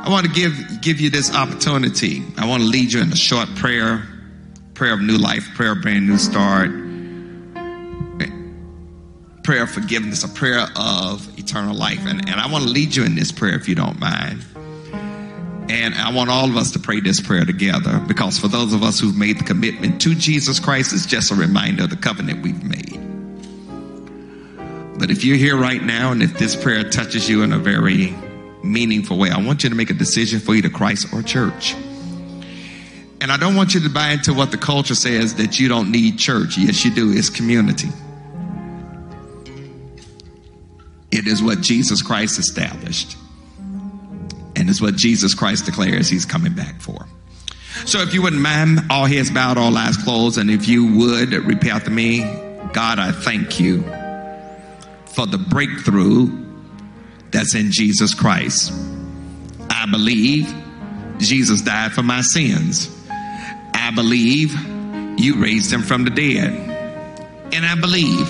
I 0.04 0.10
want 0.10 0.26
to 0.26 0.32
give 0.34 0.82
give 0.82 1.00
you 1.00 1.10
this 1.10 1.34
opportunity. 1.34 2.24
I 2.38 2.46
want 2.46 2.62
to 2.62 2.68
lead 2.68 2.92
you 2.92 3.02
in 3.02 3.10
a 3.14 3.16
short 3.16 3.48
prayer, 3.56 4.06
prayer 4.74 4.94
of 4.96 5.02
new 5.02 5.18
life, 5.18 5.48
prayer 5.56 5.72
of 5.72 5.82
brand 5.82 6.06
new 6.06 6.18
start, 6.18 6.70
prayer 9.46 9.64
of 9.64 9.72
forgiveness, 9.72 10.26
a 10.26 10.28
prayer 10.28 10.68
of 10.76 11.40
eternal 11.40 11.74
life. 11.74 12.02
And, 12.02 12.28
and 12.28 12.38
I 12.38 12.52
want 12.52 12.66
to 12.66 12.70
lead 12.70 12.94
you 12.94 13.06
in 13.06 13.16
this 13.16 13.32
prayer 13.32 13.56
if 13.56 13.70
you 13.70 13.76
don't 13.76 13.98
mind. 13.98 14.44
And 15.70 15.96
I 15.96 16.12
want 16.12 16.30
all 16.30 16.50
of 16.50 16.58
us 16.58 16.72
to 16.72 16.80
pray 16.80 17.00
this 17.00 17.22
prayer 17.22 17.46
together 17.46 18.00
because 18.06 18.38
for 18.38 18.50
those 18.50 18.74
of 18.74 18.84
us 18.84 19.00
who've 19.00 19.18
made 19.18 19.40
the 19.40 19.46
commitment 19.46 20.02
to 20.02 20.16
Jesus 20.16 20.60
Christ, 20.60 20.92
it's 20.92 21.06
just 21.06 21.32
a 21.32 21.36
reminder 21.36 21.86
of 21.86 21.90
the 21.90 21.96
covenant 21.96 22.44
we've 22.44 22.62
made. 22.62 23.00
But 25.00 25.12
if 25.12 25.24
you're 25.24 25.38
here 25.38 25.56
right 25.56 25.82
now 25.82 26.12
and 26.12 26.22
if 26.22 26.38
this 26.38 26.58
prayer 26.58 26.84
touches 26.84 27.30
you 27.30 27.44
in 27.44 27.54
a 27.54 27.58
very 27.58 28.14
meaningful 28.64 29.18
way, 29.18 29.30
I 29.30 29.40
want 29.40 29.64
you 29.64 29.70
to 29.70 29.76
make 29.76 29.90
a 29.90 29.94
decision 29.94 30.40
for 30.40 30.56
either 30.56 30.70
Christ 30.70 31.14
or 31.14 31.22
church. 31.22 31.76
And 33.22 33.32
I 33.32 33.38
don't 33.38 33.56
want 33.56 33.74
you 33.74 33.80
to 33.82 33.90
buy 33.90 34.12
into 34.12 34.34
what 34.34 34.52
the 34.52 34.58
culture 34.58 34.96
says 34.96 35.36
that 35.36 35.60
you 35.60 35.70
don't 35.70 35.92
need 35.92 36.18
church. 36.18 36.58
Yes, 36.58 36.84
you 36.84 36.92
do. 36.92 37.14
It's 37.14 37.30
community. 37.30 37.90
It 41.12 41.28
is 41.28 41.42
what 41.42 41.62
Jesus 41.62 42.02
Christ 42.02 42.40
established. 42.40 43.16
And 44.56 44.70
it's 44.70 44.82
what 44.82 44.96
Jesus 44.96 45.34
Christ 45.34 45.66
declares 45.66 46.10
he's 46.10 46.26
coming 46.26 46.54
back 46.54 46.82
for. 46.82 47.08
So 47.86 48.00
if 48.00 48.14
you 48.14 48.22
wouldn't 48.22 48.42
mind, 48.42 48.82
all 48.90 49.06
heads 49.06 49.32
bowed, 49.32 49.58
all 49.58 49.76
eyes 49.78 49.98
closed, 49.98 50.38
and 50.38 50.50
if 50.50 50.68
you 50.68 50.98
would 50.98 51.34
repeat 51.34 51.72
after 51.72 51.92
me, 51.92 52.22
God, 52.74 53.00
I 53.00 53.12
thank 53.12 53.60
you 53.60 53.84
for 55.06 55.26
the 55.26 55.38
breakthrough 55.38 56.43
that's 57.34 57.56
in 57.56 57.72
Jesus 57.72 58.14
Christ. 58.14 58.72
I 59.70 59.86
believe 59.92 60.54
Jesus 61.18 61.62
died 61.62 61.92
for 61.92 62.04
my 62.04 62.22
sins. 62.22 62.90
I 63.74 63.92
believe 63.94 64.54
you 65.20 65.42
raised 65.42 65.74
him 65.74 65.82
from 65.82 66.06
the 66.06 66.10
dead. 66.10 66.54
And 67.52 67.66
I 67.66 67.76
believe 67.76 68.28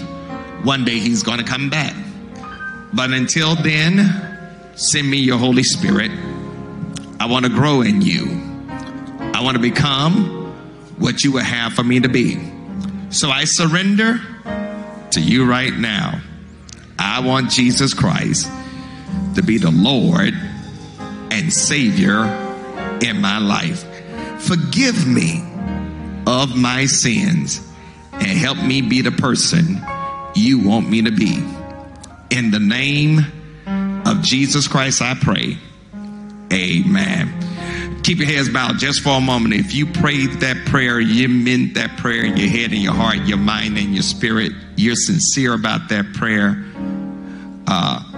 one 0.65 0.85
day 0.85 0.97
he's 0.99 1.21
going 1.21 1.39
to 1.39 1.43
come 1.43 1.69
back. 1.69 1.93
But 2.93 3.11
until 3.11 3.55
then, 3.55 4.71
send 4.75 5.09
me 5.09 5.17
your 5.17 5.37
Holy 5.37 5.63
Spirit. 5.63 6.11
I 7.19 7.27
want 7.27 7.45
to 7.45 7.51
grow 7.51 7.81
in 7.81 8.01
you. 8.01 8.25
I 9.33 9.41
want 9.43 9.55
to 9.55 9.61
become 9.61 10.53
what 10.97 11.23
you 11.23 11.33
would 11.33 11.43
have 11.43 11.73
for 11.73 11.83
me 11.83 11.99
to 11.99 12.09
be. 12.09 12.39
So 13.09 13.29
I 13.29 13.43
surrender 13.45 14.19
to 15.11 15.21
you 15.21 15.45
right 15.45 15.73
now. 15.73 16.21
I 16.97 17.19
want 17.19 17.51
Jesus 17.51 17.93
Christ 17.93 18.49
to 19.35 19.43
be 19.43 19.57
the 19.57 19.71
Lord 19.71 20.33
and 21.31 21.51
Savior 21.51 22.25
in 23.01 23.21
my 23.21 23.39
life. 23.39 23.83
Forgive 24.41 25.07
me 25.07 25.43
of 26.25 26.55
my 26.55 26.85
sins 26.85 27.67
and 28.13 28.25
help 28.25 28.57
me 28.57 28.81
be 28.81 29.01
the 29.01 29.11
person 29.11 29.81
you 30.35 30.59
want 30.59 30.89
me 30.89 31.01
to 31.01 31.11
be. 31.11 31.43
In 32.29 32.51
the 32.51 32.59
name 32.59 33.19
of 34.05 34.21
Jesus 34.21 34.67
Christ, 34.67 35.01
I 35.01 35.15
pray. 35.15 35.57
Amen. 36.51 38.01
Keep 38.03 38.17
your 38.17 38.27
heads 38.27 38.49
bowed 38.49 38.77
just 38.79 39.01
for 39.01 39.11
a 39.11 39.21
moment. 39.21 39.53
If 39.53 39.73
you 39.73 39.85
prayed 39.85 40.29
that 40.41 40.65
prayer, 40.65 40.99
you 40.99 41.29
meant 41.29 41.75
that 41.75 41.97
prayer 41.97 42.25
in 42.25 42.35
your 42.35 42.49
head 42.49 42.71
and 42.71 42.81
your 42.81 42.93
heart, 42.93 43.17
your 43.25 43.37
mind 43.37 43.77
and 43.77 43.93
your 43.93 44.03
spirit, 44.03 44.51
you're 44.75 44.95
sincere 44.95 45.53
about 45.53 45.89
that 45.89 46.13
prayer. 46.13 46.63
Uh, 47.65 48.12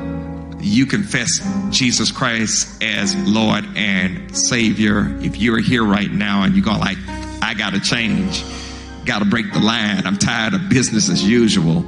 you 0.65 0.85
confess 0.85 1.39
Jesus 1.69 2.11
Christ 2.11 2.83
as 2.83 3.15
Lord 3.15 3.65
and 3.75 4.35
Savior. 4.35 5.15
If 5.21 5.37
you're 5.37 5.59
here 5.59 5.83
right 5.83 6.11
now 6.11 6.43
and 6.43 6.55
you're 6.55 6.65
going 6.65 6.79
like, 6.79 6.97
I 7.41 7.53
got 7.55 7.73
to 7.73 7.79
change, 7.79 8.43
got 9.05 9.19
to 9.19 9.25
break 9.25 9.53
the 9.53 9.59
line. 9.59 10.05
I'm 10.07 10.17
tired 10.17 10.55
of 10.55 10.67
business 10.69 11.09
as 11.09 11.23
usual. 11.23 11.85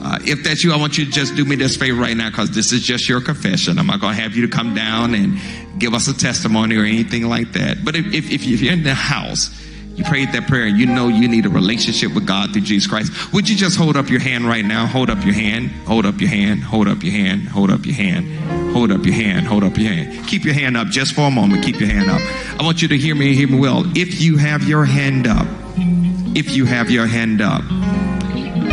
Uh, 0.00 0.18
if 0.22 0.44
that's 0.44 0.62
you, 0.62 0.72
I 0.72 0.76
want 0.76 0.98
you 0.98 1.06
to 1.06 1.10
just 1.10 1.34
do 1.34 1.44
me 1.44 1.56
this 1.56 1.76
favor 1.76 2.00
right 2.00 2.16
now 2.16 2.30
because 2.30 2.50
this 2.50 2.72
is 2.72 2.82
just 2.82 3.08
your 3.08 3.20
confession. 3.20 3.78
I'm 3.78 3.86
not 3.86 4.00
going 4.00 4.14
to 4.14 4.22
have 4.22 4.36
you 4.36 4.46
to 4.46 4.54
come 4.54 4.74
down 4.74 5.14
and 5.14 5.38
give 5.78 5.94
us 5.94 6.06
a 6.08 6.16
testimony 6.16 6.76
or 6.76 6.84
anything 6.84 7.26
like 7.26 7.52
that. 7.52 7.84
But 7.84 7.96
if, 7.96 8.06
if, 8.12 8.30
if 8.30 8.44
you're 8.44 8.72
in 8.72 8.84
the 8.84 8.94
house, 8.94 9.50
you 9.98 10.04
prayed 10.04 10.32
that 10.32 10.46
prayer 10.46 10.66
and 10.66 10.78
you 10.78 10.86
know 10.86 11.08
you 11.08 11.26
need 11.26 11.44
a 11.44 11.48
relationship 11.48 12.14
with 12.14 12.24
God 12.24 12.52
through 12.52 12.62
Jesus 12.62 12.88
Christ, 12.88 13.32
would 13.32 13.48
you 13.48 13.56
just 13.56 13.76
hold 13.76 13.96
up 13.96 14.08
your 14.08 14.20
hand 14.20 14.46
right 14.46 14.64
now? 14.64 14.86
Hold 14.86 15.10
up 15.10 15.24
your 15.24 15.34
hand, 15.34 15.70
hold 15.86 16.06
up 16.06 16.20
your 16.20 16.30
hand, 16.30 16.62
hold 16.62 16.86
up 16.86 17.02
your 17.02 17.12
hand, 17.12 17.48
hold 17.48 17.70
up 17.70 17.84
your 17.84 17.96
hand, 17.96 18.72
hold 18.72 18.92
up 18.92 19.04
your 19.04 19.14
hand, 19.14 19.46
hold 19.46 19.64
up 19.64 19.76
your 19.76 19.92
hand. 19.92 20.26
Keep 20.28 20.44
your 20.44 20.54
hand 20.54 20.76
up 20.76 20.88
just 20.88 21.14
for 21.14 21.22
a 21.22 21.30
moment. 21.30 21.64
Keep 21.64 21.80
your 21.80 21.88
hand 21.88 22.08
up. 22.08 22.20
I 22.60 22.64
want 22.64 22.80
you 22.80 22.88
to 22.88 22.96
hear 22.96 23.16
me, 23.16 23.34
hear 23.34 23.48
me 23.48 23.58
well. 23.58 23.84
If 23.96 24.20
you 24.20 24.36
have 24.36 24.62
your 24.68 24.84
hand 24.84 25.26
up, 25.26 25.46
if 26.36 26.52
you 26.52 26.64
have 26.64 26.90
your 26.90 27.06
hand 27.06 27.40
up, 27.40 27.64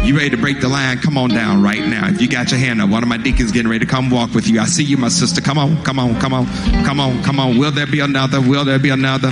you 0.05 0.15
ready 0.15 0.29
to 0.29 0.37
break 0.37 0.61
the 0.61 0.67
line? 0.67 0.99
Come 0.99 1.17
on 1.17 1.31
down 1.31 1.63
right 1.63 1.79
now. 1.79 2.07
If 2.07 2.21
you 2.21 2.27
got 2.27 2.51
your 2.51 2.59
hand 2.59 2.79
up, 2.79 2.91
one 2.91 3.01
of 3.01 3.09
my 3.09 3.17
deacons 3.17 3.51
getting 3.51 3.71
ready 3.71 3.83
to 3.83 3.91
come 3.91 4.11
walk 4.11 4.35
with 4.35 4.47
you. 4.47 4.59
I 4.59 4.65
see 4.65 4.83
you, 4.83 4.97
my 4.97 5.07
sister. 5.07 5.41
Come 5.41 5.57
on, 5.57 5.81
come 5.83 5.97
on, 5.97 6.19
come 6.19 6.35
on, 6.35 6.45
come 6.85 6.99
on, 6.99 7.23
come 7.23 7.39
on. 7.39 7.57
Will 7.57 7.71
there 7.71 7.87
be 7.87 8.01
another? 8.01 8.39
Will 8.39 8.63
there 8.63 8.77
be 8.77 8.91
another? 8.91 9.31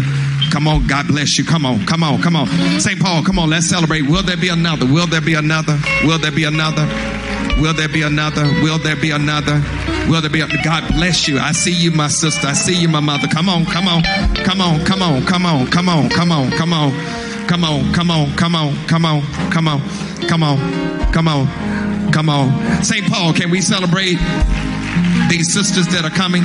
Come 0.53 0.67
on, 0.67 0.85
God 0.85 1.07
bless 1.07 1.39
you. 1.39 1.43
Come 1.43 1.65
on, 1.65 1.83
come 1.87 2.03
on, 2.03 2.21
come 2.21 2.35
on. 2.35 2.47
St. 2.79 2.99
Paul, 2.99 3.23
come 3.23 3.39
on, 3.39 3.49
let's 3.49 3.67
celebrate. 3.67 4.03
Will 4.03 4.21
there 4.21 4.37
be 4.37 4.49
another? 4.49 4.85
Will 4.85 5.07
there 5.07 5.19
be 5.19 5.33
another? 5.33 5.79
Will 6.03 6.19
there 6.19 6.31
be 6.31 6.43
another? 6.43 6.85
Will 7.59 7.73
there 7.73 7.89
be 7.89 8.03
another? 8.03 8.43
Will 8.61 8.77
there 8.77 8.95
be 8.95 9.09
another? 9.09 9.63
Will 10.07 10.21
there 10.21 10.29
be 10.29 10.41
a, 10.41 10.47
God 10.63 10.87
bless 10.93 11.27
you. 11.27 11.39
I 11.39 11.53
see 11.53 11.73
you, 11.73 11.89
my 11.89 12.07
sister. 12.07 12.49
I 12.49 12.53
see 12.53 12.79
you, 12.79 12.87
my 12.87 12.99
mother. 12.99 13.27
Come 13.27 13.49
on, 13.49 13.65
come 13.65 13.87
on, 13.87 14.03
come 14.45 14.61
on, 14.61 14.85
come 14.85 15.01
on, 15.01 15.25
come 15.25 15.47
on, 15.47 15.65
come 15.71 15.89
on, 15.89 16.07
come 16.11 16.29
on, 16.29 16.51
come 16.51 16.71
on, 16.71 16.91
come 17.47 17.63
on, 17.63 17.91
come 17.91 18.11
on, 18.11 18.35
come 18.35 18.55
on, 18.55 18.75
come 18.85 19.05
on, 19.05 19.21
come 19.49 19.67
on, 19.67 19.81
come 20.21 20.43
on, 20.43 21.11
come 21.11 21.27
on, 21.27 22.11
come 22.11 22.29
on. 22.29 22.83
St. 22.83 23.11
Paul, 23.11 23.33
can 23.33 23.49
we 23.49 23.59
celebrate 23.59 24.19
these 25.29 25.51
sisters 25.51 25.87
that 25.87 26.05
are 26.05 26.11
coming? 26.11 26.43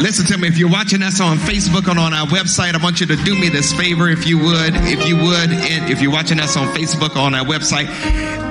Listen 0.00 0.24
to 0.26 0.38
me. 0.38 0.46
If 0.46 0.58
you're 0.58 0.70
watching 0.70 1.02
us 1.02 1.20
on 1.20 1.38
Facebook 1.38 1.88
and 1.90 1.98
on 1.98 2.14
our 2.14 2.26
website, 2.26 2.74
I 2.74 2.82
want 2.82 3.00
you 3.00 3.06
to 3.06 3.16
do 3.16 3.34
me 3.34 3.48
this 3.48 3.72
favor, 3.72 4.08
if 4.08 4.28
you 4.28 4.38
would, 4.38 4.74
if 4.86 5.08
you 5.08 5.16
would, 5.16 5.50
and 5.50 5.90
if 5.90 6.00
you're 6.00 6.12
watching 6.12 6.38
us 6.38 6.56
on 6.56 6.68
Facebook 6.68 7.16
or 7.16 7.20
on 7.20 7.34
our 7.34 7.44
website, 7.44 7.88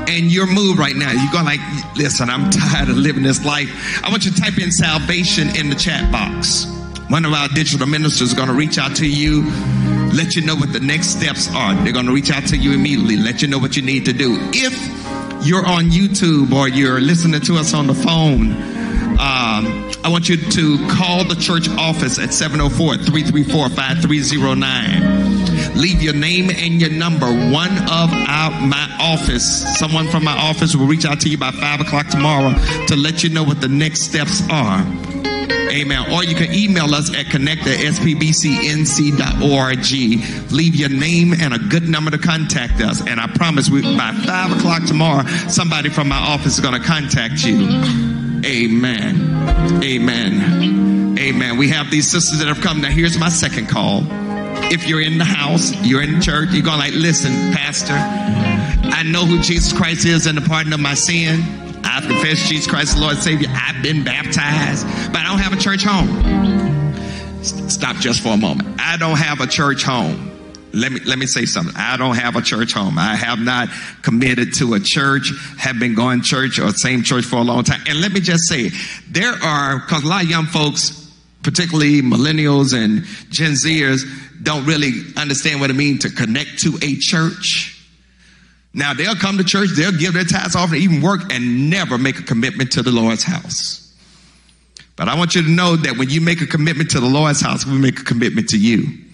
and 0.10 0.30
you're 0.30 0.46
moved 0.46 0.78
right 0.78 0.96
now, 0.96 1.10
you're 1.10 1.32
going 1.32 1.46
like, 1.46 1.62
listen, 1.96 2.30
I'm 2.30 2.50
tired 2.52 2.90
of 2.90 2.98
living 2.98 3.24
this 3.24 3.46
life. 3.46 3.70
I 4.04 4.10
want 4.10 4.26
you 4.26 4.32
to 4.32 4.42
type 4.42 4.58
in 4.58 4.72
salvation 4.72 5.56
in 5.56 5.70
the 5.70 5.76
chat 5.76 6.12
box. 6.12 6.66
One 7.08 7.24
of 7.24 7.32
our 7.32 7.48
digital 7.48 7.88
ministers 7.88 8.30
is 8.30 8.34
going 8.34 8.50
to 8.50 8.54
reach 8.54 8.78
out 8.78 8.98
to 8.98 9.08
you, 9.10 9.50
let 10.12 10.36
you 10.36 10.46
know 10.46 10.56
what 10.56 10.74
the 10.74 10.82
next 10.82 11.18
steps 11.18 11.50
are. 11.56 11.74
They're 11.76 11.94
going 11.94 12.08
to 12.08 12.14
reach 12.14 12.30
out 12.30 12.46
to 12.48 12.58
you 12.58 12.74
immediately, 12.74 13.16
let 13.16 13.42
you 13.42 13.48
know 13.48 13.58
what 13.58 13.78
you 13.78 13.84
need 13.84 14.04
to 14.04 14.14
do. 14.14 14.38
If 14.52 14.76
you're 15.48 15.66
on 15.66 15.86
YouTube 15.86 16.52
or 16.52 16.68
you're 16.68 17.00
listening 17.00 17.40
to 17.40 17.56
us 17.56 17.74
on 17.74 17.88
the 17.88 17.94
phone, 17.94 18.77
um, 19.20 19.92
I 20.04 20.10
want 20.10 20.30
you 20.30 20.38
to 20.38 20.88
call 20.88 21.24
the 21.24 21.36
church 21.36 21.68
office 21.70 22.20
at 22.20 22.34
704 22.34 22.98
334 22.98 23.70
5309. 23.70 25.76
Leave 25.76 26.02
your 26.02 26.14
name 26.14 26.50
and 26.50 26.80
your 26.80 26.92
number. 26.92 27.26
One 27.26 27.76
of 27.90 28.14
our, 28.14 28.52
my 28.62 28.96
office, 29.00 29.78
someone 29.78 30.08
from 30.10 30.24
my 30.24 30.38
office 30.38 30.76
will 30.76 30.88
reach 30.88 31.06
out 31.06 31.20
to 31.22 31.30
you 31.30 31.38
by 31.38 31.52
5 31.52 31.82
o'clock 31.82 32.08
tomorrow 32.08 32.54
to 32.88 32.96
let 32.96 33.24
you 33.24 33.30
know 33.30 33.44
what 33.44 33.60
the 33.60 33.68
next 33.68 34.04
steps 34.04 34.42
are. 34.52 34.82
Amen. 35.70 36.12
Or 36.12 36.24
you 36.24 36.36
can 36.36 36.54
email 36.54 36.96
us 36.96 37.14
at 37.16 37.26
connect 37.28 37.68
at 37.68 37.80
spbcnc.org. 37.80 39.22
Leave 40.52 40.76
your 40.76 40.90
name 40.90 41.34
and 41.34 41.54
a 41.54 41.60
good 41.60 41.90
number 41.90 42.10
to 42.12 42.18
contact 42.18 42.82
us. 42.82 43.06
And 43.06 43.20
I 43.20 43.28
promise 43.28 43.70
we, 43.70 43.82
by 43.82 44.14
5 44.26 44.58
o'clock 44.58 44.86
tomorrow, 44.86 45.26
somebody 45.50 45.90
from 45.90 46.08
my 46.08 46.18
office 46.18 46.54
is 46.54 46.62
going 46.62 46.80
to 46.80 46.88
contact 46.88 47.44
you. 47.44 48.16
Amen. 48.46 49.84
Amen. 49.84 51.18
Amen. 51.18 51.58
We 51.58 51.70
have 51.70 51.90
these 51.90 52.10
sisters 52.10 52.40
that 52.40 52.48
have 52.48 52.62
come. 52.62 52.82
Now, 52.82 52.90
here's 52.90 53.18
my 53.18 53.30
second 53.30 53.68
call. 53.68 54.04
If 54.72 54.88
you're 54.88 55.02
in 55.02 55.18
the 55.18 55.26
house, 55.26 55.74
you're 55.84 56.02
in 56.02 56.22
church, 56.22 56.50
you're 56.52 56.64
going 56.64 56.80
like, 56.80 56.94
listen, 56.94 57.32
Pastor, 57.54 57.94
I 57.94 59.04
know 59.04 59.26
who 59.26 59.42
Jesus 59.42 59.74
Christ 59.74 60.06
is 60.06 60.28
and 60.28 60.38
the 60.38 60.48
pardon 60.48 60.74
of 60.74 60.80
my 60.80 60.94
sin. 60.94 61.42
I've 61.84 62.04
confessed 62.04 62.48
Jesus 62.48 62.68
Christ, 62.68 62.96
the 62.96 63.02
Lord 63.02 63.18
Savior. 63.18 63.48
I've 63.50 63.82
been 63.82 64.04
baptized, 64.04 64.86
but 65.12 65.22
I 65.22 65.24
don't 65.24 65.40
have 65.40 65.54
a 65.54 65.58
church 65.58 65.84
home. 65.84 66.94
Stop 67.44 67.96
just 67.98 68.22
for 68.22 68.30
a 68.30 68.38
moment. 68.38 68.80
I 68.80 68.98
don't 68.98 69.18
have 69.18 69.42
a 69.42 69.48
church 69.48 69.84
home. 69.84 70.37
Let 70.74 70.92
me 70.92 71.00
let 71.06 71.18
me 71.18 71.26
say 71.26 71.46
something. 71.46 71.74
I 71.78 71.96
don't 71.98 72.18
have 72.18 72.36
a 72.36 72.42
church 72.42 72.74
home. 72.74 73.00
I 73.00 73.16
have 73.16 73.40
not 73.40 73.70
committed 74.02 74.54
to 74.56 74.74
a 74.74 74.80
church, 74.80 75.32
have 75.58 75.80
been 75.80 75.96
going 75.96 76.22
church 76.22 76.60
or 76.60 76.72
same 76.72 77.04
church 77.04 77.24
for 77.26 77.38
a 77.38 77.42
long 77.42 77.64
time. 77.64 77.82
And 77.88 78.02
let 78.02 78.12
me 78.12 78.20
just 78.20 78.48
say, 78.48 78.72
there 79.10 79.34
are 79.34 79.80
because 79.80 80.04
a 80.04 80.08
lot 80.08 80.24
of 80.24 80.30
young 80.30 80.46
folks, 80.46 81.10
particularly 81.42 82.02
millennials 82.02 82.74
and 82.74 83.06
Gen 83.32 83.54
Zers, 83.54 84.04
don't 84.44 84.66
really 84.66 84.92
understand 85.16 85.62
what 85.62 85.70
it 85.70 85.76
means 85.76 86.02
to 86.02 86.10
connect 86.10 86.60
to 86.60 86.78
a 86.82 86.96
church. 87.00 87.74
Now 88.74 88.94
they'll 88.94 89.16
come 89.16 89.38
to 89.38 89.44
church, 89.44 89.70
they'll 89.76 89.98
give 89.98 90.14
their 90.14 90.26
tithes 90.26 90.56
off, 90.56 90.72
and 90.72 90.82
even 90.82 91.02
work, 91.02 91.34
and 91.34 91.70
never 91.70 91.98
make 91.98 92.20
a 92.20 92.24
commitment 92.24 92.74
to 92.74 92.84
the 92.84 92.92
Lord's 92.92 93.24
house. 93.24 93.84
But 94.98 95.08
I 95.08 95.18
want 95.18 95.34
you 95.34 95.44
to 95.44 95.50
know 95.50 95.78
that 95.78 95.98
when 95.98 96.10
you 96.10 96.20
make 96.20 96.42
a 96.42 96.48
commitment 96.48 96.92
to 96.92 97.00
the 97.00 97.08
Lord's 97.08 97.40
house, 97.40 97.66
we 97.66 97.78
make 97.78 98.02
a 98.02 98.04
commitment 98.04 98.50
to 98.50 98.58
you. 98.58 99.06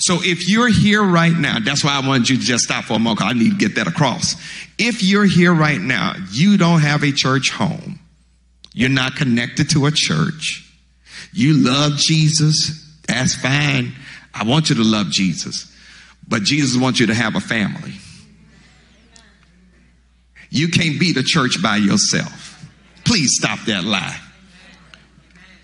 So 0.00 0.18
if 0.22 0.48
you're 0.48 0.68
here 0.68 1.02
right 1.02 1.32
now, 1.32 1.58
that's 1.58 1.82
why 1.82 1.98
I 2.00 2.06
wanted 2.06 2.28
you 2.28 2.36
to 2.36 2.42
just 2.42 2.64
stop 2.64 2.84
for 2.84 2.94
a 2.94 2.98
moment. 2.98 3.22
I 3.22 3.32
need 3.32 3.50
to 3.50 3.56
get 3.56 3.74
that 3.76 3.88
across. 3.88 4.34
If 4.78 5.02
you're 5.02 5.24
here 5.24 5.52
right 5.52 5.80
now, 5.80 6.14
you 6.30 6.56
don't 6.56 6.80
have 6.80 7.02
a 7.02 7.12
church 7.12 7.50
home. 7.50 7.98
You're 8.72 8.88
not 8.88 9.16
connected 9.16 9.70
to 9.70 9.86
a 9.86 9.90
church. 9.92 10.64
You 11.32 11.54
love 11.54 11.96
Jesus. 11.96 12.84
That's 13.06 13.34
fine. 13.34 13.92
I 14.32 14.44
want 14.44 14.70
you 14.70 14.76
to 14.76 14.84
love 14.84 15.10
Jesus. 15.10 15.74
But 16.26 16.42
Jesus 16.42 16.80
wants 16.80 17.00
you 17.00 17.06
to 17.06 17.14
have 17.14 17.34
a 17.34 17.40
family. 17.40 17.94
You 20.50 20.68
can't 20.68 20.98
be 21.00 21.12
the 21.12 21.22
church 21.22 21.62
by 21.62 21.76
yourself. 21.76 22.66
Please 23.04 23.30
stop 23.38 23.58
that 23.66 23.84
lie. 23.84 24.18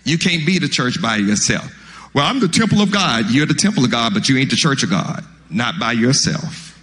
You 0.03 0.17
can't 0.17 0.45
be 0.45 0.59
the 0.59 0.67
church 0.67 1.01
by 1.01 1.17
yourself. 1.17 1.71
Well, 2.15 2.25
I'm 2.25 2.39
the 2.39 2.47
temple 2.47 2.79
of 2.79 2.91
God. 2.91 3.29
You're 3.29 3.45
the 3.45 3.53
temple 3.53 3.83
of 3.83 3.91
God, 3.91 4.13
but 4.13 4.29
you 4.29 4.37
ain't 4.37 4.49
the 4.49 4.55
church 4.55 4.83
of 4.83 4.89
God. 4.89 5.25
Not 5.49 5.77
by 5.77 5.91
yourself. 5.91 6.81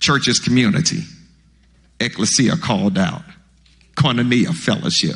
Church 0.00 0.26
is 0.26 0.40
community. 0.40 1.04
Ecclesia 2.00 2.56
called 2.56 2.98
out. 2.98 3.22
Koinonia 3.94 4.52
fellowship. 4.52 5.14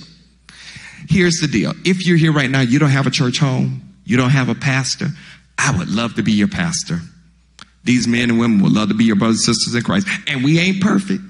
Here's 1.08 1.38
the 1.40 1.48
deal. 1.48 1.72
If 1.84 2.06
you're 2.06 2.16
here 2.16 2.32
right 2.32 2.48
now, 2.48 2.60
you 2.60 2.78
don't 2.78 2.90
have 2.90 3.08
a 3.08 3.10
church 3.10 3.38
home, 3.38 3.94
you 4.04 4.16
don't 4.16 4.30
have 4.30 4.48
a 4.48 4.54
pastor, 4.54 5.08
I 5.58 5.76
would 5.76 5.90
love 5.90 6.14
to 6.14 6.22
be 6.22 6.32
your 6.32 6.48
pastor. 6.48 7.00
These 7.82 8.06
men 8.06 8.30
and 8.30 8.38
women 8.38 8.62
would 8.62 8.72
love 8.72 8.90
to 8.90 8.94
be 8.94 9.04
your 9.04 9.16
brothers 9.16 9.46
and 9.46 9.56
sisters 9.56 9.74
in 9.74 9.82
Christ. 9.82 10.06
And 10.28 10.44
we 10.44 10.60
ain't 10.60 10.80
perfect. 10.80 11.20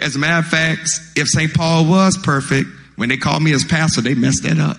As 0.00 0.16
a 0.16 0.18
matter 0.18 0.38
of 0.38 0.46
fact, 0.46 0.88
if 1.16 1.28
St. 1.28 1.52
Paul 1.52 1.84
was 1.84 2.16
perfect, 2.16 2.68
when 2.96 3.10
they 3.10 3.18
called 3.18 3.42
me 3.42 3.52
as 3.52 3.64
pastor, 3.64 4.00
they 4.00 4.14
messed 4.14 4.44
that 4.44 4.58
up. 4.58 4.78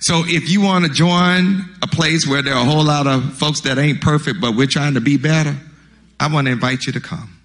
So 0.00 0.24
if 0.26 0.48
you 0.48 0.60
want 0.60 0.84
to 0.84 0.90
join 0.90 1.64
a 1.82 1.86
place 1.86 2.26
where 2.26 2.42
there 2.42 2.54
are 2.54 2.62
a 2.62 2.68
whole 2.68 2.84
lot 2.84 3.06
of 3.06 3.34
folks 3.34 3.62
that 3.62 3.78
ain't 3.78 4.00
perfect, 4.00 4.40
but 4.40 4.54
we're 4.54 4.66
trying 4.66 4.94
to 4.94 5.00
be 5.00 5.16
better, 5.16 5.56
I 6.20 6.32
want 6.32 6.46
to 6.46 6.52
invite 6.52 6.86
you 6.86 6.92
to 6.92 7.00
come. 7.00 7.37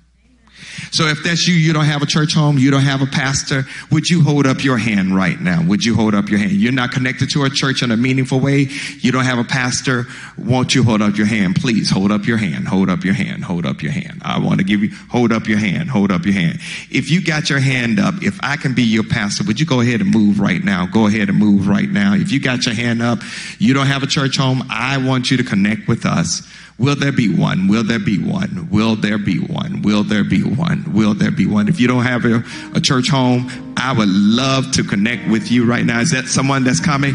So 0.91 1.05
if 1.05 1.23
that's 1.23 1.47
you, 1.47 1.53
you 1.53 1.73
don't 1.73 1.85
have 1.85 2.01
a 2.01 2.05
church 2.05 2.33
home, 2.33 2.57
you 2.57 2.71
don't 2.71 2.81
have 2.81 3.01
a 3.01 3.05
pastor, 3.05 3.65
would 3.91 4.09
you 4.09 4.23
hold 4.23 4.45
up 4.45 4.63
your 4.63 4.77
hand 4.77 5.15
right 5.15 5.39
now? 5.39 5.63
Would 5.63 5.83
you 5.83 5.95
hold 5.95 6.15
up 6.15 6.29
your 6.29 6.39
hand? 6.39 6.51
You're 6.53 6.71
not 6.71 6.91
connected 6.91 7.29
to 7.31 7.43
a 7.43 7.49
church 7.49 7.83
in 7.83 7.91
a 7.91 7.97
meaningful 7.97 8.39
way. 8.39 8.67
You 8.99 9.11
don't 9.11 9.25
have 9.25 9.39
a 9.39 9.43
pastor. 9.43 10.05
Won't 10.37 10.75
you 10.75 10.83
hold 10.83 11.01
up 11.01 11.17
your 11.17 11.27
hand? 11.27 11.55
Please 11.55 11.89
hold 11.89 12.11
up 12.11 12.25
your 12.25 12.37
hand. 12.37 12.67
Hold 12.67 12.89
up 12.89 13.03
your 13.03 13.13
hand. 13.13 13.43
Hold 13.43 13.65
up 13.65 13.81
your 13.81 13.91
hand. 13.91 14.21
I 14.23 14.39
want 14.39 14.59
to 14.59 14.63
give 14.63 14.81
you, 14.81 14.91
hold 15.09 15.31
up 15.31 15.47
your 15.47 15.57
hand. 15.57 15.89
Hold 15.89 16.11
up 16.11 16.25
your 16.25 16.33
hand. 16.33 16.59
If 16.91 17.09
you 17.09 17.23
got 17.23 17.49
your 17.49 17.59
hand 17.59 17.99
up, 17.99 18.15
if 18.21 18.39
I 18.41 18.57
can 18.57 18.73
be 18.73 18.83
your 18.83 19.03
pastor, 19.03 19.43
would 19.45 19.59
you 19.59 19.65
go 19.65 19.81
ahead 19.81 20.01
and 20.01 20.11
move 20.11 20.39
right 20.39 20.63
now? 20.63 20.85
Go 20.85 21.07
ahead 21.07 21.29
and 21.29 21.37
move 21.37 21.67
right 21.67 21.89
now. 21.89 22.13
If 22.13 22.31
you 22.31 22.39
got 22.39 22.65
your 22.65 22.75
hand 22.75 23.01
up, 23.01 23.19
you 23.59 23.73
don't 23.73 23.87
have 23.87 24.03
a 24.03 24.07
church 24.07 24.37
home, 24.37 24.63
I 24.69 24.97
want 24.97 25.31
you 25.31 25.37
to 25.37 25.43
connect 25.43 25.87
with 25.87 26.05
us. 26.05 26.41
Will 26.79 26.95
there 26.95 27.11
be 27.11 27.33
one? 27.33 27.67
Will 27.67 27.83
there 27.83 27.99
be 27.99 28.17
one? 28.17 28.67
Will 28.71 28.95
there 28.95 29.17
be 29.17 29.37
one? 29.37 29.83
Will 29.83 30.03
there 30.03 30.23
be 30.23 30.43
one? 30.43 30.91
Will 30.93 31.13
there 31.13 31.31
be 31.31 31.45
one? 31.45 31.67
If 31.67 31.79
you 31.79 31.87
don't 31.87 32.03
have 32.03 32.25
a, 32.25 32.43
a 32.75 32.81
church 32.81 33.09
home, 33.09 33.49
I 33.77 33.93
would 33.93 34.09
love 34.09 34.71
to 34.73 34.83
connect 34.83 35.29
with 35.29 35.51
you 35.51 35.65
right 35.65 35.85
now. 35.85 35.99
Is 35.99 36.11
that 36.11 36.25
someone 36.25 36.63
that's 36.63 36.79
coming? 36.79 37.13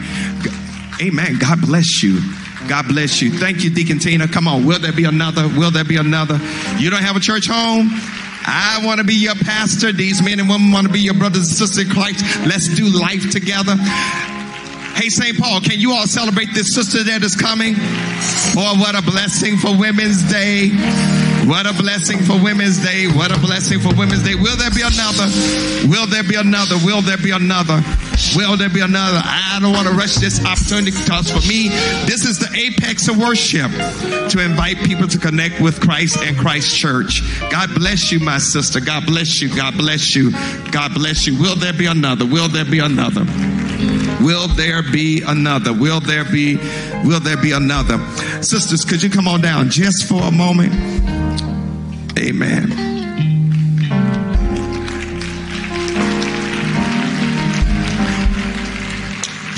Amen. 1.03 1.39
God 1.39 1.61
bless 1.61 2.03
you. 2.03 2.21
God 2.69 2.87
bless 2.87 3.21
you. 3.21 3.31
Thank 3.31 3.65
you, 3.65 3.71
Deacon 3.71 3.99
Tina. 3.99 4.29
Come 4.29 4.47
on. 4.47 4.65
Will 4.65 4.79
there 4.79 4.93
be 4.93 5.05
another? 5.05 5.49
Will 5.49 5.71
there 5.71 5.85
be 5.85 5.97
another? 5.97 6.39
You 6.79 6.91
don't 6.91 7.03
have 7.03 7.17
a 7.17 7.21
church 7.21 7.47
home? 7.49 7.89
I 8.51 8.81
want 8.85 8.99
to 8.99 9.05
be 9.05 9.15
your 9.15 9.35
pastor. 9.35 9.93
These 9.93 10.23
men 10.23 10.41
and 10.41 10.49
women 10.49 10.71
want 10.71 10.87
to 10.87 10.93
be 10.93 11.01
your 11.01 11.15
brothers 11.15 11.49
and 11.49 11.57
sisters 11.57 11.87
in 11.87 11.91
Christ. 11.91 12.25
Let's 12.47 12.69
do 12.69 12.87
life 12.89 13.31
together. 13.31 13.77
Hey, 14.99 15.11
St. 15.11 15.39
Paul, 15.39 15.61
can 15.61 15.79
you 15.79 15.93
all 15.93 16.09
celebrate 16.09 16.53
this 16.53 16.75
sister 16.75 17.05
that 17.05 17.23
is 17.23 17.37
coming? 17.37 17.75
Oh, 18.59 18.75
what 18.83 18.99
a 18.99 19.03
blessing 19.03 19.57
for 19.57 19.71
Women's 19.79 20.27
Day. 20.27 20.75
What 21.47 21.71
a 21.71 21.73
blessing 21.73 22.19
for 22.19 22.35
Women's 22.35 22.83
Day. 22.83 23.07
What 23.07 23.31
a 23.31 23.39
blessing 23.39 23.79
for 23.79 23.95
Women's 23.95 24.25
Day. 24.25 24.35
Will 24.35 24.57
there 24.59 24.75
be 24.75 24.83
another? 24.83 25.31
Will 25.87 26.11
there 26.11 26.27
be 26.27 26.35
another? 26.35 26.75
Will 26.83 27.01
there 27.01 27.17
be 27.17 27.31
another? 27.31 27.79
Will 28.35 28.57
there 28.59 28.69
be 28.75 28.81
another? 28.83 29.23
I 29.23 29.63
don't 29.63 29.71
want 29.71 29.87
to 29.87 29.95
rush 29.95 30.17
this 30.17 30.45
opportunity 30.45 30.91
because 30.91 31.31
for 31.31 31.47
me, 31.47 31.71
this 32.11 32.27
is 32.27 32.43
the 32.43 32.51
apex 32.59 33.07
of 33.07 33.23
worship 33.23 33.71
to 34.35 34.43
invite 34.43 34.83
people 34.83 35.07
to 35.07 35.19
connect 35.19 35.63
with 35.63 35.79
Christ 35.79 36.19
and 36.27 36.37
Christ 36.37 36.77
Church. 36.77 37.23
God 37.55 37.71
bless 37.79 38.11
you, 38.11 38.19
my 38.19 38.39
sister. 38.39 38.81
God 38.81 39.07
bless 39.07 39.41
you. 39.41 39.47
God 39.55 39.79
bless 39.79 40.17
you. 40.17 40.33
God 40.75 40.93
bless 40.95 41.25
you. 41.25 41.39
Will 41.39 41.55
there 41.55 41.73
be 41.73 41.87
another? 41.87 42.27
Will 42.27 42.49
there 42.49 42.67
be 42.67 42.81
another? 42.81 43.23
Will 44.29 44.47
there 44.47 44.83
be 44.83 45.23
another? 45.23 45.73
Will 45.73 46.01
there 46.01 46.23
be 46.23 46.57
will 47.03 47.19
there 47.19 47.39
be 47.39 47.53
another? 47.53 47.97
Sisters, 48.43 48.85
could 48.85 49.03
you 49.03 49.09
come 49.09 49.27
on 49.27 49.41
down 49.41 49.71
just 49.71 50.07
for 50.07 50.23
a 50.23 50.31
moment? 50.31 50.75
Amen. 52.19 52.89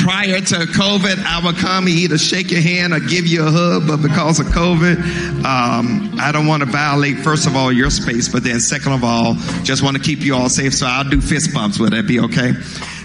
prior 0.00 0.40
to 0.40 0.54
COVID, 0.66 1.24
I 1.24 1.44
would 1.44 1.56
come 1.56 1.86
and 1.86 1.94
either 1.94 2.18
shake 2.18 2.50
your 2.50 2.60
hand 2.60 2.92
or 2.92 3.00
give 3.00 3.26
you 3.26 3.46
a 3.46 3.50
hug, 3.50 3.86
but 3.86 3.98
because 3.98 4.40
of 4.40 4.46
COVID, 4.46 4.98
um, 5.44 6.18
I 6.18 6.30
don't 6.32 6.46
want 6.46 6.62
to 6.62 6.68
violate, 6.68 7.18
first 7.18 7.46
of 7.46 7.54
all, 7.54 7.70
your 7.72 7.90
space, 7.90 8.28
but 8.28 8.42
then 8.42 8.60
second 8.60 8.92
of 8.92 9.04
all, 9.04 9.34
just 9.62 9.82
want 9.82 9.96
to 9.96 10.02
keep 10.02 10.20
you 10.20 10.34
all 10.34 10.48
safe, 10.48 10.74
so 10.74 10.86
I'll 10.86 11.08
do 11.08 11.20
fist 11.20 11.54
bumps. 11.54 11.78
Would 11.78 11.92
that 11.92 12.06
be 12.06 12.20
okay? 12.20 12.52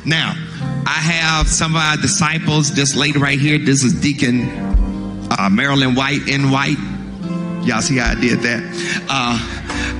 Now, 0.06 0.34
I 0.86 1.00
have 1.02 1.48
some 1.48 1.76
of 1.76 1.82
our 1.82 1.98
disciples, 1.98 2.76
this 2.76 2.96
lady 2.96 3.18
right 3.18 3.40
here, 3.40 3.58
this 3.58 3.84
is 3.84 3.94
Deacon 3.94 4.48
uh, 5.32 5.50
Marilyn 5.50 5.96
White 5.96 6.28
in 6.28 6.52
White. 6.52 6.78
Y'all 7.64 7.82
see 7.82 7.98
how 7.98 8.12
I 8.12 8.16
did 8.16 8.42
that? 8.42 8.62
Uh, 9.10 9.40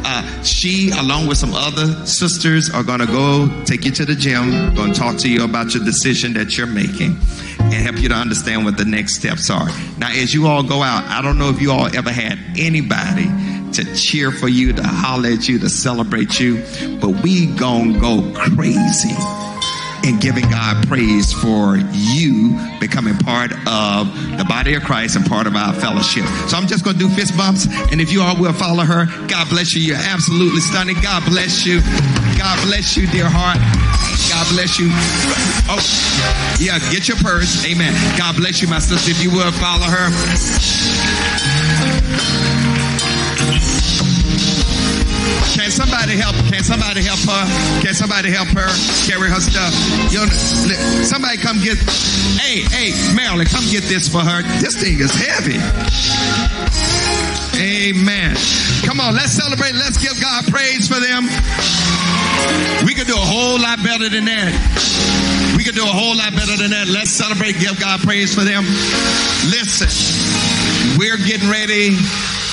uh, 0.06 0.44
she, 0.44 0.92
along 0.92 1.28
with 1.28 1.38
some 1.38 1.54
other 1.56 2.06
sisters, 2.06 2.70
are 2.70 2.84
going 2.84 3.00
to 3.00 3.08
go 3.08 3.64
take 3.66 3.86
you 3.86 3.92
to 3.92 4.06
the 4.06 4.14
gym, 4.14 4.76
going 4.76 4.94
to 4.94 5.00
talk 5.00 5.18
to 5.18 5.30
you 5.30 5.44
about 5.44 5.74
your 5.74 5.84
decision 5.84 6.34
that 6.34 6.56
you're 6.56 6.68
making 6.68 7.18
and 7.60 7.74
help 7.74 7.98
you 7.98 8.08
to 8.10 8.16
understand 8.16 8.64
what 8.64 8.78
the 8.78 8.86
next 8.86 9.16
steps 9.16 9.50
are. 9.50 9.68
Now, 9.98 10.12
as 10.12 10.36
you 10.36 10.46
all 10.46 10.62
go 10.62 10.84
out, 10.84 11.04
I 11.06 11.24
don't 11.24 11.40
know 11.40 11.50
if 11.50 11.60
you 11.60 11.72
all 11.72 11.88
ever 11.96 12.12
had 12.12 12.38
anybody 12.56 13.26
to 13.74 13.96
cheer 13.96 14.32
for 14.32 14.48
you, 14.48 14.72
to 14.74 14.84
holler 14.84 15.30
at 15.30 15.50
you, 15.50 15.58
to 15.60 15.70
celebrate 15.70 16.40
you, 16.40 16.64
but 17.02 17.10
we 17.24 17.48
gonna 17.48 18.00
go 18.00 18.32
crazy 18.36 19.16
in 20.06 20.20
giving 20.20 20.48
God 20.50 20.88
praise 20.88 21.34
for 21.34 21.78
you 21.92 22.60
becoming 22.80 23.18
part 23.18 23.52
of 23.68 24.14
the 24.38 24.46
body 24.48 24.76
of 24.76 24.84
Christ 24.84 25.16
and 25.16 25.26
part 25.26 25.48
of 25.48 25.56
our 25.56 25.74
fellowship. 25.74 26.26
So 26.48 26.58
I'm 26.58 26.68
just 26.68 26.84
going 26.84 26.98
to 26.98 27.08
do 27.08 27.10
fist 27.10 27.36
bumps. 27.36 27.66
And 27.92 28.00
if 28.00 28.12
you 28.12 28.22
all 28.22 28.40
will 28.40 28.54
follow 28.54 28.84
her, 28.84 29.06
God 29.28 29.50
bless 29.50 29.74
you. 29.74 29.82
You're 29.82 29.98
absolutely 29.98 30.62
stunning. 30.62 30.96
God 31.02 31.26
bless 31.26 31.66
you. 31.66 31.82
God 32.38 32.62
bless 32.68 32.96
you, 32.96 33.08
dear 33.08 33.28
heart. 33.28 33.58
God 34.30 34.48
bless 34.54 34.78
you. 34.78 34.90
Oh, 35.68 35.82
yeah, 36.60 36.78
get 36.92 37.08
your 37.08 37.18
purse. 37.18 37.66
Amen. 37.66 37.94
God 38.18 38.36
bless 38.36 38.62
you, 38.62 38.68
my 38.68 38.80
sister. 38.80 39.10
If 39.10 39.24
you 39.24 39.32
will 39.32 39.52
follow 39.54 39.88
her. 39.88 40.12
Can 45.56 45.72
somebody 45.72 46.20
help? 46.20 46.36
Can 46.52 46.64
somebody 46.64 47.02
help 47.02 47.24
her? 47.24 47.44
Can 47.80 47.94
somebody 47.96 48.30
help 48.30 48.50
her 48.50 48.68
carry 49.08 49.32
her 49.32 49.40
stuff? 49.40 49.72
Know, 50.12 50.28
somebody 51.02 51.38
come 51.38 51.64
get. 51.64 51.80
Hey, 52.36 52.68
hey, 52.68 52.92
Marilyn, 53.16 53.48
come 53.48 53.64
get 53.72 53.84
this 53.88 54.12
for 54.12 54.20
her. 54.20 54.44
This 54.60 54.76
thing 54.76 55.00
is 55.00 55.16
heavy. 55.16 55.56
Amen. 57.56 58.36
Come 58.84 59.00
on, 59.00 59.16
let's 59.16 59.32
celebrate. 59.32 59.74
Let's 59.76 59.98
give 59.98 60.20
God 60.20 60.44
praise 60.52 60.90
for 60.90 61.00
them. 61.00 61.24
We 62.86 62.94
could 62.94 63.08
do 63.08 63.16
a 63.16 63.26
whole 63.26 63.58
lot 63.58 63.82
better 63.82 64.10
than 64.10 64.26
that. 64.26 64.52
We 65.56 65.64
could 65.64 65.76
do 65.76 65.84
a 65.84 65.96
whole 65.96 66.18
lot 66.18 66.36
better 66.36 66.58
than 66.58 66.72
that. 66.72 66.88
Let's 66.90 67.12
celebrate, 67.12 67.60
give 67.60 67.80
God 67.80 68.02
praise 68.02 68.36
for 68.36 68.44
them. 68.44 68.66
Listen, 69.48 69.88
we're 71.00 71.18
getting 71.18 71.50
ready. 71.50 71.96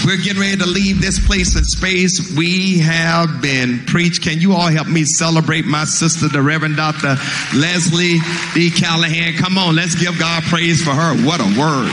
We're 0.05 0.16
getting 0.16 0.41
ready 0.41 0.57
to 0.57 0.66
leave 0.66 1.01
this 1.01 1.24
place 1.24 1.55
in 1.57 1.62
space. 1.65 2.35
We 2.37 2.81
have 2.81 3.41
been 3.41 3.79
preached. 3.87 4.23
Can 4.23 4.41
you 4.41 4.53
all 4.53 4.66
help 4.66 4.89
me 4.89 5.05
celebrate 5.05 5.65
my 5.65 5.85
sister, 5.85 6.27
the 6.27 6.43
Reverend 6.43 6.77
Dr. 6.77 7.16
Leslie 7.55 8.19
D. 8.53 8.70
Callahan? 8.70 9.35
Come 9.35 9.59
on, 9.59 9.77
let's 9.77 9.95
give 9.95 10.19
God 10.19 10.43
praise 10.45 10.83
for 10.83 10.91
her. 10.91 11.15
What 11.24 11.41
a 11.41 11.59
word. 11.59 11.93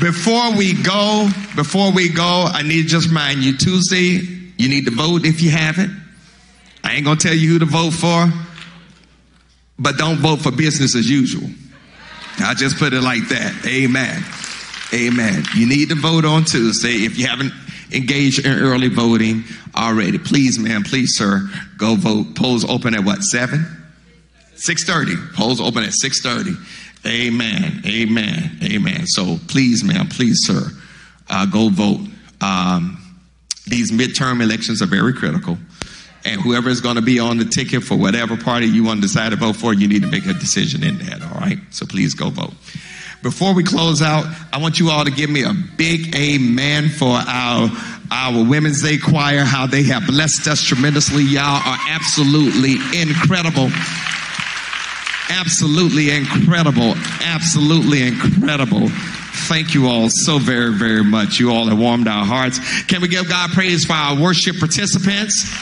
Before 0.00 0.56
we 0.56 0.80
go, 0.80 1.28
before 1.56 1.90
we 1.90 2.08
go, 2.10 2.46
I 2.46 2.62
need 2.62 2.82
to 2.82 2.88
just 2.88 3.08
remind 3.08 3.42
you 3.42 3.56
Tuesday, 3.56 4.20
you 4.56 4.68
need 4.68 4.84
to 4.84 4.92
vote 4.92 5.24
if 5.24 5.42
you 5.42 5.50
haven't. 5.50 5.90
I 6.84 6.94
ain't 6.94 7.04
gonna 7.04 7.18
tell 7.18 7.34
you 7.34 7.54
who 7.54 7.58
to 7.58 7.64
vote 7.64 7.92
for, 7.92 8.32
but 9.80 9.96
don't 9.96 10.18
vote 10.18 10.42
for 10.42 10.52
business 10.52 10.94
as 10.94 11.10
usual. 11.10 11.50
I 12.38 12.54
just 12.54 12.78
put 12.78 12.92
it 12.92 13.02
like 13.02 13.28
that. 13.30 13.66
Amen. 13.66 14.22
Amen. 14.92 15.44
You 15.54 15.68
need 15.68 15.90
to 15.90 15.94
vote 15.94 16.24
on 16.24 16.44
Tuesday. 16.44 17.04
If 17.04 17.18
you 17.18 17.26
haven't 17.26 17.52
engaged 17.92 18.44
in 18.44 18.58
early 18.58 18.88
voting 18.88 19.44
already, 19.76 20.18
please, 20.18 20.58
ma'am, 20.58 20.82
please, 20.82 21.16
sir, 21.16 21.48
go 21.76 21.94
vote. 21.94 22.34
Polls 22.34 22.64
open 22.64 22.94
at 22.94 23.04
what? 23.04 23.22
Seven? 23.22 23.66
Six 24.54 24.84
thirty. 24.84 25.14
Polls 25.34 25.60
open 25.60 25.84
at 25.84 25.92
six 25.92 26.22
thirty. 26.22 26.54
Amen. 27.06 27.82
Amen. 27.86 28.58
Amen. 28.62 29.06
So 29.06 29.38
please, 29.46 29.84
ma'am, 29.84 30.08
please, 30.08 30.38
sir, 30.40 30.70
uh, 31.28 31.46
go 31.46 31.68
vote. 31.68 32.00
Um, 32.40 32.96
these 33.66 33.92
midterm 33.92 34.42
elections 34.42 34.80
are 34.80 34.86
very 34.86 35.12
critical. 35.12 35.58
And 36.24 36.40
whoever 36.40 36.68
is 36.68 36.80
going 36.80 36.96
to 36.96 37.02
be 37.02 37.20
on 37.20 37.38
the 37.38 37.44
ticket 37.44 37.84
for 37.84 37.96
whatever 37.96 38.36
party 38.36 38.66
you 38.66 38.84
want 38.84 38.98
to 38.98 39.02
decide 39.02 39.30
to 39.30 39.36
vote 39.36 39.56
for, 39.56 39.72
you 39.72 39.86
need 39.86 40.02
to 40.02 40.08
make 40.08 40.26
a 40.26 40.32
decision 40.34 40.82
in 40.82 40.98
that, 40.98 41.22
all 41.22 41.40
right? 41.40 41.58
So 41.70 41.86
please 41.86 42.14
go 42.14 42.30
vote. 42.30 42.52
Before 43.22 43.52
we 43.52 43.64
close 43.64 44.00
out, 44.00 44.24
I 44.52 44.58
want 44.58 44.78
you 44.78 44.90
all 44.90 45.04
to 45.04 45.10
give 45.10 45.28
me 45.28 45.42
a 45.42 45.52
big 45.76 46.14
amen 46.14 46.88
for 46.88 47.18
our 47.18 47.68
our 48.10 48.44
Women's 48.48 48.82
Day 48.82 48.96
choir, 48.96 49.44
how 49.44 49.66
they 49.66 49.82
have 49.84 50.06
blessed 50.06 50.48
us 50.48 50.62
tremendously. 50.62 51.24
Y'all 51.24 51.60
are 51.62 51.78
absolutely 51.90 52.76
incredible. 52.98 53.70
Absolutely 55.28 56.10
incredible. 56.10 56.94
Absolutely 57.22 58.06
incredible. 58.06 58.88
Thank 59.48 59.74
you 59.74 59.88
all 59.88 60.08
so 60.10 60.38
very, 60.38 60.72
very 60.72 61.04
much. 61.04 61.38
You 61.38 61.52
all 61.52 61.66
have 61.66 61.78
warmed 61.78 62.08
our 62.08 62.24
hearts. 62.24 62.60
Can 62.84 63.02
we 63.02 63.08
give 63.08 63.28
God 63.28 63.50
praise 63.50 63.84
for 63.84 63.92
our 63.92 64.20
worship 64.20 64.58
participants? 64.58 65.52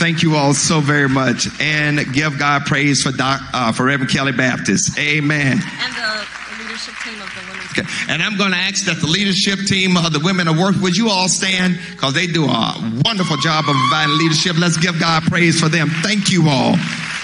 Thank 0.00 0.22
you 0.22 0.34
all 0.34 0.54
so 0.54 0.80
very 0.80 1.10
much. 1.10 1.46
And 1.60 2.00
give 2.14 2.38
God 2.38 2.64
praise 2.64 3.02
for, 3.02 3.12
Doc, 3.12 3.42
uh, 3.52 3.70
for 3.72 3.84
Reverend 3.84 4.10
Kelly 4.10 4.32
Baptist. 4.32 4.98
Amen. 4.98 5.52
And 5.52 5.94
the 5.94 6.26
leadership 6.58 6.94
team 7.04 7.20
of 7.20 7.28
the 7.34 7.52
women's 7.52 7.70
Okay. 7.78 7.82
And 8.08 8.22
I'm 8.22 8.38
going 8.38 8.52
to 8.52 8.56
ask 8.56 8.86
that 8.86 8.98
the 9.00 9.06
leadership 9.06 9.58
team 9.66 9.98
of 9.98 10.10
the 10.14 10.20
women 10.20 10.48
of 10.48 10.58
work, 10.58 10.74
would 10.80 10.96
you 10.96 11.10
all 11.10 11.28
stand? 11.28 11.78
Because 11.90 12.14
they 12.14 12.26
do 12.26 12.46
a 12.46 12.74
wonderful 13.04 13.36
job 13.36 13.66
of 13.68 13.76
providing 13.76 14.16
leadership. 14.16 14.58
Let's 14.58 14.78
give 14.78 14.98
God 14.98 15.22
praise 15.24 15.60
for 15.60 15.68
them. 15.68 15.90
Thank 16.02 16.32
you 16.32 16.48
all. 16.48 16.76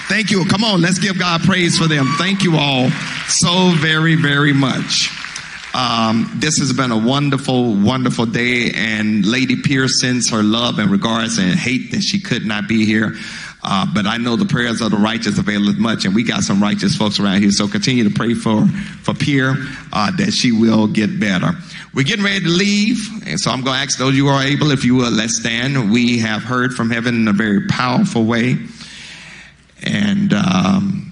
Thank 0.07 0.29
you. 0.29 0.45
Come 0.45 0.63
on, 0.63 0.79
let's 0.79 0.99
give 0.99 1.17
God 1.17 1.41
praise 1.41 1.79
for 1.79 1.87
them. 1.87 2.05
Thank 2.19 2.43
you 2.43 2.57
all 2.57 2.91
so 3.27 3.71
very, 3.81 4.13
very 4.13 4.53
much. 4.53 5.16
Um, 5.77 6.31
this 6.37 6.57
has 6.57 6.73
been 6.73 6.91
a 6.91 6.97
wonderful, 6.97 7.75
wonderful 7.75 8.25
day, 8.25 8.71
and 8.73 9.23
Lady 9.23 9.61
Pierce 9.61 10.01
sends 10.01 10.31
her 10.31 10.41
love 10.41 10.79
and 10.79 10.89
regards 10.89 11.37
and 11.37 11.51
hate 11.53 11.91
that 11.91 12.01
she 12.01 12.19
could 12.19 12.47
not 12.47 12.67
be 12.67 12.83
here. 12.83 13.13
Uh, 13.63 13.85
but 13.93 14.07
I 14.07 14.17
know 14.17 14.35
the 14.35 14.47
prayers 14.47 14.81
of 14.81 14.89
the 14.89 14.97
righteous 14.97 15.37
availeth 15.37 15.77
much, 15.77 16.05
and 16.05 16.15
we 16.15 16.23
got 16.23 16.41
some 16.41 16.63
righteous 16.63 16.95
folks 16.95 17.19
around 17.19 17.41
here. 17.41 17.51
So 17.51 17.67
continue 17.67 18.03
to 18.05 18.09
pray 18.09 18.33
for 18.33 18.65
for 19.03 19.13
Pierre 19.13 19.53
uh, 19.93 20.09
that 20.17 20.31
she 20.31 20.51
will 20.51 20.87
get 20.87 21.19
better. 21.19 21.51
We're 21.93 22.05
getting 22.05 22.25
ready 22.25 22.39
to 22.39 22.49
leave, 22.49 23.27
and 23.27 23.39
so 23.39 23.51
I'm 23.51 23.61
going 23.61 23.75
to 23.75 23.83
ask 23.83 23.99
those 23.99 24.15
you 24.15 24.29
are 24.29 24.41
able, 24.41 24.71
if 24.71 24.83
you 24.83 24.95
will, 24.95 25.11
let's 25.11 25.37
stand. 25.37 25.91
We 25.91 26.17
have 26.19 26.41
heard 26.41 26.73
from 26.73 26.89
heaven 26.89 27.13
in 27.13 27.27
a 27.27 27.33
very 27.33 27.67
powerful 27.67 28.25
way, 28.25 28.57
and. 29.83 30.33
Um, 30.33 31.06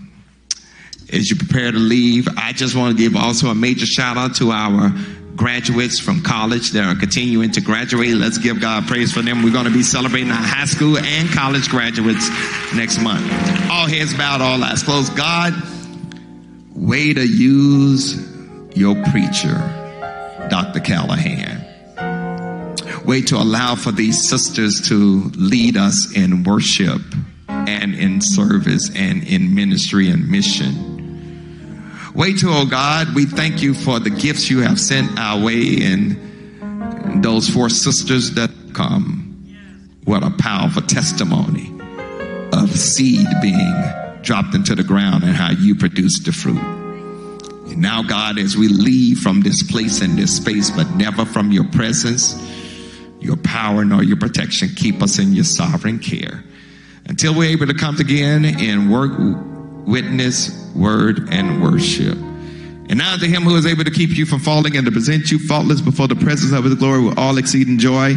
as 1.16 1.30
you 1.30 1.36
prepare 1.38 1.72
to 1.72 1.78
leave, 1.78 2.28
I 2.38 2.52
just 2.52 2.76
want 2.76 2.98
to 2.98 3.02
give 3.02 3.16
also 3.16 3.48
a 3.48 3.56
major 3.56 3.86
shout 3.86 4.18
out 4.18 4.36
to 4.36 4.52
our 4.52 4.92
graduates 5.36 6.00
from 6.00 6.22
college 6.22 6.72
that 6.72 6.84
are 6.86 7.00
continuing 7.00 7.52
to 7.52 7.62
graduate. 7.62 8.16
Let's 8.16 8.38
give 8.38 8.62
God 8.62 8.86
praise 8.88 9.14
for 9.14 9.22
them. 9.22 9.44
We're 9.44 9.52
going 9.52 9.66
to 9.66 9.72
be 9.72 9.84
celebrating 9.84 10.32
our 10.32 10.38
high 10.38 10.66
school 10.66 10.98
and 10.98 11.30
college 11.30 11.70
graduates 11.70 12.30
next 12.76 13.00
month. 13.00 13.24
All 13.70 13.88
heads 13.88 14.14
bowed, 14.14 14.42
all 14.42 14.64
eyes 14.64 14.84
closed. 14.84 15.16
God, 15.16 15.54
way 16.74 17.14
to 17.14 17.26
use 17.26 18.16
your 18.76 18.96
preacher, 19.12 19.56
Dr. 20.50 20.80
Callahan. 20.80 21.64
Way 23.06 23.22
to 23.24 23.36
allow 23.36 23.76
for 23.76 23.92
these 23.92 24.28
sisters 24.28 24.88
to 24.90 25.32
lead 25.36 25.78
us 25.78 26.12
in 26.16 26.44
worship 26.44 27.02
and 27.48 27.94
in 27.94 28.22
service 28.22 28.90
and 28.96 29.24
in 29.24 29.54
ministry 29.54 30.10
and 30.10 30.28
mission. 30.30 30.95
Way 32.16 32.34
to, 32.36 32.48
oh 32.50 32.66
God, 32.66 33.14
we 33.14 33.26
thank 33.26 33.62
you 33.62 33.74
for 33.74 34.00
the 34.00 34.10
gifts 34.10 34.50
you 34.50 34.60
have 34.62 34.80
sent 34.80 35.20
our 35.20 35.44
way 35.44 35.82
and 35.82 37.22
those 37.22 37.50
four 37.50 37.68
sisters 37.68 38.32
that 38.32 38.50
come. 38.74 39.22
What 40.06 40.24
a 40.24 40.30
powerful 40.40 40.84
testimony 40.84 41.78
of 42.54 42.70
seed 42.72 43.28
being 43.42 43.84
dropped 44.22 44.56
into 44.56 44.76
the 44.76 44.84
ground 44.84 45.26
and 45.26 45.34
how 45.34 45.52
you 45.52 45.76
produce 45.76 46.24
the 46.24 46.32
fruit. 46.32 46.58
And 47.68 47.82
now, 47.82 48.02
God, 48.02 48.40
as 48.40 48.56
we 48.56 48.70
leave 48.70 49.20
from 49.20 49.42
this 49.42 49.62
place 49.64 50.00
and 50.00 50.18
this 50.18 50.38
space, 50.38 50.72
but 50.72 50.90
never 50.92 51.26
from 51.26 51.52
your 51.52 51.66
presence, 51.66 52.34
your 53.20 53.36
power, 53.36 53.84
nor 53.84 54.02
your 54.04 54.18
protection, 54.18 54.70
keep 54.70 55.02
us 55.02 55.20
in 55.20 55.34
your 55.34 55.44
sovereign 55.44 56.00
care 56.00 56.46
until 57.08 57.36
we're 57.36 57.50
able 57.50 57.68
to 57.68 57.74
come 57.74 57.98
again 58.00 58.46
and 58.46 58.90
work, 58.90 59.12
witness, 59.86 60.72
word, 60.76 61.30
and 61.32 61.62
worship. 61.62 62.18
And 62.88 62.98
now 62.98 63.18
to 63.18 63.28
him 63.28 63.44
who 63.44 63.56
is 63.56 63.66
able 63.66 63.84
to 63.84 63.92
keep 63.92 64.12
you 64.12 64.26
from 64.26 64.40
falling 64.40 64.78
and 64.78 64.86
to 64.86 64.92
present 64.92 65.32
you 65.32 65.40
faultless 65.40 65.82
before 65.82 66.08
the 66.08 66.16
presence 66.16 66.52
of 66.52 66.64
his 66.66 66.76
glory 66.76 67.04
with 67.04 67.18
all 67.18 67.38
exceeding 67.38 67.80
joy. 67.80 68.16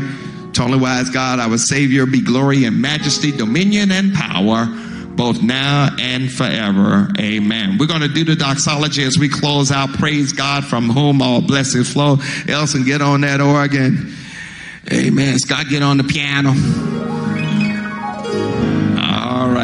To 0.55 0.63
only 0.63 0.79
wise 0.79 1.11
God, 1.11 1.39
our 1.39 1.57
Savior, 1.57 2.05
be 2.05 2.21
glory 2.21 2.65
and 2.65 2.81
majesty, 2.81 3.33
dominion 3.33 3.91
and 3.91 4.13
power, 4.13 4.67
both 5.15 5.43
now 5.43 5.95
and 5.99 6.31
forever. 6.31 7.09
Amen. 7.19 7.79
We're 7.79 7.87
going 7.87 8.03
to 8.03 8.09
do 8.09 8.25
the 8.25 8.37
doxology 8.37 9.05
as 9.05 9.19
we 9.19 9.29
close 9.29 9.71
out. 9.71 9.91
Praise 9.91 10.33
God 10.33 10.65
from 10.65 10.91
whom 10.91 11.23
all 11.23 11.41
blessings 11.41 11.93
flow. 11.93 12.19
Elson, 12.47 12.85
get 12.85 13.01
on 13.01 13.23
that 13.23 13.41
organ. 13.41 14.15
Amen. 14.93 15.39
Scott, 15.39 15.67
get 15.69 15.83
on 15.83 15.99
the 15.99 16.05
piano. 16.05 16.98